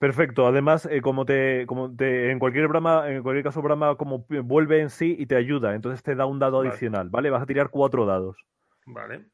Perfecto. 0.00 0.46
Además, 0.46 0.88
eh, 0.90 1.02
como 1.02 1.26
te, 1.26 1.66
como 1.66 1.94
te, 1.94 2.30
en 2.30 2.38
cualquier 2.38 2.68
Brahma, 2.68 3.06
en 3.10 3.22
cualquier 3.22 3.44
caso 3.44 3.60
Brahma 3.60 3.96
como 3.96 4.24
vuelve 4.44 4.80
en 4.80 4.88
sí 4.88 5.14
y 5.18 5.26
te 5.26 5.36
ayuda, 5.36 5.74
entonces 5.74 6.02
te 6.02 6.14
da 6.14 6.24
un 6.24 6.38
dado 6.38 6.56
Vale. 6.56 6.70
adicional, 6.70 7.10
¿vale? 7.10 7.28
Vas 7.28 7.42
a 7.42 7.46
tirar 7.46 7.68
cuatro 7.68 8.06
dados. 8.06 8.38
Vale. 8.86 9.26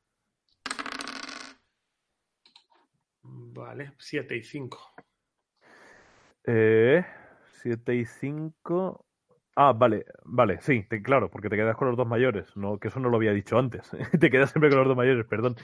Vale, 3.22 3.93
7 3.98 4.36
y 4.36 4.43
5. 4.43 4.76
Eh, 6.44 7.05
7 7.62 7.94
y 7.94 8.05
5. 8.05 9.06
Ah, 9.55 9.72
vale, 9.72 10.05
vale, 10.24 10.60
sí, 10.62 10.84
te- 10.88 11.01
claro, 11.01 11.30
porque 11.30 11.48
te 11.48 11.55
quedas 11.55 11.76
con 11.76 11.86
los 11.86 11.97
dos 11.97 12.09
mayores, 12.09 12.56
no, 12.56 12.78
que 12.80 12.88
eso 12.88 12.98
no 12.98 13.09
lo 13.09 13.18
había 13.18 13.32
dicho 13.32 13.56
antes. 13.56 13.88
te 14.20 14.30
quedas 14.30 14.51
siempre 14.51 14.68
con 14.70 14.80
los 14.80 14.88
dos 14.88 14.97
mayores, 14.97 15.26
perdón. 15.26 15.55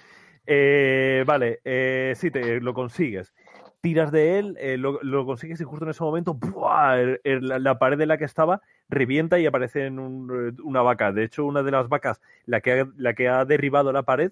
Eh, 0.46 1.24
vale, 1.26 1.60
eh, 1.64 2.12
sí, 2.14 2.30
te, 2.30 2.60
lo 2.60 2.72
consigues. 2.72 3.34
Tiras 3.82 4.12
de 4.12 4.38
él, 4.38 4.56
eh, 4.60 4.78
lo, 4.78 5.02
lo 5.02 5.26
consigues 5.26 5.60
y 5.60 5.64
justo 5.64 5.84
en 5.84 5.90
ese 5.90 6.04
momento, 6.04 6.34
¡buah! 6.34 6.98
El- 7.00 7.20
el- 7.24 7.48
la, 7.48 7.58
la 7.58 7.78
pared 7.80 7.98
de 7.98 8.06
la 8.06 8.16
que 8.16 8.24
estaba 8.24 8.62
revienta 8.88 9.38
y 9.40 9.46
aparece 9.46 9.86
en 9.86 9.98
un- 9.98 10.30
eh, 10.56 10.62
una 10.62 10.82
vaca. 10.82 11.10
De 11.12 11.24
hecho, 11.24 11.44
una 11.44 11.64
de 11.64 11.72
las 11.72 11.88
vacas, 11.88 12.20
la 12.46 12.60
que 12.60 12.80
ha, 12.80 12.86
la 12.96 13.14
que 13.14 13.28
ha 13.28 13.44
derribado 13.44 13.92
la 13.92 14.04
pared, 14.04 14.30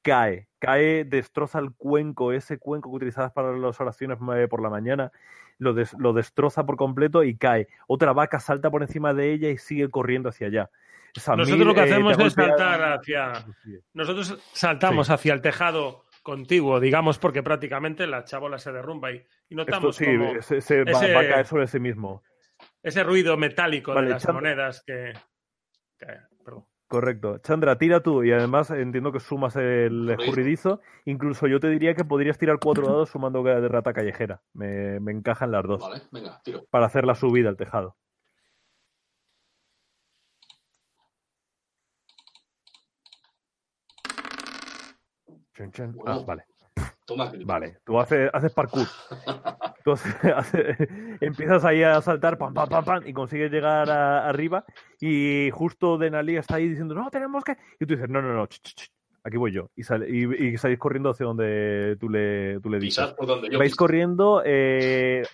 cae. 0.00 0.48
Cae, 0.58 1.04
destroza 1.04 1.58
el 1.58 1.72
cuenco, 1.72 2.32
ese 2.32 2.58
cuenco 2.58 2.88
que 2.90 2.96
utilizabas 2.96 3.32
para 3.32 3.52
las 3.56 3.78
oraciones 3.80 4.18
eh, 4.36 4.48
por 4.48 4.62
la 4.62 4.70
mañana, 4.70 5.12
lo, 5.58 5.74
des- 5.74 5.92
lo 5.98 6.12
destroza 6.14 6.64
por 6.64 6.76
completo 6.76 7.22
y 7.24 7.36
cae. 7.36 7.68
Otra 7.86 8.12
vaca 8.14 8.40
salta 8.40 8.70
por 8.70 8.80
encima 8.82 9.12
de 9.12 9.32
ella 9.32 9.50
y 9.50 9.58
sigue 9.58 9.90
corriendo 9.90 10.30
hacia 10.30 10.46
allá. 10.46 10.70
Samir, 11.14 11.40
Nosotros 11.44 11.66
lo 11.66 11.74
que 11.74 11.80
hacemos 11.82 12.18
ha 12.18 12.22
es 12.24 12.32
saltar 12.32 12.82
hacia. 12.94 13.32
Nosotros 13.92 14.38
saltamos 14.54 15.08
Sí. 15.08 15.12
hacia 15.12 15.34
el 15.34 15.42
tejado 15.42 16.04
contiguo, 16.22 16.80
digamos, 16.80 17.18
porque 17.18 17.42
prácticamente 17.42 18.06
la 18.06 18.24
chabola 18.24 18.58
se 18.58 18.72
derrumba 18.72 19.10
y, 19.12 19.16
y 19.16 19.20
Esto 19.20 19.56
notamos 19.56 19.96
sí, 19.96 20.04
como 20.06 20.40
se, 20.42 20.60
se 20.60 20.84
va, 20.84 20.90
ese- 20.92 21.14
va 21.14 21.20
a 21.20 21.28
caer 21.28 21.46
sobre 21.46 21.66
sí 21.66 21.80
mismo. 21.80 22.22
ese 22.82 23.02
ruido 23.02 23.36
metálico 23.36 23.92
Vale, 23.94 24.06
de 24.08 24.12
las 24.14 24.22
Chandra. 24.22 24.40
monedas 24.40 24.82
que. 24.86 25.12
que- 25.98 26.06
perdón. 26.44 26.64
Correcto. 26.86 27.38
Chandra, 27.38 27.78
tira 27.78 28.00
tú 28.00 28.22
y 28.22 28.32
además 28.32 28.70
entiendo 28.70 29.12
que 29.12 29.20
sumas 29.20 29.56
el 29.56 30.10
escurridizo. 30.10 30.80
Incluso 31.06 31.46
yo 31.46 31.58
te 31.58 31.70
diría 31.70 31.94
que 31.94 32.04
podrías 32.04 32.36
tirar 32.36 32.58
cuatro 32.62 32.86
dados 32.86 33.08
sumando 33.08 33.42
de 33.42 33.66
rata 33.66 33.94
callejera. 33.94 34.42
Me, 34.52 35.00
me 35.00 35.10
encajan 35.12 35.50
las 35.52 35.62
dos 35.66 35.80
Vale, 35.80 36.02
venga, 36.12 36.42
tiro. 36.44 36.66
para 36.70 36.84
hacer 36.84 37.06
la 37.06 37.14
subida 37.14 37.48
al 37.48 37.56
tejado. 37.56 37.96
Chun, 45.70 45.92
chun. 45.94 45.96
Ah, 46.06 46.18
vale. 46.26 46.44
Toma. 47.04 47.30
Vale, 47.44 47.78
tú 47.84 47.98
haces, 48.00 48.30
haces 48.32 48.52
parkour. 48.52 48.86
Tú 49.84 49.90
haces- 49.92 50.14
haces- 50.36 50.88
empiezas 51.20 51.64
ahí 51.64 51.82
a 51.82 52.00
saltar, 52.00 52.38
pam, 52.38 52.54
pam, 52.54 52.68
pam, 52.68 52.84
pam, 52.84 53.02
y 53.06 53.12
consigues 53.12 53.50
llegar 53.50 53.90
a- 53.90 54.28
arriba. 54.28 54.64
Y 55.00 55.50
justo 55.52 55.98
Denali 55.98 56.36
está 56.36 56.56
ahí 56.56 56.68
diciendo, 56.68 56.94
no, 56.94 57.10
tenemos 57.10 57.44
que. 57.44 57.56
Y 57.80 57.86
tú 57.86 57.94
dices, 57.94 58.08
no, 58.08 58.22
no, 58.22 58.32
no, 58.32 58.46
ch, 58.46 58.60
ch, 58.62 58.74
ch, 58.74 58.90
aquí 59.24 59.36
voy 59.36 59.52
yo. 59.52 59.70
Y, 59.74 59.82
sale- 59.82 60.08
y, 60.08 60.46
y 60.46 60.56
salís 60.58 60.78
corriendo 60.78 61.10
hacia 61.10 61.26
donde 61.26 61.96
tú 62.00 62.08
le, 62.08 62.60
tú 62.60 62.70
le 62.70 62.78
dices. 62.78 63.04
Pisad 63.04 63.16
por 63.16 63.26
donde 63.26 63.50
yo 63.50 63.58
Vais 63.58 63.72
piso. 63.72 63.78
corriendo, 63.78 64.42
eh, 64.46 65.24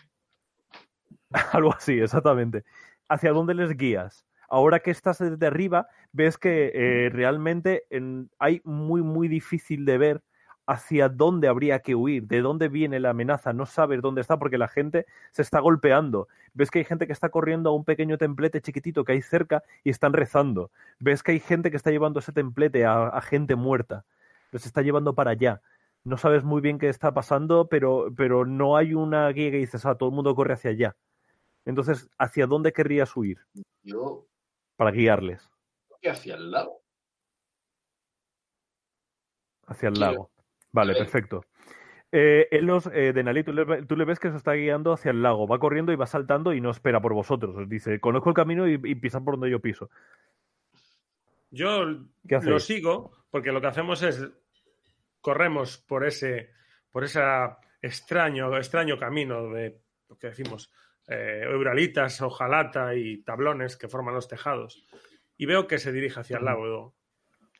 algo 1.52 1.72
así, 1.74 2.00
exactamente. 2.00 2.64
¿Hacia 3.08 3.32
dónde 3.32 3.54
les 3.54 3.76
guías? 3.76 4.24
Ahora 4.48 4.80
que 4.80 4.90
estás 4.90 5.18
desde 5.18 5.46
arriba, 5.46 5.88
ves 6.12 6.38
que 6.38 6.72
eh, 6.74 7.10
realmente 7.12 7.84
en- 7.90 8.30
hay 8.38 8.60
muy, 8.64 9.02
muy 9.02 9.28
difícil 9.28 9.84
de 9.84 9.98
ver 9.98 10.22
hacia 10.66 11.08
dónde 11.08 11.48
habría 11.48 11.78
que 11.80 11.94
huir, 11.94 12.26
de 12.26 12.42
dónde 12.42 12.68
viene 12.68 13.00
la 13.00 13.10
amenaza, 13.10 13.54
no 13.54 13.64
sabes 13.64 14.02
dónde 14.02 14.20
está 14.20 14.38
porque 14.38 14.58
la 14.58 14.68
gente 14.68 15.06
se 15.32 15.40
está 15.42 15.60
golpeando. 15.60 16.28
Ves 16.52 16.70
que 16.70 16.78
hay 16.80 16.84
gente 16.84 17.06
que 17.06 17.12
está 17.14 17.30
corriendo 17.30 17.70
a 17.70 17.74
un 17.74 17.84
pequeño 17.84 18.18
templete 18.18 18.60
chiquitito 18.60 19.04
que 19.04 19.12
hay 19.12 19.22
cerca 19.22 19.62
y 19.82 19.90
están 19.90 20.12
rezando. 20.12 20.70
Ves 20.98 21.22
que 21.22 21.32
hay 21.32 21.40
gente 21.40 21.70
que 21.70 21.76
está 21.78 21.90
llevando 21.90 22.18
ese 22.20 22.32
templete 22.32 22.84
a, 22.84 23.08
a 23.08 23.20
gente 23.22 23.54
muerta. 23.56 24.04
Los 24.52 24.66
está 24.66 24.82
llevando 24.82 25.14
para 25.14 25.30
allá. 25.30 25.62
No 26.04 26.16
sabes 26.18 26.44
muy 26.44 26.60
bien 26.60 26.78
qué 26.78 26.88
está 26.90 27.12
pasando, 27.14 27.68
pero, 27.68 28.08
pero 28.16 28.44
no 28.44 28.76
hay 28.76 28.92
una 28.94 29.28
guía 29.30 29.50
que 29.50 29.58
dices, 29.58 29.84
ah, 29.86 29.94
todo 29.94 30.10
el 30.10 30.14
mundo 30.14 30.34
corre 30.34 30.54
hacia 30.54 30.70
allá. 30.70 30.96
Entonces, 31.64 32.08
¿hacia 32.18 32.46
dónde 32.46 32.72
querrías 32.72 33.16
huir 33.16 33.38
Yo 33.82 34.26
para 34.78 34.92
guiarles? 34.92 35.50
voy 35.90 36.10
hacia 36.10 36.36
el 36.36 36.50
lado. 36.52 36.80
Hacia 39.66 39.88
el 39.88 39.94
Quiero- 39.94 40.10
lago. 40.12 40.30
Vale, 40.72 40.94
perfecto. 40.94 41.44
Eh, 42.12 42.46
él 42.50 42.64
los, 42.64 42.86
eh, 42.86 43.12
Denali, 43.12 43.42
tú 43.44 43.52
le, 43.52 43.64
ve- 43.64 43.82
tú 43.84 43.96
le 43.96 44.04
ves 44.04 44.18
que 44.18 44.30
se 44.30 44.36
está 44.36 44.52
guiando 44.52 44.92
hacia 44.92 45.10
el 45.10 45.20
lago. 45.22 45.46
Va 45.46 45.58
corriendo 45.58 45.92
y 45.92 45.96
va 45.96 46.06
saltando 46.06 46.52
y 46.54 46.60
no 46.60 46.70
espera 46.70 47.00
por 47.00 47.12
vosotros. 47.12 47.54
Os 47.56 47.68
dice, 47.68 48.00
conozco 48.00 48.30
el 48.30 48.34
camino 48.34 48.66
y, 48.68 48.74
y 48.82 48.94
pisad 48.94 49.22
por 49.22 49.34
donde 49.34 49.50
yo 49.50 49.60
piso. 49.60 49.90
Yo 51.50 51.84
lo 51.84 52.58
sigo 52.60 53.12
porque 53.30 53.52
lo 53.52 53.60
que 53.60 53.66
hacemos 53.66 54.02
es 54.02 54.24
corremos 55.20 55.78
por 55.78 56.06
ese 56.06 56.50
por 56.92 57.04
ese 57.04 57.20
extraño 57.82 58.56
extraño 58.56 58.96
camino 58.98 59.48
de 59.50 59.78
lo 60.08 60.16
que 60.18 60.28
decimos 60.28 60.72
eh, 61.08 61.40
euralitas, 61.44 62.20
hojalata 62.20 62.94
y 62.94 63.22
tablones 63.22 63.76
que 63.76 63.88
forman 63.88 64.14
los 64.14 64.28
tejados 64.28 64.86
y 65.36 65.46
veo 65.46 65.66
que 65.66 65.78
se 65.78 65.92
dirige 65.92 66.20
hacia 66.20 66.38
el 66.38 66.44
lago. 66.44 66.94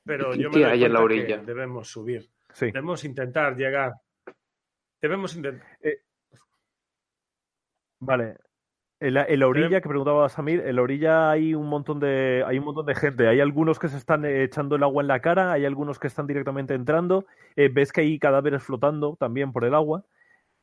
Pero 0.04 0.34
¿Y 0.34 0.42
yo 0.42 0.50
me 0.50 0.60
doy 0.60 0.84
en 0.84 0.92
la 0.92 1.00
cuenta 1.00 1.14
que 1.14 1.22
orilla? 1.22 1.36
debemos 1.38 1.88
subir. 1.88 2.30
Sí. 2.52 2.66
Debemos 2.66 3.04
intentar 3.04 3.56
llegar. 3.56 3.92
Debemos 5.00 5.36
intentar. 5.36 5.66
Vale. 8.00 8.36
En 9.00 9.14
la, 9.14 9.24
en 9.26 9.38
la 9.38 9.46
orilla 9.46 9.80
que 9.80 9.88
preguntaba 9.88 10.28
Samir, 10.28 10.60
en 10.60 10.74
la 10.74 10.82
orilla 10.82 11.30
hay 11.30 11.54
un 11.54 11.68
montón 11.68 12.00
de 12.00 12.42
hay 12.44 12.58
un 12.58 12.64
montón 12.64 12.84
de 12.84 12.96
gente. 12.96 13.28
Hay 13.28 13.38
algunos 13.38 13.78
que 13.78 13.86
se 13.86 13.96
están 13.96 14.24
eh, 14.24 14.42
echando 14.42 14.74
el 14.74 14.82
agua 14.82 15.02
en 15.02 15.08
la 15.08 15.20
cara, 15.20 15.52
hay 15.52 15.64
algunos 15.64 16.00
que 16.00 16.08
están 16.08 16.26
directamente 16.26 16.74
entrando. 16.74 17.24
Eh, 17.54 17.70
ves 17.72 17.92
que 17.92 18.00
hay 18.00 18.18
cadáveres 18.18 18.64
flotando 18.64 19.16
también 19.16 19.52
por 19.52 19.64
el 19.64 19.74
agua. 19.74 20.04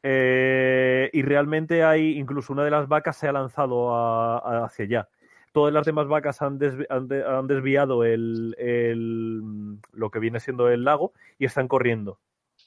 Eh, 0.08 1.10
y 1.14 1.24
realmente 1.24 1.84
hay 1.84 2.20
incluso 2.20 2.54
una 2.54 2.64
de 2.64 2.70
las 2.70 2.88
vacas 2.88 3.18
se 3.18 3.28
ha 3.28 3.32
lanzado 3.32 3.96
a- 3.96 4.38
a- 4.38 4.66
hacia 4.66 4.86
allá. 4.86 5.10
Todas 5.52 5.74
las 5.74 5.84
demás 5.84 6.08
vacas 6.08 6.44
han, 6.44 6.60
desvi- 6.60 6.86
han 6.92 7.08
de- 7.08 7.26
han 7.26 7.48
desviado 7.48 8.04
el, 8.04 8.56
el- 8.60 9.80
lo 9.94 10.12
que 10.12 10.20
viene 10.20 10.40
siendo 10.40 10.70
el 10.70 10.84
lago 10.84 11.14
y 11.40 11.46
están 11.46 11.68
corriendo 11.68 12.20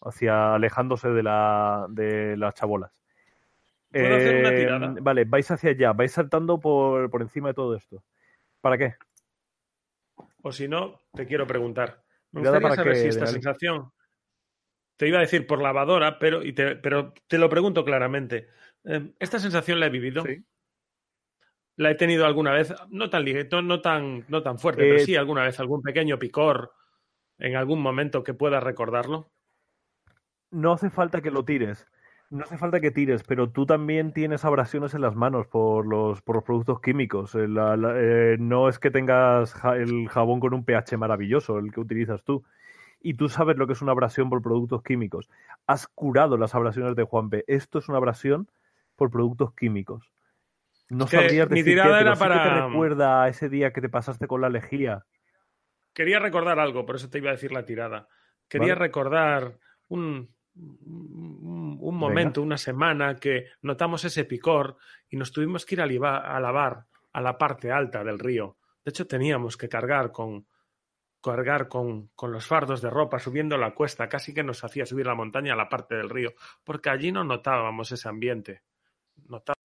hacia 0.02 0.54
alejándose 0.56 1.10
de 1.10 1.22
la 1.22 1.86
de 1.90 2.36
las 2.36 2.54
chabolas. 2.54 2.90
¿Puedo 3.92 4.16
hacer 4.16 4.34
una 4.34 4.50
Eh, 4.50 4.56
tirada? 4.56 4.94
Vale, 5.00 5.24
vais 5.24 5.48
hacia 5.48 5.70
allá, 5.70 5.92
vais 5.92 6.10
saltando 6.10 6.58
por, 6.58 7.08
por 7.08 7.22
encima 7.22 7.48
de 7.48 7.54
todo 7.54 7.76
esto. 7.76 8.02
¿Para 8.60 8.76
qué? 8.78 8.94
O 10.42 10.50
si 10.50 10.66
no, 10.66 10.98
te 11.14 11.24
quiero 11.24 11.46
preguntar. 11.46 12.02
Me 12.32 12.40
gustaría 12.40 12.62
para 12.68 12.74
saber 12.74 12.94
qué, 12.94 12.98
si 13.00 13.08
esta 13.08 13.26
sensación. 13.26 13.92
Te 14.98 15.08
iba 15.08 15.18
a 15.18 15.22
decir 15.22 15.46
por 15.46 15.62
lavadora, 15.62 16.18
pero, 16.18 16.42
y 16.42 16.52
te, 16.52 16.76
pero 16.76 17.14
te 17.26 17.38
lo 17.38 17.48
pregunto 17.48 17.84
claramente. 17.84 18.48
Eh, 18.84 19.12
¿Esta 19.18 19.38
sensación 19.38 19.80
la 19.80 19.86
he 19.86 19.90
vivido? 19.90 20.22
Sí. 20.24 20.44
¿La 21.76 21.92
he 21.92 21.94
tenido 21.94 22.26
alguna 22.26 22.52
vez? 22.52 22.74
No 22.90 23.08
tan 23.08 23.24
ligero, 23.24 23.62
no 23.62 23.80
tan, 23.80 24.24
no 24.28 24.42
tan 24.42 24.58
fuerte, 24.58 24.82
Eh, 24.82 24.90
pero 24.94 25.04
sí 25.06 25.16
alguna 25.16 25.44
vez 25.44 25.58
algún 25.60 25.80
pequeño 25.80 26.18
picor 26.18 26.72
en 27.38 27.54
algún 27.56 27.80
momento 27.80 28.22
que 28.24 28.34
pueda 28.34 28.60
recordarlo. 28.60 29.30
no 30.50 30.72
hace 30.72 30.90
falta 30.90 31.20
que 31.20 31.30
lo 31.30 31.44
tires. 31.44 31.86
No 32.30 32.44
hace 32.44 32.58
falta 32.58 32.80
que 32.80 32.90
tires, 32.90 33.22
pero 33.22 33.50
tú 33.50 33.64
también 33.66 34.12
tienes 34.12 34.44
abrasiones 34.44 34.92
en 34.94 35.00
las 35.02 35.14
manos 35.14 35.46
por 35.46 35.86
los, 35.86 36.20
por 36.22 36.36
los 36.36 36.44
productos 36.44 36.80
químicos. 36.80 37.34
Eh, 37.34 37.46
la- 37.48 37.76
la- 37.76 37.94
eh, 37.96 38.36
no 38.38 38.68
es 38.68 38.78
que 38.78 38.90
tengas 38.90 39.54
ja- 39.54 39.76
el 39.76 40.08
jabón 40.08 40.40
con 40.40 40.52
un 40.54 40.64
pH 40.64 40.96
maravilloso, 40.98 41.58
el 41.58 41.72
que 41.72 41.80
utilizas 41.80 42.24
tú. 42.24 42.44
Y 43.00 43.14
tú 43.14 43.28
sabes 43.28 43.56
lo 43.56 43.66
que 43.66 43.74
es 43.74 43.82
una 43.82 43.92
abrasión 43.92 44.28
por 44.28 44.42
productos 44.42 44.82
químicos. 44.82 45.28
Has 45.66 45.86
curado 45.88 46.36
las 46.36 46.54
abrasiones 46.54 46.96
de 46.96 47.04
Juanpe. 47.04 47.44
Esto 47.46 47.78
es 47.78 47.88
una 47.88 47.98
abrasión 47.98 48.50
por 48.96 49.10
productos 49.10 49.54
químicos. 49.54 50.10
No 50.90 51.04
Es 51.04 51.10
que 51.10 51.16
sabrías 51.18 51.48
mi 51.50 51.58
decir 51.58 51.64
qué, 51.64 51.70
tirada 51.82 51.98
pero 51.98 52.00
era 52.00 52.16
sí 52.16 52.22
que 52.22 52.28
te 52.28 52.34
para- 52.34 52.66
recuerda 52.68 53.22
a 53.22 53.28
ese 53.28 53.48
día 53.48 53.72
que 53.72 53.80
te 53.80 53.88
pasaste 53.88 54.26
con 54.26 54.40
la 54.40 54.48
lejía. 54.48 55.04
Quería 55.92 56.18
recordar 56.18 56.58
algo, 56.58 56.86
por 56.86 56.96
eso 56.96 57.08
te 57.10 57.18
iba 57.18 57.28
a 57.30 57.34
decir 57.34 57.52
la 57.52 57.64
tirada. 57.64 58.08
Quería 58.48 58.74
Vale. 58.74 58.86
recordar 58.86 59.58
un, 59.88 60.28
un, 60.56 61.78
un 61.80 61.96
momento, 61.96 62.42
una 62.42 62.56
semana 62.58 63.16
que 63.16 63.46
notamos 63.62 64.04
ese 64.04 64.24
picor 64.24 64.76
y 65.10 65.16
nos 65.16 65.32
tuvimos 65.32 65.64
que 65.66 65.74
ir 65.76 65.80
a, 65.82 65.86
liba- 65.86 66.18
a 66.18 66.40
lavar 66.40 66.84
a 67.12 67.20
la 67.20 67.36
parte 67.38 67.70
alta 67.70 68.02
del 68.02 68.18
río. 68.18 68.56
De 68.84 68.90
hecho, 68.90 69.06
teníamos 69.06 69.56
que 69.56 69.68
cargar 69.68 70.10
con 70.12 70.46
cargar 71.22 71.68
con, 71.68 72.08
con 72.14 72.32
los 72.32 72.46
fardos 72.46 72.80
de 72.80 72.90
ropa 72.90 73.18
subiendo 73.18 73.56
la 73.58 73.74
cuesta, 73.74 74.08
casi 74.08 74.32
que 74.34 74.42
nos 74.44 74.62
hacía 74.64 74.86
subir 74.86 75.06
la 75.06 75.14
montaña 75.14 75.52
a 75.54 75.56
la 75.56 75.68
parte 75.68 75.94
del 75.96 76.10
río, 76.10 76.32
porque 76.64 76.90
allí 76.90 77.10
no 77.12 77.24
notábamos 77.24 77.90
ese 77.92 78.08
ambiente. 78.08 78.62
Notábamos 79.26 79.58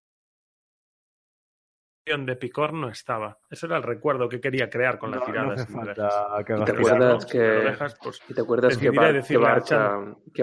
de 2.06 2.36
picor 2.36 2.74
no 2.74 2.90
estaba. 2.90 3.40
Ese 3.50 3.66
era 3.66 3.78
el 3.78 3.84
recuerdo 3.84 4.28
que 4.28 4.42
quería 4.42 4.70
crear 4.70 5.00
con 5.00 5.12
la 5.12 5.18
No, 5.18 5.24
tirada. 5.24 5.48
no 5.48 5.54
hace 5.54 5.66
si 5.66 5.72
me 5.72 5.86
falta 5.86 6.04
dejas. 6.04 6.46
que 6.46 6.54
¿Y 6.54 6.66
te 6.66 6.72
acuerdas 6.72 7.26
que- 7.26 7.38
dejas, 7.40 7.96
pues, 8.04 8.22
¿Y 8.28 8.34
te 8.34 8.42
acuerdas 8.42 8.78
bar- 8.92 9.14
decirle 9.14 9.48
a 9.48 9.50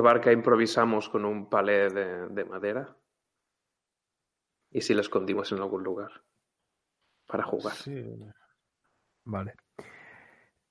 barca, 0.01 0.32
improvisamos 0.32 1.09
con 1.11 1.24
un 1.27 1.51
palé 1.51 1.91
de, 1.91 2.28
de 2.28 2.45
madera? 2.47 2.97
¿Y 4.70 4.81
si 4.81 4.95
lo 4.95 5.01
escondimos 5.01 5.53
en 5.53 5.59
algún 5.59 5.82
lugar? 5.85 6.11
Para 7.27 7.45
jugar. 7.45 7.74
sí. 7.74 8.16
Vale. 9.24 9.55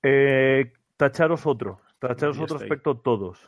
Eh, 0.02 0.72
tacharos 0.96 1.46
otro. 1.46 1.80
Tacharos 1.98 2.38
otro 2.38 2.56
aspecto 2.56 2.96
todos. 2.96 3.44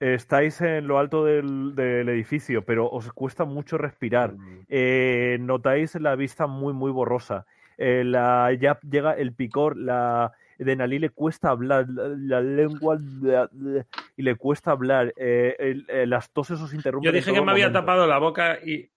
Estáis 0.00 0.60
en 0.60 0.86
lo 0.86 0.98
alto 0.98 1.24
del, 1.24 1.74
del 1.74 2.08
edificio, 2.10 2.62
pero 2.64 2.90
os 2.90 3.10
cuesta 3.12 3.44
mucho 3.44 3.78
respirar. 3.78 4.34
Eh, 4.68 5.38
notáis 5.40 5.94
la 5.94 6.14
vista 6.16 6.46
muy, 6.46 6.72
muy 6.74 6.90
borrosa. 6.90 7.46
Eh, 7.78 8.02
la, 8.04 8.52
ya 8.60 8.78
llega 8.82 9.12
el 9.12 9.32
picor. 9.32 9.76
La, 9.76 10.32
de 10.58 10.76
Nalí 10.76 10.98
le 10.98 11.10
cuesta 11.10 11.50
hablar. 11.50 11.86
La, 11.88 12.08
la 12.08 12.40
lengua. 12.42 12.98
la- 13.22 13.48
la- 13.52 13.86
y 14.16 14.22
le 14.22 14.34
cuesta 14.36 14.72
hablar. 14.72 15.14
Eh, 15.16 15.56
el- 15.88 16.10
las 16.10 16.30
toses 16.32 16.60
os 16.60 16.74
interrumpen. 16.74 17.10
Yo 17.10 17.16
dije 17.16 17.32
que 17.32 17.40
me 17.40 17.52
había 17.52 17.72
tapado 17.72 18.06
la 18.06 18.18
boca 18.18 18.58
y. 18.64 18.90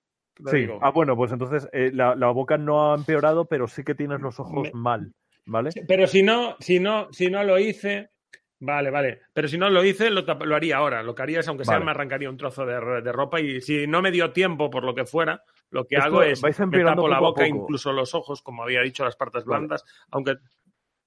Sí. 0.46 0.58
digo. 0.60 0.78
Ah, 0.84 0.92
bueno, 0.92 1.16
pues 1.16 1.32
entonces 1.32 1.68
eh, 1.72 1.90
la, 1.94 2.16
la 2.16 2.28
boca 2.32 2.58
no 2.60 2.92
ha 2.92 2.96
empeorado, 2.96 3.46
pero 3.46 3.68
sí 3.68 3.84
que 3.84 3.96
tienes 3.96 4.20
los 4.22 4.40
ojos 4.40 4.68
Me- 4.74 4.80
mal. 4.80 5.14
¿Vale? 5.48 5.72
Pero 5.88 6.06
si 6.08 6.22
no, 6.24 6.56
si 6.60 6.80
no, 6.80 7.12
si 7.12 7.30
no 7.30 7.44
lo 7.44 7.58
hice. 7.58 8.10
Vale, 8.60 8.90
vale. 8.90 9.22
Pero 9.34 9.48
si 9.48 9.58
no 9.58 9.70
lo 9.70 9.84
hice, 9.84 10.10
lo, 10.10 10.22
lo 10.24 10.56
haría 10.56 10.78
ahora. 10.78 11.04
Lo 11.04 11.14
que 11.14 11.22
haría 11.22 11.40
es, 11.42 11.48
aunque 11.48 11.64
sea, 11.64 11.76
Vale. 11.76 11.86
me 11.86 11.92
arrancaría 11.92 12.30
un 12.30 12.38
trozo 12.38 12.66
de, 12.66 13.02
de 13.02 13.12
ropa 13.12 13.40
y 13.40 13.62
si 13.62 13.86
no 13.88 14.02
me 14.02 14.12
dio 14.12 14.32
tiempo 14.34 14.70
por 14.70 14.84
lo 14.84 14.96
que 14.96 15.06
fuera, 15.06 15.42
lo 15.70 15.86
que 15.86 15.96
Esto 15.98 16.08
hago 16.08 16.24
es 16.24 16.42
vais 16.42 16.60
me 16.60 16.84
tapo 16.84 17.08
la 17.08 17.20
boca, 17.20 17.48
incluso 17.48 17.92
los 17.94 18.16
ojos, 18.16 18.42
como 18.42 18.64
había 18.64 18.82
dicho, 18.82 19.04
las 19.06 19.16
partes 19.16 19.46
Vale. 19.46 19.60
blandas, 19.60 19.84
aunque 20.12 20.38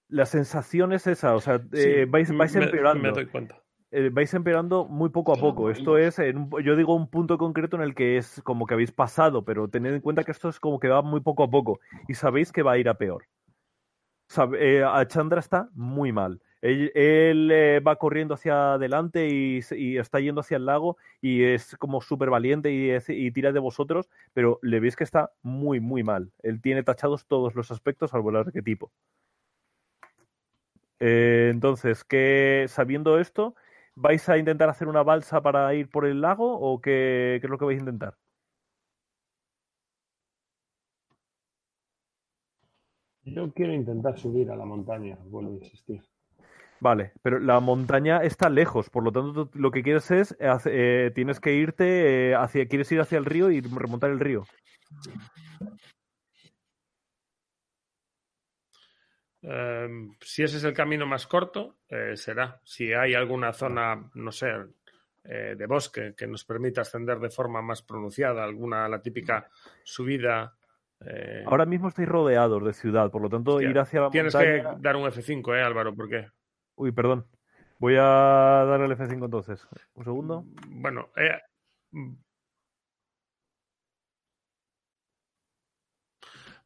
La 0.09 0.27
sensación 0.27 0.93
es 0.93 1.07
esa, 1.07 1.35
o 1.35 1.41
sea, 1.41 1.59
sí, 1.59 1.65
eh, 1.73 2.07
vais, 2.09 2.31
vais 2.37 2.55
me- 2.55 2.65
empeorando. 2.65 3.03
Me 3.03 3.11
doy 3.13 3.27
cuenta. 3.27 3.61
eh, 3.93 4.11
vais 4.13 4.33
empeorando 4.35 4.85
muy 4.87 5.09
poco 5.11 5.33
a 5.33 5.37
poco. 5.37 5.71
Esto 5.71 5.99
es, 5.99 6.19
en 6.21 6.37
un- 6.37 6.63
yo 6.63 6.77
digo 6.77 6.95
un 6.95 7.11
punto 7.11 7.37
concreto 7.39 7.75
en 7.77 7.83
el 7.83 7.95
que 7.97 8.17
es 8.17 8.41
como 8.45 8.67
que 8.67 8.75
habéis 8.75 8.93
pasado, 8.93 9.45
pero 9.45 9.69
tened 9.69 9.93
en 9.95 10.01
cuenta 10.01 10.23
que 10.23 10.31
esto 10.31 10.49
es 10.49 10.61
como 10.61 10.79
que 10.79 10.87
va 10.89 11.03
muy 11.03 11.21
poco 11.21 11.43
a 11.43 11.51
poco 11.51 11.81
y 12.09 12.15
sabéis 12.15 12.53
que 12.53 12.63
va 12.63 12.73
a 12.73 12.79
ir 12.79 12.89
a 12.89 12.95
peor. 12.95 13.25
Eh, 14.59 14.85
a 14.85 15.07
Chandra 15.07 15.41
está 15.41 15.69
muy 15.75 16.13
mal. 16.13 16.41
Él, 16.63 16.93
eh, 16.95 17.81
va 17.87 17.97
corriendo 17.97 18.35
hacia 18.35 18.75
adelante 18.75 19.29
y, 19.29 19.61
está 19.97 20.21
yendo 20.21 20.43
hacia 20.43 20.59
el 20.59 20.67
lago 20.67 20.99
y 21.23 21.43
es 21.43 21.75
como 21.79 22.03
súper 22.03 22.29
valiente 22.29 22.71
y, 22.71 23.31
tira 23.33 23.53
de 23.53 23.61
vosotros, 23.61 24.11
pero 24.35 24.59
le 24.63 24.79
veis 24.79 24.95
que 24.95 25.05
está 25.05 25.33
muy, 25.43 25.81
muy 25.81 26.03
mal. 26.05 26.31
Él 26.43 26.61
tiene 26.61 26.83
tachados 26.83 27.27
todos 27.27 27.55
los 27.55 27.71
aspectos 27.71 28.11
salvo 28.11 28.31
el 28.31 28.37
arquetipo. 28.37 28.93
Eh, 31.01 31.49
entonces, 31.51 32.05
¿qué, 32.05 32.67
sabiendo 32.69 33.19
esto, 33.19 33.55
¿vais 33.95 34.29
a 34.29 34.37
intentar 34.37 34.69
hacer 34.69 34.89
una 34.89 35.03
balsa 35.03 35.41
para 35.41 35.73
ir 35.75 35.89
por 35.89 36.05
el 36.07 36.21
lago 36.21 36.59
o 36.61 36.81
qué 36.81 37.37
es 37.43 37.51
lo 37.51 37.57
que 37.59 37.65
vais 37.65 37.79
a 37.79 37.81
intentar? 37.81 38.17
Yo 43.35 43.53
quiero 43.53 43.73
intentar 43.73 44.19
subir 44.19 44.51
a 44.51 44.57
la 44.57 44.65
montaña, 44.65 45.17
vuelvo 45.25 45.53
a 45.53 45.55
insistir. 45.55 46.03
Vale, 46.81 47.13
pero 47.23 47.39
la 47.39 47.61
montaña 47.61 48.23
está 48.23 48.49
lejos, 48.49 48.89
por 48.89 49.05
lo 49.05 49.13
tanto 49.13 49.51
lo 49.55 49.71
que 49.71 49.83
quieres 49.83 50.11
es, 50.11 50.37
eh, 50.41 51.11
tienes 51.15 51.39
que 51.39 51.55
irte 51.55 52.31
eh, 52.31 52.35
hacia, 52.35 52.67
quieres 52.67 52.91
ir 52.91 53.01
hacia 53.01 53.19
el 53.19 53.27
río 53.27 53.51
y 53.51 53.61
remontar 53.61 54.11
el 54.11 54.19
río. 54.19 54.45
Eh, 59.43 59.89
si 60.21 60.43
ese 60.43 60.59
es 60.59 60.65
el 60.65 60.73
camino 60.73 61.07
más 61.07 61.27
corto, 61.27 61.79
eh, 61.89 62.17
será. 62.17 62.61
Si 62.65 62.93
hay 62.93 63.15
alguna 63.15 63.53
zona, 63.53 64.11
no 64.15 64.33
sé, 64.33 64.49
eh, 65.25 65.55
de 65.57 65.67
bosque 65.67 66.15
que 66.17 66.27
nos 66.27 66.45
permita 66.45 66.83
ascender 66.83 67.19
de 67.19 67.31
forma 67.31 67.63
más 67.63 67.83
pronunciada, 67.83 68.45
alguna, 68.45 68.89
la 68.89 69.01
típica 69.01 69.49
subida. 69.85 70.57
Eh, 71.07 71.45
Ahora 71.47 71.67
mismo 71.67 71.89
estáis 71.89 72.09
rodeados 72.09 72.65
de 72.65 72.73
ciudad, 72.73 73.11
por 73.11 73.23
lo 73.23 73.29
tanto 73.29 73.55
Hostia, 73.55 73.71
ir 73.71 73.79
hacia 73.79 74.01
la 74.01 74.11
tienes 74.11 74.35
montaña... 74.35 74.77
que 74.77 74.83
dar 74.83 74.97
un 74.97 75.05
F5, 75.05 75.57
¿eh, 75.57 75.63
Álvaro? 75.63 75.95
¿Por 75.95 76.09
qué? 76.09 76.29
Uy, 76.77 76.93
perdón. 76.93 77.27
Voy 77.79 77.97
a 77.97 78.03
dar 78.03 78.81
el 78.83 78.91
F5 78.91 79.25
entonces. 79.25 79.67
Un 79.95 80.05
segundo. 80.05 80.45
Bueno, 80.69 81.11
eh, 81.17 81.41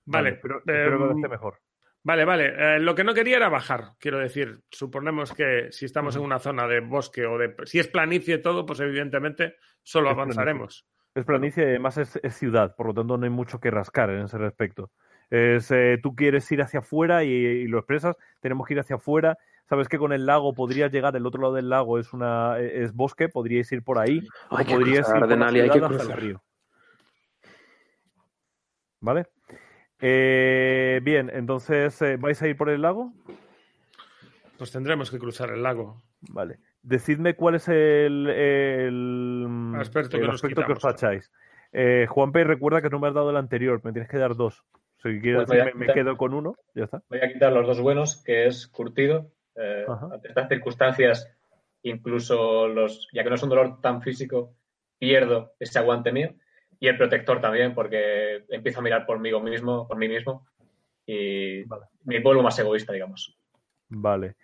vale, 0.05 0.39
pero 0.43 0.59
eh, 0.59 0.63
espero 0.67 1.09
que 1.09 1.15
esté 1.15 1.29
mejor. 1.29 1.61
Vale, 2.03 2.25
vale. 2.25 2.77
Eh, 2.77 2.81
lo 2.81 2.95
que 2.95 3.05
no 3.05 3.15
quería 3.15 3.37
era 3.37 3.49
bajar, 3.49 3.93
quiero 3.99 4.19
decir. 4.19 4.61
Suponemos 4.71 5.33
que 5.33 5.73
si 5.73 5.87
estamos 5.87 6.17
en 6.17 6.23
una 6.23 6.39
zona 6.39 6.67
de 6.67 6.81
bosque 6.81 7.25
o 7.25 7.39
de... 7.39 7.55
Si 7.65 7.79
es 7.79 7.89
planicie 7.89 8.39
todo, 8.39 8.67
pues 8.67 8.81
evidentemente 8.81 9.57
solo 9.83 10.09
Es 10.11 10.15
avanzaremos. 10.15 10.87
Es 11.15 11.25
planicie 11.25 11.63
y 11.63 11.69
además 11.69 11.97
es, 11.99 12.19
es 12.23 12.35
ciudad, 12.35 12.75
por 12.75 12.87
lo 12.87 12.95
tanto 12.95 13.17
no 13.17 13.25
hay 13.25 13.31
mucho 13.31 13.61
que 13.61 13.71
rascar 13.71 14.11
en 14.11 14.25
ese 14.25 14.37
respecto. 14.37 14.91
Es, 15.31 15.71
eh, 15.71 15.99
tú 16.03 16.15
quieres 16.15 16.51
ir 16.51 16.61
hacia 16.61 16.81
afuera 16.81 17.25
y, 17.25 17.29
y 17.29 17.67
lo 17.69 17.79
expresas, 17.79 18.17
tenemos 18.41 18.67
que 18.67 18.75
ir 18.75 18.81
hacia 18.81 18.97
afuera. 18.97 19.39
Sabes 19.69 19.89
que 19.89 19.97
con 19.97 20.13
el 20.13 20.27
lago 20.27 20.53
podrías 20.53 20.93
llegar, 20.93 21.17
el 21.17 21.25
otro 21.25 21.41
lado 21.41 21.55
del 21.55 21.71
lago 21.71 21.99
es 21.99 22.13
una 22.13 22.59
es 22.59 22.93
bosque, 22.93 23.29
podríais 23.29 23.71
ir 23.73 23.83
por 23.83 23.99
ahí, 23.99 24.27
o 24.51 24.59
Hay 24.59 24.67
que 24.67 24.75
podríais 24.75 25.07
cruzar, 25.07 25.17
ir 25.17 25.21
por 25.21 25.29
la 25.29 25.37
Denali, 25.37 25.61
hay 25.61 25.71
que 25.71 25.79
hasta 25.79 26.03
el 26.03 26.21
río. 26.21 26.43
¿Vale? 29.01 29.27
Eh, 30.01 31.01
bien, 31.03 31.31
entonces, 31.33 32.01
eh, 32.03 32.17
¿vais 32.19 32.43
a 32.43 32.49
ir 32.49 32.57
por 32.57 32.69
el 32.69 32.83
lago? 32.83 33.13
Pues 34.59 34.71
tendremos 34.71 35.11
que 35.11 35.19
cruzar 35.19 35.51
el 35.51 35.63
lago. 35.63 36.03
Vale. 36.31 36.59
Decidme 36.85 37.35
cuál 37.35 37.55
es 37.55 37.67
el, 37.69 38.29
el, 38.29 39.73
Aspecto 39.81 40.19
el 40.19 40.31
que 40.39 40.55
que 40.55 40.73
os 40.73 40.81
tacháis. 40.81 41.33
Eh, 41.73 42.07
Juanpe, 42.09 42.45
recuerda 42.45 42.83
que 42.83 42.91
no 42.91 43.01
me 43.01 43.09
has 43.09 43.15
dado 43.15 43.31
el 43.31 43.39
anterior, 43.39 43.81
me 43.83 43.93
tienes 43.93 44.11
que 44.11 44.19
dar 44.19 44.37
dos. 44.37 44.63
Si 45.03 45.19
quieres 45.19 45.45
Pues 45.47 45.75
me 45.75 45.87
quedo 45.87 46.19
con 46.19 46.35
uno, 46.35 46.57
ya 46.75 46.85
está. 46.85 47.03
Voy 47.09 47.21
a 47.21 47.33
quitar 47.33 47.53
los 47.53 47.67
dos 47.67 47.81
buenos, 47.81 48.23
que 48.23 48.47
es 48.47 48.67
curtido. 48.67 49.31
Eh, 49.57 49.87
ante 50.13 50.29
estas 50.29 50.49
circunstancias, 50.49 51.27
incluso 51.83 52.69
los, 52.69 53.09
ya 53.15 53.23
que 53.23 53.31
no 53.31 53.37
es 53.37 53.43
un 53.43 53.49
dolor 53.49 53.81
tan 53.81 54.03
físico, 54.03 54.55
pierdo 54.99 55.55
ese 55.59 55.79
aguante 55.79 56.13
mío. 56.13 56.35
Y 56.79 56.89
el 56.89 56.99
protector 56.99 57.41
también, 57.41 57.75
porque 57.75 58.45
empiezo 58.51 58.81
a 58.81 58.83
mirar 58.83 59.07
por 59.07 59.21
mí 59.21 59.33
mismo, 59.33 59.89
por 59.89 59.97
mí 59.97 60.07
mismo, 60.07 60.47
y 61.07 61.65
Vale. 61.65 61.87
me 62.05 62.21
vuelvo 62.21 62.43
más 62.43 62.59
egoísta, 62.59 62.93
digamos. 62.93 63.39
Vale. 63.89 64.37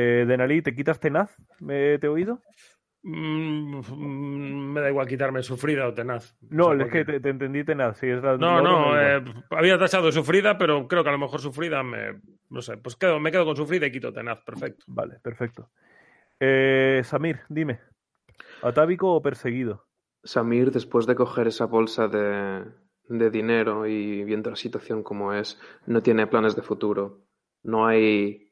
Eh, 0.00 0.24
Denali, 0.28 0.62
¿te 0.62 0.76
quitas 0.76 1.00
tenaz? 1.00 1.34
¿Me, 1.58 1.98
¿Te 1.98 2.06
he 2.06 2.08
oído? 2.08 2.40
Mm, 3.02 3.80
mm, 3.80 4.72
me 4.72 4.80
da 4.80 4.90
igual 4.90 5.08
quitarme 5.08 5.42
sufrida 5.42 5.88
o 5.88 5.92
tenaz. 5.94 6.36
No, 6.50 6.66
O 6.68 6.76
sea, 6.76 6.84
es 6.86 6.92
que 6.92 7.04
te, 7.04 7.18
te 7.18 7.28
entendí 7.30 7.64
tenaz. 7.64 7.98
Sí, 7.98 8.06
es 8.06 8.22
la- 8.22 8.36
No, 8.36 8.62
no, 8.62 8.96
eh, 9.00 9.24
había 9.50 9.76
tachado 9.76 10.12
sufrida, 10.12 10.56
pero 10.56 10.86
creo 10.86 11.02
que 11.02 11.08
a 11.08 11.12
lo 11.12 11.18
mejor 11.18 11.40
sufrida 11.40 11.82
me. 11.82 12.20
No 12.48 12.62
sé, 12.62 12.76
pues 12.76 12.94
quedo, 12.94 13.18
me 13.18 13.32
quedo 13.32 13.44
con 13.44 13.56
sufrida 13.56 13.86
y 13.86 13.90
quito 13.92 14.12
tenaz, 14.12 14.40
perfecto. 14.42 14.84
Vale, 14.86 15.18
perfecto. 15.20 15.70
Eh, 16.38 17.02
Samir, 17.04 17.40
dime. 17.48 17.80
¿Atávico 18.62 19.12
o 19.12 19.20
perseguido? 19.20 19.84
Samir, 20.22 20.70
después 20.70 21.06
de 21.06 21.16
coger 21.16 21.48
esa 21.48 21.66
bolsa 21.66 22.06
de, 22.06 22.64
de 23.08 23.30
dinero 23.30 23.84
y 23.88 24.22
viendo 24.22 24.50
la 24.50 24.56
situación 24.56 25.02
como 25.02 25.32
es, 25.32 25.60
no 25.86 26.02
tiene 26.02 26.28
planes 26.28 26.54
de 26.54 26.62
futuro. 26.62 27.24
No 27.64 27.86
hay, 27.86 28.47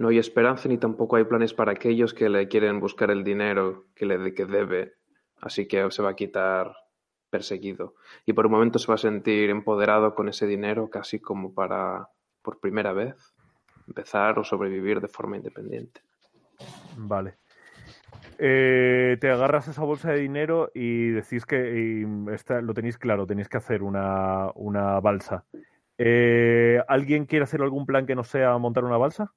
no 0.00 0.08
hay 0.08 0.16
esperanza 0.16 0.66
ni 0.66 0.78
tampoco 0.78 1.16
hay 1.16 1.24
planes 1.24 1.52
para 1.52 1.72
aquellos 1.72 2.14
que 2.14 2.30
le 2.30 2.48
quieren 2.48 2.80
buscar 2.80 3.10
el 3.10 3.22
dinero 3.22 3.84
que 3.94 4.06
le 4.06 4.32
que 4.32 4.46
debe, 4.46 4.94
así 5.42 5.68
que 5.68 5.90
se 5.90 6.02
va 6.02 6.10
a 6.10 6.16
quitar 6.16 6.74
perseguido 7.28 7.96
y 8.24 8.32
por 8.32 8.46
un 8.46 8.52
momento 8.52 8.78
se 8.78 8.86
va 8.86 8.94
a 8.94 8.98
sentir 8.98 9.50
empoderado 9.50 10.14
con 10.14 10.30
ese 10.30 10.46
dinero 10.46 10.88
casi 10.88 11.20
como 11.20 11.52
para 11.52 12.08
por 12.40 12.60
primera 12.60 12.94
vez 12.94 13.14
empezar 13.88 14.38
o 14.38 14.44
sobrevivir 14.44 15.02
de 15.02 15.08
forma 15.08 15.36
independiente. 15.36 16.00
Vale. 16.96 17.34
Eh, 18.38 19.18
te 19.20 19.28
agarras 19.28 19.68
esa 19.68 19.82
bolsa 19.82 20.12
de 20.12 20.20
dinero 20.20 20.70
y 20.72 21.08
decís 21.08 21.44
que 21.44 21.78
y 21.78 22.06
lo 22.62 22.72
tenéis 22.72 22.96
claro, 22.96 23.26
tenéis 23.26 23.50
que 23.50 23.58
hacer 23.58 23.82
una, 23.82 24.50
una 24.54 24.98
balsa. 25.00 25.44
Eh, 25.98 26.82
¿Alguien 26.88 27.26
quiere 27.26 27.42
hacer 27.42 27.60
algún 27.60 27.84
plan 27.84 28.06
que 28.06 28.14
no 28.14 28.24
sea 28.24 28.56
montar 28.56 28.86
una 28.86 28.96
balsa? 28.96 29.34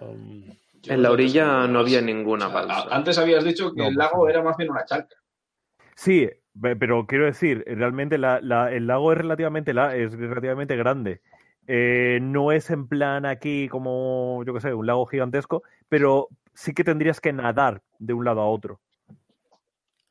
Um, 0.00 0.44
En 0.88 1.02
la 1.02 1.10
orilla 1.12 1.66
no 1.68 1.78
había 1.80 2.00
ninguna 2.00 2.48
balsa. 2.48 2.86
Antes 2.90 3.18
habías 3.18 3.44
dicho 3.44 3.72
que 3.72 3.82
No, 3.82 3.88
el 3.88 3.94
pues 3.94 3.96
lago 3.96 4.24
no. 4.24 4.28
era 4.30 4.42
más 4.42 4.56
bien 4.56 4.70
una 4.70 4.84
charca. 4.84 5.14
Sí, 5.94 6.28
pe- 6.60 6.76
pero 6.76 7.06
quiero 7.06 7.26
decir, 7.26 7.62
realmente 7.66 8.18
la- 8.18 8.40
la- 8.40 8.72
el 8.72 8.86
lago 8.86 9.12
es 9.12 9.18
relativamente, 9.18 9.74
la- 9.74 9.94
es 9.94 10.12
relativamente 10.12 10.76
grande. 10.76 11.20
Eh, 11.68 12.18
no 12.20 12.50
es 12.50 12.70
en 12.70 12.88
plan 12.88 13.24
aquí 13.26 13.68
como, 13.68 14.42
yo 14.44 14.54
qué 14.54 14.60
sé, 14.60 14.74
un 14.74 14.86
lago 14.86 15.06
gigantesco, 15.06 15.62
pero 15.88 16.28
sí 16.54 16.74
que 16.74 16.82
tendrías 16.84 17.20
que 17.20 17.32
nadar 17.32 17.82
de 18.00 18.14
un 18.14 18.24
lado 18.24 18.40
a 18.40 18.46
otro. 18.48 18.80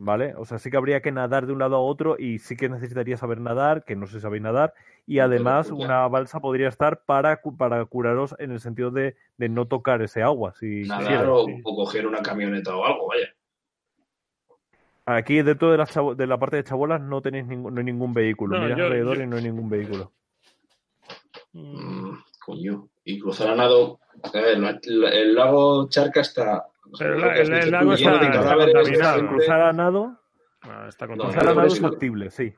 ¿Vale? 0.03 0.33
O 0.35 0.45
sea, 0.45 0.57
sí 0.57 0.71
que 0.71 0.77
habría 0.77 0.99
que 1.03 1.11
nadar 1.11 1.45
de 1.45 1.53
un 1.53 1.59
lado 1.59 1.75
a 1.75 1.79
otro 1.79 2.15
y 2.17 2.39
sí 2.39 2.57
que 2.57 2.67
necesitaría 2.69 3.17
saber 3.17 3.39
nadar, 3.39 3.83
que 3.85 3.95
no 3.95 4.07
sé 4.07 4.15
si 4.15 4.21
sabéis 4.21 4.41
nadar, 4.41 4.73
y 5.05 5.19
además 5.19 5.67
ya. 5.67 5.75
una 5.75 6.07
balsa 6.07 6.39
podría 6.39 6.69
estar 6.69 7.03
para, 7.05 7.39
para 7.55 7.85
curaros 7.85 8.33
en 8.39 8.49
el 8.51 8.59
sentido 8.59 8.89
de, 8.89 9.15
de 9.37 9.49
no 9.49 9.67
tocar 9.67 10.01
ese 10.01 10.23
agua, 10.23 10.55
si 10.55 10.81
Nadar 10.85 11.27
o, 11.27 11.45
o 11.63 11.75
coger 11.75 12.07
una 12.07 12.23
camioneta 12.23 12.75
o 12.75 12.83
algo, 12.83 13.09
vaya. 13.09 13.27
Aquí 15.05 15.43
dentro 15.43 15.69
de, 15.71 15.77
las 15.77 15.91
chabo- 15.95 16.15
de 16.15 16.25
la 16.25 16.39
parte 16.39 16.55
de 16.55 16.63
chabolas 16.63 16.99
no 16.99 17.21
tenéis 17.21 17.45
ningún, 17.45 17.75
no 17.75 17.79
hay 17.79 17.85
ningún 17.85 18.11
vehículo. 18.15 18.57
No, 18.57 18.67
yo- 18.75 18.85
alrededor 18.85 19.17
yo- 19.17 19.23
y 19.23 19.27
no 19.27 19.35
hay 19.37 19.43
ningún 19.43 19.69
vehículo. 19.69 20.11
mm, 21.53 22.11
coño. 22.43 22.87
Y 23.03 23.19
cruzar 23.19 23.49
a 23.51 23.55
nado. 23.55 23.99
A 24.23 24.31
ver, 24.31 24.57
la- 24.57 24.79
la- 24.83 25.09
el 25.09 25.35
lago 25.35 25.87
Charca 25.89 26.21
está. 26.21 26.65
El- 26.99 27.53
el 27.53 27.65
tú, 27.65 27.71
lago 27.71 27.93
está- 27.93 28.13
está 28.15 28.31
cadáveres, 28.31 28.73
contaminado. 28.73 29.27
Cruzar 29.27 29.61
a 29.61 29.73
nado, 29.73 30.17
ah, 30.63 30.85
está 30.89 31.07
No, 31.07 31.13
cruzar 31.15 31.43
a 31.43 31.45
por 31.47 31.55
nado 31.55 31.67
es 31.67 31.73
eso- 31.73 31.89
factible, 31.89 32.29
sí. 32.31 32.53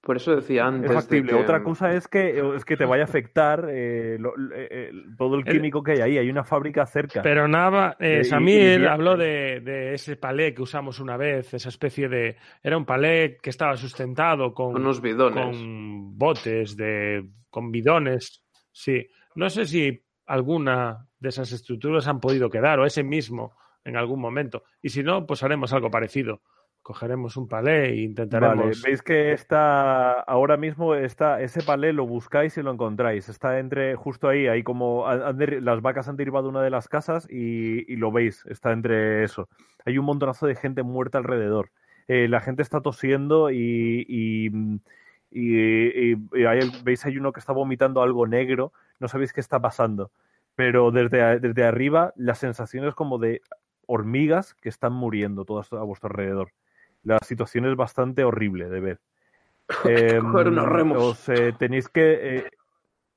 Por 0.00 0.16
eso 0.16 0.36
decía 0.36 0.64
antes 0.64 0.84
Es 0.84 0.90
de 0.90 0.94
factible. 1.02 1.32
que- 1.32 1.38
Otra 1.38 1.62
cosa 1.62 1.92
es 1.92 2.06
que, 2.06 2.40
es 2.54 2.64
que 2.64 2.76
te 2.76 2.84
vaya 2.84 3.02
a 3.02 3.06
afectar 3.06 3.66
eh, 3.68 4.16
lo- 4.18 4.32
eh, 4.54 4.68
eh, 4.70 4.92
todo 5.18 5.34
el 5.34 5.42
El- 5.46 5.52
químico 5.54 5.82
que 5.82 5.92
hay 5.92 6.00
ahí. 6.00 6.18
Hay 6.18 6.30
una 6.30 6.44
fábrica 6.44 6.86
cerca. 6.86 7.20
Pero 7.20 7.48
Nava, 7.48 7.96
eh, 7.98 8.22
Samir 8.24 8.80
y- 8.80 8.86
habló 8.86 9.16
de, 9.16 9.60
de 9.60 9.94
ese 9.94 10.16
palé 10.16 10.54
que 10.54 10.62
usamos 10.62 11.00
una 11.00 11.16
vez, 11.16 11.52
esa 11.52 11.68
especie 11.68 12.08
de... 12.08 12.36
Era 12.62 12.76
un 12.78 12.84
palé 12.86 13.38
que 13.42 13.50
estaba 13.50 13.76
sustentado 13.76 14.54
con, 14.54 14.72
con 14.72 14.82
unos 14.82 15.02
bidones. 15.02 15.44
con 15.44 16.16
botes, 16.16 16.76
de, 16.76 17.28
con 17.50 17.70
bidones. 17.72 18.44
Sí. 18.70 19.04
No 19.34 19.50
sé 19.50 19.64
si 19.66 20.00
alguna 20.26 21.06
de 21.18 21.28
esas 21.30 21.50
estructuras 21.52 22.06
han 22.06 22.20
podido 22.20 22.48
quedar 22.48 22.78
o 22.78 22.86
ese 22.86 23.02
mismo 23.02 23.52
en 23.88 23.96
algún 23.96 24.20
momento. 24.20 24.62
Y 24.82 24.90
si 24.90 25.02
no, 25.02 25.26
pues 25.26 25.42
haremos 25.42 25.72
algo 25.72 25.90
parecido. 25.90 26.40
Cogeremos 26.82 27.36
un 27.36 27.48
palé 27.48 27.72
e 27.72 27.88
Vale, 27.88 27.96
intentaremos... 28.02 28.82
veis 28.82 29.02
que 29.02 29.32
está 29.32 30.20
ahora 30.20 30.56
mismo 30.56 30.94
está 30.94 31.40
ese 31.42 31.62
palé 31.62 31.92
lo 31.92 32.06
buscáis 32.06 32.56
y 32.56 32.62
lo 32.62 32.70
encontráis. 32.70 33.28
Está 33.28 33.58
entre 33.58 33.94
justo 33.96 34.28
ahí, 34.28 34.46
ahí 34.46 34.62
como 34.62 35.04
las 35.60 35.82
vacas 35.82 36.08
han 36.08 36.16
derribado 36.16 36.48
una 36.48 36.62
de 36.62 36.70
las 36.70 36.88
casas 36.88 37.26
y, 37.30 37.92
y 37.92 37.96
lo 37.96 38.10
veis, 38.12 38.44
está 38.46 38.72
entre 38.72 39.22
eso. 39.24 39.48
Hay 39.84 39.98
un 39.98 40.06
montonazo 40.06 40.46
de 40.46 40.54
gente 40.54 40.82
muerta 40.82 41.18
alrededor. 41.18 41.70
Eh, 42.06 42.26
la 42.28 42.40
gente 42.40 42.62
está 42.62 42.80
tosiendo 42.80 43.50
y, 43.50 44.06
y, 44.08 44.50
y- 45.30 46.12
y- 46.12 46.16
y 46.32 46.44
ahí 46.46 46.60
veis 46.84 47.04
hay 47.04 47.18
uno 47.18 47.32
que 47.32 47.40
está 47.40 47.52
vomitando 47.52 48.00
algo 48.02 48.26
negro. 48.26 48.72
No 48.98 49.08
sabéis 49.08 49.34
qué 49.34 49.40
está 49.40 49.60
pasando, 49.60 50.10
pero 50.54 50.90
desde, 50.90 51.38
desde 51.38 51.64
arriba 51.64 52.12
la 52.16 52.34
sensación 52.34 52.86
es 52.86 52.94
como 52.94 53.18
de 53.18 53.42
hormigas 53.88 54.54
que 54.54 54.68
están 54.68 54.92
muriendo 54.92 55.44
todas 55.44 55.72
a 55.72 55.82
vuestro 55.82 56.10
alrededor. 56.10 56.52
La 57.02 57.18
situación 57.18 57.66
es 57.66 57.74
bastante 57.74 58.22
horrible 58.22 58.68
de 58.68 58.80
ver. 58.80 59.00
Eh, 59.84 60.18
remos. 60.22 60.96
os, 60.98 61.28
eh, 61.28 61.52
tenéis 61.58 61.90
que 61.90 62.38
eh, 62.38 62.50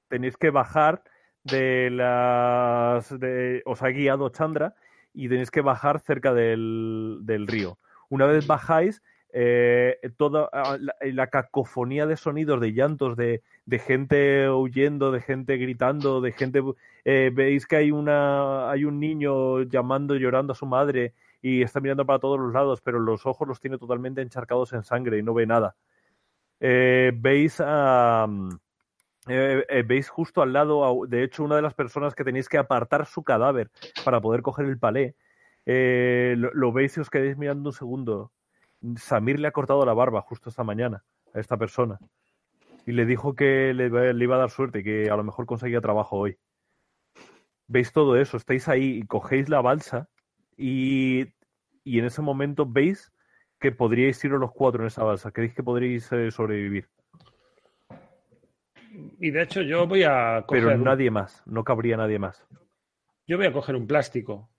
tenéis 0.09 0.35
que 0.35 0.49
bajar 0.49 1.01
de 1.45 1.89
las 1.89 3.17
de, 3.17 3.61
os 3.65 3.81
ha 3.81 3.87
guiado 3.87 4.27
Chandra 4.29 4.75
y 5.13 5.29
tenéis 5.29 5.49
que 5.49 5.61
bajar 5.61 6.01
cerca 6.01 6.33
del, 6.33 7.19
del 7.21 7.47
río. 7.47 7.77
Una 8.09 8.25
vez 8.25 8.45
bajáis, 8.47 9.01
eh, 9.33 9.97
toda 10.17 10.49
ah, 10.51 10.77
la, 10.79 10.95
la 11.01 11.27
cacofonía 11.27 12.05
de 12.05 12.17
sonidos, 12.17 12.59
de 12.61 12.73
llantos, 12.73 13.15
de, 13.15 13.41
gente 13.79 14.49
huyendo, 14.49 15.11
de 15.11 15.21
gente 15.21 15.57
gritando, 15.57 16.21
de 16.21 16.31
gente 16.31 16.61
eh, 17.05 17.31
veis 17.33 17.65
que 17.65 17.77
hay 17.77 17.91
una 17.91 18.69
hay 18.69 18.85
un 18.85 18.99
niño 18.99 19.63
llamando, 19.63 20.15
llorando 20.15 20.53
a 20.53 20.55
su 20.55 20.65
madre 20.65 21.13
y 21.41 21.61
está 21.61 21.79
mirando 21.79 22.05
para 22.05 22.19
todos 22.19 22.39
los 22.39 22.53
lados, 22.53 22.81
pero 22.81 22.99
los 22.99 23.25
ojos 23.25 23.47
los 23.47 23.59
tiene 23.59 23.77
totalmente 23.77 24.21
encharcados 24.21 24.73
en 24.73 24.83
sangre 24.83 25.17
y 25.17 25.23
no 25.23 25.33
ve 25.33 25.45
nada. 25.45 25.75
Eh, 26.59 27.11
veis 27.15 27.59
a 27.59 28.27
eh, 29.27 29.65
eh, 29.69 29.83
veis 29.83 30.09
justo 30.09 30.41
al 30.41 30.51
lado, 30.53 31.05
de 31.07 31.23
hecho, 31.23 31.43
una 31.43 31.55
de 31.55 31.61
las 31.61 31.73
personas 31.75 32.15
que 32.15 32.23
tenéis 32.23 32.49
que 32.49 32.57
apartar 32.57 33.05
su 33.05 33.23
cadáver 33.23 33.69
para 34.03 34.19
poder 34.21 34.41
coger 34.41 34.65
el 34.65 34.79
palé. 34.79 35.15
eh, 35.65 36.33
lo, 36.37 36.51
lo 36.53 36.71
veis 36.73 36.97
y 36.97 37.01
os 37.01 37.09
quedáis 37.09 37.37
mirando 37.37 37.69
un 37.69 37.73
segundo. 37.73 38.31
Samir 38.97 39.39
le 39.39 39.47
ha 39.47 39.51
cortado 39.51 39.85
la 39.85 39.93
barba 39.93 40.21
justo 40.21 40.49
esta 40.49 40.63
mañana 40.63 41.03
a 41.33 41.39
esta 41.39 41.57
persona 41.57 41.99
y 42.85 42.93
le 42.93 43.05
dijo 43.05 43.35
que 43.35 43.73
le, 43.73 43.85
iba- 43.85 44.11
le 44.13 44.23
iba 44.23 44.35
a 44.35 44.39
dar 44.39 44.49
suerte, 44.49 44.83
que 44.83 45.09
a 45.09 45.15
lo 45.15 45.23
mejor 45.23 45.45
conseguía 45.45 45.81
trabajo 45.81 46.17
hoy. 46.17 46.37
Veis 47.67 47.91
todo 47.93 48.17
eso, 48.17 48.37
estáis 48.37 48.67
ahí 48.67 48.97
y 48.97 49.03
cogéis 49.03 49.47
la 49.49 49.61
balsa 49.61 50.09
y, 50.57 51.25
y 51.83 51.99
en 51.99 52.05
ese 52.05 52.21
momento 52.21 52.65
veis 52.65 53.13
que 53.59 53.71
podríais 53.71 54.23
iros 54.25 54.39
los 54.39 54.51
cuatro 54.51 54.81
en 54.81 54.87
esa 54.87 55.03
balsa. 55.03 55.31
¿Creéis 55.31 55.53
que 55.53 55.63
podríais 55.63 56.11
eh, 56.11 56.31
sobrevivir? 56.31 56.89
Y 59.19 59.31
de 59.31 59.43
hecho 59.43 59.61
yo 59.61 59.87
voy 59.87 60.03
a 60.03 60.43
coger... 60.45 60.63
Pero 60.65 60.77
nadie 60.77 61.11
más, 61.11 61.43
no 61.45 61.63
cabría 61.63 61.95
nadie 61.95 62.19
más. 62.19 62.45
Yo 63.27 63.37
voy 63.37 63.45
a 63.45 63.53
coger 63.53 63.75
un 63.75 63.87
plástico, 63.87 64.49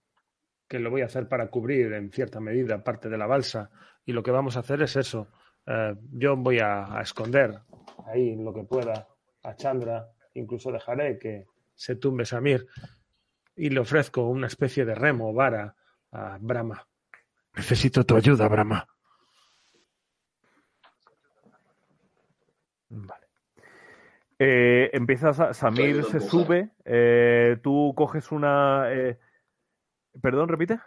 que 0.69 0.79
lo 0.79 0.91
voy 0.91 1.03
a 1.03 1.07
hacer 1.07 1.29
para 1.29 1.49
cubrir 1.49 1.93
en 1.93 2.11
cierta 2.11 2.41
medida 2.41 2.83
parte 2.83 3.11
de 3.11 3.19
la 3.19 3.27
balsa, 3.27 3.71
y 4.05 4.13
lo 4.13 4.23
que 4.23 4.31
vamos 4.31 4.57
a 4.57 4.61
hacer 4.61 4.83
es 4.83 4.97
eso. 4.97 5.29
Eh, 5.67 5.95
yo 6.13 6.37
voy 6.37 6.59
a, 6.59 6.97
a 6.99 7.03
esconder 7.03 7.61
ahí 8.07 8.37
lo 8.37 8.53
que 8.53 8.65
pueda 8.65 9.07
a 9.45 9.55
Chandra, 9.57 10.09
incluso 10.35 10.71
dejaré 10.73 11.19
que 11.19 11.47
se 11.75 11.97
tumbe 11.97 12.25
Samir, 12.25 12.67
y 13.57 13.71
le 13.71 13.81
ofrezco 13.81 14.29
una 14.29 14.47
especie 14.47 14.85
de 14.85 14.95
remo 14.95 15.31
o 15.31 15.33
vara 15.35 15.75
a 16.13 16.39
Brahma. 16.41 16.87
Necesito 17.55 18.05
tu 18.05 18.17
ayuda, 18.17 18.49
Brahma. 18.49 18.87
Vale. 22.89 23.27
Eh, 24.39 24.91
empiezas 24.93 25.39
a. 25.41 25.55
Samir 25.55 26.05
se 26.05 26.21
sube. 26.21 26.71
eh, 26.85 27.59
tú 27.63 27.93
coges 27.97 28.33
una. 28.33 28.93
eh, 28.93 29.19
Perdón, 30.21 30.49
repite. 30.49 30.79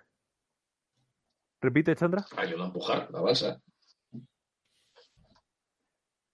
Repite, 1.66 1.96
Chandra. 1.96 2.24
Ayudo 2.38 2.64
a 2.64 2.68
empujar 2.68 3.08
la 3.12 3.22
balsa. 3.22 3.60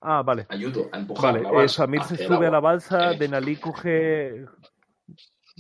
Ah, 0.02 0.22
vale. 0.24 0.46
Ayudo 0.50 0.90
a 0.92 0.98
empujar 0.98 1.32
Vale, 1.32 1.44
la 1.44 1.50
eh, 1.50 1.54
balsa. 1.54 1.76
Samir 1.84 2.04
se 2.04 2.18
sube 2.18 2.48
a 2.48 2.52
la 2.52 2.60
balsa, 2.60 3.12
Eh, 3.12 3.18
Denali 3.18 3.56
coge. 3.56 4.46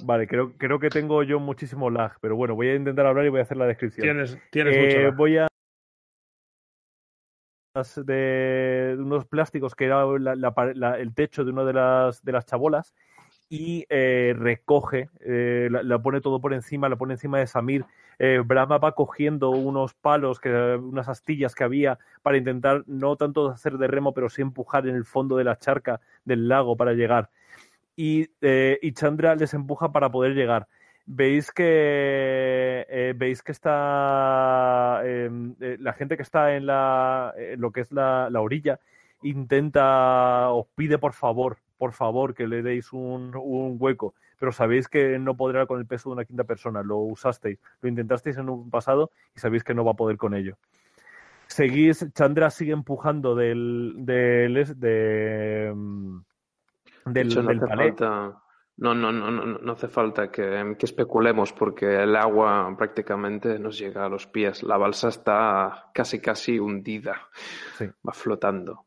Vale, 0.03 0.27
creo, 0.27 0.57
creo 0.57 0.77
que 0.79 0.89
tengo 0.89 1.23
yo 1.23 1.39
muchísimo 1.39 1.89
lag, 1.89 2.17
pero 2.19 2.35
bueno, 2.35 2.53
voy 2.55 2.67
a 2.67 2.75
intentar 2.75 3.05
hablar 3.05 3.25
y 3.25 3.29
voy 3.29 3.39
a 3.39 3.43
hacer 3.43 3.55
la 3.55 3.65
descripción. 3.65 4.03
Tienes, 4.03 4.37
tienes 4.51 4.75
Eh, 4.75 4.81
mucho. 4.81 4.99
lag. 5.03 5.15
voy 5.15 5.37
a 5.37 5.47
de 8.05 8.97
unos 8.99 9.25
plásticos 9.25 9.75
que 9.75 9.85
era 9.85 10.03
la- 10.19 10.35
la 10.35 10.53
pare- 10.53 10.75
la- 10.75 10.99
el 10.99 11.13
techo 11.13 11.45
de 11.45 11.51
una 11.51 11.63
de 11.63 11.71
las 11.71 12.21
de 12.25 12.33
las 12.33 12.45
chabolas 12.45 12.93
y 13.47 13.85
eh, 13.89 14.33
recoge, 14.37 15.09
eh, 15.21 15.69
la, 15.71 15.81
la 15.81 15.99
pone 16.01 16.19
todo 16.19 16.41
por 16.41 16.53
encima, 16.53 16.89
la 16.89 16.97
pone 16.97 17.13
encima 17.13 17.39
de 17.39 17.47
Samir. 17.47 17.85
Eh, 18.23 18.43
Brahma 18.45 18.77
va 18.77 18.91
cogiendo 18.91 19.49
unos 19.49 19.95
palos, 19.95 20.39
que, 20.39 20.47
unas 20.51 21.09
astillas 21.09 21.55
que 21.55 21.63
había 21.63 21.97
para 22.21 22.37
intentar 22.37 22.83
no 22.85 23.15
tanto 23.15 23.49
hacer 23.49 23.79
de 23.79 23.87
remo, 23.87 24.13
pero 24.13 24.29
sí 24.29 24.43
empujar 24.43 24.87
en 24.87 24.95
el 24.95 25.05
fondo 25.05 25.37
de 25.37 25.43
la 25.43 25.57
charca 25.57 26.01
del 26.23 26.47
lago 26.47 26.77
para 26.77 26.93
llegar. 26.93 27.31
Y, 27.95 28.29
eh, 28.41 28.77
y 28.79 28.91
Chandra 28.93 29.33
les 29.33 29.55
empuja 29.55 29.91
para 29.91 30.11
poder 30.11 30.35
llegar. 30.35 30.67
Veis 31.07 31.51
que 31.51 32.85
eh, 32.87 33.13
veis 33.17 33.41
que 33.41 33.53
está 33.53 35.01
eh, 35.03 35.77
la 35.79 35.93
gente 35.93 36.15
que 36.15 36.21
está 36.21 36.55
en 36.55 36.67
la 36.67 37.33
lo 37.57 37.71
que 37.71 37.81
es 37.81 37.91
la, 37.91 38.29
la 38.29 38.39
orilla 38.39 38.79
intenta 39.23 40.49
os 40.51 40.67
pide 40.75 40.99
por 40.99 41.13
favor 41.13 41.57
por 41.81 41.93
favor, 41.93 42.35
que 42.35 42.45
le 42.45 42.61
deis 42.61 42.93
un, 42.93 43.35
un 43.35 43.75
hueco, 43.79 44.13
pero 44.37 44.51
sabéis 44.51 44.87
que 44.87 45.17
no 45.17 45.35
podrá 45.35 45.65
con 45.65 45.79
el 45.79 45.87
peso 45.87 46.09
de 46.09 46.13
una 46.13 46.25
quinta 46.25 46.43
persona, 46.43 46.83
lo 46.83 46.97
usasteis, 46.97 47.57
lo 47.81 47.89
intentasteis 47.89 48.37
en 48.37 48.49
un 48.49 48.69
pasado 48.69 49.09
y 49.35 49.39
sabéis 49.39 49.63
que 49.63 49.73
no 49.73 49.83
va 49.83 49.93
a 49.93 49.95
poder 49.95 50.15
con 50.15 50.35
ello. 50.35 50.59
Seguís, 51.47 52.05
Chandra 52.13 52.51
sigue 52.51 52.73
empujando 52.73 53.33
del, 53.33 53.95
del, 53.97 54.79
de, 54.79 55.71
mm, 55.75 56.17
De 57.05 57.13
del, 57.13 57.27
hecho, 57.31 57.41
no 57.41 57.49
del 57.49 57.59
palé. 57.61 57.95
no, 58.77 58.93
no, 58.93 59.11
no, 59.11 59.31
no, 59.31 59.45
no 59.57 59.71
hace 59.71 59.87
falta 59.87 60.29
que, 60.29 60.75
que 60.77 60.85
especulemos 60.85 61.51
porque 61.51 62.03
el 62.03 62.15
agua 62.15 62.75
prácticamente 62.77 63.57
nos 63.57 63.79
llega 63.79 64.05
a 64.05 64.09
los 64.09 64.27
pies. 64.27 64.61
La 64.61 64.77
balsa 64.77 65.07
está 65.07 65.89
casi 65.95 66.21
casi 66.21 66.59
hundida. 66.59 67.27
Sí. 67.73 67.87
Va 68.07 68.13
flotando. 68.13 68.85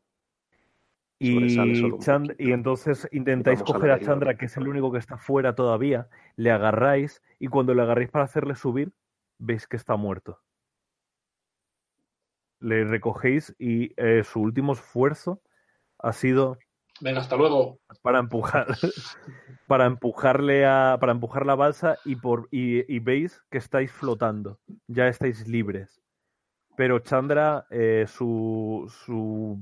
Y, 1.17 1.55
Chand- 1.99 2.35
y 2.37 2.51
entonces 2.51 3.07
intentáis 3.11 3.61
a 3.61 3.63
coger 3.65 3.91
a. 3.91 3.99
Chandra, 3.99 4.37
que 4.37 4.45
es 4.45 4.57
el 4.57 4.67
único 4.67 4.91
que 4.91 4.97
está 4.99 5.17
fuera 5.17 5.55
todavía, 5.55 6.09
le 6.35 6.51
agarráis 6.51 7.23
y 7.39 7.47
cuando 7.47 7.73
le 7.73 7.81
agarráis 7.81 8.09
para 8.11 8.25
hacerle 8.25 8.55
subir, 8.55 8.91
veis 9.37 9.65
que 9.67 9.77
está 9.77 9.95
muerto. 9.95 10.41
Le 12.59 12.83
recogéis 12.85 13.55
y 13.59 13.93
eh, 13.97 14.23
su 14.23 14.41
último 14.41 14.73
esfuerzo 14.73 15.41
ha 15.99 16.13
sido 16.13 16.57
Venga, 17.01 17.19
hasta 17.19 17.35
luego. 17.35 17.79
para 18.01 18.19
empujar 18.19 18.67
para 19.67 19.85
empujarle 19.85 20.65
a 20.65 20.97
para 20.99 21.11
empujar 21.11 21.45
la 21.45 21.55
balsa 21.55 21.97
y 22.05 22.15
por 22.15 22.47
y, 22.51 22.89
y 22.93 22.99
veis 22.99 23.41
que 23.49 23.57
estáis 23.57 23.91
flotando 23.91 24.59
ya 24.87 25.07
estáis 25.07 25.47
libres 25.47 26.01
pero 26.75 26.99
Chandra 26.99 27.65
eh, 27.69 28.05
su, 28.07 28.91
su 29.05 29.57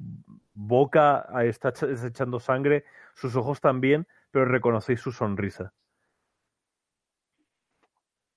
boca 0.53 1.27
está 1.43 1.69
echa- 1.69 1.89
está 1.91 2.07
echando 2.07 2.39
sangre 2.39 2.85
sus 3.13 3.35
ojos 3.35 3.59
también 3.61 4.07
pero 4.31 4.45
reconocéis 4.45 4.99
su 4.99 5.11
sonrisa. 5.11 5.73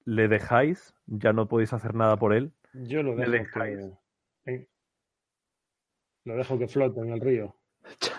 Le 0.04 0.28
dejáis 0.28 0.94
ya 1.06 1.32
no 1.32 1.48
podéis 1.48 1.72
hacer 1.72 1.94
nada 1.94 2.16
por 2.16 2.32
él 2.34 2.52
Yo 2.74 3.02
lo 3.02 3.16
Le 3.16 3.28
dejo 3.30 3.44
dejáis. 3.44 3.78
que, 4.44 4.52
en- 4.52 4.68
lo 6.24 6.36
dejo 6.36 6.58
que 6.58 6.68
flote 6.68 7.00
en 7.00 7.10
el 7.10 7.20
río 7.20 7.56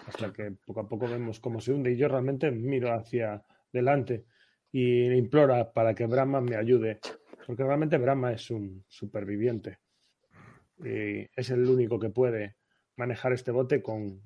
hasta 0.08 0.32
que 0.32 0.52
poco 0.66 0.80
a 0.82 0.88
poco 0.88 1.08
vemos 1.08 1.40
cómo 1.40 1.60
se 1.60 1.74
hunde 1.74 1.92
y 1.92 1.98
yo 1.98 2.08
realmente 2.08 2.50
miro 2.52 2.94
hacia 2.94 3.44
delante 3.72 4.26
y 4.72 5.12
implora 5.12 5.72
para 5.74 5.94
que 5.94 6.06
Brahma 6.06 6.40
me 6.42 6.56
ayude 6.56 7.00
porque 7.46 7.64
realmente 7.64 7.98
Brahma 7.98 8.32
es 8.32 8.50
un 8.50 8.84
superviviente 8.88 9.80
y 10.80 11.28
es 11.36 11.50
el 11.50 11.68
único 11.68 12.00
que 12.00 12.10
puede 12.10 12.56
manejar 12.96 13.34
este 13.34 13.52
bote 13.52 13.82
con 13.82 14.22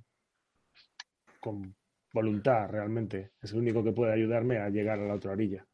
con 1.40 1.76
voluntad 2.14 2.70
realmente 2.70 3.32
es 3.42 3.52
el 3.54 3.60
único 3.60 3.84
que 3.84 3.94
puede 3.94 4.14
ayudarme 4.14 4.58
a 4.58 4.70
llegar 4.70 5.00
a 5.00 5.08
la 5.08 5.16
otra 5.16 5.32
orilla 5.32 5.66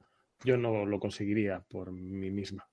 yo 0.44 0.58
no 0.58 0.86
lo 0.86 1.00
conseguiría 1.00 1.60
por 1.68 1.92
mí 1.92 2.30
misma 2.30 2.68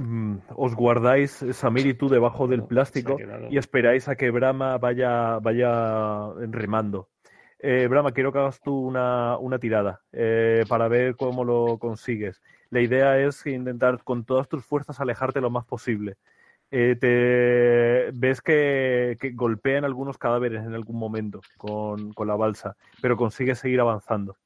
Mm, 0.00 0.38
os 0.56 0.74
guardáis 0.74 1.44
Samir 1.52 1.86
y 1.86 1.92
tú 1.92 2.08
debajo 2.08 2.48
del 2.48 2.64
plástico 2.64 3.18
y 3.50 3.58
esperáis 3.58 4.08
a 4.08 4.16
que 4.16 4.30
Brahma 4.30 4.78
vaya, 4.78 5.38
vaya 5.40 6.32
remando. 6.48 7.10
Eh, 7.58 7.86
Brahma, 7.86 8.12
quiero 8.12 8.32
que 8.32 8.38
hagas 8.38 8.62
tú 8.62 8.74
una, 8.74 9.36
una 9.36 9.58
tirada 9.58 10.00
eh, 10.10 10.64
para 10.70 10.88
ver 10.88 11.16
cómo 11.16 11.44
lo 11.44 11.76
consigues. 11.76 12.40
La 12.70 12.80
idea 12.80 13.18
es 13.18 13.44
intentar 13.44 14.02
con 14.02 14.24
todas 14.24 14.48
tus 14.48 14.64
fuerzas 14.64 15.00
alejarte 15.00 15.42
lo 15.42 15.50
más 15.50 15.66
posible. 15.66 16.16
Eh, 16.72 16.96
te 17.00 18.10
ves 18.12 18.40
que, 18.40 19.16
que 19.20 19.30
golpean 19.32 19.84
algunos 19.84 20.18
cadáveres 20.18 20.64
en 20.64 20.74
algún 20.74 20.98
momento 20.98 21.40
con, 21.56 22.12
con 22.12 22.28
la 22.28 22.36
balsa, 22.36 22.76
pero 23.02 23.16
consigues 23.16 23.58
seguir 23.58 23.80
avanzando. 23.80 24.36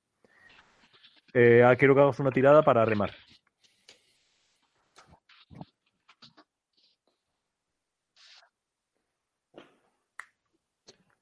Eh, 1.35 1.63
ah, 1.65 1.77
quiero 1.77 1.95
que 1.95 2.01
hagas 2.01 2.21
una 2.21 2.31
tirada 2.31 2.63
para 2.63 2.85
remar. 2.85 3.11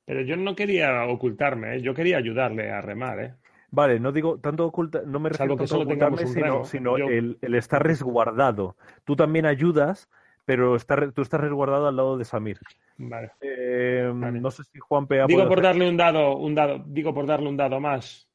Pero 0.04 0.20
yo 0.22 0.36
no 0.36 0.54
quería 0.54 1.04
ocultarme, 1.06 1.76
¿eh? 1.76 1.82
yo 1.82 1.94
quería 1.94 2.18
ayudarle 2.18 2.70
a 2.70 2.80
remar. 2.80 3.20
¿eh? 3.20 3.34
Vale, 3.70 3.98
no 4.00 4.12
digo 4.12 4.38
tanto 4.38 4.66
oculta, 4.66 5.02
no 5.06 5.20
me 5.20 5.30
refiero 5.30 5.54
a 5.54 5.78
ocultarme, 5.78 6.26
sino, 6.26 6.64
sino 6.64 6.98
Yo- 6.98 7.08
el, 7.08 7.38
el 7.40 7.54
estar 7.54 7.82
resguardado. 7.82 8.76
Tú 9.04 9.16
también 9.16 9.46
ayudas, 9.46 10.10
pero 10.44 10.76
está 10.76 10.96
tú 11.12 11.22
estás 11.22 11.40
resguardado 11.40 11.86
al 11.88 11.96
lado 11.96 12.16
de 12.18 12.24
Samir. 12.24 12.58
Vale. 12.98 13.32
Eh, 13.40 14.10
Vale. 14.14 14.40
No 14.40 14.50
sé 14.50 14.64
si 14.64 14.78
Juan 14.78 15.06
Pea 15.06 15.26
Digo 15.26 15.42
por 15.48 15.58
hacer- 15.58 15.62
darle 15.64 15.88
un 15.88 15.96
dado, 15.96 16.36
un 16.36 16.54
dado, 16.54 16.82
digo 16.86 17.12
por 17.14 17.26
darle 17.26 17.48
un 17.48 17.56
dado 17.56 17.80
más. 17.80 18.28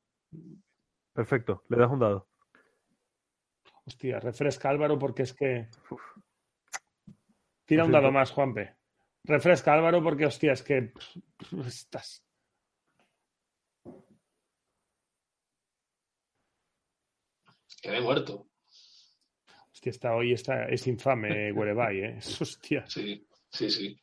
Perfecto, 1.14 1.64
le 1.70 1.78
das 1.78 1.90
un 1.92 2.00
dado. 2.00 2.28
Hostia, 3.86 4.20
refresca 4.20 4.70
Álvaro 4.70 5.00
porque 5.00 5.24
es 5.24 5.34
que. 5.34 5.68
Tira 7.66 7.86
un 7.86 7.92
dado 7.92 8.12
más, 8.12 8.32
Juanpe. 8.32 8.76
Refresca 9.24 9.74
Álvaro 9.74 10.02
porque, 10.04 10.26
hostia, 10.26 10.54
es 10.54 10.64
que. 10.64 10.94
Estás. 11.66 12.24
Quedé 17.82 18.02
muerto. 18.02 18.47
Hostia, 19.88 19.90
está, 19.90 20.16
hoy 20.16 20.34
está, 20.34 20.66
es 20.66 20.86
infame, 20.88 21.52
Guerebay, 21.54 22.00
¿eh? 22.00 22.18
Hostia. 22.42 22.84
Sí, 22.88 23.26
sí, 23.50 23.70
sí. 23.70 24.00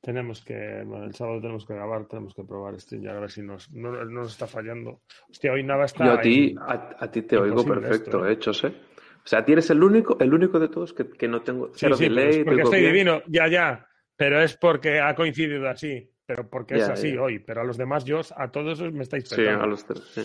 Tenemos 0.00 0.42
que. 0.44 0.82
Bueno, 0.84 1.04
el 1.04 1.14
sábado 1.14 1.40
tenemos 1.40 1.64
que 1.64 1.74
grabar, 1.74 2.06
tenemos 2.06 2.34
que 2.34 2.42
probar 2.42 2.74
este 2.74 3.00
ya 3.00 3.12
a 3.16 3.20
ver 3.20 3.30
si 3.30 3.40
nos, 3.42 3.70
no, 3.72 3.92
no 3.92 4.04
nos 4.04 4.32
está 4.32 4.46
fallando. 4.48 5.02
Hostia, 5.30 5.52
hoy 5.52 5.62
Nava 5.62 5.84
está. 5.84 6.04
Yo 6.04 6.12
a 6.14 6.20
ti, 6.20 6.56
a, 6.60 6.96
a 6.98 7.10
ti 7.10 7.22
te 7.22 7.36
oigo 7.36 7.64
perfecto, 7.64 7.94
esto, 8.18 8.26
¿eh? 8.26 8.32
hechos, 8.32 8.64
¿eh? 8.64 8.74
O 9.24 9.26
sea, 9.28 9.44
tú 9.44 9.52
eres 9.52 9.70
el 9.70 9.80
único, 9.82 10.16
el 10.18 10.34
único 10.34 10.58
de 10.58 10.68
todos 10.68 10.92
que, 10.92 11.08
que 11.08 11.28
no 11.28 11.42
tengo 11.42 11.68
Sí, 11.68 11.72
cero 11.76 11.96
sí, 11.96 12.04
delay, 12.04 12.40
es 12.40 12.44
porque 12.44 12.62
estoy 12.62 12.80
bien. 12.80 12.92
divino, 12.92 13.22
ya, 13.28 13.46
ya. 13.46 13.86
Pero 14.16 14.42
es 14.42 14.56
porque 14.56 14.98
ha 14.98 15.14
coincidido 15.14 15.68
así. 15.68 16.08
Pero 16.26 16.48
porque 16.48 16.76
es 16.76 16.88
así 16.88 17.14
ya. 17.14 17.22
hoy. 17.22 17.38
Pero 17.38 17.60
a 17.60 17.64
los 17.64 17.76
demás, 17.76 18.04
yo, 18.04 18.20
a 18.36 18.50
todos 18.50 18.80
os 18.80 18.92
me 18.92 19.02
estáis 19.04 19.28
Sí, 19.28 19.36
petando. 19.36 19.62
a 19.62 19.66
los 19.68 19.84
tres, 19.84 20.02
sí. 20.12 20.22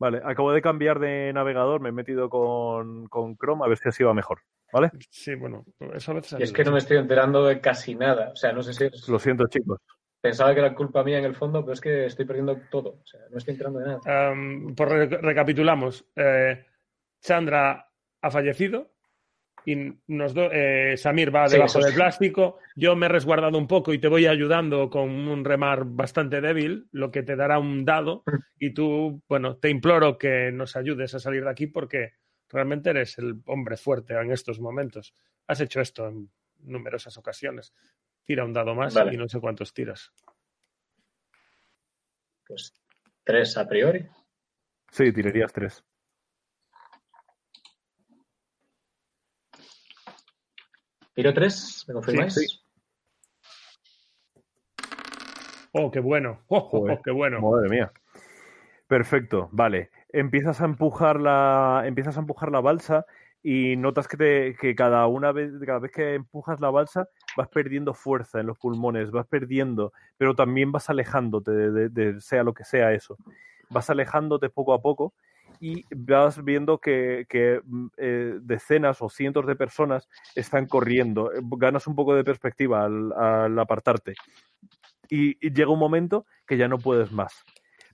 Vale, 0.00 0.20
acabo 0.24 0.50
de 0.52 0.62
cambiar 0.62 0.98
de 0.98 1.30
navegador, 1.32 1.80
me 1.80 1.90
he 1.90 1.92
metido 1.92 2.28
con, 2.30 3.06
con 3.08 3.36
Chrome 3.36 3.64
a 3.64 3.68
ver 3.68 3.76
si 3.78 3.88
así 3.90 4.02
va 4.02 4.14
mejor. 4.14 4.40
¿Vale? 4.72 4.90
Sí, 5.10 5.34
bueno, 5.34 5.64
eso 5.94 6.12
a 6.12 6.14
veces 6.14 6.40
Y 6.40 6.42
es 6.44 6.52
que 6.52 6.64
no 6.64 6.72
me 6.72 6.78
estoy 6.78 6.96
enterando 6.96 7.44
de 7.44 7.60
casi 7.60 7.94
nada. 7.94 8.30
O 8.32 8.36
sea, 8.36 8.52
no 8.52 8.62
sé 8.62 8.72
si 8.72 8.84
es- 8.84 9.08
Lo 9.08 9.18
siento, 9.18 9.46
chicos. 9.48 9.78
pensaba 10.22 10.54
que 10.54 10.60
era 10.60 10.74
culpa 10.74 11.04
mía 11.04 11.18
en 11.18 11.24
el 11.24 11.34
fondo, 11.34 11.60
pero 11.62 11.72
es 11.74 11.80
que 11.80 12.06
estoy 12.06 12.24
perdiendo 12.24 12.56
todo. 12.70 13.00
O 13.02 13.06
sea, 13.06 13.20
no 13.30 13.36
estoy 13.38 13.52
enterando 13.52 13.80
de 13.80 13.86
nada. 13.86 14.32
Um, 14.32 14.74
por 14.74 14.88
re- 14.88 15.06
recapitulamos. 15.06 16.04
Eh, 16.16 16.64
Chandra 17.20 17.90
ha 18.22 18.30
fallecido 18.30 18.90
y 19.66 19.92
nos 20.06 20.32
do- 20.34 20.50
eh, 20.52 20.96
Samir 20.96 21.34
va 21.34 21.48
Sí, 21.48 21.54
debajo 21.56 21.78
eso 21.78 21.80
del 21.80 21.90
sí. 21.90 21.96
plástico. 21.96 22.58
Yo 22.76 22.96
me 22.96 23.06
he 23.06 23.08
resguardado 23.08 23.58
un 23.58 23.66
poco 23.66 23.92
y 23.92 23.98
te 23.98 24.08
voy 24.08 24.26
ayudando 24.26 24.88
con 24.90 25.08
un 25.10 25.44
remar 25.44 25.84
bastante 25.84 26.40
débil, 26.40 26.88
lo 26.92 27.10
que 27.10 27.22
te 27.22 27.36
dará 27.36 27.58
un 27.58 27.84
dado. 27.84 28.24
Y 28.58 28.72
tú, 28.74 29.22
bueno, 29.28 29.56
te 29.56 29.68
imploro 29.70 30.16
que 30.18 30.50
nos 30.52 30.76
ayudes 30.76 31.14
a 31.14 31.20
salir 31.20 31.44
de 31.44 31.50
aquí 31.50 31.66
porque 31.66 32.14
realmente 32.48 32.90
eres 32.90 33.18
el 33.18 33.40
hombre 33.46 33.76
fuerte 33.76 34.14
en 34.14 34.32
estos 34.32 34.58
momentos. 34.60 35.14
Has 35.46 35.60
hecho 35.60 35.80
esto 35.80 36.08
en 36.08 36.30
numerosas 36.60 37.16
ocasiones. 37.16 37.72
Tira 38.24 38.44
un 38.44 38.52
dado 38.52 38.74
más 38.74 38.94
Vale. 38.94 39.14
y 39.14 39.16
no 39.16 39.28
sé 39.28 39.40
cuántos 39.40 39.72
tiras. 39.74 40.12
Pues 42.46 42.72
tres 43.24 43.56
a 43.56 43.68
priori. 43.68 44.06
Sí, 44.90 45.12
tirarías 45.12 45.52
tres. 45.52 45.84
Tiro 51.20 51.34
tres, 51.34 51.84
¿me 51.86 51.92
confirmáis? 51.92 52.32
Sí, 52.32 52.46
sí. 52.46 52.60
Oh, 55.72 55.90
qué 55.90 56.00
bueno. 56.00 56.40
Oh, 56.48 56.56
oh, 56.56 56.68
Joder. 56.70 56.96
oh, 56.98 57.02
qué 57.02 57.10
bueno. 57.10 57.40
Madre 57.42 57.68
mía. 57.68 57.92
Perfecto, 58.86 59.50
vale. 59.52 59.90
Empiezas 60.08 60.62
a 60.62 60.64
empujar 60.64 61.20
la, 61.20 61.82
empiezas 61.84 62.16
a 62.16 62.20
empujar 62.20 62.50
la 62.50 62.60
balsa 62.62 63.04
y 63.42 63.76
notas 63.76 64.08
que, 64.08 64.16
te, 64.16 64.56
que 64.58 64.74
cada 64.74 65.06
una 65.08 65.30
vez, 65.32 65.52
cada 65.66 65.80
vez 65.80 65.92
que 65.92 66.14
empujas 66.14 66.58
la 66.58 66.70
balsa 66.70 67.06
vas 67.36 67.48
perdiendo 67.48 67.92
fuerza 67.92 68.40
en 68.40 68.46
los 68.46 68.56
pulmones, 68.58 69.10
vas 69.10 69.26
perdiendo, 69.26 69.92
pero 70.16 70.34
también 70.34 70.72
vas 70.72 70.88
alejándote 70.88 71.50
de, 71.50 71.70
de- 71.70 71.88
de 71.90 72.20
sea 72.22 72.44
lo 72.44 72.54
que 72.54 72.64
sea 72.64 72.94
eso. 72.94 73.18
Vas 73.68 73.90
alejándote 73.90 74.48
poco 74.48 74.72
a 74.72 74.80
poco 74.80 75.12
y 75.60 75.84
vas 75.94 76.42
viendo 76.42 76.78
que, 76.78 77.26
mm, 77.64 77.86
eh, 77.98 78.38
decenas 78.40 79.02
o 79.02 79.08
cientos 79.10 79.46
de 79.46 79.54
personas 79.56 80.08
están 80.34 80.66
corriendo. 80.66 81.32
Eh, 81.32 81.40
Ganas 81.42 81.86
un 81.86 81.94
poco 81.94 82.14
de 82.14 82.24
perspectiva 82.24 82.84
al, 82.84 83.12
al 83.12 83.58
apartarte. 83.58 84.14
Y, 85.08 85.36
y 85.46 85.52
llega 85.52 85.70
un 85.70 85.78
momento 85.78 86.26
que 86.46 86.56
ya 86.56 86.66
no 86.66 86.78
puedes 86.78 87.12
más 87.12 87.44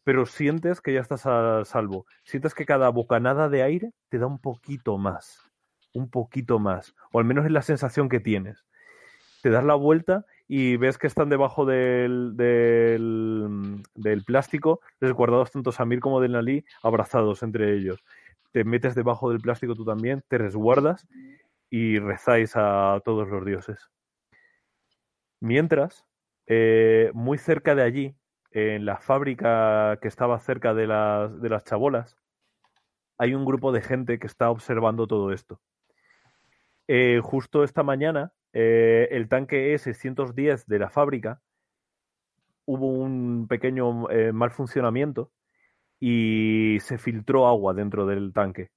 pero 0.06 0.24
sientes 0.24 0.80
que 0.80 0.93
ya 0.93 1.01
estás 1.01 1.26
a 1.26 1.64
salvo. 1.64 2.06
Sientes 2.22 2.55
que 2.55 2.64
cada 2.64 2.88
bocanada 2.90 3.48
de 3.48 3.64
aire 3.64 3.93
te 4.09 4.20
da 4.20 4.28
un 4.28 4.38
poquito 4.38 4.98
más, 4.98 5.43
un 5.93 6.09
poquito 6.10 6.60
más, 6.60 6.94
o 7.10 7.18
al 7.18 7.24
menos 7.24 7.44
es 7.44 7.51
la 7.51 7.60
sensación 7.60 8.09
que 8.09 8.20
tienes. 8.20 8.64
Te 9.43 9.51
das 9.51 9.64
la 9.64 9.74
vuelta 9.74 10.24
y 10.48 10.77
ves 10.77 10.98
que 10.98 11.06
están 11.06 11.28
debajo 11.28 11.64
del, 11.66 12.36
del, 12.36 14.24
plástico, 14.24 14.81
resguardados 15.01 15.51
tanto 15.51 15.73
Samir 15.73 16.01
como 16.01 16.20
Denali, 16.20 16.64
abrazados 16.82 17.43
entre 17.43 17.74
ellos. 17.74 18.02
Te 18.52 18.64
metes 18.64 18.94
debajo 18.94 19.31
del 19.31 19.40
plástico 19.40 19.74
tú 19.74 19.85
también, 19.85 20.23
te 20.28 20.39
resguardas 20.39 21.06
y 21.68 21.98
rezáis 21.98 22.52
a 22.55 23.01
todos 23.05 23.28
los 23.28 23.44
dioses. 23.44 23.90
Mientras, 25.40 26.05
eh, 26.47 27.10
muy 27.12 27.39
cerca 27.39 27.74
de 27.74 27.82
allí, 27.82 28.16
en 28.52 28.86
la 28.86 28.98
fábrica 28.98 29.98
que 30.01 30.09
estaba 30.09 30.39
cerca 30.39 30.73
de 30.73 30.86
las, 30.86 31.40
de 31.40 31.48
las 31.48 31.64
chabolas, 31.64 32.16
hay 33.18 33.35
un 33.35 33.44
grupo 33.44 33.73
de 33.73 33.82
gente 33.82 34.18
que 34.18 34.27
está 34.27 34.51
observando 34.51 35.06
todo 35.06 35.32
esto. 35.32 35.60
Eh, 36.89 37.20
justo 37.23 37.64
esta 37.64 37.82
mañana, 37.82 38.32
eh, 38.56 39.08
el 39.12 39.28
tanque 39.28 39.74
E610 39.74 40.66
de 40.66 40.78
la 40.80 40.90
fábrica 40.90 41.42
hubo 42.64 42.88
un 42.88 43.46
pequeño 43.48 44.10
eh, 44.10 44.32
mal 44.32 44.50
funcionamiento 44.50 45.30
y 46.00 46.78
se 46.80 46.98
filtró 46.98 47.46
agua 47.48 47.74
dentro 47.74 48.06
del 48.06 48.32
tanque. 48.32 48.70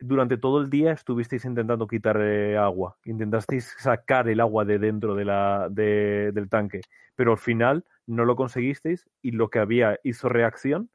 Durante 0.00 0.38
todo 0.38 0.60
el 0.60 0.70
día 0.70 0.92
estuvisteis 0.92 1.44
intentando 1.44 1.88
quitar 1.88 2.18
eh, 2.20 2.56
agua, 2.58 2.98
intentasteis 3.04 3.74
sacar 3.78 4.28
el 4.28 4.40
agua 4.40 4.64
de 4.64 4.78
dentro 4.78 5.14
de 5.16 5.24
la, 5.24 5.68
de- 5.70 6.32
del 6.32 6.48
tanque, 6.48 6.82
pero 7.16 7.32
al 7.32 7.38
final 7.38 7.84
no 8.06 8.24
lo 8.24 8.36
conseguisteis 8.36 9.08
y 9.22 9.32
lo 9.32 9.50
que 9.50 9.60
había 9.60 9.98
hizo 10.04 10.28
reacción 10.28 10.90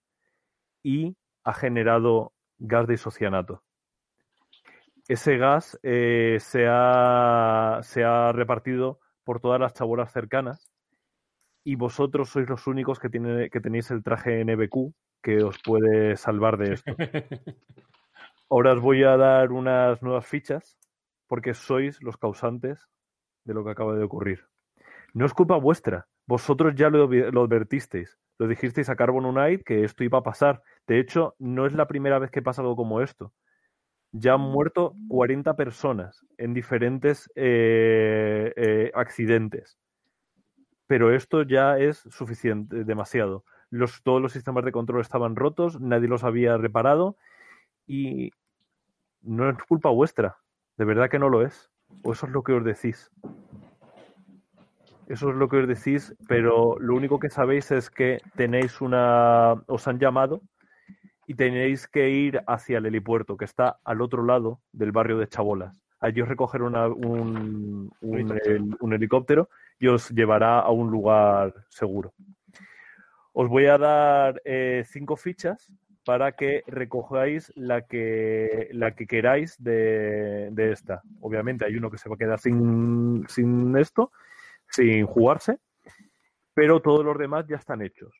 y 0.83 1.17
ha 1.43 1.53
generado 1.53 2.33
gas 2.59 2.87
de 2.87 2.95
isocianato. 2.95 3.63
Ese 5.07 5.37
gas 5.37 5.77
eh, 5.83 6.37
se, 6.39 6.65
ha, 6.69 7.79
se 7.83 8.03
ha 8.03 8.31
repartido 8.31 8.99
por 9.23 9.39
todas 9.39 9.59
las 9.59 9.73
chabolas 9.73 10.11
cercanas 10.11 10.71
y 11.63 11.75
vosotros 11.75 12.29
sois 12.29 12.47
los 12.49 12.67
únicos 12.67 12.99
que, 12.99 13.09
tiene, 13.09 13.49
que 13.49 13.59
tenéis 13.59 13.91
el 13.91 14.03
traje 14.03 14.43
NBQ 14.43 14.93
que 15.21 15.43
os 15.43 15.57
puede 15.63 16.15
salvar 16.17 16.57
de 16.57 16.73
esto. 16.73 16.95
Ahora 18.49 18.73
os 18.73 18.81
voy 18.81 19.03
a 19.03 19.17
dar 19.17 19.51
unas 19.51 20.01
nuevas 20.03 20.27
fichas 20.27 20.77
porque 21.27 21.53
sois 21.53 22.01
los 22.01 22.17
causantes 22.17 22.87
de 23.45 23.53
lo 23.53 23.63
que 23.63 23.71
acaba 23.71 23.95
de 23.95 24.03
ocurrir. 24.03 24.45
No 25.13 25.25
es 25.25 25.33
culpa 25.33 25.57
vuestra. 25.57 26.07
Vosotros 26.27 26.75
ya 26.75 26.89
lo, 26.89 27.07
lo 27.07 27.43
advertisteis. 27.43 28.17
Lo 28.37 28.47
dijisteis 28.47 28.89
a 28.89 28.95
Carbon 28.95 29.25
Unite 29.25 29.63
que 29.63 29.83
esto 29.83 30.03
iba 30.03 30.19
a 30.19 30.23
pasar. 30.23 30.61
De 30.87 30.99
hecho, 30.99 31.35
no 31.39 31.65
es 31.65 31.73
la 31.73 31.87
primera 31.87 32.19
vez 32.19 32.31
que 32.31 32.41
pasa 32.41 32.61
algo 32.61 32.75
como 32.75 33.01
esto. 33.01 33.33
Ya 34.13 34.35
han 34.35 34.41
muerto 34.41 34.95
40 35.09 35.55
personas 35.55 36.25
en 36.37 36.53
diferentes 36.53 37.29
eh, 37.35 38.53
eh, 38.55 38.91
accidentes. 38.93 39.77
Pero 40.87 41.13
esto 41.13 41.43
ya 41.43 41.77
es 41.77 41.97
suficiente, 42.09 42.83
demasiado. 42.83 43.43
Los, 43.69 44.03
todos 44.03 44.21
los 44.21 44.31
sistemas 44.31 44.63
de 44.65 44.71
control 44.71 45.01
estaban 45.01 45.35
rotos, 45.35 45.81
nadie 45.81 46.07
los 46.07 46.23
había 46.23 46.57
reparado 46.57 47.17
y 47.87 48.31
no 49.23 49.49
es 49.49 49.57
culpa 49.67 49.89
vuestra. 49.89 50.37
De 50.77 50.85
verdad 50.85 51.09
que 51.09 51.19
no 51.19 51.29
lo 51.29 51.43
es. 51.43 51.71
O 52.03 52.13
eso 52.13 52.27
es 52.27 52.31
lo 52.31 52.43
que 52.43 52.53
os 52.53 52.63
decís. 52.63 53.11
Eso 55.07 55.29
es 55.29 55.35
lo 55.35 55.49
que 55.49 55.57
os 55.57 55.67
decís, 55.67 56.15
pero 56.27 56.79
lo 56.79 56.95
único 56.95 57.19
que 57.19 57.29
sabéis 57.29 57.71
es 57.71 57.89
que 57.89 58.19
tenéis 58.35 58.79
una. 58.79 59.53
os 59.67 59.87
han 59.87 59.99
llamado 59.99 60.41
y 61.27 61.35
tenéis 61.35 61.87
que 61.87 62.09
ir 62.09 62.41
hacia 62.47 62.77
el 62.79 62.85
helipuerto, 62.85 63.37
que 63.37 63.45
está 63.45 63.77
al 63.83 64.01
otro 64.01 64.23
lado 64.23 64.59
del 64.71 64.91
barrio 64.91 65.17
de 65.17 65.27
Chabolas. 65.27 65.81
Allí 65.99 66.21
os 66.21 66.27
recoger 66.27 66.61
una- 66.63 66.87
un, 66.87 67.91
un, 68.01 68.15
Helicóptero. 68.15 68.55
el- 68.55 68.75
un 68.79 68.93
helicóptero 68.93 69.49
y 69.79 69.87
os 69.87 70.09
llevará 70.09 70.59
a 70.59 70.69
un 70.71 70.91
lugar 70.91 71.53
seguro. 71.69 72.13
Os 73.31 73.47
voy 73.49 73.65
a 73.67 73.77
dar 73.77 74.41
eh, 74.45 74.83
cinco 74.85 75.15
fichas 75.15 75.71
para 76.05 76.33
que 76.33 76.63
recojáis 76.67 77.51
la 77.55 77.83
que, 77.83 78.67
la 78.73 78.91
que 78.93 79.07
queráis 79.07 79.55
de, 79.63 80.49
de 80.51 80.71
esta. 80.73 81.01
Obviamente 81.21 81.65
hay 81.65 81.77
uno 81.77 81.89
que 81.89 81.97
se 81.97 82.09
va 82.09 82.15
a 82.15 82.17
quedar 82.17 82.39
sin, 82.39 83.25
sin 83.29 83.75
esto, 83.77 84.11
sin 84.69 85.05
jugarse, 85.05 85.59
pero 86.53 86.81
todos 86.81 87.05
los 87.05 87.17
demás 87.17 87.45
ya 87.47 87.55
están 87.55 87.81
hechos. 87.81 88.13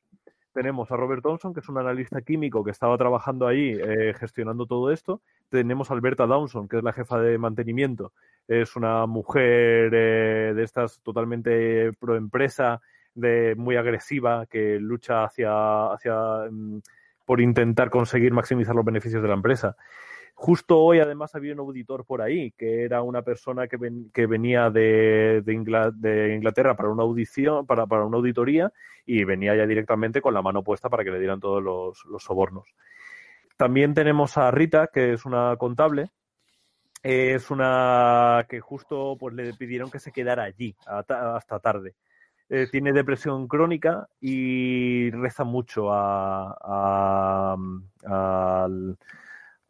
Tenemos 0.54 0.88
a 0.92 0.96
Robert 0.96 1.20
Thompson, 1.20 1.52
que 1.52 1.58
es 1.58 1.68
un 1.68 1.78
analista 1.78 2.22
químico 2.22 2.62
que 2.62 2.70
estaba 2.70 2.96
trabajando 2.96 3.48
ahí 3.48 3.76
eh, 3.76 4.14
gestionando 4.16 4.66
todo 4.66 4.92
esto. 4.92 5.20
Tenemos 5.48 5.90
a 5.90 5.94
Alberta 5.94 6.26
Downson, 6.26 6.68
que 6.68 6.76
es 6.76 6.84
la 6.84 6.92
jefa 6.92 7.18
de 7.18 7.36
mantenimiento. 7.38 8.12
Es 8.46 8.76
una 8.76 9.04
mujer 9.06 9.90
eh, 9.92 10.52
de 10.54 10.62
estas 10.62 11.00
totalmente 11.00 11.92
pro 11.94 12.14
empresa, 12.14 12.80
de, 13.16 13.56
muy 13.56 13.74
agresiva, 13.74 14.46
que 14.46 14.78
lucha 14.78 15.24
hacia, 15.24 15.92
hacia 15.92 16.14
mm, 16.48 16.82
por 17.26 17.40
intentar 17.40 17.90
conseguir 17.90 18.32
maximizar 18.32 18.76
los 18.76 18.84
beneficios 18.84 19.22
de 19.22 19.28
la 19.28 19.34
empresa. 19.34 19.76
Justo 20.36 20.78
hoy, 20.80 20.98
además, 20.98 21.34
había 21.34 21.54
un 21.54 21.60
auditor 21.60 22.04
por 22.04 22.20
ahí, 22.20 22.50
que 22.52 22.84
era 22.84 23.02
una 23.02 23.22
persona 23.22 23.68
que, 23.68 23.76
ven- 23.76 24.10
que 24.12 24.26
venía 24.26 24.68
de, 24.68 25.42
de 25.44 25.52
Ingla- 25.54 25.92
de 25.92 26.34
Inglaterra 26.34 26.76
para 26.76 26.90
una 26.90 27.04
audición, 27.04 27.66
para, 27.66 27.86
para 27.86 28.04
una 28.04 28.16
auditoría, 28.16 28.72
y 29.06 29.24
venía 29.24 29.54
ya 29.54 29.66
directamente 29.66 30.20
con 30.20 30.34
la 30.34 30.42
mano 30.42 30.62
puesta 30.62 30.88
para 30.90 31.04
que 31.04 31.10
le 31.10 31.20
dieran 31.20 31.40
todos 31.40 31.62
los, 31.62 32.22
sobornos. 32.22 32.66
También 33.56 33.94
tenemos 33.94 34.36
a 34.36 34.50
Rita, 34.50 34.88
que 34.92 35.12
es 35.12 35.24
una 35.24 35.56
contable. 35.56 36.10
Es 37.02 37.50
una 37.50 38.46
que 38.48 38.60
justo 38.60 39.16
pues 39.20 39.34
le 39.34 39.52
pidieron 39.54 39.90
que 39.90 39.98
se 39.98 40.10
quedara 40.10 40.44
allí 40.44 40.74
hasta 40.86 41.60
tarde. 41.60 41.94
Eh, 42.48 42.66
tiene 42.70 42.92
depresión 42.92 43.46
crónica 43.46 44.08
y 44.20 45.10
reza 45.10 45.44
mucho 45.44 45.92
a, 45.92 46.56
a, 46.60 47.56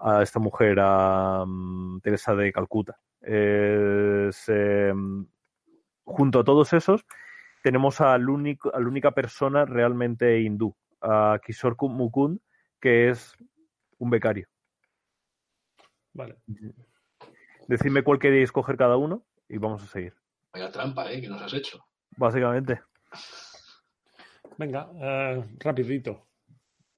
a 0.05 0.22
esta 0.22 0.39
mujer, 0.39 0.78
a 0.81 1.44
mm, 1.47 2.01
Teresa 2.01 2.35
de 2.35 2.52
Calcuta. 2.52 3.01
Es, 3.22 4.48
em, 4.48 5.26
junto 6.05 6.40
a 6.40 6.44
todos 6.44 6.74
esos, 6.74 7.06
tenemos 7.62 8.02
al 8.02 8.28
único, 8.28 8.74
a 8.74 8.81
la 8.81 8.86
única 8.86 9.12
persona 9.12 9.64
realmente 9.64 10.40
hindú, 10.43 10.76
a 11.01 11.40
Kishore 11.43 11.76
Mukund, 11.81 12.39
que 12.78 13.09
es 13.09 13.35
un 13.97 14.10
becario. 14.10 14.47
Vale. 16.12 16.36
Decidme 17.66 18.02
cuál 18.02 18.18
queréis 18.18 18.52
coger 18.52 18.76
cada 18.76 18.98
uno 18.98 19.24
y 19.48 19.56
vamos 19.56 19.82
a 19.82 19.86
seguir. 19.86 20.14
Vaya 20.52 20.70
trampa, 20.70 21.10
¿eh? 21.10 21.22
Que 21.22 21.28
nos 21.28 21.40
has 21.40 21.55
hecho. 21.55 21.82
Básicamente. 22.18 22.82
Venga, 24.59 24.90
eh, 25.01 25.44
rapidito. 25.60 26.26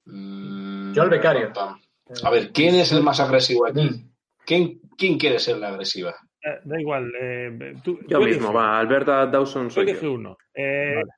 Mm, 0.05 0.91
Yo 0.93 1.03
el 1.03 1.09
becario. 1.09 1.53
pam. 1.53 1.79
A 2.23 2.29
ver, 2.29 2.51
¿quién 2.51 2.75
es 2.75 2.91
el 2.91 3.03
más 3.03 3.19
agresivo 3.19 3.67
aquí? 3.67 4.05
¿Quién, 4.45 4.79
quién 4.97 5.17
quiere 5.17 5.39
ser 5.39 5.57
la 5.57 5.69
agresiva? 5.69 6.15
Eh, 6.41 6.59
da 6.63 6.79
igual. 6.79 7.11
eh, 7.19 7.75
tú, 7.83 7.99
Yo 8.07 8.19
tú 8.19 8.25
mismo, 8.25 8.47
elige, 8.49 8.53
va. 8.53 8.79
Alberta 8.79 9.25
Dawson 9.25 9.69
soy 9.69 9.83
elige 9.83 10.05
yo. 10.05 10.13
uno. 10.13 10.37
Eh, 10.53 10.93
Vale. 10.95 11.11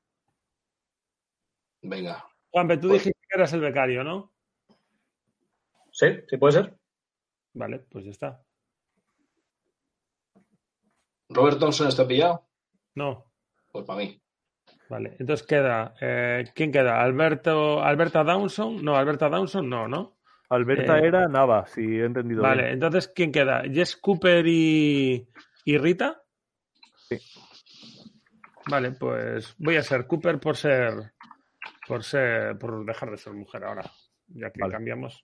Venga. 1.82 2.24
Juanpe, 2.50 2.76
tú 2.78 2.88
Pues- 2.88 3.02
dijiste 3.04 3.20
que 3.28 3.36
eras 3.38 3.52
el 3.52 3.60
becario, 3.60 4.02
¿no? 4.04 4.32
Sí, 5.92 6.06
sí 6.28 6.36
puede 6.36 6.52
ser. 6.54 6.74
Vale, 7.54 7.78
pues 7.90 8.04
ya 8.04 8.10
está. 8.10 8.42
¿Robert 11.28 11.58
Thompson 11.60 11.88
está 11.88 12.06
pillado? 12.06 12.46
No. 12.94 13.24
Pues 13.72 13.84
para 13.84 14.00
mí. 14.00 14.20
Vale, 14.88 15.16
entonces 15.20 15.46
queda. 15.46 15.94
eh, 16.00 16.44
¿Quién 16.54 16.72
queda? 16.72 17.00
¿Alberto, 17.00 17.80
¿Alberta 17.82 18.24
Downson? 18.24 18.84
No, 18.84 18.96
Alberta 18.96 19.28
Downson 19.28 19.68
no, 19.68 19.86
¿no? 19.86 20.16
Alberta 20.50 20.98
Eh, 20.98 21.06
era 21.06 21.28
Nava, 21.28 21.66
si 21.66 21.80
he 21.80 22.04
entendido 22.04 22.42
Vale, 22.42 22.62
bien. 22.62 22.74
entonces 22.74 23.08
¿quién 23.14 23.30
queda? 23.32 23.62
¿Jess 23.62 23.96
Cooper 23.96 24.44
y, 24.46 25.28
y 25.64 25.78
Rita? 25.78 26.22
Sí. 27.08 27.18
Vale, 28.68 28.92
pues 28.92 29.54
voy 29.58 29.76
a 29.76 29.82
ser 29.82 30.06
Cooper 30.06 30.38
por 30.38 30.56
ser. 30.56 31.12
Por 31.86 32.02
ser. 32.04 32.58
por 32.58 32.84
dejar 32.84 33.10
de 33.10 33.16
ser 33.16 33.32
mujer 33.32 33.64
ahora. 33.64 33.82
Ya 34.28 34.50
que 34.50 34.60
Vale. 34.60 34.72
cambiamos. 34.74 35.22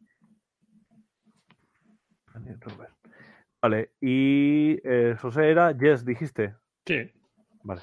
Vale, 3.62 3.92
y 4.00 4.78
eh, 4.84 5.16
José 5.20 5.50
era 5.50 5.72
Yes, 5.72 6.04
dijiste. 6.04 6.54
Sí. 6.86 7.10
Vale. 7.62 7.82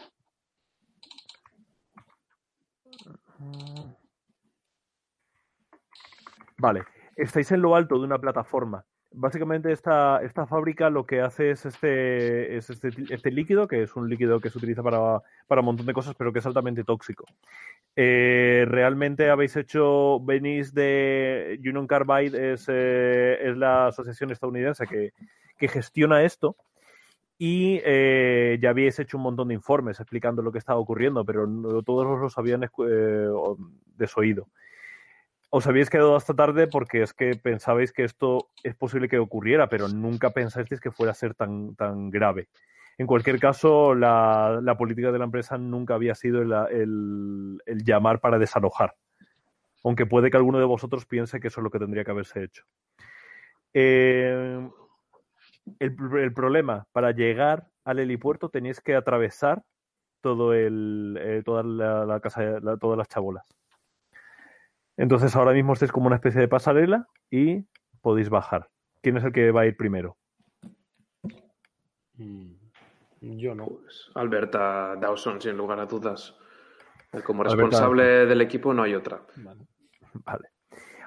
Vale, 6.58 6.84
estáis 7.16 7.52
en 7.52 7.62
lo 7.62 7.76
alto 7.76 7.98
de 7.98 8.06
una 8.06 8.20
plataforma. 8.20 8.86
Básicamente 9.16 9.72
esta, 9.72 10.22
esta 10.24 10.48
fábrica 10.48 10.90
lo 10.90 11.06
que 11.06 11.22
hace 11.22 11.52
es 11.52 11.66
este, 11.66 12.58
es 12.58 12.70
este, 12.72 12.90
este 13.10 13.32
líquido, 13.32 13.68
que 13.68 13.84
es 13.84 13.96
un 13.96 14.10
líquido 14.10 14.40
que 14.40 14.50
se 14.50 14.58
utiliza 14.58 14.82
para, 14.82 15.22
para 15.48 15.62
un 15.62 15.66
montón 15.66 15.86
de 15.86 15.94
cosas, 15.94 16.16
pero 16.16 16.34
que 16.34 16.40
es 16.40 16.46
altamente 16.46 16.84
tóxico. 16.84 17.26
Eh, 17.96 18.66
realmente 18.68 19.30
habéis 19.30 19.56
hecho, 19.56 20.20
venís 20.20 20.74
de 20.74 21.60
Union 21.60 21.86
Carbide, 21.86 22.54
es, 22.54 22.66
eh, 22.70 23.38
es 23.40 23.56
la 23.56 23.88
asociación 23.88 24.32
estadounidense 24.32 24.88
que, 24.88 25.12
que 25.58 25.68
gestiona 25.68 26.24
esto 26.24 26.56
y 27.38 27.82
eh, 27.84 28.58
ya 28.62 28.70
habíais 28.70 28.98
hecho 29.00 29.18
un 29.18 29.24
montón 29.24 29.50
de 29.50 29.54
informes 29.54 30.00
explicando 30.00 30.42
lo 30.42 30.52
que 30.52 30.60
estaba 30.60 30.80
ocurriendo, 30.80 31.26
pero 31.26 31.48
no 31.48 31.82
todos 31.82 32.20
los 32.20 32.38
habían 32.38 32.64
eh, 32.64 33.28
desoído. 33.98 34.48
Os 35.56 35.68
habíais 35.68 35.92
quedado 35.92 36.16
hasta 36.16 36.34
tarde 36.34 36.66
porque 36.66 37.04
es 37.04 37.14
que 37.14 37.36
pensabais 37.36 37.94
que 37.94 38.04
esto 38.04 38.50
es 38.64 38.74
posible 38.74 39.08
que 39.08 39.20
ocurriera, 39.20 39.70
pero 39.70 39.88
nunca 39.88 40.32
pensasteis 40.32 40.82
que 40.82 40.90
fuera 40.90 41.12
a 41.12 41.14
ser 41.14 41.36
tan, 41.36 41.76
tan 41.76 42.10
grave. 42.10 42.50
En 42.98 43.06
cualquier 43.06 43.40
caso, 43.40 43.94
la, 43.94 44.76
política 44.80 45.12
de 45.12 45.20
la 45.20 45.26
empresa 45.26 45.60
nunca 45.60 45.94
había 45.94 46.16
sido 46.16 46.42
el, 46.42 47.62
llamar 47.86 48.20
para 48.20 48.40
desalojar, 48.40 48.96
aunque 49.84 50.08
puede 50.08 50.32
que 50.32 50.38
alguno 50.38 50.58
de 50.58 50.66
vosotros 50.66 51.06
piense 51.06 51.40
que 51.40 51.50
eso 51.50 51.62
es 51.62 51.64
lo 51.64 51.70
que 51.70 51.78
tendría 51.78 52.04
que 52.04 52.10
haberse 52.10 52.46
hecho. 52.46 52.64
Eh, 53.76 54.68
el, 55.78 56.34
problema, 56.34 56.88
para 56.92 57.12
llegar 57.12 57.68
al 57.86 58.00
helipuerto 58.00 58.50
tenéis 58.50 58.82
que 58.82 58.96
atravesar 58.96 59.62
todo 60.20 60.56
el, 60.56 61.16
eh, 61.22 61.44
toda 61.46 61.62
la, 61.62 62.20
casa, 62.22 62.60
todas 62.80 62.98
las 62.98 63.08
chabolas. 63.08 63.46
Entonces 64.98 65.36
ahora 65.36 65.54
mismo 65.54 65.74
estáis 65.74 65.92
como 65.92 66.08
una 66.08 66.16
especie 66.16 66.42
de 66.42 66.48
pasarela 66.48 67.08
y 67.30 67.66
podéis 68.02 68.30
bajar. 68.30 68.70
¿Quién 69.02 69.18
es 69.18 69.24
el 69.24 69.34
que 69.34 69.52
va 69.52 69.62
a 69.62 69.66
ir 69.66 69.76
primero? 69.76 70.18
Mm, 72.16 72.54
Yo 73.22 73.56
no. 73.56 73.66
Pues 73.66 74.12
Alberta 74.16 74.96
Dawson, 74.96 75.42
sin 75.42 75.58
lugar 75.58 75.80
a 75.80 75.86
dudas. 75.86 76.36
Como 77.24 77.42
Alberta 77.42 77.56
responsable 77.56 78.26
del 78.26 78.42
equipo 78.42 78.74
no 78.74 78.84
hay 78.84 78.96
otra. 78.96 79.22
Vale. 79.36 79.68
Vale. 80.26 80.54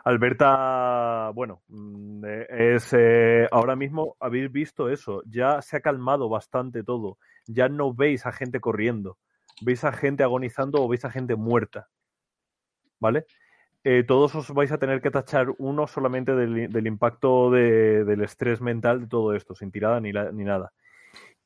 Alberta, 0.07 1.33
bueno, 1.35 1.63
mm, 1.67 2.25
eh, 2.25 2.47
es 2.77 2.93
eh, 2.93 3.49
ahora 3.51 3.75
mismo 3.75 4.17
habéis 4.21 4.53
visto 4.53 4.89
eso, 4.89 5.21
ya 5.27 5.61
se 5.63 5.79
ha 5.79 5.81
calmado 5.81 6.29
bastante 6.29 6.85
todo, 6.85 7.19
ya 7.49 7.69
no 7.69 7.93
veis 7.93 8.25
a 8.25 8.31
gente 8.31 8.61
corriendo, 8.61 9.19
veis 9.63 9.83
a 9.83 9.91
gente 9.91 10.23
agonizando 10.23 10.81
o 10.81 10.87
veis 10.87 11.05
a 11.05 11.11
gente 11.11 11.35
muerta, 11.35 11.89
¿vale? 13.01 13.27
Eh, 13.89 14.03
todos 14.03 14.35
os 14.35 14.51
vais 14.51 14.73
a 14.73 14.79
tener 14.79 15.01
que 15.01 15.13
tachar 15.13 15.55
uno 15.59 15.87
solamente 15.87 16.35
del, 16.35 16.69
del 16.73 16.87
impacto 16.89 17.53
de- 17.53 18.05
del 18.05 18.21
estrés 18.23 18.61
mental 18.61 19.03
de 19.03 19.07
todo 19.07 19.33
esto, 19.33 19.55
sin 19.55 19.71
tirada 19.71 20.01
ni, 20.01 20.11
la- 20.11 20.33
ni 20.33 20.43
nada. 20.43 20.73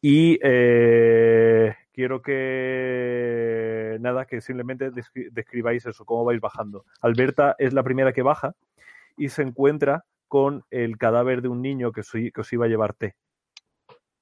Y 0.01 0.39
eh, 0.43 1.75
quiero 1.93 2.23
que 2.23 3.99
nada, 4.01 4.25
que 4.25 4.41
simplemente 4.41 4.91
descri- 4.91 5.29
describáis 5.31 5.85
eso, 5.85 6.07
cómo 6.07 6.25
vais 6.25 6.41
bajando. 6.41 6.87
Alberta 7.03 7.57
es 7.59 7.75
la 7.75 7.83
primera 7.83 8.15
que 8.15 8.23
baja 8.23 8.55
y 9.19 9.29
se 9.29 9.43
encuentra 9.43 10.07
con 10.27 10.65
el 10.71 10.97
cadáver 10.97 11.43
de 11.43 11.49
un 11.49 11.61
niño 11.61 11.93
que, 11.93 12.03
soy- 12.03 12.33
que 12.33 12.41
os 12.41 12.51
iba 12.55 12.65
a 12.65 12.69
llevar 12.69 12.95
té. 12.95 13.17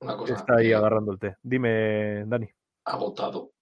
Una 0.01 0.17
cosa. 0.17 0.35
Está 0.35 0.57
ahí 0.57 0.73
eh, 0.73 0.75
agarrando 0.75 1.13
el 1.13 1.21
té. 1.21 1.37
Dime, 1.41 2.25
Dani. 2.27 2.49
Agotado. 2.85 3.53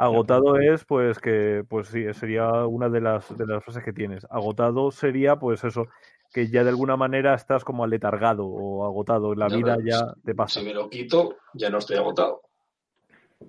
Agotado 0.00 0.58
es, 0.58 0.86
pues 0.86 1.18
que, 1.18 1.62
pues 1.68 1.88
sí, 1.88 2.10
sería 2.14 2.66
una 2.66 2.88
de 2.88 3.02
las, 3.02 3.36
de 3.36 3.46
las 3.46 3.62
frases 3.62 3.84
que 3.84 3.92
tienes. 3.92 4.26
Agotado 4.30 4.90
sería, 4.90 5.36
pues 5.36 5.62
eso, 5.62 5.88
que 6.32 6.48
ya 6.48 6.64
de 6.64 6.70
alguna 6.70 6.96
manera 6.96 7.34
estás 7.34 7.64
como 7.64 7.84
aletargado 7.84 8.46
o 8.46 8.86
agotado. 8.86 9.34
La 9.34 9.48
Ya, 9.48 9.56
vida 9.56 9.76
ya 9.84 10.14
te 10.24 10.34
pasa. 10.34 10.60
Si 10.60 10.66
me 10.66 10.72
lo 10.72 10.88
quito, 10.88 11.36
ya 11.52 11.68
no 11.68 11.78
estoy 11.78 11.98
agotado. 11.98 12.40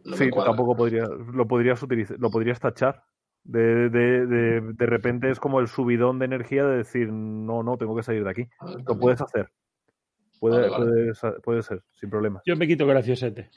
No 0.03 0.17
sí, 0.17 0.29
tampoco 0.29 0.75
podrías, 0.75 1.09
lo 1.09 1.47
podrías 1.47 1.81
utilizar, 1.83 2.17
lo 2.19 2.29
podrías 2.29 2.59
tachar. 2.59 3.03
De, 3.43 3.89
de, 3.89 4.25
de, 4.27 4.61
de 4.61 4.85
repente 4.85 5.29
es 5.31 5.39
como 5.39 5.61
el 5.61 5.67
subidón 5.69 6.19
de 6.19 6.25
energía 6.25 6.65
de 6.65 6.77
decir, 6.77 7.07
no, 7.11 7.63
no, 7.63 7.77
tengo 7.77 7.95
que 7.95 8.03
salir 8.03 8.25
de 8.25 8.29
aquí. 8.29 8.47
A 8.59 8.65
ver, 8.65 8.83
Lo 8.85 8.99
puedes 8.99 9.21
hacer. 9.21 9.49
Puede, 10.39 10.69
Vale, 10.69 10.69
vale. 10.69 11.13
puede 11.13 11.39
puede 11.41 11.61
ser, 11.63 11.81
sin 11.93 12.09
problema. 12.09 12.41
Yo 12.45 12.57
me 12.57 12.67
quito 12.67 12.85
graciosete. 12.85 13.49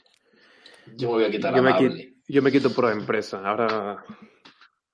Yo 0.97 1.07
me 1.09 1.13
voy 1.15 1.23
a 1.25 1.31
quitar 1.31 1.55
Yo 1.55 1.63
me, 1.63 1.69
amable. 1.71 1.89
qui- 1.89 2.15
yo 2.27 2.41
me 2.41 2.51
quito 2.51 2.73
pro 2.73 2.89
empresa. 2.89 3.41
Ahora 3.43 4.03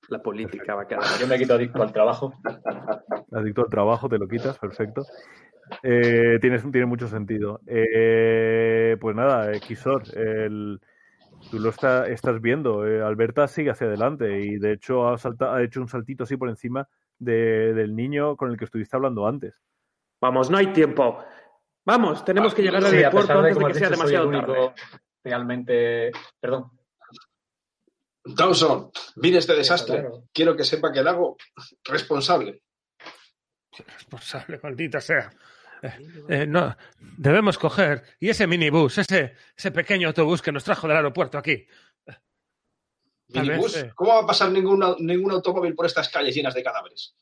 la 0.09 0.21
política 0.21 0.75
va 0.75 0.83
a 0.83 0.87
quedar. 0.87 1.03
Yo 1.19 1.27
me 1.27 1.37
quito 1.37 1.53
adicto 1.53 1.81
al 1.81 1.91
trabajo. 1.91 2.33
Adicto 3.31 3.61
al 3.63 3.69
trabajo, 3.69 4.09
te 4.09 4.17
lo 4.17 4.27
quitas, 4.27 4.57
perfecto. 4.57 5.03
Eh, 5.83 6.37
tienes, 6.41 6.63
tiene 6.71 6.85
mucho 6.85 7.07
sentido. 7.07 7.61
Eh, 7.65 8.97
pues 8.99 9.15
nada, 9.15 9.51
eh, 9.53 9.59
Kisor, 9.61 10.03
el- 10.17 10.81
tú 11.49 11.59
lo 11.59 11.69
está- 11.69 12.07
estás 12.07 12.41
viendo. 12.41 12.85
eh, 12.85 13.01
Alberta 13.01 13.47
sigue 13.47 13.69
hacia 13.71 13.87
adelante 13.87 14.41
y 14.41 14.57
de 14.57 14.73
hecho 14.73 15.07
ha, 15.07 15.17
salta- 15.17 15.55
ha 15.55 15.63
hecho 15.63 15.79
un 15.81 15.87
saltito 15.87 16.23
así 16.25 16.35
por 16.37 16.49
encima 16.49 16.87
de- 17.19 17.73
del 17.73 17.95
niño 17.95 18.35
con 18.35 18.51
el 18.51 18.57
que 18.57 18.65
estuviste 18.65 18.95
hablando 18.97 19.27
antes. 19.27 19.55
Vamos, 20.19 20.49
no 20.49 20.57
hay 20.57 20.67
tiempo. 20.73 21.19
Vamos, 21.85 22.23
tenemos 22.25 22.53
que 22.53 22.61
llegar 22.61 22.83
al 22.83 22.91
Sí, 22.91 22.97
aeropuerto 22.97 23.33
antes 23.39 23.57
de 23.57 23.65
que 23.65 23.73
sea 23.75 23.89
demasiado 23.89 24.27
único 24.27 24.53
tarde. 24.53 24.73
Realmente. 25.23 26.11
Perdón. 26.39 26.71
Dawson, 28.23 28.91
mire 29.15 29.39
este 29.39 29.55
desastre. 29.55 29.99
claro. 29.99 30.23
Quiero 30.31 30.55
que 30.55 30.63
sepa 30.63 30.91
que 30.91 31.03
le 31.03 31.09
hago 31.09 31.37
responsable. 31.85 32.61
Responsable, 33.71 34.59
maldita 34.61 35.01
sea. 35.01 35.31
Eh, 35.81 35.97
eh, 36.29 36.45
no, 36.45 36.75
debemos 37.17 37.57
coger. 37.57 38.03
Y 38.19 38.29
ese 38.29 38.45
minibús, 38.45 38.97
ese, 38.97 39.35
ese 39.57 39.71
pequeño 39.71 40.09
autobús 40.09 40.41
que 40.41 40.51
nos 40.51 40.63
trajo 40.63 40.87
del 40.87 40.97
aeropuerto 40.97 41.37
aquí. 41.37 41.65
Minibús, 43.29 43.73
vez, 43.73 43.83
eh. 43.85 43.91
¿cómo 43.95 44.13
va 44.13 44.19
a 44.19 44.27
pasar 44.27 44.51
ningún, 44.51 44.83
ningún 44.99 45.31
automóvil 45.31 45.73
por 45.73 45.85
estas 45.85 46.09
calles 46.09 46.35
llenas 46.35 46.53
de 46.53 46.63
cadáveres? 46.63 47.15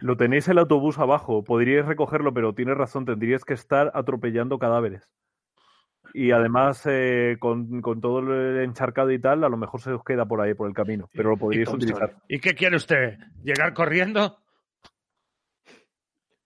Lo 0.00 0.16
tenéis 0.16 0.46
el 0.48 0.58
autobús 0.58 0.98
abajo, 0.98 1.42
podríais 1.42 1.86
recogerlo, 1.86 2.34
pero 2.34 2.54
tienes 2.54 2.76
razón, 2.76 3.06
tendríais 3.06 3.44
que 3.44 3.54
estar 3.54 3.90
atropellando 3.94 4.58
cadáveres. 4.58 5.08
Y 6.14 6.30
además, 6.30 6.82
eh, 6.86 7.36
con, 7.38 7.80
con 7.82 8.00
todo 8.00 8.20
el 8.20 8.60
encharcado 8.62 9.10
y 9.10 9.18
tal, 9.20 9.44
a 9.44 9.48
lo 9.48 9.56
mejor 9.56 9.80
se 9.80 9.92
os 9.92 10.02
queda 10.04 10.24
por 10.26 10.40
ahí, 10.40 10.54
por 10.54 10.68
el 10.68 10.74
camino, 10.74 11.08
pero 11.12 11.30
lo 11.30 11.36
podríais 11.36 11.68
utilizar. 11.68 12.16
¿Y 12.28 12.40
qué 12.40 12.54
quiere 12.54 12.76
usted? 12.76 13.18
¿Llegar 13.42 13.74
corriendo? 13.74 14.38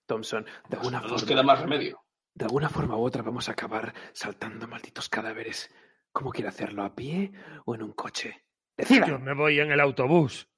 Thompson, 0.07 0.45
de 0.69 0.77
alguna 0.77 1.01
No 1.01 1.09
nos 1.09 1.21
forma. 1.21 1.29
queda 1.29 1.43
más 1.43 1.61
remedio. 1.61 2.01
De 2.35 2.45
alguna 2.45 2.69
forma 2.69 2.97
u 2.97 3.03
otra 3.03 3.23
vamos 3.23 3.49
a 3.49 3.53
acabar 3.53 3.93
saltando 4.13 4.67
malditos 4.67 5.09
cadáveres. 5.09 5.73
¿Cómo 6.13 6.31
quiere 6.31 6.49
hacerlo? 6.49 6.83
¿A 6.83 6.95
pie 6.95 7.31
o 7.65 7.75
en 7.75 7.83
un 7.83 7.93
coche? 7.93 8.43
Yo 8.79 8.85
¡Decida! 8.89 9.19
me 9.19 9.35
voy 9.35 9.61
en 9.61 9.71
el 9.71 9.81
autobús. 9.81 10.49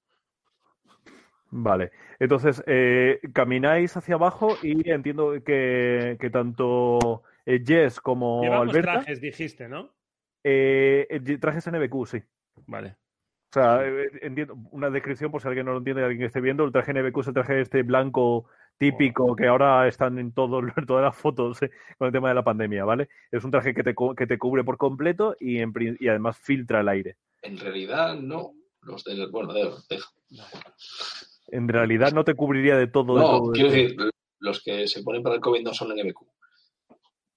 Vale, 1.51 1.91
entonces 2.19 2.63
eh, 2.67 3.21
camináis 3.35 3.95
hacia 3.95 4.15
abajo 4.15 4.57
y 4.63 4.89
entiendo 4.91 5.33
que, 5.45 6.17
que 6.19 6.31
tanto 6.31 7.23
eh, 7.47 7.63
Jess 7.65 8.01
como 8.01 8.43
Llevamos 8.43 8.69
Alberta. 8.69 8.93
trajes, 8.95 9.21
dijiste, 9.21 9.69
¿no? 9.69 9.95
eh, 10.45 11.07
eh, 11.11 11.39
trajes 11.39 11.67
NBQ, 11.71 12.07
sí. 12.07 12.23
Vale. 12.67 12.97
O 13.51 13.53
sea, 13.55 13.87
eh, 13.87 14.09
entiendo 14.23 14.55
una 14.71 14.89
descripción 14.91 15.31
por 15.31 15.43
si 15.43 15.49
alguien 15.49 15.67
no 15.67 15.73
lo 15.73 15.79
entiende, 15.79 16.03
alguien 16.03 16.21
que 16.21 16.27
esté 16.27 16.41
viendo. 16.41 16.65
El 16.65 16.73
traje 16.73 16.93
NBQ 16.95 17.21
es 17.21 17.27
el 17.29 17.35
traje 17.35 17.61
este 17.61 17.83
blanco 17.83 18.47
típico 18.79 19.37
que 19.37 19.47
ahora 19.47 19.87
están 19.87 20.19
en 20.19 20.33
todo, 20.33 20.61
en 20.61 20.73
todas 20.87 21.05
las 21.05 21.17
fotos 21.17 21.63
eh, 21.63 21.71
con 21.99 22.07
el 22.07 22.13
tema 22.13 22.29
de 22.31 22.35
la 22.35 22.43
pandemia, 22.45 22.85
¿vale? 22.85 23.09
Es 23.31 23.45
un 23.45 23.51
traje 23.51 23.75
que 23.75 23.83
te, 23.83 23.95
que 24.17 24.27
te 24.27 24.39
cubre 24.39 24.65
por 24.65 24.79
completo 24.79 25.37
y, 25.39 25.59
en 25.59 25.73
pri- 25.73 25.97
y 26.01 26.09
además 26.09 26.39
filtra 26.39 26.81
el 26.81 26.89
aire. 26.89 27.17
En 27.43 27.59
realidad, 27.59 28.15
no. 28.17 28.53
Los 28.83 29.05
del. 29.05 29.31
Bueno, 29.31 29.53
de, 29.53 29.65
de- 29.65 30.01
En 31.49 31.69
realidad 31.69 32.13
no 32.13 32.25
te 32.25 32.35
cubriría 32.35 32.77
de 32.77 32.87
todo. 32.87 33.15
de 33.15 33.21
no, 33.21 33.27
todo, 33.39 33.53
quiero 33.53 33.71
decir, 33.71 33.97
los 34.41 34.63
que 34.63 34.89
se 34.89 35.03
ponen 35.03 35.23
para 35.23 35.35
el 35.37 35.41
COVID 35.41 35.63
no 35.63 35.75
son 35.75 35.91
NBQ. 35.91 36.19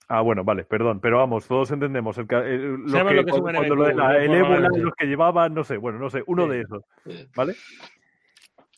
Ah, 0.08 0.22
bueno, 0.22 0.44
vale, 0.44 0.66
perdón, 0.66 1.00
pero 1.00 1.18
vamos, 1.18 1.48
todos 1.48 1.72
entendemos. 1.72 2.18
El, 2.18 2.28
el- 2.32 2.90
Sabemos 2.90 3.12
que, 3.12 3.16
lo 3.16 3.26
que 3.26 3.32
cuando, 3.32 3.52
cuando 3.60 3.76
lo 3.76 3.84
de 3.86 3.94
la- 3.96 4.70
los 4.70 4.94
que 4.96 5.06
llevaban, 5.08 5.54
no 5.54 5.64
sé, 5.64 5.78
bueno, 5.78 5.98
no 5.98 6.10
sé, 6.10 6.24
uno 6.28 6.44
Sí. 6.46 6.50
de 6.52 6.62
esos, 6.62 6.84
Eh, 7.06 7.28
¿vale? 7.36 7.56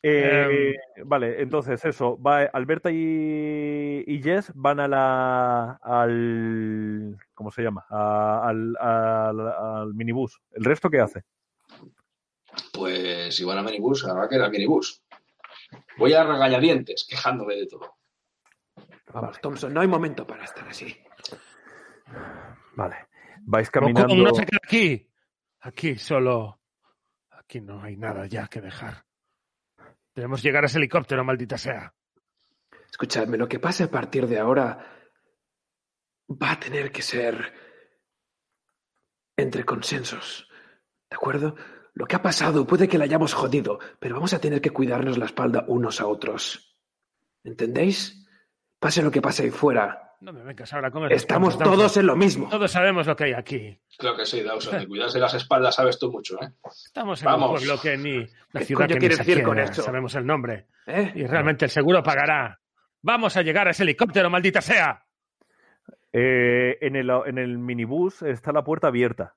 Eh, 0.03 0.75
vale, 1.05 1.41
entonces 1.41 1.83
eso, 1.83 2.21
va 2.21 2.43
Alberta 2.43 2.91
y, 2.91 4.03
y 4.05 4.21
Jess 4.21 4.51
van 4.55 4.79
a 4.79 4.87
la 4.87 5.71
al 5.81 7.17
¿cómo 7.33 7.51
se 7.51 7.63
llama? 7.63 7.85
A- 7.89 8.47
al, 8.47 8.77
al, 8.79 9.39
al 9.39 9.93
minibús. 9.95 10.39
¿El 10.51 10.63
resto 10.63 10.89
qué 10.89 10.99
hace? 11.01 11.23
Pues 12.73 13.35
si 13.35 13.43
van 13.43 13.57
a 13.57 13.63
minibús, 13.63 14.05
habrá 14.05 14.29
que 14.29 14.35
ir 14.35 14.41
al 14.41 14.51
minibús. 14.51 15.03
Voy 15.97 16.13
a 16.13 16.23
regañadientes, 16.23 17.05
quejándome 17.09 17.55
de 17.55 17.67
todo. 17.67 17.95
Vamos, 19.13 19.41
Thompson, 19.41 19.73
no 19.73 19.81
hay 19.81 19.87
momento 19.87 20.25
para 20.27 20.43
estar 20.43 20.67
así. 20.67 20.95
Vale. 22.75 23.07
Vais 23.41 23.69
caminando. 23.69 24.15
no 24.15 24.33
se 24.33 24.45
queda 24.45 24.59
aquí. 24.63 25.09
Aquí 25.61 25.95
solo. 25.95 26.59
Aquí 27.31 27.61
no 27.61 27.81
hay 27.81 27.97
nada 27.97 28.25
ya 28.25 28.47
que 28.47 28.61
dejar. 28.61 29.05
Debemos 30.13 30.41
llegar 30.41 30.63
a 30.63 30.67
ese 30.67 30.77
helicóptero, 30.77 31.23
maldita 31.23 31.57
sea. 31.57 31.93
Escuchadme, 32.89 33.37
lo 33.37 33.47
que 33.47 33.59
pase 33.59 33.83
a 33.83 33.91
partir 33.91 34.27
de 34.27 34.39
ahora 34.39 34.85
va 36.29 36.51
a 36.51 36.59
tener 36.59 36.91
que 36.91 37.01
ser 37.01 37.53
entre 39.35 39.63
consensos. 39.63 40.49
¿De 41.09 41.15
acuerdo? 41.15 41.55
Lo 41.93 42.05
que 42.05 42.15
ha 42.15 42.21
pasado 42.21 42.65
puede 42.65 42.87
que 42.87 42.97
la 42.97 43.05
hayamos 43.05 43.33
jodido, 43.33 43.79
pero 43.99 44.15
vamos 44.15 44.33
a 44.33 44.41
tener 44.41 44.61
que 44.61 44.71
cuidarnos 44.71 45.17
la 45.17 45.25
espalda 45.25 45.65
unos 45.67 46.01
a 46.01 46.07
otros. 46.07 46.77
¿Entendéis? 47.43 48.27
Pase 48.79 49.01
lo 49.01 49.11
que 49.11 49.21
pase 49.21 49.43
ahí 49.43 49.51
fuera, 49.51 50.06
No 50.19 50.33
me 50.33 50.41
vengas 50.41 50.73
ahora 50.73 50.89
con 50.89 51.03
el 51.03 51.11
Estamos 51.11 51.59
todos 51.59 51.95
en 51.97 52.07
lo 52.07 52.15
mismo. 52.15 52.49
Todos 52.49 52.71
sabemos 52.71 53.05
lo 53.05 53.15
que 53.15 53.25
hay 53.25 53.33
aquí. 53.33 53.79
Claro 53.99 54.17
que 54.17 54.25
sí, 54.25 54.41
Dawson. 54.41 54.79
De 54.79 54.87
cuidarse 54.87 55.19
las 55.19 55.35
espaldas 55.35 55.75
sabes 55.75 55.99
tú 55.99 56.11
mucho, 56.11 56.41
¿eh? 56.41 56.49
Estamos 56.85 57.21
en 57.21 57.25
Vamos. 57.25 57.49
un 57.51 57.55
pueblo 57.57 57.79
que 57.81 57.97
ni 57.97 58.19
la 58.51 58.59
¿Qué 58.59 58.65
ciudad 58.65 58.87
que 58.87 58.97
quieres 58.97 59.19
ni 59.19 59.25
decir 59.25 59.43
con 59.43 59.59
esto? 59.59 59.83
sabemos 59.83 60.15
el 60.15 60.25
nombre. 60.25 60.65
¿Eh? 60.87 61.11
Y 61.15 61.25
realmente 61.27 61.65
el 61.65 61.71
seguro 61.71 62.01
pagará. 62.01 62.59
Vamos 63.03 63.37
a 63.37 63.43
llegar 63.43 63.67
a 63.67 63.71
ese 63.71 63.83
helicóptero, 63.83 64.29
maldita 64.31 64.59
sea. 64.61 65.03
Eh, 66.11 66.77
en, 66.81 66.95
el, 66.95 67.11
en 67.27 67.37
el 67.37 67.59
minibús 67.59 68.23
está 68.23 68.51
la 68.51 68.63
puerta 68.63 68.87
abierta. 68.87 69.35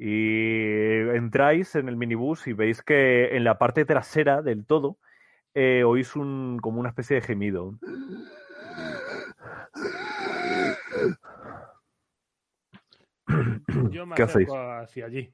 Y 0.00 0.98
entráis 1.16 1.76
en 1.76 1.88
el 1.88 1.96
minibús 1.96 2.48
y 2.48 2.54
veis 2.54 2.82
que 2.82 3.36
en 3.36 3.44
la 3.44 3.56
parte 3.58 3.84
trasera 3.84 4.42
del 4.42 4.66
todo 4.66 4.98
eh, 5.54 5.84
oís 5.84 6.16
un, 6.16 6.58
como 6.60 6.80
una 6.80 6.88
especie 6.88 7.16
de 7.16 7.22
gemido. 7.22 7.78
Yo 13.90 14.06
me 14.06 14.14
¿Qué 14.16 14.22
acerco 14.22 14.58
hacia 14.58 15.06
allí. 15.06 15.32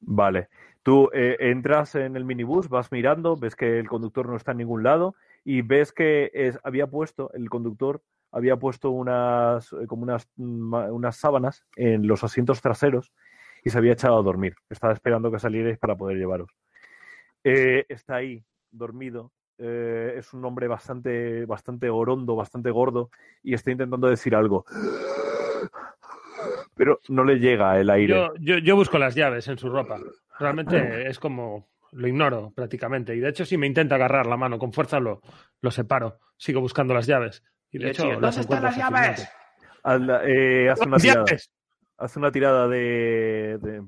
Vale. 0.00 0.48
Tú 0.82 1.10
eh, 1.12 1.36
entras 1.40 1.94
en 1.96 2.16
el 2.16 2.24
minibús, 2.24 2.68
vas 2.68 2.92
mirando, 2.92 3.36
ves 3.36 3.56
que 3.56 3.78
el 3.78 3.88
conductor 3.88 4.26
no 4.28 4.36
está 4.36 4.52
en 4.52 4.58
ningún 4.58 4.82
lado 4.82 5.14
y 5.44 5.62
ves 5.62 5.92
que 5.92 6.30
es, 6.32 6.58
había 6.62 6.86
puesto, 6.86 7.30
el 7.34 7.50
conductor 7.50 8.02
había 8.30 8.56
puesto 8.56 8.90
unas, 8.90 9.72
eh, 9.72 9.86
como 9.86 10.02
unas, 10.04 10.28
ma- 10.36 10.92
unas 10.92 11.16
sábanas 11.16 11.66
en 11.76 12.06
los 12.06 12.22
asientos 12.24 12.62
traseros 12.62 13.12
y 13.64 13.70
se 13.70 13.78
había 13.78 13.92
echado 13.92 14.18
a 14.18 14.22
dormir. 14.22 14.54
Estaba 14.70 14.92
esperando 14.92 15.30
que 15.32 15.38
salierais 15.38 15.78
para 15.78 15.96
poder 15.96 16.16
llevaros. 16.16 16.50
Eh, 17.44 17.84
está 17.88 18.16
ahí, 18.16 18.44
dormido. 18.70 19.32
Eh, 19.58 20.14
es 20.16 20.32
un 20.32 20.44
hombre 20.44 20.68
bastante, 20.68 21.44
bastante 21.44 21.90
orondo, 21.90 22.36
bastante 22.36 22.70
gordo 22.70 23.10
y 23.42 23.54
está 23.54 23.70
intentando 23.72 24.08
decir 24.08 24.34
algo. 24.36 24.64
Pero 26.76 27.00
no 27.08 27.24
le 27.24 27.40
llega 27.40 27.78
el 27.80 27.90
aire. 27.90 28.14
Yo, 28.14 28.32
yo, 28.38 28.58
yo 28.58 28.76
busco 28.76 28.98
las 28.98 29.14
llaves 29.14 29.48
en 29.48 29.58
su 29.58 29.68
ropa. 29.68 29.98
Realmente 30.38 31.08
es 31.08 31.18
como 31.18 31.66
lo 31.92 32.06
ignoro 32.06 32.52
prácticamente. 32.54 33.16
Y 33.16 33.20
de 33.20 33.30
hecho, 33.30 33.44
si 33.44 33.56
me 33.56 33.66
intenta 33.66 33.96
agarrar 33.96 34.26
la 34.26 34.36
mano 34.36 34.58
con 34.58 34.72
fuerza, 34.72 35.00
lo, 35.00 35.20
lo 35.60 35.70
separo. 35.72 36.18
Sigo 36.36 36.60
buscando 36.60 36.94
las 36.94 37.06
llaves. 37.06 37.42
Y 37.72 37.78
de 37.78 37.84
Le 37.86 37.90
hecho, 37.90 38.02
chillo, 38.04 38.20
las 38.20 38.36
¿Dónde 38.36 38.40
están 38.42 38.62
las 38.62 38.76
llaves? 38.76 39.28
fácilmente. 39.28 39.28
Haz, 39.82 40.22
eh, 40.26 40.68
haz 40.70 40.80
una 40.82 40.90
¡Las 40.92 41.02
tirada. 41.02 41.24
llaves! 41.26 41.50
Haz 42.00 42.16
una 42.16 42.30
tirada 42.30 42.68
de, 42.68 43.58
de- 43.60 43.82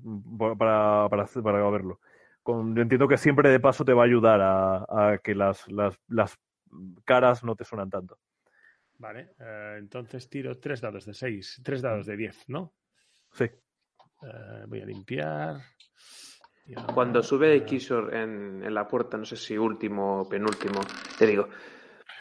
para, 0.58 1.08
para, 1.08 1.26
para 1.26 1.70
verlo. 1.70 2.00
Con- 2.42 2.74
yo 2.74 2.82
entiendo 2.82 3.06
que 3.06 3.18
siempre 3.18 3.50
de 3.50 3.60
paso 3.60 3.84
te 3.84 3.92
va 3.92 4.02
a 4.02 4.06
ayudar 4.06 4.40
a, 4.40 4.76
a 4.88 5.18
que 5.18 5.34
las, 5.34 5.70
las, 5.70 5.98
las 6.08 6.38
caras 7.04 7.44
no 7.44 7.54
te 7.54 7.64
suenan 7.64 7.90
tanto. 7.90 8.18
Vale, 8.98 9.34
eh, 9.38 9.76
entonces 9.78 10.28
tiro 10.28 10.58
tres 10.58 10.80
dados 10.80 11.06
de 11.06 11.14
seis, 11.14 11.60
tres 11.64 11.80
dados 11.82 12.06
de 12.06 12.16
diez, 12.16 12.48
¿no? 12.48 12.74
Sí. 13.32 13.44
Eh, 13.44 14.64
voy 14.66 14.80
a 14.82 14.86
limpiar. 14.86 15.56
Cuando 16.94 17.22
sube 17.22 17.64
Kisor 17.64 18.14
en, 18.14 18.62
en 18.62 18.74
la 18.74 18.86
puerta, 18.86 19.16
no 19.16 19.24
sé 19.24 19.36
si 19.36 19.58
último 19.58 20.20
o 20.20 20.28
penúltimo, 20.28 20.80
te 21.18 21.26
digo, 21.26 21.48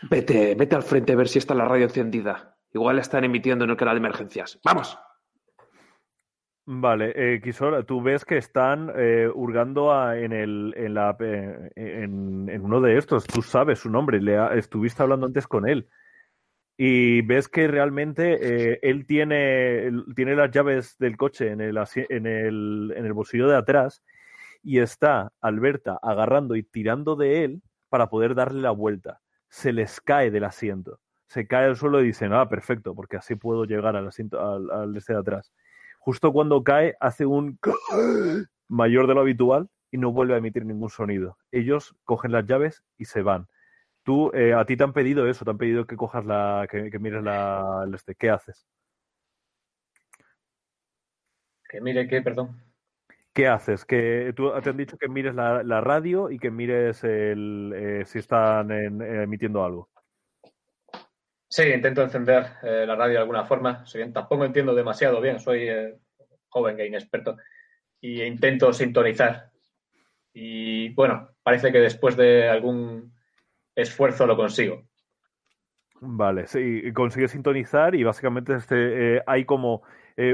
vete, 0.10 0.56
vete 0.56 0.76
al 0.76 0.84
frente 0.84 1.14
a 1.14 1.18
ver 1.18 1.28
si 1.28 1.38
está 1.40 1.54
la 1.54 1.66
radio 1.66 1.86
encendida. 1.86 2.58
Igual 2.74 2.96
la 2.96 3.02
están 3.02 3.24
emitiendo 3.26 3.66
en 3.66 3.72
el 3.72 3.78
canal 3.78 3.96
de 3.96 4.00
emergencias. 4.00 4.60
¡Vamos! 4.64 4.98
Vale, 6.72 7.14
eh, 7.16 7.42
tú 7.88 8.00
ves 8.04 8.24
que 8.26 8.38
están 8.38 8.92
eh, 8.96 9.28
hurgando 9.34 9.92
a- 9.92 10.20
en, 10.20 10.32
el, 10.34 10.72
en, 10.78 10.94
la, 10.94 11.18
eh, 11.20 11.72
en, 11.76 12.62
uno 12.62 12.80
de 12.80 12.96
estos. 12.98 13.26
Tú 13.26 13.42
sabes 13.42 13.80
su 13.80 13.90
nombre, 13.90 14.22
le 14.22 14.38
estuviste 14.56 15.02
hablando 15.02 15.26
antes 15.26 15.48
con 15.48 15.68
él. 15.68 15.90
Y 16.78 17.24
ves 17.24 17.48
que 17.48 17.68
realmente 17.68 18.74
eh, 18.74 18.80
él 18.84 19.08
tiene, 19.08 19.92
tiene 20.16 20.36
las 20.36 20.52
llaves 20.52 20.96
del 21.00 21.18
coche 21.18 21.50
en 21.52 21.62
el, 21.62 21.76
en, 22.10 22.28
el, 22.28 22.94
en 22.96 23.06
el 23.06 23.14
bolsillo 23.14 23.48
de 23.48 23.58
atrás 23.58 24.04
y 24.62 24.78
está 24.80 25.32
Alberta 25.42 25.98
agarrando 26.04 26.56
y 26.56 26.62
tirando 26.62 27.16
de 27.16 27.46
él 27.46 27.64
para 27.90 28.10
poder 28.12 28.36
darle 28.36 28.62
la 28.62 28.72
vuelta. 28.72 29.22
Se 29.50 29.74
les 29.74 30.00
cae 30.02 30.30
del 30.30 30.44
asiento. 30.44 31.00
Se 31.28 31.48
cae 31.48 31.66
al 31.66 31.78
suelo 31.78 32.00
y 32.02 32.06
dicen, 32.06 32.32
ah, 32.34 32.48
perfecto, 32.48 32.94
porque 32.94 33.18
así 33.18 33.34
puedo 33.34 33.66
llegar 33.66 33.96
al 33.96 34.08
asiento, 34.08 34.40
al, 34.40 34.70
al 34.70 34.96
este 34.96 35.14
de 35.14 35.20
atrás 35.20 35.52
justo 36.00 36.34
cuando 36.34 36.64
cae 36.64 36.96
hace 37.00 37.26
un 37.26 37.60
mayor 38.68 39.08
de 39.08 39.14
lo 39.14 39.22
habitual 39.22 39.70
y 39.92 39.98
no 39.98 40.12
vuelve 40.12 40.34
a 40.34 40.38
emitir 40.38 40.66
ningún 40.66 40.90
sonido. 40.90 41.38
Ellos 41.52 41.96
cogen 42.04 42.32
las 42.32 42.46
llaves 42.46 42.84
y 42.98 43.06
se 43.06 43.22
van. 43.22 43.48
Tú, 44.04 44.32
eh, 44.34 44.54
a 44.54 44.66
ti 44.66 44.76
te 44.78 44.84
han 44.84 44.94
pedido 44.94 45.28
eso, 45.28 45.46
te 45.46 45.52
han 45.52 45.58
pedido 45.58 45.86
que 45.86 45.96
cojas 45.96 46.26
la, 46.26 46.68
que, 46.70 46.90
que 46.90 47.00
mires 47.00 47.22
la, 47.24 47.84
el 47.86 47.94
este. 47.94 48.16
¿Qué 48.16 48.30
haces? 48.30 48.68
Que 51.70 51.82
mire 51.82 52.08
que, 52.08 52.22
perdón. 52.22 52.62
¿Qué 53.34 53.48
haces? 53.48 53.86
Que 53.86 54.34
tú 54.36 54.52
te 54.64 54.70
han 54.70 54.78
dicho 54.78 54.98
que 54.98 55.08
mires 55.08 55.36
la, 55.36 55.64
la 55.64 55.82
radio 55.82 56.32
y 56.32 56.40
que 56.40 56.50
mires 56.50 57.04
el, 57.04 57.72
eh, 57.76 58.04
si 58.06 58.20
están 58.20 58.72
en- 58.72 59.02
eh, 59.02 59.24
emitiendo 59.24 59.64
algo. 59.64 59.90
Sí, 61.52 61.64
intento 61.64 62.04
encender 62.04 62.46
eh, 62.62 62.86
la 62.86 62.96
radio 62.96 63.14
de 63.14 63.20
alguna 63.22 63.44
forma. 63.44 63.84
Si 63.88 63.98
bien 63.98 64.14
tampoco 64.14 64.46
entiendo 64.46 64.76
demasiado 64.76 65.20
bien, 65.20 65.40
soy 65.40 65.68
eh, 65.68 65.98
joven 66.48 66.80
e 66.80 66.86
inexperto. 66.86 67.38
Y 68.00 68.22
intento 68.22 68.72
sintonizar. 68.72 69.50
Y 70.32 70.94
bueno, 70.94 71.32
parece 71.42 71.72
que 71.72 71.80
después 71.80 72.16
de 72.16 72.48
algún 72.48 73.12
esfuerzo 73.76 74.28
lo 74.28 74.38
consigo. 74.38 74.84
Vale, 76.02 76.46
sí, 76.46 76.82
y 76.84 76.94
consigues 76.94 77.32
sintonizar 77.32 77.96
y 77.96 78.04
básicamente 78.04 78.54
este, 78.54 79.18
eh, 79.18 79.24
hay 79.26 79.44
como 79.44 79.82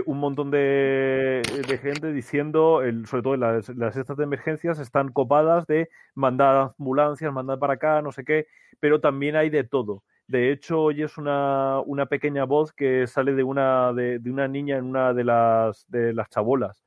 un 0.07 0.17
montón 0.17 0.49
de, 0.49 1.43
de 1.67 1.77
gente 1.77 2.11
diciendo, 2.11 2.81
el, 2.81 3.05
sobre 3.05 3.21
todo 3.21 3.37
las, 3.37 3.69
las 3.69 3.95
estas 3.95 4.17
de 4.17 4.23
emergencias, 4.23 4.79
están 4.79 5.11
copadas 5.11 5.67
de 5.67 5.89
mandar 6.15 6.73
ambulancias, 6.79 7.31
mandar 7.31 7.59
para 7.59 7.73
acá, 7.73 8.01
no 8.01 8.11
sé 8.11 8.25
qué, 8.25 8.47
pero 8.79 8.99
también 8.99 9.35
hay 9.35 9.51
de 9.51 9.63
todo. 9.63 10.01
De 10.27 10.51
hecho, 10.51 10.81
oyes 10.81 11.17
una, 11.17 11.79
una 11.85 12.07
pequeña 12.07 12.45
voz 12.45 12.73
que 12.73 13.05
sale 13.07 13.33
de 13.33 13.43
una, 13.43 13.93
de, 13.93 14.19
de 14.19 14.31
una 14.31 14.47
niña 14.47 14.77
en 14.77 14.85
una 14.85 15.13
de 15.13 15.23
las, 15.23 15.85
de 15.89 16.13
las 16.13 16.29
chabolas 16.29 16.83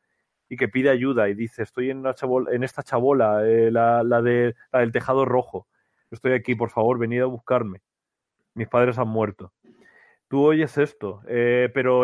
y 0.48 0.56
que 0.56 0.68
pide 0.68 0.90
ayuda 0.90 1.28
y 1.28 1.34
dice, 1.34 1.62
estoy 1.62 1.90
en, 1.90 1.98
una 1.98 2.14
chabola, 2.14 2.50
en 2.52 2.64
esta 2.64 2.82
chabola, 2.82 3.46
eh, 3.46 3.70
la, 3.70 4.02
la, 4.02 4.22
de, 4.22 4.54
la 4.72 4.80
del 4.80 4.92
tejado 4.92 5.24
rojo, 5.24 5.68
estoy 6.10 6.32
aquí, 6.32 6.54
por 6.54 6.70
favor, 6.70 6.98
venid 6.98 7.20
a 7.22 7.26
buscarme 7.26 7.82
mis 8.54 8.68
padres 8.68 8.98
han 8.98 9.08
muerto. 9.08 9.52
Tú 10.26 10.44
oyes 10.44 10.76
esto, 10.76 11.22
eh, 11.26 11.70
pero 11.72 12.02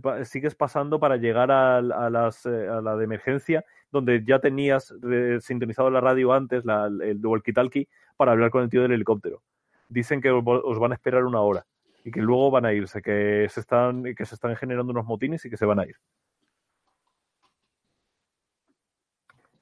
pa- 0.00 0.24
sigues 0.24 0.54
pasando 0.54 1.00
para 1.00 1.16
llegar 1.16 1.50
a, 1.50 1.78
a 1.78 2.08
las, 2.08 2.46
eh, 2.46 2.68
a 2.68 2.80
la 2.80 2.96
de 2.96 3.04
emergencia, 3.04 3.64
donde 3.90 4.22
ya 4.24 4.38
tenías 4.38 4.94
eh, 5.10 5.38
sintonizado 5.40 5.90
la 5.90 6.00
radio 6.00 6.32
antes, 6.32 6.64
la, 6.64 6.86
el 6.86 7.20
walkie-talkie, 7.20 7.88
para 8.16 8.32
hablar 8.32 8.50
con 8.50 8.62
el 8.62 8.70
tío 8.70 8.82
del 8.82 8.92
helicóptero. 8.92 9.42
Dicen 9.88 10.20
que 10.20 10.30
os, 10.30 10.78
van 10.78 10.92
a 10.92 10.94
esperar 10.94 11.24
una 11.24 11.40
hora 11.40 11.64
y 12.04 12.10
que 12.10 12.20
luego 12.20 12.50
van 12.50 12.66
a 12.66 12.72
irse, 12.72 13.02
que 13.02 13.46
se 13.48 13.60
están, 13.60 14.02
que 14.14 14.24
se 14.24 14.34
están 14.34 14.54
generando 14.56 14.92
unos 14.92 15.04
motines 15.06 15.44
y 15.44 15.50
que 15.50 15.56
se 15.56 15.66
van 15.66 15.80
a 15.80 15.86
ir. 15.86 15.96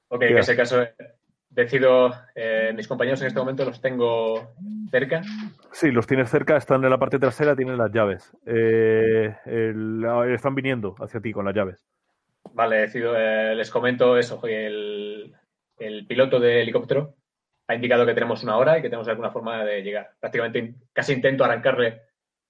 Ok, 0.07 0.19
¿Qué 0.19 0.27
en 0.27 0.37
haces? 0.37 0.49
ese 0.49 0.57
caso 0.57 0.81
eh, 0.81 0.93
decido, 1.49 2.11
eh, 2.35 2.71
mis 2.75 2.87
compañeros 2.87 3.21
en 3.21 3.27
este 3.27 3.39
momento 3.39 3.65
los 3.65 3.81
tengo 3.81 4.53
cerca. 4.91 5.21
Sí, 5.71 5.91
los 5.91 6.07
tienes 6.07 6.29
cerca, 6.29 6.57
están 6.57 6.83
en 6.83 6.89
la 6.89 6.99
parte 6.99 7.19
trasera, 7.19 7.55
tienen 7.55 7.77
las 7.77 7.91
llaves. 7.91 8.31
Eh, 8.45 9.35
el- 9.45 10.05
están 10.33 10.55
viniendo 10.55 10.95
hacia 10.99 11.19
ti 11.19 11.31
con 11.33 11.45
las 11.45 11.55
llaves. 11.55 11.85
Vale, 12.53 12.77
decido, 12.77 13.15
eh, 13.17 13.55
les 13.55 13.69
comento 13.71 14.17
eso. 14.17 14.39
El, 14.45 15.35
el 15.77 16.05
piloto 16.07 16.39
de 16.39 16.61
helicóptero 16.61 17.15
ha 17.67 17.75
indicado 17.75 18.05
que 18.05 18.13
tenemos 18.13 18.43
una 18.43 18.57
hora 18.57 18.77
y 18.77 18.81
que 18.81 18.89
tenemos 18.89 19.07
alguna 19.07 19.31
forma 19.31 19.63
de 19.63 19.81
llegar. 19.81 20.11
Prácticamente 20.19 20.75
casi 20.93 21.13
intento 21.13 21.43
arrancarle 21.43 22.01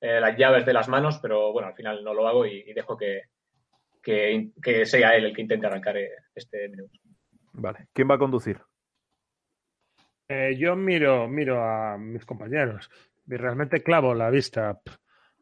eh, 0.02 0.20
las 0.20 0.38
llaves 0.38 0.66
de 0.66 0.74
las 0.74 0.88
manos, 0.88 1.20
pero 1.22 1.52
bueno, 1.54 1.70
al 1.70 1.76
final 1.76 2.04
no 2.04 2.14
lo 2.14 2.28
hago 2.28 2.46
y, 2.46 2.64
y 2.68 2.74
dejo 2.74 2.98
que, 2.98 3.22
que, 4.02 4.52
que 4.62 4.86
sea 4.86 5.16
él 5.16 5.26
el 5.26 5.36
que 5.36 5.42
intente 5.42 5.68
arrancar 5.68 5.98
eh, 5.98 6.12
este 6.34 6.70
minuto. 6.70 7.00
Vale. 7.54 7.88
¿Quién 7.94 8.10
va 8.10 8.16
a 8.16 8.20
conducir? 8.20 8.60
Eh, 10.28 10.56
yo 10.58 10.76
miro, 10.76 11.28
miro 11.28 11.64
a 11.64 11.98
mis 11.98 12.26
compañeros 12.26 12.90
y 13.28 13.36
realmente 13.36 13.84
clavo 13.84 14.14
la 14.14 14.30
vista. 14.30 14.80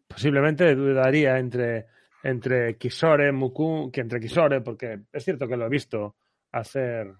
Posiblemente 0.07 0.75
dudaría 0.75 1.39
entre, 1.39 1.87
entre 2.21 2.77
Kisore, 2.77 3.31
Muku, 3.31 3.89
que 3.91 4.01
entre 4.01 4.19
Kisore, 4.19 4.61
porque 4.61 4.99
es 5.11 5.23
cierto 5.23 5.47
que 5.47 5.57
lo 5.57 5.65
he 5.65 5.69
visto 5.69 6.17
hacer, 6.51 7.13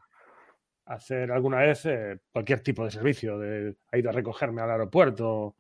hacer 0.85 1.31
alguna 1.31 1.57
vez 1.60 1.85
eh, 1.85 2.19
cualquier 2.31 2.60
tipo 2.61 2.84
de 2.85 2.91
servicio. 2.91 3.38
De, 3.39 3.76
ha 3.91 3.97
ido 3.97 4.10
a 4.10 4.14
recogerme 4.14 4.61
al 4.61 4.72
aeropuerto. 4.72 5.55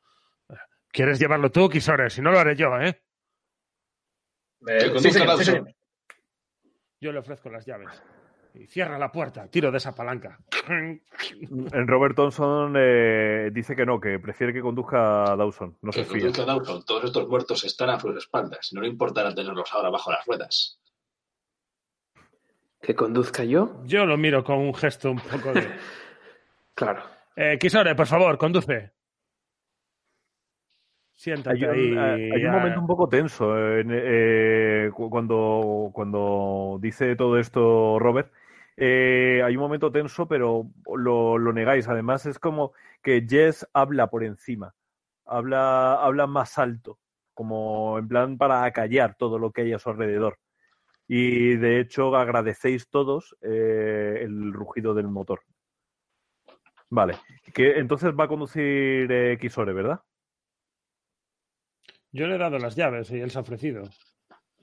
¿Quieres 0.91 1.19
llevarlo 1.19 1.51
tú, 1.51 1.69
Kisore? 1.69 2.09
Si 2.09 2.21
no 2.21 2.31
lo 2.31 2.39
haré 2.39 2.55
yo, 2.55 2.79
¿eh? 2.79 2.89
Eh, 4.67 4.77
Que 4.77 4.79
sí, 4.79 4.89
conduzca 4.89 5.11
señor, 5.11 5.13
sí, 5.13 5.27
Dawson. 5.27 5.45
señor. 5.45 5.75
Yo 7.01 7.11
le 7.11 7.19
ofrezco 7.19 7.49
las 7.49 7.65
llaves. 7.65 8.01
Y 8.55 8.67
cierra 8.67 8.99
la 8.99 9.11
puerta, 9.11 9.47
tiro 9.47 9.71
de 9.71 9.77
esa 9.79 9.95
palanca. 9.95 10.37
En 10.69 11.87
Robert 11.87 12.15
Thompson 12.15 12.75
eh, 12.77 13.49
dice 13.51 13.75
que 13.75 13.83
no, 13.83 13.99
que 13.99 14.19
prefiere 14.19 14.53
que 14.53 14.61
conduzca 14.61 15.33
a 15.33 15.35
Dawson. 15.35 15.75
No 15.81 15.91
se 15.91 16.01
que 16.01 16.05
fía. 16.05 16.19
conduzca 16.21 16.45
Dawson. 16.45 16.85
Todos 16.85 17.05
estos 17.05 17.27
muertos 17.27 17.63
están 17.65 17.89
a 17.89 17.99
sus 17.99 18.15
espaldas. 18.15 18.69
No 18.73 18.81
le 18.81 18.89
importará 18.89 19.33
tenerlos 19.33 19.73
ahora 19.73 19.89
bajo 19.89 20.11
las 20.11 20.23
ruedas. 20.27 20.79
¿Que 22.83 22.93
conduzca 22.95 23.43
yo? 23.45 23.81
Yo 23.85 24.05
lo 24.05 24.17
miro 24.17 24.43
con 24.43 24.57
un 24.57 24.73
gesto 24.75 25.09
un 25.11 25.19
poco 25.19 25.53
de. 25.53 25.67
Claro. 26.75 27.03
Eh, 27.35 27.57
Kisore, 27.59 27.93
por 27.95 28.07
favor, 28.07 28.35
conduce. 28.37 28.91
Siéntate 31.13 31.55
Hay 31.55 31.91
un, 31.91 31.97
ahí. 31.97 32.31
hay 32.31 32.45
un 32.45 32.51
momento 32.51 32.79
un 32.79 32.87
poco 32.87 33.07
tenso 33.07 33.55
en, 33.77 33.89
eh, 33.93 34.89
cu- 34.91 35.09
cuando, 35.11 35.91
cuando 35.93 36.79
dice 36.81 37.15
todo 37.15 37.37
esto 37.37 37.99
Robert. 37.99 38.31
Eh, 38.75 39.41
hay 39.45 39.55
un 39.55 39.61
momento 39.61 39.91
tenso, 39.91 40.27
pero 40.27 40.65
lo, 40.95 41.37
lo 41.37 41.53
negáis. 41.53 41.87
Además, 41.87 42.25
es 42.25 42.39
como 42.39 42.73
que 43.03 43.23
Jess 43.29 43.67
habla 43.71 44.07
por 44.07 44.23
encima, 44.23 44.73
habla, 45.25 45.93
habla 46.03 46.25
más 46.25 46.57
alto, 46.57 46.97
como 47.35 47.99
en 47.99 48.07
plan 48.07 48.37
para 48.39 48.63
acallar 48.63 49.13
todo 49.15 49.37
lo 49.37 49.51
que 49.51 49.61
hay 49.61 49.73
a 49.73 49.79
su 49.79 49.91
alrededor. 49.91 50.39
Y 51.07 51.55
de 51.57 51.79
hecho, 51.79 52.15
agradecéis 52.15 52.89
todos 52.89 53.35
eh, 53.41 54.19
el 54.21 54.53
rugido 54.53 54.93
del 54.93 55.07
motor. 55.07 55.41
Vale, 56.89 57.15
que 57.53 57.77
entonces 57.79 58.11
va 58.17 58.25
a 58.25 58.27
conducir 58.27 59.11
eh, 59.11 59.37
Kisore, 59.39 59.73
¿verdad? 59.73 59.99
Yo 62.11 62.27
le 62.27 62.35
he 62.35 62.37
dado 62.37 62.59
las 62.59 62.75
llaves 62.75 63.09
y 63.11 63.19
él 63.19 63.31
se 63.31 63.39
ha 63.39 63.41
ofrecido. 63.41 63.83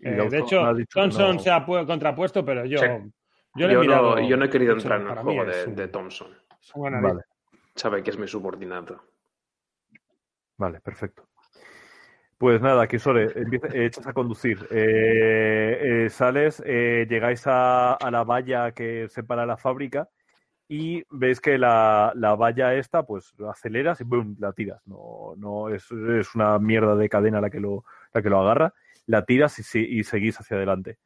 Eh, 0.01 0.13
de 0.31 0.39
hecho, 0.39 0.63
Thompson 0.93 1.37
no. 1.37 1.43
se 1.43 1.51
ha 1.51 1.67
pu- 1.67 1.85
contrapuesto, 1.87 2.45
pero 2.45 2.65
yo, 2.65 2.79
Sí. 2.79 2.87
yo 3.57 3.67
le 3.67 3.73
he 3.73 3.75
Yo 3.75 3.81
mirado. 3.81 4.17
no, 4.17 4.29
yo 4.29 4.37
no 4.37 4.45
he 4.45 4.51
querido 4.51 4.73
entrar 4.75 5.01
en 5.01 5.09
el 5.09 5.19
juego 5.19 5.45
de, 5.45 5.67
un- 5.67 5.75
de 5.75 5.89
Thompson. 5.89 6.29
Vale. 6.77 7.23
Sabe 7.75 8.03
que 8.03 8.11
es 8.11 8.19
mi 8.19 8.29
subordinado. 8.29 9.03
Vale, 10.57 10.81
perfecto. 10.81 11.29
Pues 12.41 12.63
nada, 12.63 12.89
Kisore, 12.89 13.33
empieza- 13.39 13.67
eh, 13.69 13.85
echas 13.85 14.07
a 14.07 14.15
conducir. 14.15 14.67
Eh, 14.71 16.05
eh, 16.07 16.09
sales, 16.09 16.63
eh, 16.65 17.07
llegáis 17.07 17.43
a, 17.45 17.99
la 18.11 18.25
valla 18.25 18.73
que 18.73 19.09
separa 19.11 19.45
la 19.45 19.59
fábrica 19.59 20.09
y 20.69 21.05
veis 21.11 21.39
que 21.41 21.59
la, 21.59 22.13
la 22.17 22.37
valla 22.37 22.75
esta, 22.75 23.03
pues 23.05 23.35
aceleras 23.51 24.01
y 24.01 24.05
¡boom! 24.05 24.37
la 24.39 24.55
tiras. 24.55 24.81
No, 24.87 25.35
no 25.37 25.69
es, 25.69 25.91
una 26.35 26.59
mierda 26.59 26.97
de 26.97 27.11
cadena 27.11 27.43
la 27.43 27.51
que 27.51 27.61
lo, 27.61 27.85
la 28.15 28.23
que 28.23 28.31
lo 28.31 28.41
agarra. 28.41 28.73
La 29.07 29.27
tiras 29.27 29.59
y, 29.75 29.81
y 30.01 30.05
seguís 30.05 30.41
hacia 30.41 30.57
adelante. 30.57 30.99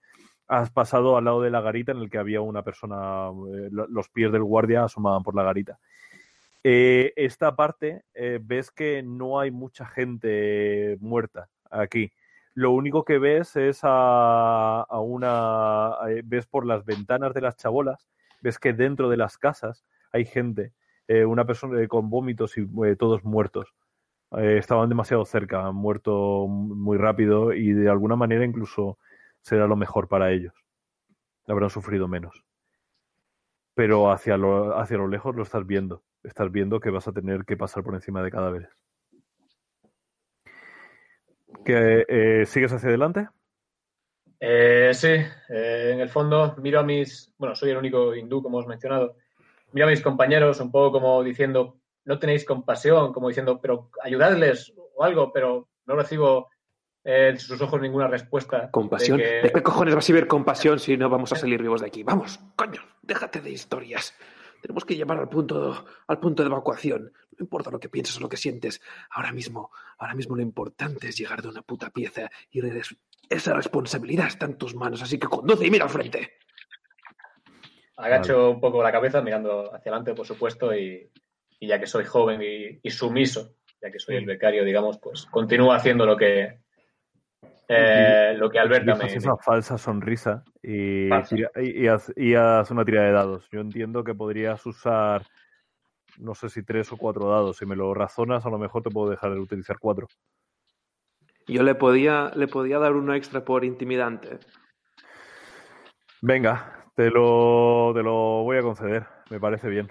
Has 0.47 0.71
pasado 0.71 1.17
al 1.17 1.25
lado 1.25 1.43
de 1.43 1.51
la 1.51 1.63
garita 1.63 1.91
en 1.93 1.99
el 1.99 2.11
que 2.11 2.19
había 2.19 2.43
una 2.43 2.63
persona, 2.63 3.31
eh, 3.31 3.71
lo- 3.73 3.89
los 3.89 4.09
pies 4.09 4.31
del 4.31 4.45
guardia 4.45 4.85
asomaban 4.85 5.25
por 5.25 5.35
la 5.35 5.43
garita. 5.43 5.81
Eh, 6.67 7.13
esta 7.17 7.55
parte 7.55 8.05
eh, 8.15 8.41
ves 8.43 8.71
que 8.71 9.03
no 9.03 9.39
hay 9.39 9.51
mucha 9.51 9.85
gente 9.85 10.97
muerta 10.99 11.51
aquí. 11.71 12.11
Lo 12.55 12.71
único 12.71 13.05
que 13.05 13.19
ves 13.19 13.55
es 13.57 13.81
a, 13.83 14.87
una. 14.91 15.93
eh, 16.09 16.23
ves 16.25 16.47
por 16.47 16.65
las 16.67 16.87
ventanas 16.87 17.35
de 17.35 17.43
las 17.43 17.57
chabolas, 17.57 18.09
ves 18.41 18.59
que 18.59 18.73
dentro 18.73 19.11
de 19.11 19.19
las 19.19 19.37
casas 19.37 19.85
hay 20.13 20.25
gente, 20.25 20.73
una 21.27 21.45
persona 21.45 21.87
con 21.89 22.09
vómitos 22.09 22.57
y 22.57 22.67
todos 22.97 23.25
muertos. 23.25 23.75
Estaban 24.31 24.89
demasiado 24.89 25.25
cerca, 25.25 25.67
han 25.67 25.75
muerto 25.75 26.47
muy 26.49 26.97
rápido 26.97 27.53
y 27.53 27.73
de 27.73 27.91
alguna 27.91 28.17
manera 28.17 28.45
incluso 28.45 28.99
será 29.41 29.67
lo 29.67 29.77
mejor 29.77 30.09
para 30.09 30.31
ellos. 30.31 30.55
Habrán 31.49 31.71
sufrido 31.71 32.09
menos. 32.09 32.45
Pero 33.75 34.13
hacia 34.13 34.37
lo, 34.37 34.79
hacia 34.79 34.97
lo 34.97 35.09
lejos 35.09 35.35
lo 35.35 35.43
estás 35.43 35.67
viendo. 35.67 36.05
Estás 36.25 36.51
viendo 36.51 36.81
que 36.81 36.91
vas 36.91 37.07
a 37.07 37.13
tener 37.13 37.45
que 37.45 37.57
pasar 37.57 37.85
por 37.85 37.95
encima 37.95 38.23
de 38.23 38.31
cadáveres. 38.31 38.69
¿Que, 41.65 42.05
eh, 42.09 42.47
¿Sigues 42.47 42.73
hacia 42.73 42.89
adelante? 42.89 43.29
Eh, 44.41 44.91
sí, 44.95 45.09
eh, 45.09 45.91
en 45.95 46.01
el 46.01 46.09
fondo 46.09 46.55
miro 46.59 46.81
a 46.81 46.83
mis, 46.83 47.33
bueno, 47.39 47.55
soy 47.55 47.71
el 47.71 47.77
único 47.79 48.15
hindú, 48.15 48.43
como 48.43 48.59
os 48.59 48.67
he 48.67 48.69
mencionado, 48.69 49.17
miro 49.73 49.87
a 49.87 49.91
mis 49.91 50.03
compañeros 50.03 50.61
un 50.61 50.71
poco 50.71 50.93
como 50.93 51.23
diciendo, 51.23 51.79
no 52.05 52.19
tenéis 52.19 52.45
compasión, 52.45 53.13
como 53.13 53.29
diciendo, 53.29 53.61
pero 53.61 53.91
ayudadles 54.03 54.75
o 54.97 55.03
algo, 55.05 55.33
pero 55.33 55.69
no 55.87 55.97
recibo 55.97 56.51
eh, 57.05 57.29
en 57.33 57.39
sus 57.39 57.61
ojos 57.61 57.81
ninguna 57.81 58.09
respuesta. 58.09 58.71
¿Compasión? 58.71 59.19
de 59.19 59.25
¿De, 59.25 59.43
que- 59.49 59.53
qué 59.53 59.63
cojones 59.63 59.95
vas 59.95 60.11
a 60.11 60.13
ver 60.13 60.27
compasión 60.27 60.79
si 60.79 60.97
no 60.97 61.09
vamos 61.09 61.33
a 61.33 61.37
salir 61.37 61.63
vivos 61.63 61.81
de 61.81 61.87
aquí? 61.87 62.03
Vamos, 62.03 62.39
coño, 62.57 62.83
déjate 63.03 63.41
de 63.41 63.51
historias. 63.51 64.15
Tenemos 64.65 64.87
que 64.87 64.97
llevar 64.97 65.19
al 65.19 65.29
punto, 65.29 65.85
al 66.07 66.19
punto 66.19 66.43
de 66.43 66.47
evacuación. 66.47 67.13
No 67.33 67.37
importa 67.43 67.71
lo 67.71 67.79
que 67.79 67.91
pienses 67.91 68.17
o 68.17 68.21
lo 68.21 68.31
que 68.31 68.39
sientes. 68.39 68.81
Ahora 69.11 69.31
mismo, 69.31 69.71
ahora 69.99 70.15
mismo 70.15 70.35
lo 70.37 70.41
importante 70.41 71.09
es 71.09 71.19
llegar 71.19 71.43
de 71.43 71.49
una 71.49 71.61
puta 71.61 71.91
pieza 71.91 72.31
y 72.51 72.63
res- 72.63 72.97
esa 73.29 73.53
responsabilidad 73.53 74.29
está 74.29 74.47
en 74.47 74.57
tus 74.57 74.75
manos. 74.75 75.03
Así 75.03 75.19
que 75.19 75.27
conduce 75.27 75.67
y 75.67 75.71
mira 75.71 75.85
al 75.85 75.91
frente. 75.91 76.39
Agacho 77.99 78.53
un 78.53 78.61
poco 78.61 78.83
la 78.83 78.91
cabeza 78.91 79.21
mirando 79.21 79.67
hacia 79.75 79.91
adelante, 79.93 80.15
por 80.15 80.27
supuesto, 80.27 80.75
y, 80.75 81.11
y 81.61 81.67
ya 81.67 81.79
que 81.79 81.87
soy 81.87 82.07
joven 82.07 82.41
y, 82.41 82.81
y 82.83 82.91
sumiso, 82.91 83.57
ya 83.83 83.91
que 83.91 83.99
soy 83.99 84.17
el 84.17 84.25
becario, 84.25 84.65
digamos, 84.65 84.99
pues 84.99 85.27
continúo 85.27 85.75
haciendo 85.75 86.07
lo 86.07 86.17
que 86.17 86.61
eh, 87.69 88.35
lo 88.37 88.51
que 88.51 88.59
Alberta 88.59 88.95
me, 88.95 89.05
me- 89.05 89.15
esa 89.15 89.37
falsa 89.37 89.79
sonrisa 89.79 90.43
y, 90.63 91.09
tira- 91.25 91.51
y, 91.57 91.85
y 91.85 91.89
haz, 91.89 92.13
y 92.17 92.35
haz 92.35 92.71
una 92.71 92.85
tirada 92.85 93.07
de 93.07 93.13
dados. 93.13 93.49
Yo 93.51 93.61
entiendo 93.61 94.05
que 94.05 94.15
podrías 94.15 94.65
usar, 94.67 95.23
no 96.19 96.35
sé 96.35 96.49
si 96.49 96.63
tres 96.63 96.93
o 96.93 96.97
cuatro 96.97 97.29
dados. 97.29 97.57
Si 97.59 97.67
me 97.67 97.77
lo 97.77 97.95
razonas, 97.95 98.45
a 98.47 98.51
lo 98.51 98.59
mejor 98.59 98.83
te 98.83 98.91
puedo 98.91 99.11
dejar 99.11 99.33
de 99.35 99.41
utilizar 99.41 99.79
cuatro. 99.79 100.07
Yo 101.47 101.63
le 101.63 101.75
podía, 101.75 102.31
le 102.35 102.49
podía 102.49 102.79
dar 102.79 102.95
uno 102.95 103.15
extra 103.15 103.45
por 103.45 103.65
intimidante. 103.65 104.39
Venga, 106.23 106.87
te 106.97 107.11
lo, 107.11 107.93
te 107.95 108.03
lo 108.03 108.45
voy 108.45 108.57
a 108.57 108.63
conceder. 108.63 109.07
Me 109.31 109.39
parece 109.39 109.69
bien. 109.69 109.91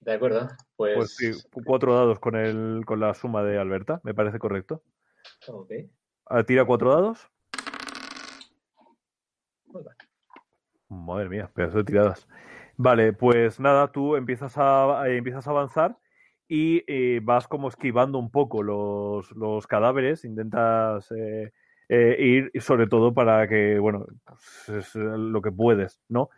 De 0.00 0.12
acuerdo, 0.14 0.48
pues, 0.76 0.94
Pues 0.94 1.16
sí, 1.16 1.48
cuatro 1.64 1.94
dados 1.96 2.20
con, 2.20 2.36
el, 2.36 2.84
con 2.86 3.00
la 3.00 3.12
suma 3.14 3.42
de 3.42 3.58
Alberta. 3.58 4.00
Me 4.04 4.14
parece 4.14 4.38
correcto. 4.38 4.82
Ok. 5.48 5.72
Ah, 6.26 6.42
Tira 6.42 6.64
cuatro 6.64 6.90
dados. 6.90 7.30
Madre 10.88 11.28
mía, 11.28 11.50
pedazo 11.52 11.78
de 11.78 11.84
tiradas. 11.84 12.28
Vale, 12.76 13.12
pues 13.12 13.58
nada, 13.58 13.90
tú 13.90 14.16
empiezas 14.16 14.54
a, 14.56 15.04
eh, 15.08 15.16
empiezas 15.16 15.46
a 15.46 15.50
avanzar 15.50 15.98
y 16.48 16.84
eh, 16.86 17.20
vas 17.22 17.48
como 17.48 17.68
esquivando 17.68 18.18
un 18.18 18.30
poco 18.30 18.62
los, 18.62 19.32
los 19.32 19.66
cadáveres, 19.66 20.24
intentas 20.24 21.10
eh, 21.12 21.52
ir 21.88 22.50
sobre 22.60 22.86
todo 22.86 23.14
para 23.14 23.48
que, 23.48 23.78
bueno, 23.78 24.06
pues 24.24 24.68
es 24.68 24.94
lo 24.94 25.40
que 25.42 25.50
puedes, 25.50 26.00
¿no? 26.08 26.28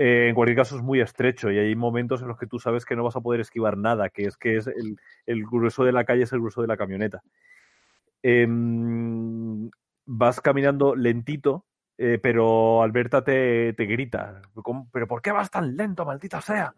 En 0.00 0.34
cualquier 0.36 0.58
caso 0.58 0.76
es 0.76 0.82
muy 0.82 1.00
estrecho 1.00 1.50
y 1.50 1.58
hay 1.58 1.74
momentos 1.74 2.22
en 2.22 2.28
los 2.28 2.38
que 2.38 2.46
tú 2.46 2.60
sabes 2.60 2.84
que 2.84 2.94
no 2.94 3.02
vas 3.02 3.16
a 3.16 3.20
poder 3.20 3.40
esquivar 3.40 3.76
nada, 3.76 4.10
que 4.10 4.26
es 4.26 4.36
que 4.36 4.56
es 4.56 4.68
el, 4.68 4.96
el 5.26 5.44
grueso 5.44 5.82
de 5.82 5.90
la 5.90 6.04
calle 6.04 6.22
es 6.22 6.32
el 6.32 6.38
grueso 6.38 6.62
de 6.62 6.68
la 6.68 6.76
camioneta. 6.76 7.24
Em, 8.22 9.70
vas 10.06 10.40
caminando 10.40 10.94
lentito, 10.96 11.64
eh, 11.98 12.18
pero 12.22 12.82
Alberta 12.82 13.22
te, 13.24 13.72
te 13.74 13.84
grita, 13.86 14.42
"¿Cómo- 14.62 14.88
¿pero 14.92 15.06
por 15.08 15.22
qué 15.22 15.32
vas 15.32 15.50
tan 15.50 15.76
lento, 15.76 16.04
maldita 16.04 16.40
sea? 16.40 16.74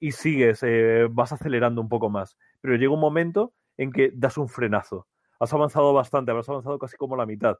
Y 0.00 0.12
sigues, 0.12 0.62
eh, 0.62 1.08
vas 1.10 1.32
acelerando 1.32 1.80
un 1.80 1.88
poco 1.88 2.10
más, 2.10 2.36
pero 2.60 2.76
llega 2.76 2.92
un 2.94 3.00
momento 3.00 3.52
en 3.76 3.92
que 3.92 4.10
das 4.14 4.38
un 4.38 4.48
frenazo. 4.48 5.06
Has 5.40 5.52
avanzado 5.54 5.92
bastante, 5.94 6.30
habrás 6.32 6.48
avanzado 6.48 6.78
casi 6.78 6.96
como 6.96 7.16
la 7.16 7.26
mitad. 7.26 7.58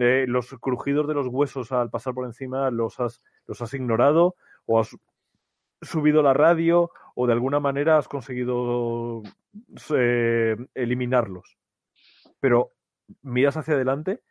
Eh, 0.00 0.26
los 0.28 0.50
crujidos 0.60 1.06
de 1.08 1.14
los 1.14 1.28
huesos 1.28 1.72
al 1.72 1.90
pasar 1.90 2.14
por 2.14 2.26
encima 2.26 2.70
los 2.70 2.98
has, 3.00 3.22
los 3.46 3.62
has 3.62 3.74
ignorado 3.74 4.36
o 4.66 4.80
has 4.80 4.96
subido 5.82 6.22
la 6.22 6.34
radio 6.34 6.90
o 7.14 7.26
de 7.26 7.32
alguna 7.34 7.60
manera 7.60 7.98
has 7.98 8.08
conseguido 8.08 9.22
eliminarlos. 10.74 11.57
Pero 12.40 12.72
miras 13.22 13.56
hacia 13.56 13.74
adelante 13.74 14.22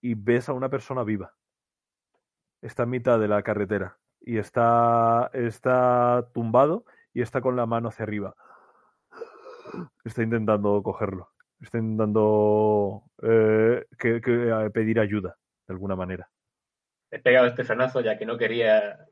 y 0.00 0.14
ves 0.14 0.48
a 0.48 0.52
una 0.52 0.68
persona 0.68 1.02
viva. 1.04 1.34
Está 2.60 2.84
en 2.84 2.90
mitad 2.90 3.18
de 3.18 3.28
la 3.28 3.42
carretera 3.42 3.98
y 4.20 4.38
está, 4.38 5.30
está 5.32 6.28
tumbado 6.32 6.84
y 7.12 7.22
está 7.22 7.40
con 7.40 7.56
la 7.56 7.66
mano 7.66 7.88
hacia 7.88 8.04
arriba. 8.04 8.34
Está 10.04 10.22
intentando 10.22 10.82
cogerlo. 10.82 11.30
Está 11.60 11.78
intentando 11.78 13.04
eh, 13.22 13.86
que- 13.98 14.20
pedir 14.72 15.00
ayuda 15.00 15.36
de 15.66 15.74
alguna 15.74 15.96
manera. 15.96 16.28
He 17.10 17.18
pegado 17.18 17.46
este 17.46 17.64
frenazo 17.64 18.00
ya 18.00 18.18
que 18.18 18.26
no 18.26 18.36
quería 18.38 19.06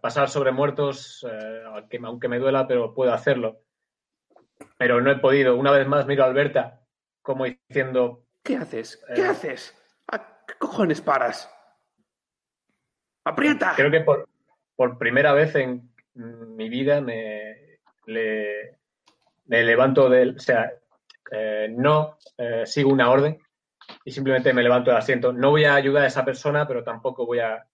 pasar 0.00 0.28
sobre 0.28 0.50
muertos, 0.52 1.26
eh, 1.30 1.62
aunque, 1.66 2.00
aunque 2.02 2.28
me 2.28 2.38
duela, 2.38 2.66
pero 2.66 2.94
puedo 2.94 3.12
hacerlo. 3.12 3.60
Pero 4.78 5.00
no 5.00 5.10
he 5.10 5.18
podido. 5.18 5.56
Una 5.56 5.72
vez 5.72 5.86
más 5.86 6.06
miro 6.06 6.24
a 6.24 6.26
Alberta 6.26 6.81
como 7.22 7.44
diciendo, 7.44 8.24
¿Qué 8.42 8.56
haces? 8.56 9.02
¿Qué 9.14 9.22
Eh. 9.22 9.26
haces? 9.26 9.74
¿A 10.10 10.18
qué 10.46 10.54
cojones 10.58 11.00
paras? 11.00 11.48
¡Aprieta! 13.24 13.74
Creo 13.76 13.90
que 13.90 14.00
por, 14.00 14.28
por 14.74 14.98
primera 14.98 15.32
vez 15.32 15.54
en 15.54 15.90
mi 16.14 16.68
vida 16.68 17.00
me, 17.00 17.78
le- 18.06 18.78
me 19.46 19.62
levanto 19.62 20.08
del. 20.10 20.36
O 20.36 20.40
sea, 20.40 20.72
eh, 21.30 21.68
no 21.70 22.18
eh, 22.36 22.66
sigo 22.66 22.90
una 22.90 23.10
orden 23.10 23.38
y 24.04 24.10
simplemente 24.10 24.52
me 24.52 24.62
levanto 24.62 24.90
del 24.90 24.98
asiento. 24.98 25.32
No 25.32 25.50
voy 25.50 25.64
a 25.64 25.74
ayudar 25.76 26.02
a 26.02 26.08
esa 26.08 26.24
persona, 26.24 26.66
pero 26.66 26.82
tampoco 26.82 27.26
voy 27.26 27.38
a 27.38 27.64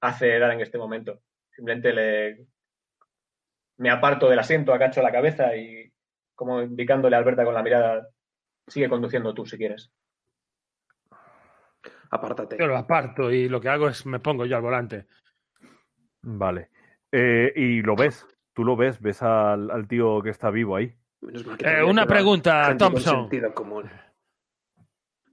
acelerar 0.00 0.52
en 0.52 0.60
este 0.60 0.78
momento. 0.78 1.20
Simplemente 1.50 1.92
le, 1.92 2.46
me 3.78 3.90
aparto 3.90 4.28
del 4.28 4.38
asiento, 4.38 4.72
agacho 4.72 5.02
la 5.02 5.12
cabeza 5.12 5.56
y, 5.56 5.92
como 6.36 6.62
indicándole 6.62 7.16
a 7.16 7.18
Alberta 7.18 7.44
con 7.44 7.54
la 7.54 7.62
mirada, 7.62 8.08
sigue 8.66 8.88
conduciendo 8.88 9.34
tú 9.34 9.44
si 9.46 9.56
quieres. 9.56 9.90
Apártate. 12.10 12.56
Yo 12.58 12.66
lo 12.66 12.76
aparto 12.76 13.30
y 13.30 13.48
lo 13.48 13.60
que 13.60 13.68
hago 13.68 13.88
es 13.88 14.06
me 14.06 14.20
pongo 14.20 14.46
yo 14.46 14.56
al 14.56 14.62
volante. 14.62 15.06
Vale. 16.22 16.70
Eh, 17.10 17.52
y 17.54 17.82
lo 17.82 17.96
ves, 17.96 18.26
tú 18.52 18.64
lo 18.64 18.76
ves, 18.76 19.00
ves 19.00 19.22
al, 19.22 19.70
al 19.70 19.86
tío 19.88 20.22
que 20.22 20.30
está 20.30 20.50
vivo 20.50 20.76
ahí. 20.76 20.94
Menos 21.20 21.44
mal 21.46 21.56
que 21.56 21.66
Eh, 21.66 21.82
una 21.82 22.06
pregunta, 22.06 22.76
Thompson. 22.76 23.28
común. 23.54 23.90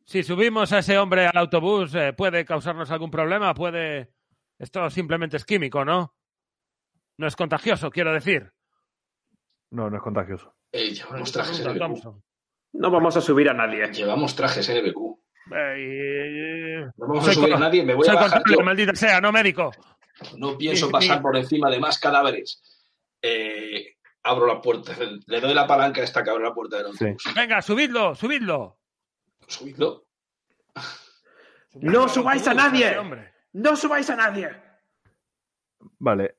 Si 0.06 0.24
subimos 0.24 0.74
a 0.74 0.80
ese 0.80 0.98
hombre 0.98 1.26
al 1.28 1.38
autobús, 1.38 1.94
eh, 1.96 2.14
¿puede 2.14 2.44
causarnos 2.46 2.92
algún 2.92 3.12
problema? 3.12 3.54
¿Puede...? 3.54 4.12
Esto 4.58 4.90
simplemente 4.90 5.38
es 5.38 5.46
químico, 5.46 5.86
¿no? 5.86 6.16
No 7.18 7.28
es 7.28 7.36
contagioso, 7.36 7.90
quiero 7.90 8.14
decir. 8.14 8.52
No, 9.72 9.90
no 9.90 9.98
es 9.98 10.04
contagioso. 10.04 10.54
Eh, 10.72 10.94
trajes. 11.32 11.64
Thompson. 11.78 12.22
No 12.74 12.90
vamos 12.92 13.16
a 13.18 13.22
subir 13.22 13.50
a 13.50 13.54
nadie. 13.54 13.86
Llevamos 13.92 14.36
trajes 14.36 14.68
NBQ. 14.70 15.20
Eh, 15.56 16.86
No 16.98 17.08
vamos 17.08 17.28
a 17.28 17.34
subir 17.34 17.54
a 17.54 17.60
nadie. 17.60 17.84
Me 17.84 17.94
voy 17.94 18.08
a 18.08 18.14
bajar 18.14 18.32
contable, 18.42 18.56
yo. 18.58 18.64
maldita 18.64 18.96
sea, 18.96 19.20
no 19.22 19.32
médico. 19.32 19.72
No 20.38 20.58
pienso 20.58 20.90
pasar 20.90 21.22
por 21.22 21.36
encima 21.36 21.70
de 21.70 21.80
más 21.80 22.00
cadáveres. 22.00 22.62
Eh, 23.22 23.96
abro 24.24 24.46
la 24.48 24.62
puerta. 24.62 24.94
Le 25.28 25.42
doy 25.42 25.54
la 25.54 25.68
palanca 25.68 26.02
a 26.02 26.04
esta 26.04 26.24
que 26.24 26.30
abre 26.30 26.44
la 26.44 26.54
puerta 26.54 26.78
del 26.78 26.94
Sí. 26.98 27.06
autobús. 27.06 27.24
Venga, 27.36 27.62
subidlo, 27.62 28.16
subidlo. 28.16 28.78
Subidlo. 29.48 30.06
¡No 31.74 32.08
subáis 32.08 32.48
a 32.48 32.54
nadie! 32.54 32.96
¡No 33.54 33.76
subáis 33.76 34.10
a 34.10 34.16
nadie! 34.16 34.50
Vale. 36.00 36.36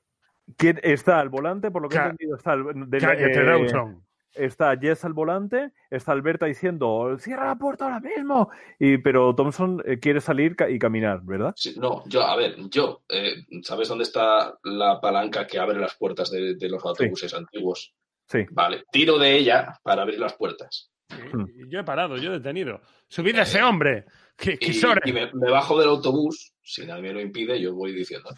¿Quién 0.56 0.78
está 0.82 1.20
al 1.20 1.28
volante? 1.28 1.70
Por 1.70 1.82
lo 1.82 1.88
que 1.88 1.96
he 1.96 2.00
entendido, 2.00 2.36
está, 2.36 2.52
al- 2.52 2.64
Cállate, 3.00 3.32
eh. 3.32 3.96
Está 4.34 4.76
Jess 4.78 5.04
al 5.04 5.12
volante, 5.12 5.72
está 5.90 6.12
Alberta 6.12 6.46
diciendo, 6.46 7.16
cierra 7.18 7.46
la 7.46 7.56
puerta 7.56 7.84
ahora 7.84 8.00
mismo. 8.00 8.50
Y, 8.78 8.98
pero 8.98 9.34
Thompson 9.34 9.82
eh, 9.86 9.98
quiere 9.98 10.20
salir 10.20 10.56
ca- 10.56 10.68
y 10.70 10.78
caminar, 10.78 11.20
¿verdad? 11.22 11.52
Sí, 11.56 11.74
no, 11.78 12.02
yo, 12.06 12.22
a 12.22 12.36
ver, 12.36 12.56
yo, 12.70 13.02
eh, 13.08 13.44
¿sabes 13.62 13.88
dónde 13.88 14.04
está 14.04 14.58
la 14.64 15.00
palanca 15.00 15.46
que 15.46 15.58
abre 15.58 15.78
las 15.78 15.94
puertas 15.96 16.30
de, 16.30 16.54
de 16.56 16.68
los 16.68 16.84
autobuses 16.84 17.32
antiguos? 17.34 17.94
Sí. 18.26 18.46
Vale, 18.50 18.84
tiro 18.90 19.18
de 19.18 19.36
ella 19.36 19.78
para 19.82 20.02
abrir 20.02 20.18
las 20.18 20.34
puertas. 20.34 20.90
Y- 21.10 21.64
y 21.64 21.68
Yo 21.70 21.80
he 21.80 21.84
parado, 21.84 22.16
yo 22.16 22.30
he 22.30 22.38
detenido. 22.38 22.80
Subid 23.08 23.36
a 23.38 23.42
ese 23.42 23.62
hombre. 23.62 24.06
Que, 24.36 24.58
Y, 24.60 25.12
me, 25.12 25.30
me 25.34 25.50
bajo 25.50 25.78
del 25.78 25.88
autobús, 25.90 26.54
si 26.62 26.86
nadie 26.86 27.02
me 27.02 27.12
lo 27.12 27.20
impide, 27.20 27.60
yo 27.60 27.74
voy 27.74 27.92
diciendo. 27.92 28.30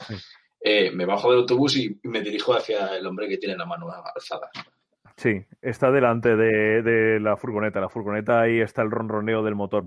Eh, 0.60 0.90
me 0.90 1.06
bajo 1.06 1.30
del 1.30 1.40
autobús 1.40 1.76
y 1.76 1.96
me 2.02 2.20
dirijo 2.20 2.52
hacia 2.54 2.96
el 2.96 3.06
hombre 3.06 3.28
que 3.28 3.36
tiene 3.38 3.56
la 3.56 3.64
mano 3.64 3.86
alzada. 4.14 4.50
Sí, 5.16 5.44
está 5.62 5.90
delante 5.92 6.36
de, 6.36 6.82
de 6.82 7.20
la 7.20 7.36
furgoneta. 7.36 7.80
La 7.80 7.88
furgoneta 7.88 8.40
ahí 8.40 8.60
está 8.60 8.82
el 8.82 8.90
ronroneo 8.90 9.42
del 9.42 9.54
motor. 9.54 9.84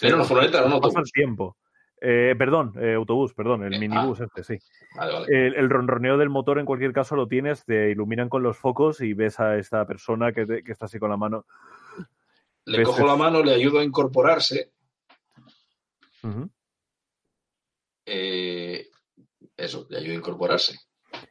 ¿Era 0.00 0.16
una 0.16 0.24
furgoneta 0.24 0.64
o 0.64 0.74
un 0.74 0.80
Pasa 0.80 1.00
el 1.00 1.12
tiempo. 1.12 1.56
Eh, 2.00 2.34
perdón, 2.36 2.72
eh, 2.80 2.94
autobús, 2.94 3.32
perdón, 3.32 3.62
el 3.62 3.74
Eh, 3.74 3.78
minibús 3.78 4.20
este, 4.20 4.42
sí. 4.42 4.58
Vale, 4.96 5.12
vale. 5.12 5.26
El, 5.28 5.54
el 5.54 5.70
ronroneo 5.70 6.18
del 6.18 6.30
motor 6.30 6.58
en 6.58 6.66
cualquier 6.66 6.92
caso 6.92 7.14
lo 7.14 7.28
tienes, 7.28 7.64
te 7.64 7.90
iluminan 7.90 8.28
con 8.28 8.42
los 8.42 8.58
focos 8.58 9.00
y 9.00 9.14
ves 9.14 9.38
a 9.38 9.56
esta 9.56 9.86
persona 9.86 10.32
que, 10.32 10.44
te- 10.44 10.64
que 10.64 10.72
está 10.72 10.86
así 10.86 10.98
con 10.98 11.10
la 11.10 11.16
mano. 11.16 11.46
Le 12.64 12.78
ves 12.78 12.88
cojo 12.88 13.06
la 13.06 13.14
mano, 13.14 13.40
le 13.44 13.54
ayudo 13.54 13.78
a 13.78 13.84
incorporarse. 13.84 14.72
Eh, 18.04 18.88
eso, 19.56 19.86
le 19.88 19.98
ayudo 19.98 20.14
a 20.14 20.16
incorporarse. 20.16 20.76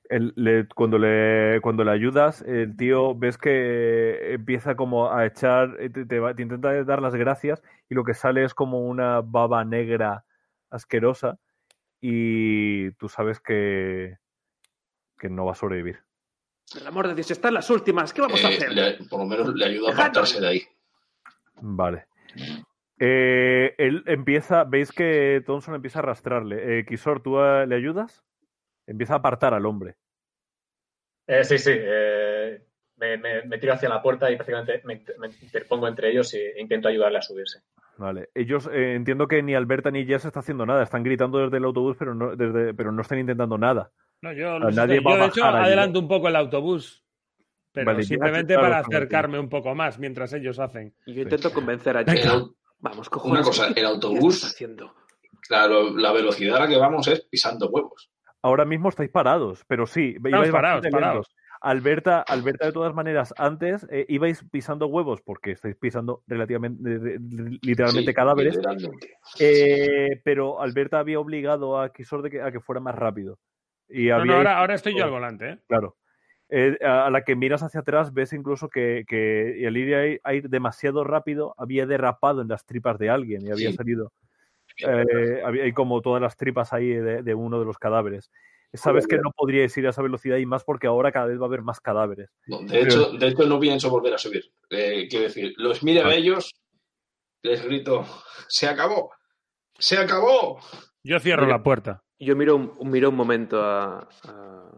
El- 0.10 0.34
le- 0.36 0.68
cuando, 0.68 0.98
le, 0.98 1.60
cuando 1.62 1.84
le 1.84 1.92
ayudas, 1.92 2.42
el 2.44 2.76
tío 2.78 3.16
ves 3.16 3.38
que 3.38 4.34
empieza 4.34 4.76
como 4.76 5.12
a 5.12 5.26
echar, 5.26 5.76
eh, 5.80 5.90
te, 5.90 6.06
te 6.06 6.20
va- 6.20 6.34
te 6.36 6.42
intenta 6.44 6.84
dar 6.84 7.02
las 7.02 7.16
gracias 7.16 7.62
y 7.90 7.96
lo 7.96 8.04
que 8.04 8.14
sale 8.14 8.44
es 8.44 8.54
como 8.54 8.82
una 8.88 9.22
baba 9.22 9.64
negra 9.66 10.26
asquerosa 10.70 11.38
y 12.00 12.92
tú 12.94 13.10
sabes 13.10 13.40
que, 13.40 14.18
que 15.18 15.30
no 15.30 15.46
va 15.46 15.52
a 15.54 15.56
sobrevivir. 15.56 16.00
Por 16.72 16.82
el 16.82 16.88
amor 16.88 17.08
de 17.08 17.16
Dios, 17.16 17.32
están 17.32 17.54
las 17.54 17.70
últimas. 17.70 18.14
¿Qué 18.14 18.22
vamos 18.22 18.44
a 18.46 18.50
Eh, 18.50 18.56
hacer? 18.58 18.72
le- 18.74 18.94
por 19.10 19.20
lo 19.20 19.26
menos 19.26 19.54
le 19.54 19.66
ayudo 19.66 19.90
a 19.90 19.92
apartarse 19.94 20.40
de 20.40 20.48
ahí. 20.48 20.62
Vale. 21.62 22.06
Eh, 23.00 23.74
él 23.78 24.04
empieza, 24.06 24.64
veis 24.64 24.92
que 24.92 25.42
Thompson 25.46 25.76
empieza 25.76 26.00
a 26.00 26.04
arrastrarle. 26.04 26.80
Eh, 26.80 26.86
Kisor, 26.86 27.22
¿tú 27.22 27.38
le 27.40 27.76
ayudas? 27.76 28.24
Empieza 28.92 29.14
a 29.14 29.18
apartar 29.18 29.54
al 29.54 29.66
hombre. 29.66 29.96
Eh, 31.28 31.44
sí, 31.44 31.58
sí. 31.58 31.72
eh, 31.74 32.62
me, 32.98 33.18
me- 33.18 33.44
me 33.44 33.58
tiro 33.58 33.74
hacia 33.74 33.90
la 33.90 34.02
puerta 34.02 34.30
y 34.30 34.36
prácticamente 34.36 34.82
me, 34.84 35.04
me 35.18 35.28
interpongo 35.42 35.88
entre 35.88 36.12
ellos 36.12 36.34
e 36.34 36.54
intento 36.60 36.88
ayudarle 36.88 37.18
a 37.20 37.22
subirse. 37.22 37.60
Vale. 37.98 38.30
Ellos 38.34 38.70
eh, 38.72 38.96
entiendo 38.96 39.28
que 39.28 39.42
ni 39.42 39.54
Alberta 39.56 39.92
ni 39.92 40.06
Jess 40.06 40.26
está 40.26 40.40
haciendo 40.42 40.66
nada. 40.66 40.84
Están 40.84 41.04
gritando 41.04 41.40
desde 41.40 41.58
el 41.58 41.64
autobús, 41.66 41.96
pero 41.98 42.14
no, 42.14 42.36
desde, 42.36 42.74
pero 42.74 42.92
no 42.92 43.02
están 43.02 43.20
intentando 43.20 43.58
nada. 43.58 43.92
No, 44.22 44.34
yo, 44.34 44.60
los 44.60 44.76
nadie 44.76 44.98
estoy- 44.98 45.06
va 45.06 45.14
a 45.14 45.18
yo, 45.18 45.24
de 45.24 45.30
hecho, 45.30 45.46
allí. 45.46 45.66
adelanto 45.68 46.00
un 46.00 46.08
poco 46.08 46.28
el 46.28 46.36
autobús. 46.36 47.04
Pero 47.74 47.86
Vale, 47.86 48.04
simplemente 48.04 48.56
para 48.56 48.80
acercarme 48.80 49.40
un 49.40 49.48
poco 49.48 49.74
más 49.74 49.98
mientras 49.98 50.34
ellos 50.34 50.60
hacen. 50.60 50.94
Y 51.06 51.14
yo 51.14 51.22
intento 51.22 51.54
convencer 51.54 51.96
a 51.96 52.04
Jess. 52.04 52.30
Vamos, 52.80 53.10
cojones. 53.10 53.40
Una 53.40 53.44
cosa, 53.48 53.68
el 53.68 53.74
¿qué 53.76 53.82
autobús-? 53.86 54.54
Claro, 55.48 55.96
la 55.96 56.12
velocidad 56.12 56.58
a 56.58 56.60
la 56.62 56.68
que 56.68 56.78
vamos 56.78 57.08
es 57.08 57.22
pisando 57.22 57.70
huevos. 57.70 58.12
Ahora 58.44 58.66
mismo 58.66 58.90
estáis 58.90 59.10
parados, 59.10 59.64
pero 59.68 59.86
sí, 59.86 60.16
ibais 60.18 60.52
parados, 60.52 60.86
parados. 60.92 61.36
Alberta, 61.64 62.22
Alberta, 62.28 62.66
de 62.66 62.72
todas 62.72 62.96
maneras, 62.96 63.36
antes 63.38 63.86
eh, 63.92 64.06
ibais 64.10 64.44
pisando 64.50 64.88
huevos 64.88 65.22
porque 65.22 65.52
estáis 65.52 65.76
pisando 65.76 66.24
relativamente, 66.26 66.82
de- 66.90 67.20
de- 67.20 67.60
literalmente 67.62 68.12
Sí, 68.12 68.16
cadáveres. 68.16 68.56
literalmente. 68.56 69.10
Eh, 69.40 70.22
pero 70.24 70.60
Alberta 70.60 70.98
había 70.98 71.20
obligado 71.20 71.80
a 71.80 71.94
Kisor 71.94 72.24
de 72.24 72.32
que, 72.32 72.42
a 72.42 72.52
que 72.52 72.60
fuera 72.62 72.80
más 72.82 72.96
rápido. 72.96 73.38
Y 73.88 74.08
No, 74.08 74.16
no, 74.16 74.22
había 74.22 74.38
ahora, 74.38 74.58
ahora 74.58 74.74
estoy 74.74 74.98
yo 74.98 75.04
al 75.04 75.12
volante, 75.12 75.50
¿eh? 75.52 75.60
Claro. 75.68 75.98
Eh, 76.50 76.78
a 76.84 77.06
a 77.06 77.10
la 77.12 77.22
que 77.24 77.36
miras 77.36 77.62
hacia 77.62 77.82
atrás 77.82 78.12
ves 78.14 78.34
incluso 78.34 78.68
que, 78.68 79.06
que 79.08 79.66
el 79.66 79.78
ir, 79.78 80.20
a- 80.24 80.30
a 80.30 80.34
ir 80.34 80.50
demasiado 80.50 81.04
rápido 81.04 81.54
había 81.60 81.86
derrapado 81.86 82.42
en 82.42 82.48
las 82.48 82.66
tripas 82.66 82.98
de 82.98 83.10
alguien 83.12 83.46
y 83.46 83.52
había 83.52 83.70
Sí. 83.70 83.76
salido. 83.78 84.12
Eh, 84.86 85.42
hay 85.64 85.72
como 85.74 86.02
todas 86.02 86.22
las 86.22 86.36
tripas 86.38 86.74
ahí 86.74 86.88
de, 86.88 87.24
de 87.24 87.34
uno 87.36 87.60
de 87.60 87.66
los 87.66 87.78
cadáveres. 87.78 88.32
Sabes 88.74 89.06
que 89.06 89.18
no 89.18 89.32
podríais 89.36 89.76
ir 89.78 89.86
a 89.86 89.90
esa 89.90 90.02
velocidad 90.02 90.38
y 90.38 90.46
más 90.46 90.64
porque 90.64 90.88
ahora 90.88 91.12
cada 91.12 91.26
vez 91.26 91.38
va 91.38 91.44
a 91.44 91.48
haber 91.48 91.62
más 91.62 91.82
cadáveres. 91.82 92.30
No, 92.48 92.62
de, 92.62 92.82
hecho, 92.82 93.12
de 93.12 93.28
hecho, 93.28 93.44
no 93.46 93.60
pienso 93.60 93.90
volver 93.90 94.14
a 94.14 94.18
subir. 94.18 94.46
Eh, 94.70 95.08
quiero 95.10 95.26
decir, 95.26 95.54
los 95.58 95.84
miro 95.84 96.02
a 96.02 96.04
Vale. 96.06 96.18
ellos, 96.18 96.54
les 97.44 97.62
grito, 97.66 98.06
¡se 98.48 98.70
acabó! 98.70 99.12
¡Se 99.78 99.98
acabó! 99.98 100.60
Yo 101.04 101.20
cierro 101.20 101.44
Mira. 101.46 101.58
la 101.58 101.64
puerta. 101.64 102.04
Yo 102.18 102.36
miro 102.38 102.56
un, 102.56 102.90
miro 102.90 103.10
un 103.10 103.16
momento 103.16 103.62
a, 103.62 104.08
a 104.24 104.72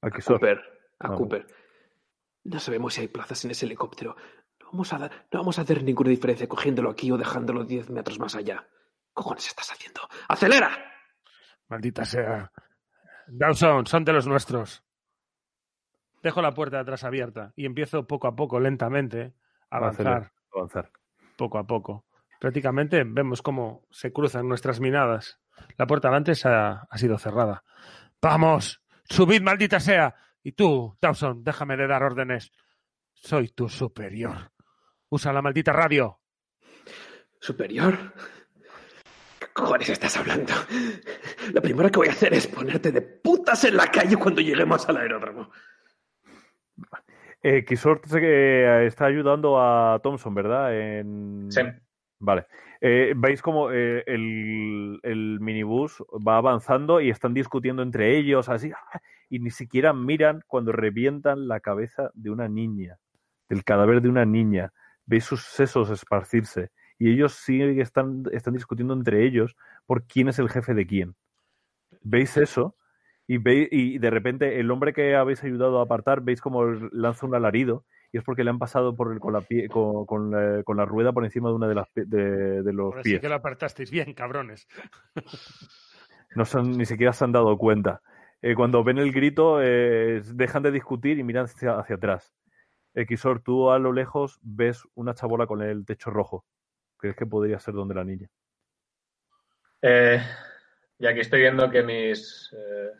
A 0.00 0.10
Kisor. 0.10 0.36
Cooper. 0.38 0.58
A 1.00 1.08
Ah, 1.08 1.14
Cooper. 1.14 1.46
No 2.44 2.58
sabemos 2.60 2.94
si 2.94 3.02
hay 3.02 3.08
plazas 3.08 3.44
en 3.44 3.50
ese 3.50 3.66
helicóptero. 3.66 4.16
No 4.60 4.66
vamos, 4.72 4.90
a, 4.94 4.98
dar- 4.98 5.26
no 5.32 5.40
vamos 5.40 5.58
a 5.58 5.62
hacer 5.62 5.82
ninguna 5.82 6.08
diferencia 6.10 6.48
cogiéndolo 6.48 6.88
aquí 6.88 7.10
o 7.10 7.18
dejándolo 7.18 7.64
10 7.64 7.90
metros 7.90 8.18
más 8.18 8.34
allá. 8.36 8.66
¿Qué 9.08 9.14
cojones 9.14 9.46
estás 9.46 9.70
haciendo? 9.72 10.00
¡Acelera! 10.28 10.70
Maldita 11.68 12.04
sea. 12.04 12.50
Dawson, 13.26 13.86
son 13.86 14.04
de 14.04 14.12
los 14.12 14.26
nuestros. 14.26 14.82
Dejo 16.22 16.42
la 16.42 16.54
puerta 16.54 16.76
de 16.76 16.82
atrás 16.82 17.04
abierta 17.04 17.52
y 17.56 17.66
empiezo 17.66 18.06
poco 18.06 18.26
a 18.26 18.34
poco, 18.34 18.58
lentamente, 18.58 19.34
a 19.70 19.76
avanzar. 19.76 20.32
Avanzar. 20.52 20.90
poco 21.36 21.58
a 21.58 21.66
poco. 21.66 22.06
Prácticamente 22.40 23.04
vemos 23.04 23.42
cómo 23.42 23.86
se 23.90 24.12
cruzan 24.12 24.48
nuestras 24.48 24.80
minadas. 24.80 25.40
La 25.76 25.86
puerta 25.86 26.08
delante 26.08 26.34
se 26.34 26.48
ha, 26.48 26.86
ha 26.88 26.98
sido 26.98 27.18
cerrada. 27.18 27.64
¡Vamos! 28.22 28.82
¡Subid, 29.04 29.42
maldita 29.42 29.80
sea! 29.80 30.14
Y 30.42 30.52
tú, 30.52 30.96
Dawson, 31.00 31.42
déjame 31.44 31.76
de 31.76 31.86
dar 31.86 32.02
órdenes. 32.02 32.52
Soy 33.12 33.48
tu 33.48 33.68
superior. 33.68 34.52
Usa 35.08 35.32
la 35.32 35.42
maldita 35.42 35.72
radio. 35.72 36.20
¿Superior? 37.40 38.14
¿Qué 39.58 39.64
cojones 39.64 39.88
estás 39.88 40.16
hablando? 40.16 40.52
Lo 41.52 41.60
primero 41.60 41.90
que 41.90 41.98
voy 41.98 42.06
a 42.06 42.12
hacer 42.12 42.32
es 42.32 42.46
ponerte 42.46 42.92
de 42.92 43.02
putas 43.02 43.64
en 43.64 43.76
la 43.76 43.88
calle 43.88 44.16
cuando 44.16 44.40
lleguemos 44.40 44.88
al 44.88 44.98
aeródromo. 44.98 45.50
Eh, 47.42 47.64
Kisor 47.64 48.00
sé 48.06 48.20
que 48.20 48.86
está 48.86 49.06
ayudando 49.06 49.60
a 49.60 49.98
Thompson, 50.00 50.32
¿verdad? 50.32 50.72
En... 50.78 51.50
Sí. 51.50 51.62
Vale. 52.20 52.46
Eh, 52.80 53.14
Veis 53.16 53.42
como 53.42 53.72
eh, 53.72 54.04
el, 54.06 55.00
el 55.02 55.40
minibús 55.40 56.04
va 56.24 56.36
avanzando 56.36 57.00
y 57.00 57.10
están 57.10 57.34
discutiendo 57.34 57.82
entre 57.82 58.16
ellos, 58.16 58.48
así, 58.48 58.70
¡ah! 58.70 59.00
y 59.28 59.40
ni 59.40 59.50
siquiera 59.50 59.92
miran 59.92 60.44
cuando 60.46 60.70
revientan 60.70 61.48
la 61.48 61.58
cabeza 61.58 62.12
de 62.14 62.30
una 62.30 62.48
niña, 62.48 62.98
del 63.48 63.64
cadáver 63.64 64.02
de 64.02 64.08
una 64.08 64.24
niña. 64.24 64.72
Veis 65.04 65.24
sus 65.24 65.42
sesos 65.42 65.90
esparcirse 65.90 66.70
y 66.98 67.10
ellos 67.12 67.32
siguen 67.34 67.80
están, 67.80 68.24
están 68.32 68.54
discutiendo 68.54 68.94
entre 68.94 69.24
ellos 69.24 69.56
por 69.86 70.04
quién 70.04 70.28
es 70.28 70.38
el 70.38 70.48
jefe 70.48 70.74
de 70.74 70.86
quién. 70.86 71.14
¿Veis 72.02 72.36
eso? 72.36 72.76
Y, 73.26 73.38
veis, 73.38 73.68
y 73.70 73.98
de 73.98 74.10
repente 74.10 74.58
el 74.60 74.70
hombre 74.70 74.92
que 74.92 75.14
habéis 75.14 75.42
ayudado 75.44 75.78
a 75.80 75.84
apartar, 75.84 76.22
veis 76.22 76.40
como 76.40 76.64
lanza 76.64 77.26
un 77.26 77.34
alarido 77.34 77.84
y 78.10 78.16
es 78.18 78.24
porque 78.24 78.42
le 78.42 78.50
han 78.50 78.58
pasado 78.58 78.96
por 78.96 79.12
el- 79.12 79.20
con, 79.20 79.32
la 79.34 79.40
pie- 79.42 79.68
con, 79.68 80.06
con 80.06 80.30
la, 80.30 80.62
con 80.62 80.76
la 80.78 80.86
rueda 80.86 81.12
por 81.12 81.24
encima 81.24 81.50
de 81.50 81.54
una 81.54 81.68
de, 81.68 81.74
las, 81.74 81.88
de, 81.94 82.62
de 82.62 82.72
los 82.72 82.92
Ahora 82.92 83.02
sí 83.02 83.10
pies. 83.10 83.20
que 83.20 83.28
lo 83.28 83.34
apartasteis 83.34 83.90
bien, 83.90 84.14
cabrones. 84.14 84.66
No 86.34 86.44
han- 86.54 86.76
ni 86.76 86.84
siquiera 86.84 87.12
se 87.12 87.24
han 87.24 87.32
dado 87.32 87.56
cuenta. 87.56 88.02
Eh, 88.42 88.54
cuando 88.54 88.84
ven 88.84 88.98
el 88.98 89.12
grito, 89.12 89.60
eh, 89.62 90.22
dejan 90.34 90.62
de 90.62 90.70
discutir 90.70 91.18
y 91.18 91.22
miran 91.24 91.46
hacia, 91.46 91.78
hacia 91.78 91.96
atrás. 91.96 92.32
Xor, 92.94 93.40
tú 93.40 93.70
a 93.70 93.78
lo 93.78 93.92
lejos 93.92 94.38
ves 94.42 94.82
una 94.94 95.14
chabola 95.14 95.46
con 95.46 95.62
el 95.62 95.84
techo 95.84 96.10
rojo. 96.10 96.44
¿Crees 96.98 97.16
que 97.16 97.26
podría 97.26 97.58
ser 97.60 97.74
donde 97.74 97.94
la 97.94 98.04
niña? 98.04 98.28
Eh, 99.80 100.20
ya 100.98 101.14
que 101.14 101.20
estoy 101.20 101.40
viendo 101.40 101.70
que 101.70 101.82
mis. 101.82 102.52
eh, 102.52 102.92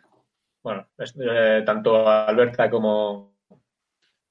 bueno, 0.63 0.89
eh, 0.99 1.63
tanto 1.65 2.09
Alberta 2.09 2.71
como, 2.71 3.39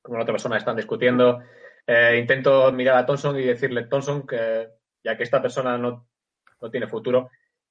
como 0.01 0.17
la 0.17 0.23
otra 0.23 0.33
persona 0.33 0.57
están 0.57 0.75
discutiendo, 0.75 1.41
eh, 1.85 2.17
intento 2.19 2.71
mirar 2.71 2.97
a 2.97 3.05
Thompson 3.05 3.37
y 3.39 3.43
decirle, 3.43 3.83
Thompson, 3.83 4.25
que 4.25 4.69
ya 5.03 5.17
que 5.17 5.23
esta 5.23 5.41
persona 5.41 5.77
no, 5.77 6.07
no 6.61 6.69
tiene 6.69 6.87
futuro, 6.87 7.29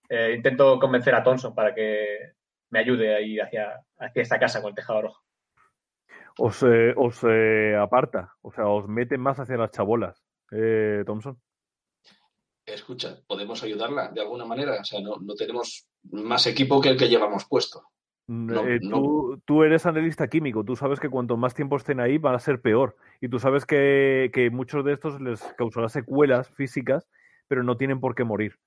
eh, 0.08 0.32
intento 0.36 0.78
convencer 0.78 1.14
a 1.14 1.22
Thompson 1.22 1.54
para 1.54 1.74
que 1.74 2.32
me 2.70 2.80
ayude 2.80 3.14
a 3.14 3.20
ir 3.20 3.42
hacia, 3.42 3.80
hacia 3.98 4.22
esta 4.22 4.38
casa 4.38 4.60
con 4.60 4.70
el 4.70 4.74
tejado 4.74 5.02
rojo. 5.02 5.22
Os, 6.38 6.62
os 6.96 7.24
aparta, 7.78 8.34
o 8.42 8.52
sea, 8.52 8.66
os 8.66 8.86
mete 8.88 9.16
más 9.16 9.38
hacia 9.38 9.56
las 9.56 9.70
chabolas, 9.70 10.22
eh, 10.50 11.02
Thompson. 11.06 11.40
Escucha, 12.66 13.16
¿podemos 13.26 13.62
ayudarla 13.62 14.08
de 14.08 14.20
alguna 14.20 14.44
manera? 14.44 14.80
O 14.80 14.84
sea, 14.84 15.00
no, 15.00 15.16
no 15.20 15.34
tenemos 15.34 15.86
más 16.10 16.46
equipo 16.48 16.80
que 16.80 16.88
el 16.90 16.96
que 16.98 17.08
llevamos 17.08 17.44
puesto. 17.44 17.84
No, 18.26 18.66
Eh, 18.66 18.80
no. 18.82 18.96
tú, 18.96 19.42
tú 19.44 19.62
eres 19.62 19.86
analista 19.86 20.26
químico, 20.26 20.64
tú 20.64 20.74
sabes 20.74 20.98
que 20.98 21.08
cuanto 21.08 21.36
más 21.36 21.54
tiempo 21.54 21.76
estén 21.76 22.00
ahí 22.00 22.18
van 22.18 22.34
a 22.34 22.40
ser 22.40 22.60
peor. 22.60 22.96
Y 23.20 23.28
tú 23.28 23.38
sabes 23.38 23.64
que, 23.64 24.30
que 24.34 24.50
muchos 24.50 24.84
de 24.84 24.94
estos 24.94 25.20
les 25.20 25.40
causará 25.56 25.88
secuelas 25.88 26.50
físicas, 26.50 27.08
pero 27.46 27.62
no 27.62 27.76
tienen 27.76 28.00
por 28.00 28.16
qué 28.16 28.24
morir. 28.24 28.58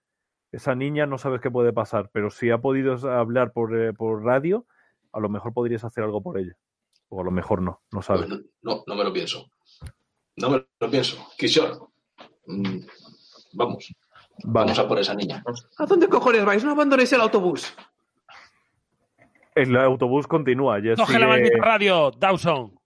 Esa 0.53 0.75
niña 0.75 1.05
no 1.05 1.17
sabes 1.17 1.41
qué 1.41 1.51
puede 1.51 1.73
pasar, 1.73 2.09
pero 2.13 2.29
si 2.29 2.49
ha 2.51 2.57
podido 2.59 2.93
hablar 3.11 3.51
por, 3.51 3.77
eh, 3.77 3.91
por 3.93 4.23
radio, 4.23 4.65
a 5.11 5.19
lo 5.19 5.27
mejor 5.27 5.53
podrías 5.53 5.83
hacer 5.83 6.05
algo 6.05 6.23
por 6.23 6.39
ella. 6.39 6.55
O 7.09 7.19
a 7.19 7.23
lo 7.25 7.31
mejor 7.31 7.61
no, 7.61 7.81
no 7.91 8.01
sabes. 8.01 8.27
Pues 8.27 8.39
no, 8.61 8.75
no, 8.75 8.83
no 8.87 8.95
me 8.95 9.03
lo 9.03 9.11
pienso. 9.11 9.51
No 10.37 10.49
me 10.51 10.65
lo 10.79 10.89
pienso. 10.89 11.17
Kishore, 11.37 11.73
mm, 12.47 12.77
vamos, 13.53 13.93
Vale. 14.43 14.65
vamos 14.67 14.79
a 14.79 14.87
por 14.87 14.99
esa 14.99 15.13
niña. 15.15 15.43
¿A 15.77 15.85
dónde 15.85 16.07
cojones 16.07 16.45
vais? 16.45 16.63
No 16.63 16.71
abandonéis 16.71 17.11
el 17.13 17.21
autobús. 17.21 17.75
El 19.55 19.75
autobús 19.75 20.27
continúa. 20.27 20.79
Jess 20.81 20.97
Coge 20.97 21.13
la 21.13 21.19
sigue- 21.19 21.27
maldita 21.27 21.57
radio, 21.65 22.11
Dawson. 22.11 22.79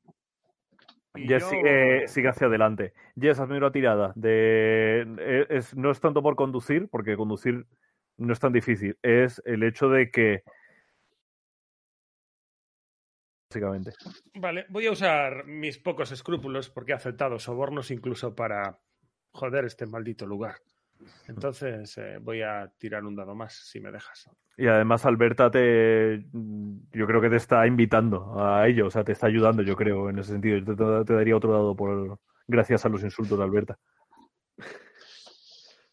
Y 1.16 1.28
Jess 1.28 1.44
yo- 1.44 1.50
sigue, 1.50 2.08
sigue 2.08 2.28
hacia 2.30 2.48
adelante. 2.48 2.94
Jess, 3.20 3.40
hazme 3.40 3.58
una 3.58 3.72
tirada. 3.72 4.12
De, 4.16 5.06
eh, 5.20 5.46
es, 5.50 5.76
no 5.76 5.92
es 5.92 6.00
tanto 6.00 6.24
por 6.24 6.36
conducir, 6.36 6.88
porque 6.90 7.16
conducir 7.16 7.68
no 8.18 8.34
es 8.34 8.40
tan 8.40 8.52
difícil. 8.54 8.98
Es 9.04 9.40
el 9.46 9.62
hecho 9.64 9.90
de 9.90 10.10
que. 10.10 10.44
Básicamente. 13.52 13.92
Vale, 14.34 14.66
voy 14.70 14.88
a 14.88 14.92
usar 14.92 15.46
mis 15.46 15.78
pocos 15.78 16.12
escrúpulos 16.12 16.70
porque 16.72 16.94
he 16.94 16.96
aceptado 16.96 17.38
sobornos 17.38 17.92
incluso 17.92 18.36
para 18.36 18.80
joder 19.34 19.66
este 19.66 19.86
maldito 19.86 20.26
lugar. 20.26 20.56
Entonces 21.28 21.98
eh, 21.98 22.18
voy 22.22 22.42
a 22.44 22.72
tirar 22.78 23.04
un 23.04 23.16
dado 23.16 23.36
más, 23.36 23.54
si 23.54 23.82
me 23.82 23.92
dejas. 23.92 24.30
Y 24.56 24.68
además, 24.68 25.06
Alberta 25.06 25.52
te. 25.52 26.24
Yo 26.32 27.08
creo 27.08 27.20
que 27.20 27.30
te 27.30 27.36
está 27.38 27.66
invitando 27.68 28.40
a 28.42 28.68
ello. 28.68 28.88
O 28.88 28.90
sea, 28.92 29.04
te 29.04 29.12
está 29.12 29.28
ayudando, 29.28 29.64
yo 29.64 29.76
creo, 29.76 30.10
en 30.10 30.20
ese 30.20 30.32
sentido. 30.34 30.60
Yo 30.60 30.76
te, 30.76 31.06
te 31.06 31.14
daría 31.14 31.36
otro 31.36 31.52
dado 31.52 31.76
por. 31.76 32.20
Gracias 32.48 32.86
a 32.86 32.90
los 32.90 33.04
insultos 33.04 33.38
de 33.38 33.44
Alberta. 33.44 33.78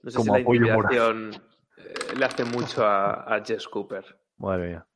No 0.02 0.10
sé 0.10 0.16
Como 0.16 0.34
si 0.34 0.38
la 0.38 0.42
apoyo 0.42 0.74
moral. 0.74 1.40
eh, 1.76 1.92
le 2.16 2.24
hace 2.24 2.44
mucho 2.44 2.84
a, 2.86 3.34
a 3.34 3.44
Jess 3.44 3.66
Cooper. 3.68 4.04
Madre 4.38 4.68
mía. 4.68 4.86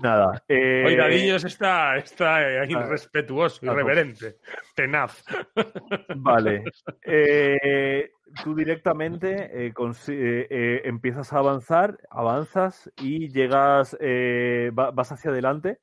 Nada. 0.00 0.42
eh, 0.48 0.94
Dadillos 0.96 1.44
está, 1.44 1.96
está 1.96 2.36
Ah, 2.36 2.64
irrespetuoso, 2.66 3.60
ah, 3.62 3.66
irreverente, 3.72 4.36
tenaz. 4.74 5.22
Vale. 6.16 6.64
Eh, 7.04 8.10
tú 8.42 8.54
directamente 8.54 9.66
eh, 9.66 9.72
eh, 9.76 10.46
eh, 10.50 10.80
empiezas 10.84 11.32
a 11.32 11.38
avanzar, 11.38 11.98
avanzas 12.10 12.90
y 12.96 13.28
llegas, 13.28 13.96
eh, 14.00 14.70
va- 14.78 14.90
vas 14.90 15.12
hacia 15.12 15.30
adelante. 15.30 15.80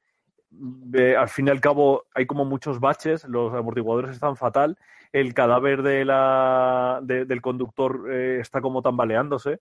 Eh, 0.94 1.15
al 1.15 1.27
fin 1.30 1.48
y 1.48 1.49
al 1.52 1.60
cabo 1.61 2.06
hay 2.15 2.26
como 2.26 2.45
muchos 2.45 2.80
baches, 2.80 3.26
los 3.26 3.53
amortiguadores 3.53 4.11
están 4.11 4.38
fatal, 4.38 4.77
el 5.11 5.34
cadáver 5.34 5.84
de 5.84 6.06
la, 6.06 6.99
de- 7.03 7.26
del 7.26 7.41
conductor 7.41 8.07
eh, 8.10 8.39
está 8.39 8.61
como 8.61 8.81
tambaleándose 8.81 9.60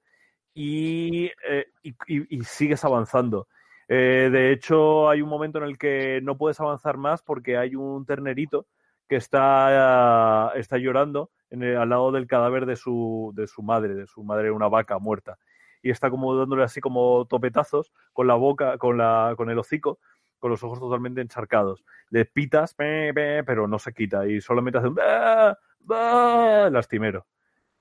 y, 0.54 1.26
eh, 1.48 1.66
y- 1.82 1.94
y- 2.06 2.36
y 2.38 2.44
sigues 2.44 2.84
avanzando. 2.84 3.48
Eh, 3.88 4.28
de 4.32 4.52
hecho, 4.52 5.08
hay 5.08 5.22
un 5.22 5.28
momento 5.28 5.58
en 5.58 5.64
el 5.64 5.78
que 5.78 6.20
no 6.22 6.36
puedes 6.36 6.60
avanzar 6.60 6.96
más 6.96 7.22
porque 7.22 7.56
hay 7.56 7.76
un 7.76 8.04
ternerito 8.04 8.66
que 9.08 9.16
está, 9.16 10.52
está 10.56 10.78
llorando 10.78 11.30
en 11.50 11.62
el- 11.62 11.76
al 11.76 11.88
lado 11.88 12.10
del 12.10 12.26
cadáver 12.26 12.66
de 12.66 12.74
su, 12.76 13.32
de 13.36 13.46
su 13.46 13.62
madre, 13.62 13.94
de 13.94 14.06
su 14.08 14.24
madre, 14.24 14.50
una 14.50 14.68
vaca 14.68 14.98
muerta. 14.98 15.38
Y 15.82 15.90
está 15.90 16.10
como 16.10 16.34
dándole 16.36 16.64
así 16.64 16.80
como 16.80 17.26
topetazos 17.28 17.92
con 18.12 18.26
la 18.26 18.34
boca, 18.34 18.76
con, 18.78 18.98
la, 18.98 19.34
con 19.36 19.50
el 19.50 19.58
hocico, 19.58 20.00
con 20.40 20.50
los 20.50 20.64
ojos 20.64 20.80
totalmente 20.80 21.20
encharcados. 21.20 21.84
Le 22.10 22.24
pitas, 22.24 22.74
pe, 22.74 23.12
pe, 23.14 23.44
pero 23.44 23.68
no 23.68 23.78
se 23.78 23.92
quita 23.92 24.26
y 24.26 24.40
solamente 24.40 24.78
hace 24.78 24.88
un 24.88 24.94
"Bah, 24.96 25.56
bah", 25.80 26.68
lastimero. 26.70 27.26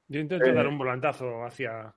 Yo 0.07 0.19
intento 0.19 0.45
Eh. 0.49 0.53
dar 0.53 0.68
un 0.68 0.77
volantazo 0.77 1.44
hacia, 1.44 1.95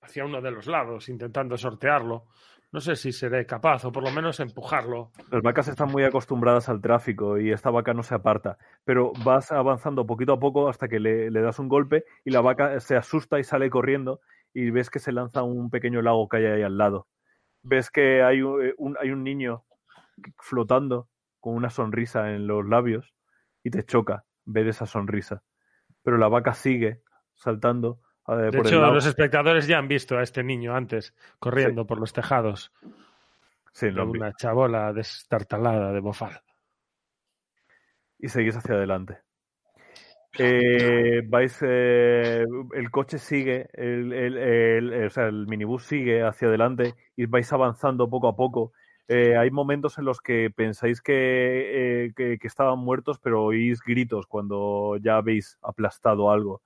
hacia 0.00 0.24
uno 0.24 0.40
de 0.42 0.50
los 0.50 0.66
lados, 0.66 1.08
intentando 1.08 1.56
sortearlo. 1.56 2.26
No 2.70 2.80
sé 2.80 2.96
si 2.96 3.12
seré 3.12 3.46
capaz, 3.46 3.84
o 3.86 3.92
por 3.92 4.02
lo 4.02 4.10
menos 4.10 4.40
empujarlo. 4.40 5.10
Las 5.30 5.42
vacas 5.42 5.68
están 5.68 5.90
muy 5.90 6.04
acostumbradas 6.04 6.68
al 6.68 6.82
tráfico 6.82 7.38
y 7.38 7.50
esta 7.50 7.70
vaca 7.70 7.94
no 7.94 8.02
se 8.02 8.14
aparta, 8.14 8.58
pero 8.84 9.12
vas 9.24 9.52
avanzando 9.52 10.06
poquito 10.06 10.34
a 10.34 10.38
poco 10.38 10.68
hasta 10.68 10.86
que 10.88 11.00
le, 11.00 11.30
das 11.30 11.58
un 11.58 11.68
golpe 11.68 12.04
y 12.24 12.30
la 12.30 12.42
vaca 12.42 12.78
se 12.80 12.96
asusta 12.96 13.38
y 13.38 13.44
sale 13.44 13.70
corriendo 13.70 14.20
y 14.52 14.70
ves 14.70 14.90
que 14.90 14.98
se 14.98 15.12
lanza 15.12 15.42
un 15.42 15.70
pequeño 15.70 16.02
lago 16.02 16.28
que 16.28 16.38
hay 16.38 16.44
ahí 16.46 16.62
al 16.62 16.76
lado. 16.76 17.08
Ves 17.62 17.90
que 17.90 18.22
hay 18.22 18.42
un, 18.42 18.62
eh, 18.64 18.74
un- 18.76 18.96
hay 19.00 19.10
un 19.10 19.24
niño 19.24 19.64
flotando 20.38 21.08
con 21.40 21.54
una 21.54 21.70
sonrisa 21.70 22.32
en 22.32 22.46
los 22.46 22.66
labios 22.66 23.14
y 23.62 23.70
te 23.70 23.84
choca 23.84 24.24
ver 24.44 24.68
esa 24.68 24.86
sonrisa. 24.86 25.42
Pero 26.02 26.18
la 26.18 26.28
vaca 26.28 26.54
sigue 26.54 27.02
saltando 27.34 28.00
De 28.36 28.52
por 28.52 28.66
hecho, 28.66 28.80
los 28.92 29.06
espectadores 29.06 29.66
ya 29.66 29.78
han 29.78 29.88
visto 29.88 30.18
a 30.18 30.22
este 30.22 30.42
niño 30.44 30.74
antes 30.74 31.14
corriendo 31.38 31.86
por 31.86 31.98
los 31.98 32.12
tejados 32.12 32.72
Sí, 33.72 33.90
lo 33.90 34.10
una 34.10 34.32
chabola 34.34 34.92
destartalada 34.92 35.92
de 35.92 36.00
bofal. 36.00 36.40
y 38.18 38.28
seguís 38.28 38.56
hacia 38.56 38.74
adelante. 38.74 39.18
Eh, 40.40 41.22
vais, 41.26 41.58
eh, 41.62 42.44
el 42.74 42.90
coche 42.90 43.18
sigue, 43.18 43.68
el, 43.72 44.12
el- 44.12 44.36
el- 44.36 44.92
el- 44.92 45.06
o 45.06 45.10
sea, 45.10 45.26
el 45.26 45.46
minibús 45.46 45.84
sigue 45.84 46.22
hacia 46.22 46.48
adelante 46.48 46.94
y 47.16 47.26
vais 47.26 47.52
avanzando 47.52 48.08
poco 48.10 48.28
a 48.28 48.36
poco. 48.36 48.72
Eh, 49.08 49.36
hay 49.36 49.50
momentos 49.50 49.96
en 49.98 50.04
los 50.04 50.20
que 50.20 50.50
pensáis 50.54 51.00
que, 51.00 52.06
eh, 52.06 52.12
que, 52.14 52.38
que 52.38 52.46
estaban 52.46 52.78
muertos, 52.78 53.18
pero 53.18 53.44
oís 53.44 53.80
gritos 53.80 54.26
cuando 54.26 54.96
ya 55.00 55.16
habéis 55.16 55.58
aplastado 55.62 56.30
algo. 56.30 56.62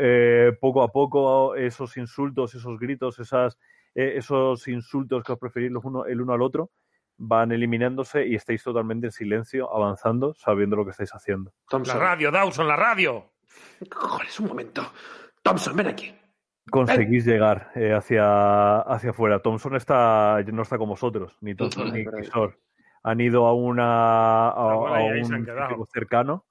Eh, 0.00 0.52
poco 0.60 0.84
a 0.84 0.92
poco 0.92 1.56
esos 1.56 1.96
insultos, 1.96 2.54
esos 2.54 2.78
gritos, 2.78 3.18
esas, 3.18 3.58
eh, 3.96 4.12
esos 4.14 4.68
insultos 4.68 5.24
que 5.24 5.32
os 5.32 5.38
preferís 5.40 5.72
los 5.72 5.84
uno, 5.84 6.06
el 6.06 6.20
uno 6.20 6.34
al 6.34 6.42
otro 6.42 6.70
van 7.16 7.50
eliminándose 7.50 8.24
y 8.24 8.36
estáis 8.36 8.62
totalmente 8.62 9.08
en 9.08 9.12
silencio, 9.12 9.74
avanzando, 9.74 10.34
sabiendo 10.34 10.76
lo 10.76 10.84
que 10.84 10.92
estáis 10.92 11.10
haciendo. 11.12 11.50
La 11.50 11.70
Thompson. 11.70 12.00
radio, 12.00 12.30
Dawson, 12.30 12.68
la 12.68 12.76
radio. 12.76 13.32
Cojones, 13.90 14.38
un 14.38 14.46
momento. 14.46 14.92
Thompson, 15.42 15.74
ven 15.74 15.88
aquí. 15.88 16.14
Conseguís 16.70 17.24
llegar 17.24 17.72
eh, 17.74 17.92
hacia, 17.92 18.80
hacia 18.82 19.10
afuera. 19.10 19.40
Thompson 19.40 19.74
está, 19.74 20.44
no 20.52 20.62
está 20.62 20.78
con 20.78 20.88
vosotros, 20.88 21.36
ni 21.40 21.56
Thompson 21.56 21.92
ni 21.92 22.04
Kisor. 22.04 22.60
Han 23.02 23.20
ido 23.20 23.46
a 23.46 23.54
una 23.54 24.48
a, 24.50 24.76
un 24.76 25.24
sitio 25.24 25.86
cercano 25.92 26.44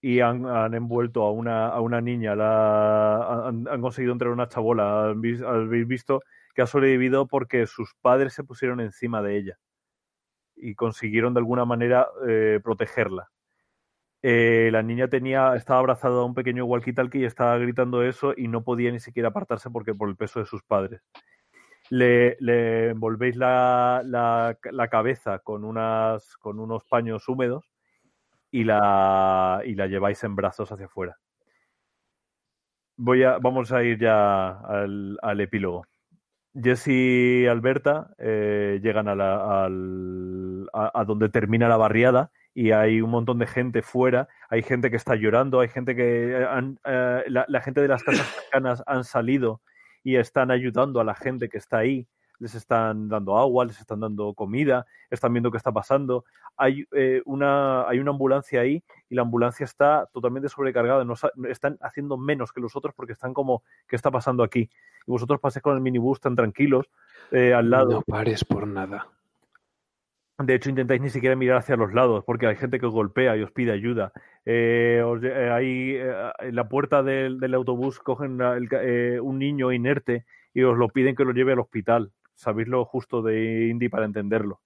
y 0.00 0.20
han, 0.20 0.44
envuelto 0.74 1.24
a 1.24 1.32
una, 1.32 1.68
a 1.68 1.80
una 1.80 2.00
niña, 2.00 2.36
la, 2.36 3.48
han, 3.48 3.64
conseguido 3.80 4.12
entrar 4.12 4.30
una 4.30 4.48
chabola. 4.48 5.06
Habéis 5.10 5.86
visto 5.88 6.22
que 6.54 6.62
ha 6.62 6.66
sobrevivido 6.66 7.26
porque 7.26 7.66
sus 7.66 7.94
padres 8.00 8.32
se 8.34 8.44
pusieron 8.44 8.80
encima 8.80 9.22
de 9.22 9.36
ella 9.38 9.58
y 10.56 10.74
consiguieron 10.74 11.34
de 11.34 11.40
alguna 11.40 11.64
manera 11.64 12.08
eh, 12.28 12.60
protegerla. 12.62 13.30
Eh, 14.22 14.70
la 14.72 14.82
niña 14.82 15.08
tenía, 15.08 15.54
estaba 15.56 15.78
abrazada 15.80 16.20
a 16.20 16.24
un 16.24 16.34
pequeño 16.34 16.64
walkie-talkie 16.66 17.20
y 17.20 17.24
estaba 17.24 17.56
gritando 17.58 18.02
eso 18.02 18.34
y 18.36 18.48
no 18.48 18.64
podía 18.64 18.90
ni 18.90 19.00
siquiera 19.00 19.28
apartarse 19.28 19.70
porque 19.70 19.94
por 19.94 20.08
el 20.08 20.16
peso 20.16 20.40
de 20.40 20.46
sus 20.46 20.62
padres. 20.64 21.02
Le, 21.90 22.36
le 22.40 22.90
envolvéis 22.90 23.36
la, 23.36 24.02
la- 24.04 24.58
la 24.72 24.88
cabeza 24.88 25.38
con, 25.40 25.64
unas, 25.64 26.36
con 26.38 26.60
unos 26.60 26.84
paños 26.84 27.28
húmedos 27.28 27.67
y 28.50 28.64
la, 28.64 29.62
y 29.64 29.74
la 29.74 29.86
lleváis 29.86 30.22
en 30.24 30.34
brazos 30.36 30.70
hacia 30.72 30.86
afuera. 30.86 31.18
Voy 32.96 33.22
a, 33.22 33.38
vamos 33.38 33.70
a 33.72 33.82
ir 33.84 33.98
ya 33.98 34.50
al, 34.50 35.18
al 35.22 35.40
epílogo. 35.40 35.84
Jesse 36.54 36.88
y 36.88 37.46
Alberta 37.46 38.10
eh, 38.18 38.80
llegan 38.82 39.06
a, 39.08 39.14
la- 39.14 39.64
al- 39.64 40.68
a- 40.72 41.04
donde 41.04 41.28
termina 41.28 41.68
la 41.68 41.76
barriada 41.76 42.32
y 42.54 42.72
hay 42.72 43.00
un 43.00 43.10
montón 43.10 43.38
de 43.38 43.46
gente 43.46 43.82
fuera. 43.82 44.28
Hay 44.48 44.62
gente 44.62 44.90
que 44.90 44.96
está 44.96 45.14
llorando, 45.14 45.60
hay 45.60 45.68
gente 45.68 45.94
que 45.94 46.44
han- 46.48 46.80
eh, 46.84 47.22
la, 47.28 47.44
la 47.48 47.60
gente 47.60 47.80
de 47.80 47.88
las 47.88 48.02
casas 48.02 48.26
cercanas 48.26 48.82
han 48.86 49.04
salido 49.04 49.60
y 50.02 50.16
están 50.16 50.50
ayudando 50.50 51.00
a 51.00 51.04
la 51.04 51.14
gente 51.14 51.48
que 51.48 51.58
está 51.58 51.78
ahí. 51.78 52.08
Les 52.40 52.54
están 52.54 53.08
dando 53.08 53.36
agua, 53.36 53.64
les 53.64 53.80
están 53.80 54.00
dando 54.00 54.32
comida, 54.34 54.86
están 55.10 55.32
viendo 55.32 55.50
qué 55.50 55.56
está 55.56 55.72
pasando. 55.72 56.24
Hay, 56.56 56.84
eh, 56.92 57.22
una, 57.24 57.88
hay 57.88 57.98
una 57.98 58.10
ambulancia 58.12 58.60
ahí 58.60 58.82
y 59.08 59.14
la 59.14 59.22
ambulancia 59.22 59.64
está 59.64 60.06
totalmente 60.12 60.48
sobrecargada. 60.48 61.04
No, 61.04 61.14
están 61.48 61.78
haciendo 61.80 62.16
menos 62.16 62.52
que 62.52 62.60
los 62.60 62.76
otros 62.76 62.94
porque 62.94 63.12
están 63.12 63.34
como, 63.34 63.62
¿qué 63.88 63.96
está 63.96 64.10
pasando 64.10 64.42
aquí? 64.42 64.70
Y 65.06 65.10
vosotros 65.10 65.40
pasáis 65.40 65.62
con 65.62 65.74
el 65.74 65.80
minibús 65.80 66.20
tan 66.20 66.36
tranquilos 66.36 66.86
eh, 67.32 67.52
al 67.54 67.70
lado. 67.70 67.90
No 67.90 68.02
pares 68.02 68.44
por 68.44 68.66
nada. 68.66 69.08
De 70.38 70.54
hecho, 70.54 70.70
intentáis 70.70 71.00
ni 71.00 71.10
siquiera 71.10 71.34
mirar 71.34 71.56
hacia 71.58 71.74
los 71.76 71.92
lados, 71.92 72.22
porque 72.24 72.46
hay 72.46 72.54
gente 72.54 72.78
que 72.78 72.86
os 72.86 72.92
golpea 72.92 73.36
y 73.36 73.42
os 73.42 73.50
pide 73.50 73.72
ayuda. 73.72 74.12
Eh, 74.44 75.02
os- 75.04 75.20
eh, 75.24 75.50
ahí, 75.50 75.94
eh, 75.96 76.12
en 76.38 76.54
la 76.54 76.68
puerta 76.68 77.02
del, 77.02 77.40
del 77.40 77.54
autobús 77.54 77.98
cogen 77.98 78.40
el 78.40 78.68
eh, 78.70 79.18
un 79.20 79.40
niño 79.40 79.72
inerte 79.72 80.26
y 80.54 80.62
os 80.62 80.78
lo 80.78 80.88
piden 80.90 81.16
que 81.16 81.24
lo 81.24 81.32
lleve 81.32 81.54
al 81.54 81.58
hospital. 81.58 82.12
Sabéis 82.38 82.68
lo 82.68 82.84
justo 82.84 83.20
de 83.20 83.66
Indy 83.66 83.88
para 83.88 84.06
entenderlo. 84.06 84.62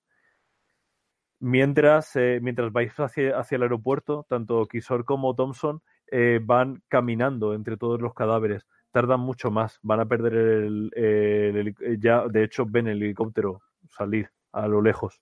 Mientras, 1.40 2.14
eh, 2.16 2.38
mientras 2.40 2.70
vais 2.70 2.94
hacia, 3.00 3.38
hacia 3.38 3.56
el 3.56 3.62
aeropuerto, 3.62 4.26
tanto 4.28 4.66
Kisor 4.66 5.04
como 5.04 5.34
Thompson 5.34 5.82
eh, 6.06 6.38
van 6.40 6.82
caminando 6.86 7.54
entre 7.54 7.76
todos 7.76 8.00
los 8.00 8.14
cadáveres. 8.14 8.66
Tardan 8.92 9.20
mucho 9.20 9.50
más, 9.50 9.78
van 9.82 10.00
a 10.00 10.06
perder 10.06 10.34
el, 10.34 10.92
eh, 10.94 11.74
ya, 11.98 12.28
de 12.28 12.44
hecho, 12.44 12.66
ven 12.66 12.86
el 12.86 13.02
helicóptero 13.02 13.62
salir 13.88 14.30
a 14.52 14.68
lo 14.68 14.82
lejos 14.82 15.20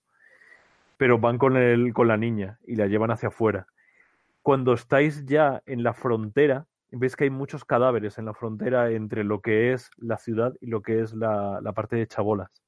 pero 1.01 1.19
van 1.19 1.39
con, 1.39 1.57
el, 1.57 1.95
con 1.95 2.09
la 2.09 2.19
niña 2.19 2.59
y 2.67 2.77
la 2.77 2.87
llevan 2.87 3.11
hacia 3.11 3.31
afuera. 3.31 3.67
Cuando 4.43 4.75
estáis 4.75 5.25
ya 5.25 5.63
en 5.65 5.83
la 5.83 5.95
frontera, 5.95 6.67
veis 6.93 7.17
que 7.17 7.25
hay 7.25 7.31
muchos 7.31 7.65
cadáveres 7.65 8.19
en 8.19 8.25
la 8.27 8.35
frontera 8.35 8.91
entre 8.91 9.25
lo 9.25 9.41
que 9.41 9.73
es 9.73 9.91
la 9.97 10.19
ciudad 10.19 10.55
y 10.61 10.67
lo 10.67 10.83
que 10.83 11.01
es 11.01 11.15
la, 11.15 11.61
la 11.63 11.73
parte 11.73 11.97
de 11.97 12.07
Chabolas. 12.07 12.63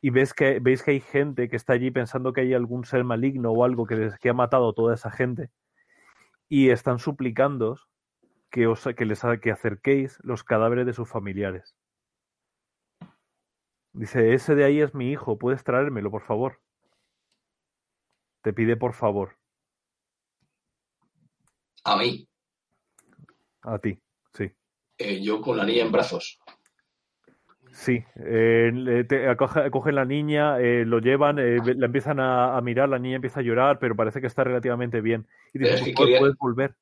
Y 0.00 0.10
ves 0.10 0.34
que, 0.34 0.60
veis 0.60 0.82
que 0.82 0.92
hay 0.92 1.00
gente 1.00 1.48
que 1.48 1.56
está 1.56 1.72
allí 1.72 1.90
pensando 1.90 2.32
que 2.32 2.42
hay 2.42 2.54
algún 2.54 2.84
ser 2.84 3.02
maligno 3.04 3.50
o 3.50 3.64
algo 3.64 3.86
que, 3.86 3.96
les- 3.96 4.18
que 4.18 4.28
ha 4.28 4.34
matado 4.34 4.70
a 4.70 4.74
toda 4.74 4.94
esa 4.94 5.10
gente. 5.10 5.50
Y 6.48 6.70
están 6.70 6.98
suplicando 6.98 7.78
que, 8.50 8.66
os, 8.66 8.84
que 8.96 9.04
les 9.04 9.22
que 9.42 9.50
acerquéis 9.50 10.18
los 10.22 10.44
cadáveres 10.44 10.86
de 10.86 10.92
sus 10.92 11.08
familiares. 11.08 11.74
Dice, 13.92 14.34
ese 14.34 14.54
de 14.54 14.64
ahí 14.64 14.80
es 14.80 14.94
mi 14.94 15.10
hijo, 15.10 15.38
puedes 15.38 15.64
traérmelo, 15.64 16.10
por 16.10 16.22
favor. 16.22 16.60
Te 18.42 18.52
pide 18.52 18.76
por 18.76 18.92
favor, 18.92 19.36
A 21.88 21.96
mí, 21.96 22.28
a 23.66 23.78
ti, 23.78 23.98
sí. 24.32 24.50
eh, 24.98 25.20
yo 25.20 25.40
con 25.40 25.56
la 25.56 25.64
niña 25.64 25.82
en 25.82 25.92
brazos. 25.92 26.38
Sí, 27.72 28.02
eh, 28.24 29.04
te- 29.06 29.28
acoge- 29.28 29.70
cogen 29.70 29.96
la 29.96 30.04
niña, 30.06 30.58
eh, 30.60 30.84
lo 30.86 30.98
llevan, 30.98 31.38
eh, 31.38 31.58
la 31.76 31.86
empiezan 31.86 32.20
a, 32.20 32.56
a 32.56 32.60
mirar, 32.62 32.88
la 32.88 32.98
niña 32.98 33.16
empieza 33.16 33.40
a 33.40 33.42
llorar, 33.42 33.78
pero 33.78 33.94
parece 33.94 34.20
que 34.20 34.28
está 34.28 34.44
relativamente 34.44 35.00
bien. 35.02 35.26
Y 35.52 35.58
dice, 35.58 35.74
Es 35.74 35.80
"Por 35.80 35.86
que 35.88 35.92
favor, 35.92 36.06
quería- 36.06 36.18
puedes 36.20 36.36
volver. 36.38 36.74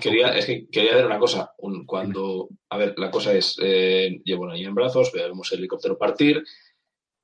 Quería, 0.00 0.36
es 0.36 0.46
que 0.46 0.68
quería 0.68 0.94
ver 0.96 1.06
una 1.06 1.18
cosa. 1.18 1.52
Un- 1.58 1.84
cuando, 1.86 2.48
a 2.70 2.76
ver, 2.76 2.94
la 2.96 3.10
cosa 3.10 3.32
es, 3.32 3.56
llevo 3.56 4.44
a 4.44 4.48
la 4.48 4.54
niña 4.54 4.68
en 4.68 4.74
brazos, 4.74 5.10
vemos 5.12 5.50
el 5.52 5.58
helicóptero 5.60 5.96
partir, 5.98 6.42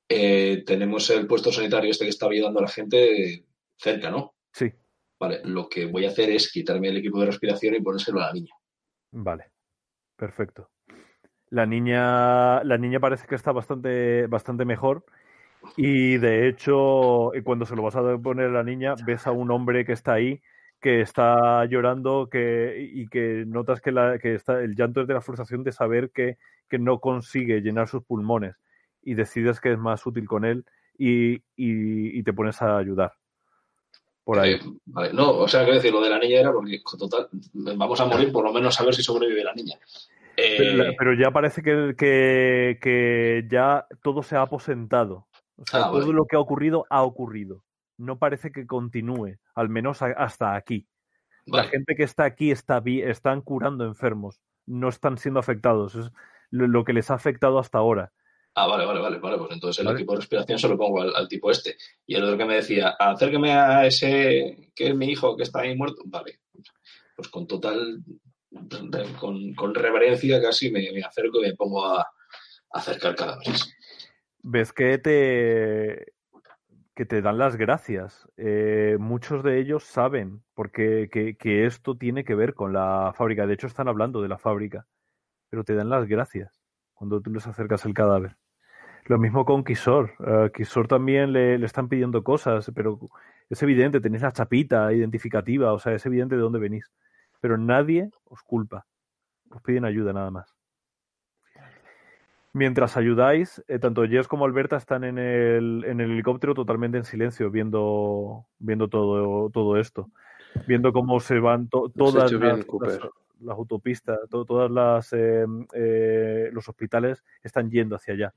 tenemos 0.07 1.09
el 1.09 1.27
puesto 1.27 1.51
sanitario 1.51 1.91
este 1.91 2.05
que 2.05 2.09
está 2.09 2.27
ayudando 2.27 2.59
a 2.59 2.63
la 2.63 2.67
gente 2.69 3.45
cerca, 3.77 4.09
¿no? 4.09 4.35
Sí, 4.51 4.71
Vale, 5.19 5.39
lo 5.45 5.69
que 5.69 5.85
voy 5.85 6.05
a 6.05 6.09
hacer 6.09 6.29
es 6.31 6.51
quitarme 6.51 6.89
el 6.89 6.97
equipo 6.97 7.19
de 7.19 7.27
respiración 7.27 7.75
y 7.75 7.81
ponérselo 7.81 8.19
a 8.19 8.27
la 8.27 8.33
niña. 8.33 8.53
Vale, 9.13 9.51
perfecto. 10.17 10.71
La 11.49 11.65
niña, 11.67 12.63
la 12.63 12.77
niña 12.77 12.99
parece 13.01 13.27
que 13.27 13.35
está 13.35 13.51
bastante, 13.53 14.27
bastante 14.27 14.65
mejor. 14.65 15.05
Y 15.77 16.17
de 16.17 16.47
hecho, 16.49 17.31
cuando 17.45 17.65
se 17.65 17.75
lo 17.75 17.83
vas 17.83 17.95
a 17.97 18.17
poner 18.19 18.47
a 18.47 18.51
la 18.51 18.63
niña, 18.63 18.95
ves 18.97 19.27
a 19.27 19.31
un 19.33 19.51
hombre 19.51 19.85
que 19.85 19.93
está 19.93 20.13
ahí, 20.13 20.41
que 20.81 21.01
está 21.01 21.65
llorando 21.65 22.29
que, 22.29 22.77
y 22.93 23.07
que 23.09 23.45
notas 23.47 23.81
que, 23.81 23.91
la, 23.93 24.19
que 24.19 24.35
está, 24.35 24.61
el 24.61 24.75
llanto 24.75 25.01
es 25.01 25.07
de 25.07 25.15
la 25.15 25.21
frustración 25.21 25.63
de 25.63 25.73
saber 25.73 26.11
que, 26.11 26.37
que 26.69 26.79
no 26.79 26.99
consigue 27.01 27.61
llenar 27.61 27.89
sus 27.89 28.03
pulmones. 28.05 28.55
Y 29.03 29.15
decides 29.15 29.61
que 29.61 29.73
es 29.73 29.79
más 29.79 30.05
útil 30.07 30.27
con 30.27 30.45
él 30.45 30.65
y, 30.97 31.35
y- 31.57 32.19
y 32.19 32.23
te 32.23 32.33
pones 32.33 32.61
a 32.63 32.77
ayudar. 32.77 33.13
Por 34.23 34.39
ahí. 34.39 34.53
Eh, 34.53 34.61
vale, 34.85 35.13
no, 35.13 35.31
o 35.31 35.47
sea, 35.47 35.61
quiero 35.61 35.75
decir, 35.75 35.91
lo 35.91 36.01
de 36.01 36.09
la 36.09 36.19
niña 36.19 36.39
era 36.39 36.51
porque, 36.51 36.81
total, 36.97 37.27
vamos 37.53 37.99
a 37.99 38.05
morir 38.05 38.31
por 38.31 38.43
lo 38.45 38.53
menos 38.53 38.79
a 38.79 38.83
ver 38.85 38.95
si 38.95 39.03
sobrevive 39.03 39.43
la 39.43 39.53
niña. 39.53 39.75
Eh, 40.37 40.95
Pero, 40.97 41.13
ya 41.13 41.29
parece 41.31 41.61
que, 41.61 41.93
que, 41.97 42.79
que 42.81 43.45
ya 43.49 43.85
todo 44.01 44.23
se 44.23 44.35
ha 44.35 44.41
aposentado. 44.41 45.27
O 45.57 45.65
sea, 45.65 45.81
Ah, 45.81 45.91
todo 45.91 45.99
vale. 46.01 46.13
lo 46.13 46.25
que 46.25 46.35
ha 46.35 46.39
ocurrido 46.39 46.85
ha 46.89 47.03
ocurrido. 47.03 47.63
No 47.97 48.17
parece 48.17 48.51
que 48.51 48.65
continúe, 48.65 49.37
al 49.55 49.69
menos 49.69 50.01
a- 50.01 50.07
hasta 50.17 50.55
aquí. 50.55 50.87
La 51.45 51.65
gente 51.65 51.95
que 51.95 52.03
está 52.03 52.23
aquí 52.23 52.51
está 52.51 52.81
están 52.85 53.41
curando 53.41 53.85
enfermos, 53.85 54.39
no 54.65 54.87
están 54.87 55.17
siendo 55.17 55.39
afectados. 55.41 55.93
Es 55.95 56.09
lo, 56.49 56.67
lo 56.67 56.83
que 56.85 56.93
les 56.93 57.11
ha 57.11 57.15
afectado 57.15 57.59
hasta 57.59 57.77
ahora. 57.77 58.11
Ah, 58.55 58.67
vale, 58.67 58.85
vale, 58.85 58.99
vale, 58.99 59.17
vale. 59.17 59.37
Pues 59.37 59.51
entonces 59.51 59.79
el 59.79 59.85
Vale. 59.87 59.97
equipo 59.99 60.13
de 60.13 60.19
respiración 60.19 60.59
se 60.59 60.67
lo 60.67 60.77
pongo 60.77 61.01
al, 61.01 61.15
al 61.15 61.27
tipo 61.27 61.49
este. 61.49 61.75
Y 62.05 62.15
el 62.15 62.23
otro 62.23 62.37
que 62.37 62.45
me 62.45 62.55
decía, 62.55 62.89
acérqueme 62.99 63.51
a 63.51 63.85
ese 63.85 64.71
que 64.75 64.89
es 64.89 64.95
mi 64.95 65.07
hijo 65.07 65.35
que 65.35 65.43
está 65.43 65.61
ahí 65.61 65.75
muerto. 65.75 66.03
Vale. 66.05 66.39
Pues 67.15 67.29
con 67.29 67.47
total, 67.47 68.03
con, 69.19 69.53
con 69.55 69.73
reverencia 69.73 70.41
casi 70.41 70.71
me, 70.71 70.91
me 70.91 71.01
acerco 71.01 71.39
y 71.39 71.47
me 71.47 71.55
pongo 71.55 71.85
a, 71.85 72.01
a 72.01 72.05
acercar 72.73 73.15
cadáveres. 73.15 73.73
Ves 74.43 74.71
que 74.73 74.97
te 74.97 76.13
que 76.95 77.05
te 77.05 77.23
dan 77.23 77.39
las 77.39 77.55
gracias. 77.55 78.27
Eh, 78.37 78.97
muchos 78.99 79.43
de 79.43 79.59
ellos 79.59 79.83
saben 79.83 80.43
porque 80.53 81.09
que, 81.11 81.35
que 81.37 81.65
esto 81.65 81.95
tiene 81.97 82.23
que 82.23 82.35
ver 82.35 82.53
con 82.53 82.71
la 82.71 83.13
fábrica. 83.17 83.47
De 83.47 83.55
hecho, 83.55 83.65
están 83.65 83.87
hablando 83.87 84.21
de 84.21 84.27
la 84.27 84.37
fábrica, 84.37 84.85
pero 85.49 85.63
te 85.63 85.73
dan 85.73 85.89
las 85.89 86.07
gracias 86.07 86.61
cuando 86.93 87.19
tú 87.19 87.31
les 87.31 87.47
acercas 87.47 87.83
el 87.85 87.95
cadáver. 87.95 88.37
Lo 89.05 89.17
mismo 89.17 89.43
con 89.45 89.63
Kisor. 89.63 90.13
Eh, 90.25 90.51
Kisor 90.53 90.87
también 90.87 91.33
le, 91.33 91.57
le 91.57 91.65
están 91.65 91.89
pidiendo 91.89 92.23
cosas, 92.23 92.71
pero 92.73 92.99
es 93.49 93.61
evidente, 93.61 93.99
tenéis 93.99 94.23
la 94.23 94.31
chapita 94.31 94.91
identificativa, 94.93 95.73
o 95.73 95.79
sea, 95.79 95.93
es 95.93 96.05
evidente 96.05 96.35
de 96.35 96.41
dónde 96.41 96.59
venís. 96.59 96.91
Pero 97.41 97.57
nadie 97.57 98.09
os 98.25 98.41
culpa. 98.43 98.85
Os 99.49 99.61
piden 99.61 99.85
ayuda 99.85 100.13
nada 100.13 100.31
más. 100.31 100.55
Mientras 102.53 102.95
ayudáis, 102.97 103.63
eh, 103.67 103.79
tanto 103.79 104.05
Jess 104.07 104.27
como 104.27 104.45
Alberta 104.45 104.77
están 104.77 105.03
en 105.03 105.17
el, 105.17 105.83
en 105.87 105.99
el 105.99 106.11
helicóptero 106.11 106.53
totalmente 106.53 106.97
en 106.99 107.03
silencio, 107.03 107.49
viendo, 107.49 108.45
viendo 108.59 108.87
todo, 108.87 109.49
todo 109.49 109.77
esto. 109.77 110.09
Viendo 110.67 110.93
cómo 110.93 111.19
se 111.19 111.39
van 111.39 111.67
to- 111.67 111.89
todas 111.89 112.29
bien, 112.31 112.57
las, 112.57 112.65
Cooper. 112.65 112.89
las- 112.89 113.09
las 113.41 113.57
autopistas, 113.57 114.19
to- 114.29 114.45
todas 114.45 114.69
las 114.69 115.11
eh, 115.13 115.45
eh, 115.73 116.49
los 116.53 116.69
hospitales 116.69 117.23
están 117.41 117.69
yendo 117.71 117.95
hacia 117.95 118.13
allá. 118.13 118.33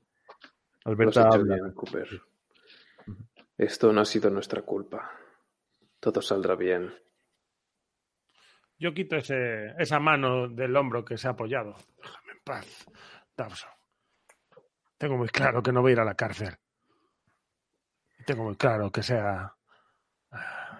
Alberta 0.87 1.27
habla. 1.27 1.55
bien, 1.55 1.71
Cooper. 1.73 2.07
Esto 3.57 3.91
no 3.91 4.01
ha 4.01 4.05
sido 4.05 4.29
nuestra 4.29 4.61
culpa. 4.61 5.11
Todo 5.99 6.21
saldrá 6.21 6.55
bien. 6.55 6.93
Yo 8.79 8.93
quito 8.93 9.15
ese, 9.15 9.73
esa 9.79 9.99
mano 9.99 10.47
del 10.47 10.75
hombro 10.75 11.03
que 11.03 11.17
se 11.17 11.27
ha 11.27 11.31
apoyado. 11.31 11.75
Déjame 11.97 12.31
en 12.33 12.39
paz, 12.43 12.85
Dawson. 13.35 13.69
Tengo 14.97 15.17
muy 15.17 15.29
claro 15.29 15.61
que 15.63 15.71
no 15.71 15.81
voy 15.81 15.91
a 15.91 15.93
ir 15.93 15.99
a 15.99 16.05
la 16.05 16.15
cárcel. 16.15 16.55
Tengo 18.25 18.43
muy 18.43 18.55
claro 18.55 18.91
que 18.91 19.01
sea. 19.03 19.55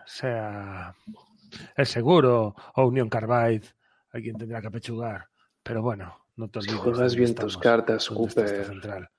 sea 0.06 0.94
Es 1.76 1.90
seguro, 1.90 2.56
o 2.76 2.86
Unión 2.88 3.10
Carbide, 3.10 3.68
alguien 4.12 4.38
tendrá 4.38 4.62
que 4.62 4.68
apechugar. 4.68 5.28
Pero 5.64 5.82
bueno, 5.82 6.28
no 6.36 6.50
te 6.50 6.62
Si 6.62 6.70
olvides. 6.70 6.84
juegas 6.84 7.00
dónde 7.00 7.16
bien 7.18 7.36
tus 7.36 7.58
cartas, 7.58 8.08
Cooper. 8.10 9.10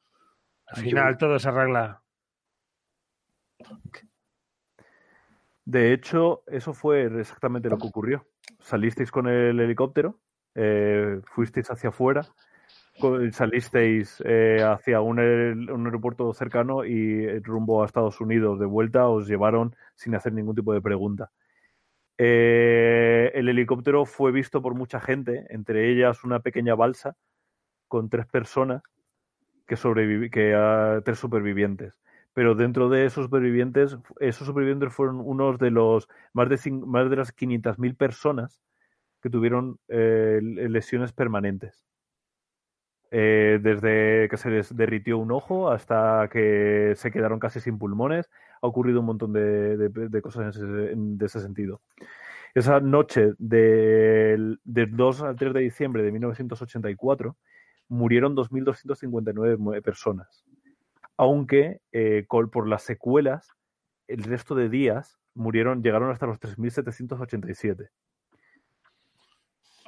Al 0.71 0.83
final 0.83 1.13
yo- 1.13 1.19
todo 1.19 1.39
se 1.39 1.49
arregla. 1.49 2.03
De 5.65 5.93
hecho, 5.93 6.43
eso 6.47 6.73
fue 6.73 7.05
exactamente 7.21 7.69
lo 7.69 7.77
que 7.79 7.87
ocurrió. 7.87 8.27
Salisteis 8.61 9.11
con 9.11 9.29
el 9.29 9.61
helicóptero, 9.61 10.19
eh, 10.55 11.21
fuisteis 11.27 11.71
hacia 11.71 11.91
afuera, 11.91 12.23
salisteis 13.33 14.23
eh, 14.25 14.63
hacia 14.67 15.01
un, 15.03 15.19
aer- 15.19 15.71
un 15.71 15.85
aeropuerto 15.87 16.33
cercano 16.33 16.85
y 16.85 17.25
eh, 17.25 17.41
rumbo 17.45 17.83
a 17.83 17.87
Estados 17.87 18.21
Unidos 18.21 18.59
de 18.59 18.67
vuelta 18.67 19.09
os 19.09 19.29
llevaron 19.29 19.77
sin 19.95 20.15
hacer 20.15 20.33
ningún 20.33 20.55
tipo 20.57 20.73
de 20.73 20.81
pregunta. 20.81 21.31
Eh, 22.17 23.31
el 23.35 23.49
helicóptero 23.49 24.05
fue 24.07 24.33
visto 24.33 24.63
por 24.63 24.75
mucha 24.75 25.01
gente, 25.01 25.47
entre 25.51 25.91
ellas 25.93 26.25
una 26.25 26.41
pequeña 26.41 26.75
balsa 26.75 27.15
con 27.89 28.09
tres 28.09 28.27
personas 28.27 28.83
que 29.69 29.77
que 30.33 30.55
ah, 30.57 31.03
tres 31.05 31.21
supervivientes. 31.21 32.01
Pero 32.35 32.57
dentro 32.57 32.91
de 32.91 33.07
esos 33.07 33.27
supervivientes, 33.27 33.99
esos 34.21 34.47
supervivientes 34.49 34.95
fueron 34.95 35.21
unos 35.21 35.59
de 35.61 35.71
los 35.73 36.09
más 36.35 36.49
de, 36.51 36.73
más 36.73 37.11
de 37.11 37.17
las 37.17 37.33
500.000 37.33 37.97
personas 37.97 38.61
que 39.23 39.31
tuvieron 39.31 39.79
eh, 39.89 40.41
lesiones 40.43 41.13
permanentes. 41.13 41.87
Eh, 43.11 43.59
desde 43.63 44.29
que 44.29 44.37
se 44.37 44.51
les 44.51 44.77
derritió 44.77 45.17
un 45.17 45.33
ojo 45.33 45.71
hasta 45.71 46.29
que 46.31 46.93
se 46.97 47.11
quedaron 47.11 47.39
casi 47.39 47.59
sin 47.61 47.79
pulmones, 47.79 48.29
ha 48.61 48.67
ocurrido 48.67 49.01
un 49.01 49.07
montón 49.07 49.33
de, 49.33 49.79
de- 49.79 50.23
cosas 50.23 50.57
en 50.57 51.19
ese, 51.21 51.25
ese 51.27 51.41
sentido. 51.41 51.81
Esa 52.55 52.81
noche 52.81 53.35
del, 53.39 54.61
del 54.65 54.97
2 54.97 55.23
al 55.23 55.37
3 55.37 55.55
de 55.55 55.61
diciembre 55.61 56.03
de 56.03 56.13
1984 56.13 57.37
murieron 57.89 58.35
2.259 58.37 59.57
mu- 59.59 59.81
personas. 59.83 60.45
Aunque 61.17 61.81
eh, 61.93 62.25
por 62.29 62.69
las 62.69 62.83
secuelas, 62.83 63.51
el 64.07 64.23
resto 64.23 64.55
de 64.55 64.69
días 64.69 65.19
murieron, 65.35 65.83
llegaron 65.83 66.11
hasta 66.11 66.27
los 66.27 66.39
3.787. 66.41 67.89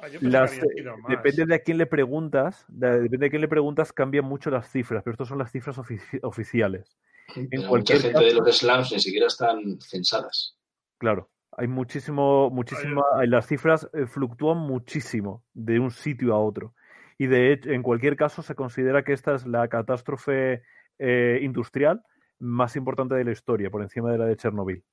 Ah, 0.03 0.07
Las, 0.21 0.53
eh, 0.53 0.61
depende 1.09 1.45
de 1.45 1.55
a 1.55 1.59
quién 1.59 1.77
le 1.77 1.85
preguntas, 1.85 2.65
de- 2.67 3.01
depende 3.01 3.27
de 3.27 3.29
quién 3.29 3.41
le 3.41 3.47
preguntas, 3.47 3.93
cambian 3.93 4.25
mucho 4.25 4.49
las 4.49 4.67
cifras, 4.71 5.03
pero 5.03 5.13
estas 5.13 5.27
son 5.27 5.37
las 5.37 5.51
cifras 5.51 5.77
ofici- 5.77 6.19
oficiales. 6.23 6.97
En 7.35 7.47
Pero 7.49 7.61
mucha 7.61 7.69
cualquier 7.69 7.99
gente 8.01 8.13
caso- 8.13 8.25
de 8.25 8.33
los 8.33 8.57
slums 8.57 8.91
ni 8.91 8.99
siquiera 8.99 9.27
están 9.27 9.79
censadas. 9.79 10.57
Claro, 10.97 11.29
hay 11.55 11.67
muchísimo, 11.67 12.49
muchísima, 12.49 13.03
las 13.27 13.45
cifras 13.47 13.87
eh, 13.93 14.07
fluctúan 14.07 14.57
muchísimo 14.57 15.43
de 15.53 15.79
un 15.79 15.91
sitio 15.91 16.33
a 16.33 16.39
otro. 16.39 16.73
Y 17.21 17.27
de 17.27 17.53
hecho, 17.53 17.69
en 17.69 17.83
cualquier 17.83 18.15
caso, 18.15 18.41
se 18.41 18.55
considera 18.55 19.03
que 19.03 19.13
esta 19.13 19.35
es 19.35 19.45
la 19.45 19.67
catástrofe 19.67 20.63
eh, 20.97 21.39
industrial 21.43 22.01
más 22.39 22.75
importante 22.75 23.13
de 23.13 23.23
la 23.23 23.31
historia, 23.31 23.69
por 23.69 23.83
encima 23.83 24.11
de 24.11 24.17
la 24.17 24.25
de 24.25 24.35
Chernobyl. 24.35 24.83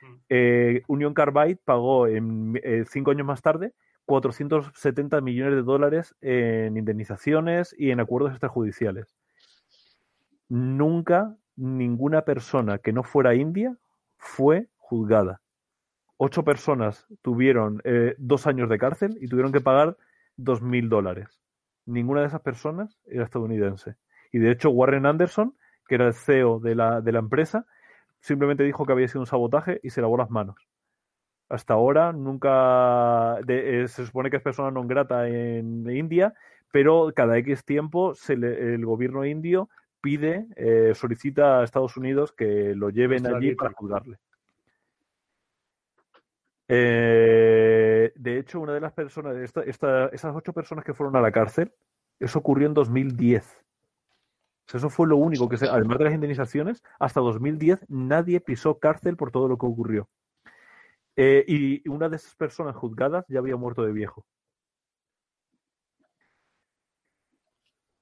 Mm. 0.00 0.14
Eh, 0.30 0.82
Union 0.86 1.12
Carbide 1.12 1.58
pagó 1.62 2.06
en, 2.06 2.58
eh, 2.64 2.86
cinco 2.88 3.10
años 3.10 3.26
más 3.26 3.42
tarde 3.42 3.74
470 4.06 5.20
millones 5.20 5.56
de 5.56 5.62
dólares 5.62 6.16
en 6.22 6.78
indemnizaciones 6.78 7.76
y 7.78 7.90
en 7.90 8.00
acuerdos 8.00 8.30
extrajudiciales. 8.30 9.14
Nunca 10.48 11.36
ninguna 11.54 12.22
persona 12.22 12.78
que 12.78 12.94
no 12.94 13.02
fuera 13.02 13.34
india 13.34 13.76
fue 14.16 14.68
juzgada. 14.78 15.42
Ocho 16.16 16.44
personas 16.44 17.06
tuvieron 17.20 17.82
eh, 17.84 18.14
dos 18.16 18.46
años 18.46 18.70
de 18.70 18.78
cárcel 18.78 19.18
y 19.20 19.28
tuvieron 19.28 19.52
que 19.52 19.60
pagar 19.60 19.98
dos 20.38 20.62
mil 20.62 20.88
dólares. 20.88 21.42
Ninguna 21.88 22.20
de 22.20 22.26
esas 22.26 22.42
personas 22.42 22.98
era 23.06 23.24
estadounidense. 23.24 23.96
Y 24.30 24.38
de 24.38 24.50
hecho, 24.50 24.68
Warren 24.70 25.06
Anderson, 25.06 25.54
que 25.86 25.94
era 25.94 26.06
el 26.06 26.12
CEO 26.12 26.60
de 26.60 26.74
la, 26.74 27.00
de 27.00 27.12
la 27.12 27.18
empresa, 27.18 27.64
simplemente 28.20 28.62
dijo 28.62 28.84
que 28.84 28.92
había 28.92 29.08
sido 29.08 29.20
un 29.20 29.26
sabotaje 29.26 29.80
y 29.82 29.88
se 29.88 30.02
lavó 30.02 30.18
las 30.18 30.28
manos. 30.30 30.56
Hasta 31.48 31.72
ahora 31.72 32.12
nunca 32.12 33.38
de- 33.46 33.84
eh, 33.84 33.88
se 33.88 34.04
supone 34.04 34.28
que 34.28 34.36
es 34.36 34.42
persona 34.42 34.70
non 34.70 34.84
grata 34.86 35.24
en 35.32 35.88
India, 35.88 36.34
pero 36.70 37.08
cada 37.16 37.38
X 37.40 37.64
tiempo 37.64 38.12
se 38.12 38.36
le- 38.36 38.74
el 38.74 38.84
gobierno 38.84 39.24
indio 39.24 39.70
pide, 40.02 40.44
eh, 40.56 40.92
solicita 40.94 41.60
a 41.60 41.64
Estados 41.64 41.96
Unidos 41.96 42.32
que 42.36 42.74
lo 42.76 42.90
lleven 42.90 43.24
allí 43.32 43.54
para 43.56 43.70
juzgarle. 43.80 44.18
Eh, 46.68 48.12
de 48.14 48.38
hecho, 48.38 48.60
una 48.60 48.74
de 48.74 48.80
las 48.80 48.92
personas, 48.92 49.36
esta- 49.36 49.62
esta- 49.62 50.06
esas 50.08 50.36
ocho 50.36 50.52
personas 50.52 50.84
que 50.84 50.94
fueron 50.94 51.16
a 51.16 51.20
la 51.20 51.32
cárcel, 51.32 51.72
eso 52.20 52.38
ocurrió 52.38 52.66
en 52.66 52.74
2010. 52.74 53.64
O 54.66 54.70
sea, 54.70 54.78
eso 54.78 54.90
fue 54.90 55.06
lo 55.06 55.16
único 55.16 55.48
que 55.48 55.56
se, 55.56 55.66
además 55.66 55.96
de 55.98 56.04
las 56.04 56.14
indemnizaciones, 56.14 56.82
hasta 56.98 57.20
2010 57.20 57.80
nadie 57.88 58.40
pisó 58.40 58.78
cárcel 58.78 59.16
por 59.16 59.30
todo 59.30 59.48
lo 59.48 59.56
que 59.56 59.64
ocurrió. 59.66 60.08
Eh, 61.16 61.44
y 61.48 61.88
una 61.88 62.08
de 62.08 62.16
esas 62.16 62.34
personas 62.36 62.76
juzgadas 62.76 63.24
ya 63.28 63.38
había 63.38 63.56
muerto 63.56 63.82
de 63.82 63.92
viejo. 63.92 64.26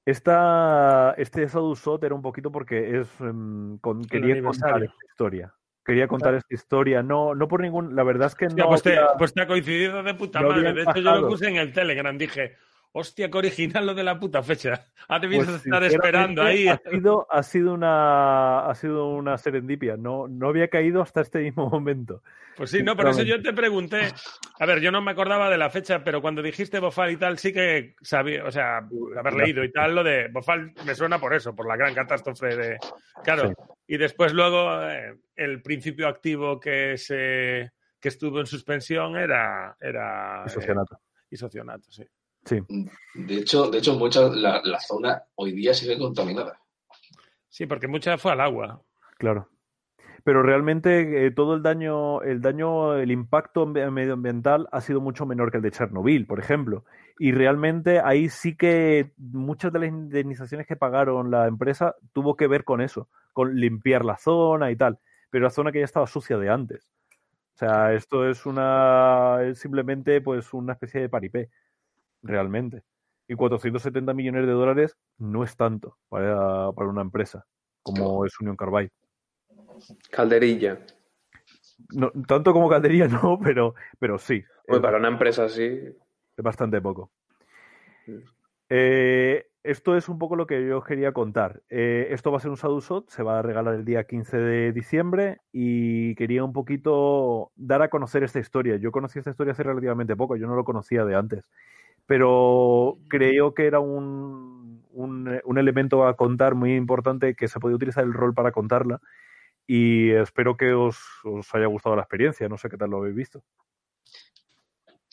Esta, 0.05 1.13
este 1.17 1.47
Sadusot 1.49 2.01
era 2.03 2.15
un 2.15 2.21
poquito 2.21 2.51
porque 2.51 2.99
es 3.01 3.09
em, 3.19 3.77
con- 3.79 4.03
quería 4.05 4.35
contar 4.41 4.83
esta 4.83 5.05
historia. 5.09 5.53
Quería 5.87 6.05
contar 6.09 6.35
esta 6.35 6.53
historia. 6.53 7.01
No, 7.01 7.33
no 7.33 7.47
por 7.47 7.61
ningún. 7.61 7.95
La 7.95 8.03
verdad 8.03 8.27
es 8.27 8.35
que 8.35 8.47
no. 8.47 8.67
pues, 8.67 8.83
te, 8.83 8.89
había- 8.89 9.07
pues 9.17 9.33
te 9.33 9.41
ha 9.41 9.47
coincidido 9.47 10.03
de 10.03 10.13
puta 10.15 10.41
no 10.41 10.49
madre. 10.49 10.73
De 10.73 10.81
hecho, 10.81 10.97
yo 10.99 11.15
lo 11.15 11.29
puse 11.29 11.47
en 11.47 11.55
el 11.55 11.71
Telegram. 11.71 12.17
Dije, 12.17 12.57
hostia, 12.97 13.29
qué 13.29 13.37
original 13.37 13.85
lo 13.85 13.93
de 13.93 14.03
la 14.03 14.19
puta 14.19 14.41
fecha. 14.41 14.85
Ahora 15.07 15.21
te 15.21 15.35
Pues, 15.35 15.47
estar 15.49 15.83
esperando 15.83 16.41
ahí. 16.41 16.67
Ha 16.67 16.77
sido, 16.77 17.27
ha 17.29 17.43
sido 17.43 17.73
una, 17.73 18.67
ha 18.67 18.75
sido 18.75 19.09
una 19.09 19.37
serendipia. 19.37 19.97
No, 19.97 20.27
no 20.27 20.49
había 20.49 20.67
caído 20.67 21.01
hasta 21.01 21.21
este 21.21 21.39
mismo 21.39 21.69
momento. 21.69 22.23
Pues 22.55 22.71
sí, 22.71 22.81
no, 22.81 22.95
por 22.95 23.07
eso 23.09 23.21
yo 23.21 23.41
te 23.41 23.53
pregunté. 23.53 24.11
A 24.59 24.65
ver, 24.65 24.79
yo 24.79 24.91
no 24.91 25.01
me 25.01 25.11
acordaba 25.11 25.49
de 25.49 25.59
la 25.59 25.69
fecha, 25.69 26.03
pero 26.03 26.21
cuando 26.21 26.41
dijiste 26.41 26.79
Bofal 26.79 27.11
y 27.11 27.17
tal, 27.17 27.37
sí 27.37 27.53
que 27.53 27.95
sabía, 28.01 28.43
o 28.45 28.51
sea, 28.51 28.77
haber 29.17 29.33
leído 29.33 29.63
y 29.63 29.71
tal, 29.71 29.93
lo 29.93 30.03
de 30.03 30.29
Bofal 30.29 30.73
me 30.83 30.95
suena 30.95 31.19
por 31.19 31.35
eso, 31.35 31.55
por 31.55 31.67
la 31.67 31.75
gran 31.75 31.93
catástrofe 31.93 32.55
de. 32.55 32.77
Claro. 33.23 33.49
Sí. 33.49 33.53
Y 33.89 33.97
después, 33.97 34.33
luego, 34.33 34.81
eh, 34.89 35.15
el 35.35 35.61
principio 35.61 36.07
activo 36.07 36.59
que 36.59 36.97
se 36.97 37.71
que 37.99 38.09
estuvo 38.09 38.39
en 38.39 38.47
suspensión 38.47 39.15
era. 39.17 39.77
era 39.79 40.41
eh, 40.41 40.47
Isocianato. 40.47 40.99
isocionato, 41.29 41.91
sí. 41.91 42.03
Sí. 42.47 42.61
De 43.13 43.35
hecho, 43.35 43.69
de 43.69 43.77
hecho 43.77 43.93
mucha, 43.95 44.21
la, 44.29 44.61
la 44.63 44.79
zona 44.79 45.21
hoy 45.35 45.51
día 45.51 45.73
sigue 45.73 45.97
contaminada. 45.97 46.59
Sí, 47.49 47.65
porque 47.65 47.87
mucha 47.87 48.17
fue 48.17 48.31
al 48.31 48.41
agua. 48.41 48.81
Claro. 49.17 49.49
Pero 50.23 50.43
realmente 50.43 51.25
eh, 51.25 51.31
todo 51.31 51.55
el 51.55 51.63
daño, 51.63 52.21
el 52.21 52.41
daño, 52.41 52.95
el 52.95 53.11
impacto 53.11 53.65
ambi- 53.65 53.89
medioambiental 53.91 54.67
ha 54.71 54.81
sido 54.81 55.01
mucho 55.01 55.25
menor 55.25 55.51
que 55.51 55.57
el 55.57 55.63
de 55.63 55.71
Chernobyl, 55.71 56.25
por 56.25 56.39
ejemplo. 56.39 56.85
Y 57.19 57.31
realmente 57.31 57.99
ahí 57.99 58.29
sí 58.29 58.55
que 58.55 59.13
muchas 59.17 59.73
de 59.73 59.79
las 59.79 59.89
indemnizaciones 59.89 60.67
que 60.67 60.75
pagaron 60.75 61.31
la 61.31 61.47
empresa 61.47 61.95
tuvo 62.13 62.35
que 62.35 62.47
ver 62.47 62.63
con 62.63 62.81
eso, 62.81 63.09
con 63.33 63.55
limpiar 63.55 64.05
la 64.05 64.17
zona 64.17 64.71
y 64.71 64.75
tal. 64.75 64.99
Pero 65.29 65.45
la 65.45 65.49
zona 65.49 65.71
que 65.71 65.79
ya 65.79 65.85
estaba 65.85 66.07
sucia 66.07 66.37
de 66.37 66.49
antes. 66.49 66.89
O 67.55 67.57
sea, 67.57 67.93
esto 67.93 68.29
es 68.29 68.45
una 68.45 69.39
es 69.43 69.59
simplemente 69.59 70.21
pues 70.21 70.53
una 70.53 70.73
especie 70.73 71.01
de 71.01 71.09
paripé, 71.09 71.49
realmente. 72.27 72.83
Y 73.27 73.35
470 73.35 74.13
millones 74.13 74.45
de 74.45 74.53
dólares 74.53 74.97
no 75.17 75.43
es 75.43 75.55
tanto 75.57 75.97
para, 76.09 76.71
para 76.71 76.89
una 76.89 77.01
empresa 77.01 77.45
como 77.81 78.25
es 78.25 78.39
Union 78.39 78.55
Carbide. 78.55 78.91
Calderilla. 80.11 80.79
No, 81.93 82.11
tanto 82.27 82.53
como 82.53 82.69
caldería 82.69 83.07
no, 83.07 83.39
pero, 83.41 83.75
pero 83.99 84.17
sí. 84.17 84.43
Pues 84.65 84.81
para 84.81 84.97
una 84.97 85.07
empresa 85.07 85.45
así, 85.45 85.63
es 85.63 86.43
bastante 86.43 86.81
poco. 86.81 87.11
Eh, 88.69 89.45
esto 89.63 89.95
es 89.95 90.09
un 90.09 90.17
poco 90.17 90.35
lo 90.35 90.47
que 90.47 90.67
yo 90.67 90.81
quería 90.81 91.11
contar. 91.13 91.61
Eh, 91.69 92.07
esto 92.11 92.31
va 92.31 92.37
a 92.37 92.41
ser 92.41 92.51
un 92.51 92.57
Sadusot, 92.57 93.09
se 93.09 93.23
va 93.23 93.39
a 93.39 93.41
regalar 93.41 93.75
el 93.75 93.85
día 93.85 94.05
15 94.05 94.37
de 94.37 94.71
diciembre 94.71 95.39
y 95.51 96.15
quería 96.15 96.43
un 96.43 96.53
poquito 96.53 97.51
dar 97.55 97.81
a 97.81 97.89
conocer 97.89 98.23
esta 98.23 98.39
historia. 98.39 98.77
Yo 98.77 98.91
conocí 98.91 99.19
esta 99.19 99.31
historia 99.31 99.53
hace 99.53 99.63
relativamente 99.63 100.15
poco, 100.15 100.35
yo 100.35 100.47
no 100.47 100.55
lo 100.55 100.63
conocía 100.63 101.05
de 101.05 101.15
antes, 101.15 101.49
pero 102.07 102.97
creo 103.07 103.53
que 103.53 103.67
era 103.67 103.79
un, 103.79 104.83
un, 104.91 105.39
un 105.43 105.57
elemento 105.57 106.07
a 106.07 106.15
contar 106.15 106.55
muy 106.55 106.75
importante 106.75 107.35
que 107.35 107.47
se 107.47 107.59
podía 107.59 107.75
utilizar 107.75 108.03
el 108.03 108.13
rol 108.13 108.33
para 108.33 108.51
contarla 108.51 108.99
y 109.67 110.11
espero 110.11 110.55
que 110.55 110.73
os, 110.73 110.97
os 111.25 111.53
haya 111.53 111.65
gustado 111.67 111.97
la 111.97 112.03
experiencia. 112.03 112.47
No 112.47 112.57
sé 112.57 112.69
qué 112.69 112.77
tal 112.77 112.89
lo 112.89 112.97
habéis 112.97 113.15
visto. 113.15 113.43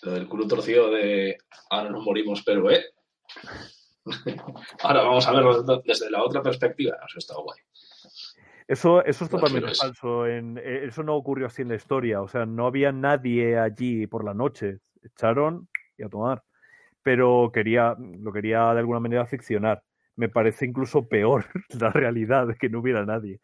Lo 0.03 0.13
del 0.13 0.29
culo 0.29 0.47
torcido 0.47 0.91
de 0.91 1.39
ahora 1.71 1.91
nos 1.91 2.05
morimos, 2.05 2.43
pero 2.45 2.71
eh. 2.71 2.85
Ahora 4.83 5.03
vamos 5.03 5.27
a 5.27 5.33
verlo 5.33 5.63
desde 5.83 6.11
la 6.11 6.23
otra 6.23 6.43
perspectiva. 6.43 6.97
Eso 7.09 7.19
está 7.19 7.35
guay. 7.35 7.59
Eso, 8.69 9.05
eso 9.05 9.25
es 9.25 9.31
totalmente 9.31 9.75
sí, 9.75 9.81
falso. 9.81 10.27
En, 10.27 10.59
eh, 10.59 10.85
eso 10.85 11.03
no 11.03 11.17
ocurrió 11.17 11.47
así 11.47 11.63
en 11.63 11.69
la 11.69 11.75
historia. 11.75 12.21
O 12.21 12.29
sea, 12.29 12.47
no 12.47 12.67
había 12.67 12.93
nadie 12.93 13.59
allí 13.59 14.07
por 14.07 14.25
la 14.25 14.35
noche. 14.35 14.79
Echaron 15.03 15.69
y 15.97 16.03
a 16.03 16.09
tomar. 16.09 16.45
Pero 17.05 17.51
quería, 17.55 17.97
lo 17.99 18.33
quería 18.33 18.73
de 18.75 18.81
alguna 18.81 19.01
manera 19.01 19.27
ficcionar. 19.27 19.85
Me 20.17 20.29
parece 20.29 20.67
incluso 20.67 21.09
peor 21.09 21.45
la 21.81 21.91
realidad 21.91 22.49
de 22.49 22.57
que 22.57 22.69
no 22.69 22.81
hubiera 22.81 23.07
nadie. 23.07 23.41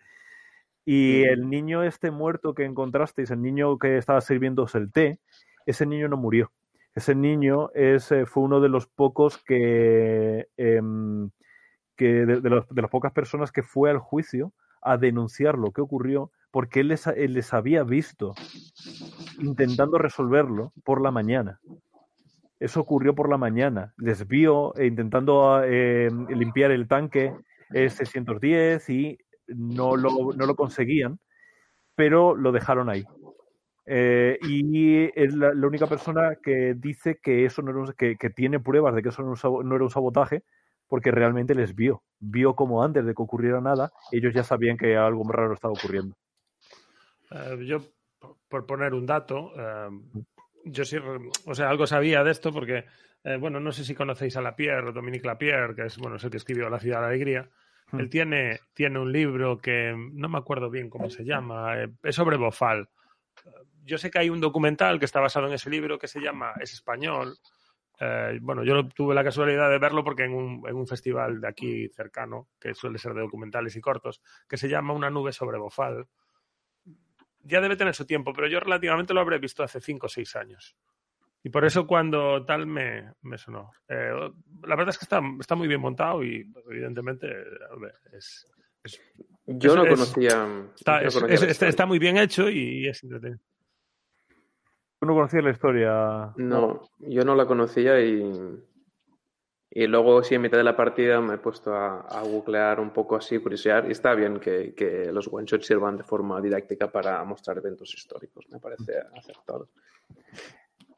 Y 0.85 1.23
el 1.24 1.49
niño 1.49 1.85
este 1.85 2.11
muerto 2.11 2.55
que 2.55 2.65
encontrasteis, 2.65 3.31
el 3.31 3.43
niño 3.43 3.78
que 3.78 3.99
estaba 3.99 4.20
sirviéndose 4.20 4.78
el 4.78 4.91
té, 4.91 5.20
ese 5.66 5.87
niño 5.87 6.09
no 6.09 6.16
murió. 6.16 6.51
Ese 6.97 7.15
niño 7.15 7.70
es, 7.74 8.11
eh, 8.11 8.27
fue 8.27 8.43
uno 8.43 8.61
de 8.61 8.69
los 8.69 8.89
pocos 8.89 9.39
que, 9.45 10.49
em, 10.57 11.31
que 11.97 12.27
de, 12.27 12.41
de 12.41 12.51
los- 12.51 12.69
de 12.69 12.82
las 12.82 12.91
pocas 12.91 13.12
personas 13.12 13.53
que 13.53 13.62
fue 13.62 13.91
al 13.91 13.99
juicio 13.99 14.53
a 14.82 14.97
denunciar 14.97 15.59
lo 15.59 15.70
que 15.73 15.82
ocurrió 15.82 16.32
porque 16.51 16.81
él 16.81 16.89
les, 16.89 17.07
él 17.07 17.35
les 17.35 17.55
había 17.55 17.85
visto 17.85 18.35
intentando 19.39 19.99
resolverlo 19.99 20.73
por 20.85 21.01
la 21.01 21.11
mañana. 21.11 21.61
Eso 22.61 22.81
ocurrió 22.81 23.15
por 23.15 23.28
la 23.31 23.39
mañana. 23.39 23.95
Les 23.97 24.28
vio 24.28 24.77
eh, 24.77 24.87
intentando 24.87 25.62
eh, 25.65 26.11
limpiar 26.28 26.70
el 26.70 26.87
tanque 26.87 27.35
eh, 27.73 27.89
610 27.91 28.89
y 28.91 29.19
no 29.49 29.97
lo, 29.97 30.11
no 30.37 30.45
lo 30.47 30.55
conseguían, 30.55 31.19
pero 31.95 32.37
lo 32.37 32.53
dejaron 32.53 32.91
ahí. 32.91 33.05
Eh, 33.87 34.39
y 34.43 35.05
es 35.20 35.35
la, 35.35 35.55
la 35.55 35.66
única 35.66 35.87
persona 35.87 36.37
que 36.43 36.74
dice 36.77 37.19
que 37.20 37.45
eso 37.47 37.62
no 37.62 37.70
era 37.70 37.81
un- 37.81 37.93
que, 37.95 38.16
que 38.16 38.31
tiene 38.31 38.61
pruebas 38.61 38.95
de 38.95 39.03
que 39.03 39.09
eso 39.09 39.23
no, 39.23 39.28
era 39.28 39.31
un 39.31 39.37
sabo- 39.39 39.62
no 39.65 39.74
era 39.74 39.85
un 39.85 39.91
sabotaje, 39.91 40.45
porque 40.87 41.11
realmente 41.11 41.55
les 41.55 41.74
vio. 41.74 42.03
Vio 42.19 42.55
como 42.55 42.85
antes 42.85 43.05
de 43.07 43.15
que 43.15 43.23
ocurriera 43.23 43.61
nada, 43.61 43.91
ellos 44.12 44.35
ya 44.35 44.45
sabían 44.45 44.77
que 44.77 44.97
algo 44.97 45.24
raro 45.32 45.55
estaba 45.55 45.73
ocurriendo. 45.73 46.15
Yo, 47.65 47.78
por- 48.49 48.66
poner 48.66 48.93
un 48.93 49.07
dato, 49.07 49.53
eh, 49.57 49.89
yo 50.65 50.85
sí, 50.85 50.97
o 51.47 51.55
sea, 51.55 51.70
algo 51.70 51.87
sabía 51.87 52.23
de 52.24 52.31
esto 52.31 52.53
porque, 52.53 52.85
eh, 53.24 53.37
bueno, 53.37 53.61
no 53.61 53.73
sé 53.73 53.85
si 53.85 53.95
conocéis 53.95 54.37
a 54.37 54.43
Lapierre, 54.43 54.93
Dominique 54.93 55.27
Lapierre, 55.27 55.74
que 55.74 55.87
es, 55.87 55.99
bueno, 55.99 56.16
es 56.16 56.24
el 56.24 56.31
que 56.31 56.37
escribió 56.37 56.69
La 56.69 56.78
ciudad 56.78 56.99
de 56.99 57.03
la 57.03 57.09
alegría. 57.09 57.49
Hmm. 57.91 58.01
Él 58.01 58.11
tiene, 58.11 58.61
tiene 58.74 58.99
un 58.99 59.12
libro 59.12 59.59
que 59.59 59.95
no 59.97 60.28
me 60.28 60.39
acuerdo 60.39 60.70
bien 60.70 60.91
cómo 60.91 61.11
se 61.11 61.24
llama, 61.24 61.82
eh, 61.82 61.89
es 62.03 62.15
sobre 62.15 62.37
Bofal. 62.37 62.89
Yo 63.85 63.99
sé 63.99 64.11
que 64.11 64.19
hay 64.19 64.31
un 64.31 64.41
documental 64.41 64.99
que 64.99 65.07
está 65.07 65.20
basado 65.20 65.47
en 65.47 65.55
ese 65.55 65.70
libro 65.70 65.99
que 65.99 66.07
se 66.07 66.20
llama, 66.20 66.53
es 66.61 66.73
español. 66.73 67.37
Eh, 67.99 68.39
bueno, 68.41 68.62
yo 68.65 68.89
tuve 68.89 69.15
la 69.15 69.24
casualidad 69.24 69.69
de 69.70 69.78
verlo 69.78 70.05
porque 70.05 70.24
en 70.24 70.32
un, 70.32 70.62
en 70.69 70.77
un 70.77 70.87
festival 70.87 71.41
de 71.41 71.49
aquí 71.49 71.89
cercano, 71.89 72.49
que 72.61 72.74
suele 72.74 72.99
ser 72.99 73.15
de 73.15 73.20
documentales 73.20 73.74
y 73.77 73.81
cortos, 73.81 74.23
que 74.49 74.57
se 74.57 74.69
llama 74.69 74.93
Una 74.93 75.11
nube 75.11 75.32
sobre 75.32 75.59
Bofal 75.59 76.07
ya 77.45 77.61
debe 77.61 77.77
tener 77.77 77.95
su 77.95 78.05
tiempo, 78.07 78.33
pero 78.33 78.47
yo 78.49 78.61
relativamente 78.61 79.15
lo 79.15 79.21
habré 79.21 79.39
visto 79.39 79.62
hace 79.62 79.81
5 79.81 80.07
o 80.07 80.09
6 80.09 80.37
años. 80.37 80.77
Y 81.43 81.49
por 81.49 81.65
eso 81.65 81.87
cuando 81.87 82.45
tal 82.45 82.67
me, 82.67 83.12
me 83.23 83.39
sonó. 83.39 83.71
Eh, 83.89 84.12
la 84.62 84.77
verdad 84.77 84.91
es 84.91 84.99
que 84.99 85.05
está, 85.07 85.21
está 85.41 85.55
muy 85.55 85.69
bien 85.69 85.81
montado 85.81 86.23
y 86.23 86.47
evidentemente 86.71 87.27
a 87.29 87.77
ver, 87.81 87.95
es, 88.12 88.47
es- 88.85 89.01
Yo 89.47 89.71
Es- 89.71 89.77
no 89.77 89.83
conocía. 89.89 90.49
está, 90.77 91.01
no 91.03 91.11
conocía 91.11 91.49
está, 91.49 91.67
está 91.69 91.87
muy 91.87 91.99
bien 91.99 92.19
hecho 92.19 92.51
y 92.51 92.87
es 92.87 93.03
entretenido. 93.03 93.41
¿Tú 94.99 95.07
no 95.07 95.15
conocías 95.15 95.43
la 95.45 95.51
historia? 95.51 96.33
No, 96.37 96.83
yo 96.99 97.25
no 97.25 97.35
la 97.35 97.47
conocía 97.47 97.99
y, 98.01 98.21
y 99.71 99.87
luego 99.87 100.23
sí 100.23 100.35
en 100.35 100.43
mitad 100.43 100.59
de 100.59 100.65
la 100.65 100.77
partida 100.77 101.21
me 101.21 101.35
he 101.35 101.39
puesto 101.39 101.75
a, 101.75 102.01
a 102.01 102.23
googlear 102.23 102.81
un 102.81 102.91
poco 102.91 103.17
así, 103.17 103.39
curiosear, 103.39 103.87
y 103.89 103.93
está 103.93 104.15
bien 104.15 104.41
que, 104.41 104.75
que 104.75 105.13
los 105.13 105.29
one 105.33 105.47
shots 105.47 105.67
sirvan 105.67 105.97
de 105.97 106.03
forma 106.03 106.41
didáctica 106.41 106.91
para 106.91 107.23
mostrar 107.25 107.59
eventos 107.59 107.95
históricos, 107.95 108.49
me 108.51 108.59
parece 108.59 108.95
acertado. 109.17 109.69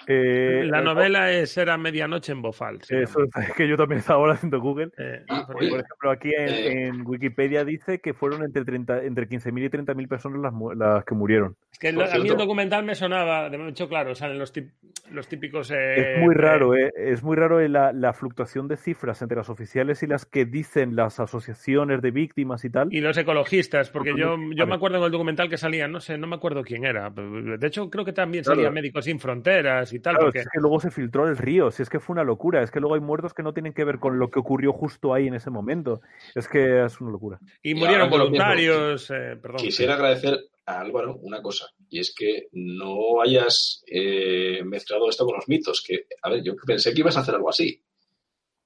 Eh, 0.06 0.64
La 0.66 0.80
eh, 0.80 0.84
novela 0.84 1.30
es 1.30 1.56
Era 1.56 1.76
medianoche 1.78 2.32
en 2.32 2.42
Bofal. 2.42 2.78
Eso 2.88 3.20
es 3.36 3.52
que 3.56 3.68
yo 3.68 3.76
también 3.76 4.00
estaba 4.00 4.18
ahora 4.18 4.34
haciendo 4.34 4.60
Google. 4.60 4.90
Eh, 4.98 5.24
Ah, 5.28 5.46
Por 5.50 5.62
ejemplo, 5.62 6.10
aquí 6.10 6.30
en, 6.36 6.48
Eh. 6.48 6.86
en 6.88 7.06
Wikipedia 7.06 7.64
dice 7.64 8.00
que 8.00 8.14
fueron 8.14 8.42
entre, 8.44 8.64
30, 8.64 9.04
entre 9.04 9.28
15.000 9.28 9.64
y 9.64 9.68
30.000 9.68 10.08
personas 10.08 10.52
las, 10.76 11.04
que 11.04 11.14
murieron. 11.14 11.56
es 11.72 11.78
que 11.78 11.92
lo- 11.92 12.02
a 12.04 12.18
mí 12.18 12.28
el 12.28 12.36
documental 12.36 12.84
me 12.84 12.94
sonaba, 12.94 13.48
de 13.50 13.68
hecho, 13.68 13.88
claro, 13.88 14.14
salen 14.14 14.38
los, 14.38 14.52
tip- 14.54 14.72
los 15.10 15.28
típicos... 15.28 15.70
eh, 15.70 16.14
es 16.16 16.20
muy 16.20 16.34
raro, 16.34 16.74
¿eh? 16.74 16.92
Es 16.96 17.22
muy 17.22 17.36
raro 17.36 17.60
la, 17.68 17.92
la 17.92 18.12
fluctuación 18.12 18.68
de 18.68 18.76
cifras 18.76 19.22
entre 19.22 19.36
las 19.36 19.48
oficiales 19.48 20.02
y 20.02 20.06
las 20.06 20.26
que 20.26 20.44
dicen 20.44 20.96
las 20.96 21.20
asociaciones 21.20 22.02
de 22.02 22.10
víctimas 22.10 22.64
y 22.64 22.70
tal. 22.70 22.88
Y 22.92 23.00
los 23.00 23.16
ecologistas, 23.16 23.90
porque 23.90 24.14
yo, 24.16 24.36
yo 24.54 24.66
me 24.66 24.74
acuerdo 24.74 24.98
en 24.98 25.04
el 25.04 25.10
documental 25.10 25.48
que 25.48 25.56
salían, 25.58 25.92
no 25.92 26.00
sé, 26.00 26.18
no 26.18 26.26
me 26.26 26.36
acuerdo 26.36 26.62
quién 26.62 26.84
era. 26.84 27.10
De 27.10 27.66
hecho, 27.66 27.88
creo 27.90 28.04
que 28.04 28.12
también 28.12 28.44
Claro. 28.44 28.56
salían 28.56 28.74
Médicos 28.74 29.04
Sin 29.04 29.18
Fronteras 29.20 29.91
y 29.92 30.00
tal, 30.00 30.14
Claro, 30.14 30.26
porque 30.26 30.40
es 30.40 30.48
que 30.52 30.60
luego 30.60 30.80
se 30.80 30.90
filtró 30.90 31.28
el 31.28 31.36
río, 31.36 31.70
si 31.70 31.82
es 31.82 31.88
que 31.90 32.00
fue 32.00 32.14
una 32.14 32.24
locura, 32.24 32.62
es 32.62 32.70
que 32.70 32.80
luego 32.80 32.94
hay 32.94 33.00
muertos 33.00 33.34
que 33.34 33.42
no 33.42 33.52
tienen 33.52 33.72
que 33.72 33.84
ver 33.84 33.98
con 33.98 34.18
lo 34.18 34.30
que 34.30 34.38
ocurrió 34.40 34.72
justo 34.72 35.12
ahí 35.14 35.26
en 35.28 35.34
ese 35.34 35.50
momento. 35.50 36.00
Es 36.34 36.48
que 36.48 36.84
es 36.84 37.00
una 37.00 37.10
locura. 37.12 37.38
y 37.62 37.74
murieron 37.74 38.10
voluntarios. 38.10 39.10
eh, 39.10 39.36
perdón. 39.40 39.56
Quisiera 39.58 39.94
agradecer 39.94 40.38
a 40.66 40.80
Álvaro 40.80 41.16
una 41.22 41.42
cosa, 41.42 41.66
y 41.88 41.98
es 42.00 42.14
que 42.14 42.48
no 42.52 43.20
hayas 43.20 43.82
eh, 43.86 44.62
mezclado 44.64 45.08
esto 45.08 45.24
con 45.26 45.34
los 45.36 45.48
mitos, 45.48 45.82
que, 45.86 46.06
a 46.22 46.30
ver, 46.30 46.42
yo 46.42 46.54
pensé 46.66 46.94
que 46.94 47.00
ibas 47.00 47.16
a 47.16 47.20
hacer 47.20 47.34
algo 47.34 47.50
así, 47.50 47.82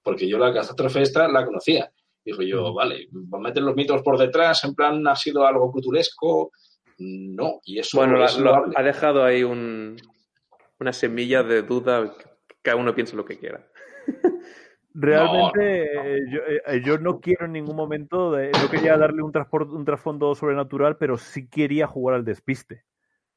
porque 0.02 0.28
yo 0.28 0.38
la 0.38 0.52
catástrofe 0.52 1.02
esta 1.02 1.26
la 1.28 1.44
conocía. 1.44 1.90
Dijo 2.24 2.42
yo, 2.42 2.74
vale, 2.74 3.08
va 3.12 3.38
a 3.38 3.40
meter 3.40 3.62
los 3.62 3.74
mitos 3.76 4.02
por 4.02 4.18
detrás, 4.18 4.62
en 4.64 4.74
plan, 4.74 5.06
ha 5.06 5.14
sido 5.16 5.46
algo 5.46 5.70
culturesco. 5.70 6.50
No, 6.98 7.60
y 7.64 7.78
eso 7.78 7.98
Bueno, 7.98 8.24
es 8.24 8.38
lo- 8.38 8.64
ha 8.74 8.82
dejado 8.82 9.22
ahí 9.24 9.42
un, 9.42 9.96
una 10.78 10.92
semilla 10.92 11.42
de 11.42 11.62
duda, 11.62 12.12
que 12.48 12.56
cada 12.62 12.76
uno 12.76 12.94
piense 12.94 13.16
lo 13.16 13.24
que 13.24 13.38
quiera. 13.38 13.66
Realmente 14.94 15.90
No, 15.94 15.94
no, 15.94 16.02
no. 16.02 16.08
eh, 16.08 16.20
yo, 16.30 16.40
eh, 16.72 16.82
yo 16.84 16.98
no 16.98 17.20
quiero 17.20 17.44
en 17.46 17.52
ningún 17.52 17.76
momento, 17.76 18.32
de- 18.32 18.50
no 18.50 18.68
quería 18.70 18.96
darle 18.96 19.22
un, 19.22 19.32
un 19.70 19.84
trasfondo 19.84 20.34
sobrenatural, 20.34 20.96
pero 20.96 21.18
sí 21.18 21.48
quería 21.48 21.86
jugar 21.86 22.16
al 22.16 22.24
despiste. 22.24 22.84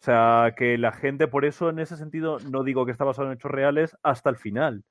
O 0.02 0.06
sea, 0.06 0.54
que 0.56 0.78
la 0.78 0.94
gente, 0.94 1.28
por 1.28 1.44
eso 1.44 1.70
en 1.70 1.80
ese 1.80 1.98
sentido, 1.98 2.38
no 2.50 2.64
digo 2.64 2.86
que 2.86 2.94
está 2.94 3.04
basado 3.04 3.28
en 3.28 3.34
hechos 3.34 3.52
reales 3.52 3.98
hasta 4.04 4.30
el 4.30 4.38
final. 4.38 4.84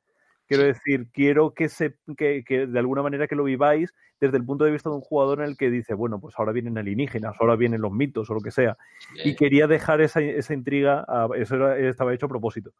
Quiero 0.49 0.65
decir, 0.65 1.07
quiero 1.13 1.53
que, 1.55 1.69
se, 1.69 1.95
que, 2.17 2.43
que 2.45 2.67
de 2.67 2.79
alguna 2.79 3.03
manera 3.03 3.29
que 3.29 3.37
lo 3.37 3.45
viváis 3.45 3.95
desde 4.21 4.39
el 4.39 4.45
punto 4.45 4.65
de 4.65 4.71
vista 4.73 4.89
de 4.91 4.97
un 4.97 5.03
jugador 5.03 5.41
en 5.41 5.45
el 5.51 5.57
que 5.57 5.71
dice, 5.71 5.95
bueno, 5.95 6.19
pues 6.21 6.35
ahora 6.39 6.53
vienen 6.53 6.77
alienígenas, 6.79 7.37
ahora 7.39 7.55
vienen 7.55 7.83
los 7.83 7.93
mitos 7.93 8.29
o 8.31 8.35
lo 8.35 8.41
que 8.41 8.51
sea. 8.51 8.77
Y 9.25 9.37
quería 9.37 9.67
dejar 9.67 10.01
esa, 10.01 10.21
esa 10.21 10.55
intriga, 10.55 11.05
a- 11.07 11.29
eso 11.37 11.55
era- 11.57 11.79
estaba 11.79 12.15
hecho 12.15 12.27
a 12.27 12.31
propósito. 12.31 12.73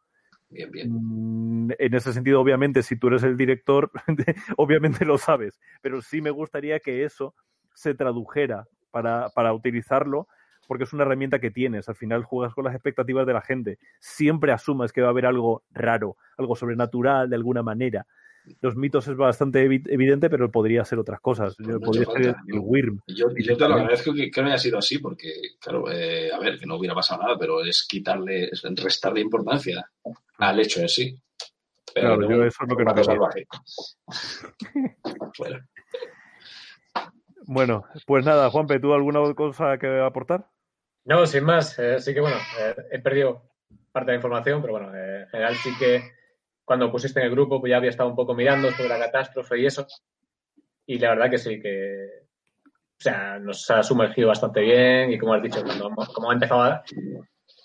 bien, 0.49 0.71
bien. 0.71 0.87
Mm, 0.91 1.71
En 1.77 1.93
ese 1.93 2.11
sentido, 2.13 2.41
obviamente, 2.41 2.81
si 2.83 2.95
tú 2.97 3.07
eres 3.07 3.23
el 3.23 3.37
director, 3.37 3.91
obviamente 4.57 5.05
lo 5.05 5.17
sabes, 5.17 5.59
pero 5.81 6.01
sí 6.01 6.21
me 6.21 6.31
gustaría 6.31 6.79
que 6.79 7.03
eso 7.05 7.35
se 7.75 7.93
tradujera 7.93 8.65
para, 8.91 9.29
para 9.29 9.53
utilizarlo, 9.53 10.27
porque 10.69 10.83
es 10.83 10.93
una 10.93 11.01
herramienta 11.01 11.39
que 11.39 11.49
tienes. 11.49 11.89
Al 11.89 11.95
final 11.95 12.23
juegas 12.23 12.53
con 12.53 12.63
las 12.63 12.75
expectativas 12.75 13.25
de 13.25 13.33
la 13.33 13.41
gente. 13.41 13.79
Siempre 13.99 14.51
asumas 14.51 14.93
que 14.93 15.01
va 15.01 15.07
a 15.07 15.09
haber 15.09 15.25
algo 15.25 15.63
raro, 15.71 16.15
algo 16.37 16.55
sobrenatural 16.55 17.27
de 17.27 17.35
alguna 17.35 17.63
manera. 17.63 18.05
Los 18.61 18.75
mitos 18.75 19.07
es 19.07 19.17
bastante 19.17 19.67
evi- 19.67 19.81
evidente, 19.89 20.29
pero 20.29 20.51
podría 20.51 20.85
ser 20.85 20.99
otras 20.99 21.19
cosas. 21.21 21.59
No 21.59 21.79
podría 21.79 22.05
ser 22.05 22.23
falta, 22.35 22.43
el 22.47 22.61
Yo, 23.07 23.29
y 23.35 23.43
yo 23.43 23.57
te 23.57 23.67
lo 23.67 23.73
agradezco 23.73 24.13
que, 24.13 24.29
que 24.29 24.41
no 24.43 24.47
haya 24.47 24.59
sido 24.59 24.77
así, 24.77 24.99
porque, 24.99 25.33
claro, 25.59 25.91
eh, 25.91 26.31
a 26.31 26.37
ver, 26.37 26.59
que 26.59 26.67
no 26.67 26.75
hubiera 26.75 26.93
pasado 26.93 27.23
nada, 27.23 27.35
pero 27.39 27.63
es 27.63 27.87
quitarle, 27.89 28.43
es 28.45 28.61
restarle 28.61 29.21
importancia 29.21 29.89
al 30.37 30.59
hecho 30.59 30.81
en 30.81 30.89
sí. 30.89 31.19
Pero 31.95 32.09
Claro, 32.15 32.21
no, 32.21 32.29
yo 32.29 32.43
eso 32.45 32.63
es 32.63 32.69
lo 32.69 32.77
que 32.77 32.85
no 32.85 33.03
salvaje. 33.03 33.47
Fuera. 35.33 35.65
Bueno, 37.47 37.85
pues 38.05 38.23
nada, 38.23 38.51
Juanpe, 38.51 38.79
¿tú 38.79 38.93
alguna 38.93 39.33
cosa 39.33 39.79
que 39.79 39.99
aportar? 39.99 40.47
No, 41.05 41.25
sin 41.25 41.43
más. 41.43 41.77
eh, 41.79 41.99
sí 41.99 42.13
que 42.13 42.19
bueno, 42.21 42.37
eh, 42.59 42.75
he 42.91 42.99
perdido 42.99 43.41
parte 43.91 44.11
de 44.11 44.17
la 44.17 44.19
información, 44.19 44.61
pero 44.61 44.73
bueno, 44.73 44.95
eh, 44.95 45.21
en 45.23 45.27
general 45.29 45.55
sí 45.55 45.71
que 45.77 46.03
cuando 46.63 46.91
pusiste 46.91 47.19
en 47.19 47.25
el 47.25 47.31
grupo 47.31 47.59
pues 47.59 47.71
ya 47.71 47.77
había 47.77 47.89
estado 47.89 48.09
un 48.09 48.15
poco 48.15 48.33
mirando 48.35 48.69
sobre 48.71 48.89
la 48.89 48.99
catástrofe 48.99 49.59
y 49.59 49.65
eso. 49.65 49.87
Y 50.85 50.99
la 50.99 51.09
verdad 51.11 51.29
que 51.29 51.37
sí 51.37 51.59
que, 51.61 52.23
o 52.65 53.01
sea, 53.01 53.39
nos 53.39 53.69
ha 53.71 53.81
sumergido 53.83 54.27
bastante 54.27 54.61
bien 54.61 55.11
y 55.11 55.17
como 55.17 55.33
has 55.33 55.41
dicho, 55.41 55.63
cuando 55.63 55.87
hemos- 55.87 56.09
como 56.13 56.29
ha 56.29 56.33
empezado 56.33 56.61
a- 56.61 56.83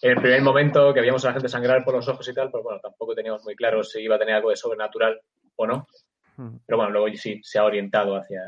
en 0.03 0.11
el 0.11 0.21
primer 0.21 0.43
momento 0.43 0.93
que 0.93 1.01
veíamos 1.01 1.25
a 1.25 1.29
la 1.29 1.35
gente 1.35 1.49
sangrar 1.49 1.85
por 1.85 1.95
los 1.95 2.07
ojos 2.09 2.27
y 2.29 2.35
tal, 2.35 2.51
pues 2.51 2.63
bueno, 2.63 2.81
tampoco 2.81 3.15
teníamos 3.15 3.43
muy 3.45 3.55
claro 3.57 3.83
si 3.83 4.01
iba 4.01 4.17
a 4.17 4.19
tener 4.19 4.35
algo 4.37 4.51
de 4.51 4.57
sobrenatural 4.57 5.21
o 5.57 5.67
no. 5.67 5.87
Mm. 6.37 6.57
Pero 6.67 6.77
bueno, 6.79 6.93
luego 6.93 7.09
sí 7.17 7.41
se 7.43 7.59
ha 7.59 7.65
orientado 7.65 8.17
hacia, 8.17 8.41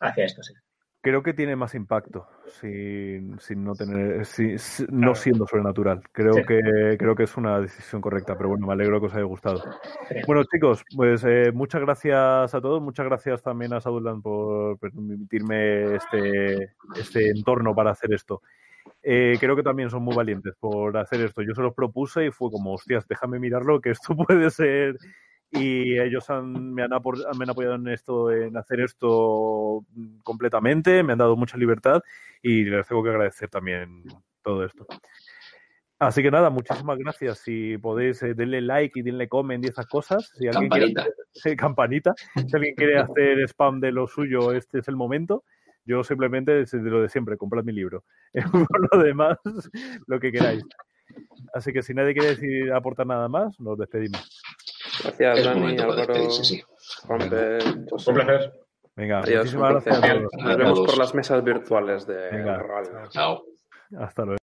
hacia 0.00 0.24
esto, 0.24 0.42
sí. 0.42 0.54
Creo 1.00 1.22
que 1.22 1.32
tiene 1.32 1.54
más 1.54 1.74
impacto 1.76 2.26
sin, 2.60 3.38
sin 3.38 3.62
no 3.62 3.74
tener, 3.74 4.26
sin- 4.26 4.58
si- 4.58 4.84
no 4.90 5.14
siendo 5.14 5.46
sobrenatural. 5.46 6.02
Creo 6.12 6.32
Sí. 6.34 6.42
que 6.44 6.96
creo 6.98 7.14
que 7.14 7.22
es 7.22 7.36
una 7.36 7.60
decisión 7.60 8.00
correcta, 8.02 8.36
pero 8.36 8.48
bueno, 8.48 8.66
me 8.66 8.72
alegro 8.72 8.98
que 9.00 9.06
os 9.06 9.14
haya 9.14 9.22
gustado. 9.24 9.62
Sí. 10.08 10.16
Bueno, 10.26 10.42
chicos, 10.52 10.84
pues 10.96 11.22
eh, 11.24 11.52
muchas 11.54 11.82
gracias 11.82 12.52
a 12.52 12.60
todos, 12.60 12.82
muchas 12.82 13.06
gracias 13.06 13.42
también 13.42 13.72
a 13.74 13.80
Sadulan 13.80 14.20
por 14.22 14.76
permitirme 14.80 15.94
este, 15.94 16.72
este 16.96 17.30
entorno 17.30 17.74
para 17.76 17.92
hacer 17.92 18.12
esto. 18.12 18.42
Eh, 19.00 19.36
creo 19.38 19.54
que 19.54 19.62
también 19.62 19.90
son 19.90 20.02
muy 20.02 20.16
valientes 20.16 20.54
por 20.58 20.96
hacer 20.96 21.20
esto. 21.20 21.42
Yo 21.42 21.54
se 21.54 21.62
los 21.62 21.74
propuse 21.74 22.26
y 22.26 22.30
fue 22.32 22.50
como, 22.50 22.74
hostias, 22.74 23.06
déjame 23.06 23.38
mirarlo, 23.38 23.80
que 23.80 23.90
esto 23.90 24.16
puede 24.28 24.50
ser. 24.50 24.96
Y 25.50 25.98
ellos 25.98 26.28
han, 26.28 26.74
me, 26.74 26.82
han 26.82 26.90
me 26.90 27.44
han 27.44 27.50
apoyado 27.50 27.76
en 27.76 27.88
esto, 27.88 28.30
en 28.30 28.56
hacer 28.56 28.80
esto 28.80 29.84
completamente, 30.22 31.02
me 31.02 31.12
han 31.12 31.18
dado 31.18 31.36
mucha 31.36 31.56
libertad 31.56 32.02
y 32.42 32.64
les 32.64 32.86
tengo 32.86 33.02
que 33.02 33.10
agradecer 33.10 33.48
también 33.48 34.04
todo 34.42 34.64
esto. 34.64 34.86
Así 35.98 36.22
que 36.22 36.30
nada, 36.30 36.48
muchísimas 36.48 36.96
gracias. 36.96 37.38
Si 37.38 37.76
podéis, 37.78 38.22
eh, 38.22 38.34
denle 38.34 38.60
like 38.60 39.00
y 39.00 39.02
denle 39.02 39.28
comment 39.28 39.64
y 39.64 39.68
esas 39.68 39.86
cosas. 39.86 40.30
Si 40.38 40.46
alguien 40.46 40.68
quiere 40.70 40.94
Campanita. 40.94 41.14
Sí, 41.32 41.56
campanita. 41.56 42.14
Si 42.34 42.54
alguien 42.54 42.74
quiere 42.76 42.98
hacer 42.98 43.40
spam 43.48 43.80
de 43.80 43.90
lo 43.90 44.06
suyo, 44.06 44.52
este 44.52 44.78
es 44.78 44.88
el 44.88 44.94
momento. 44.94 45.42
Yo 45.84 46.04
simplemente 46.04 46.52
de 46.52 46.90
lo 46.90 47.02
de 47.02 47.08
siempre, 47.08 47.36
comprad 47.36 47.64
mi 47.64 47.72
libro. 47.72 48.04
Por 48.52 48.94
lo 48.94 49.02
demás, 49.02 49.38
lo 50.06 50.20
que 50.20 50.30
queráis. 50.30 50.62
Así 51.54 51.72
que 51.72 51.82
si 51.82 51.94
nadie 51.94 52.12
quiere 52.12 52.28
decir 52.28 52.72
aportar 52.72 53.06
nada 53.06 53.28
más, 53.28 53.58
nos 53.58 53.78
despedimos. 53.78 54.42
Gracias, 55.02 55.38
Es 55.38 55.44
Dani, 55.44 55.78
Álvaro, 55.78 56.30
sí. 56.30 56.62
José. 57.08 58.08
Un 58.08 58.14
placer. 58.14 58.52
Venga, 58.96 59.20
Adiós, 59.20 59.38
muchísimas 59.54 59.84
gracias. 59.84 60.22
Nos 60.32 60.56
vemos 60.56 60.80
por 60.80 60.98
las 60.98 61.14
mesas 61.14 61.44
virtuales 61.44 62.06
de 62.06 62.30
Venga. 62.30 62.58
Roll. 62.58 63.08
Chao. 63.10 63.44
Hasta 63.96 64.24
luego. 64.24 64.36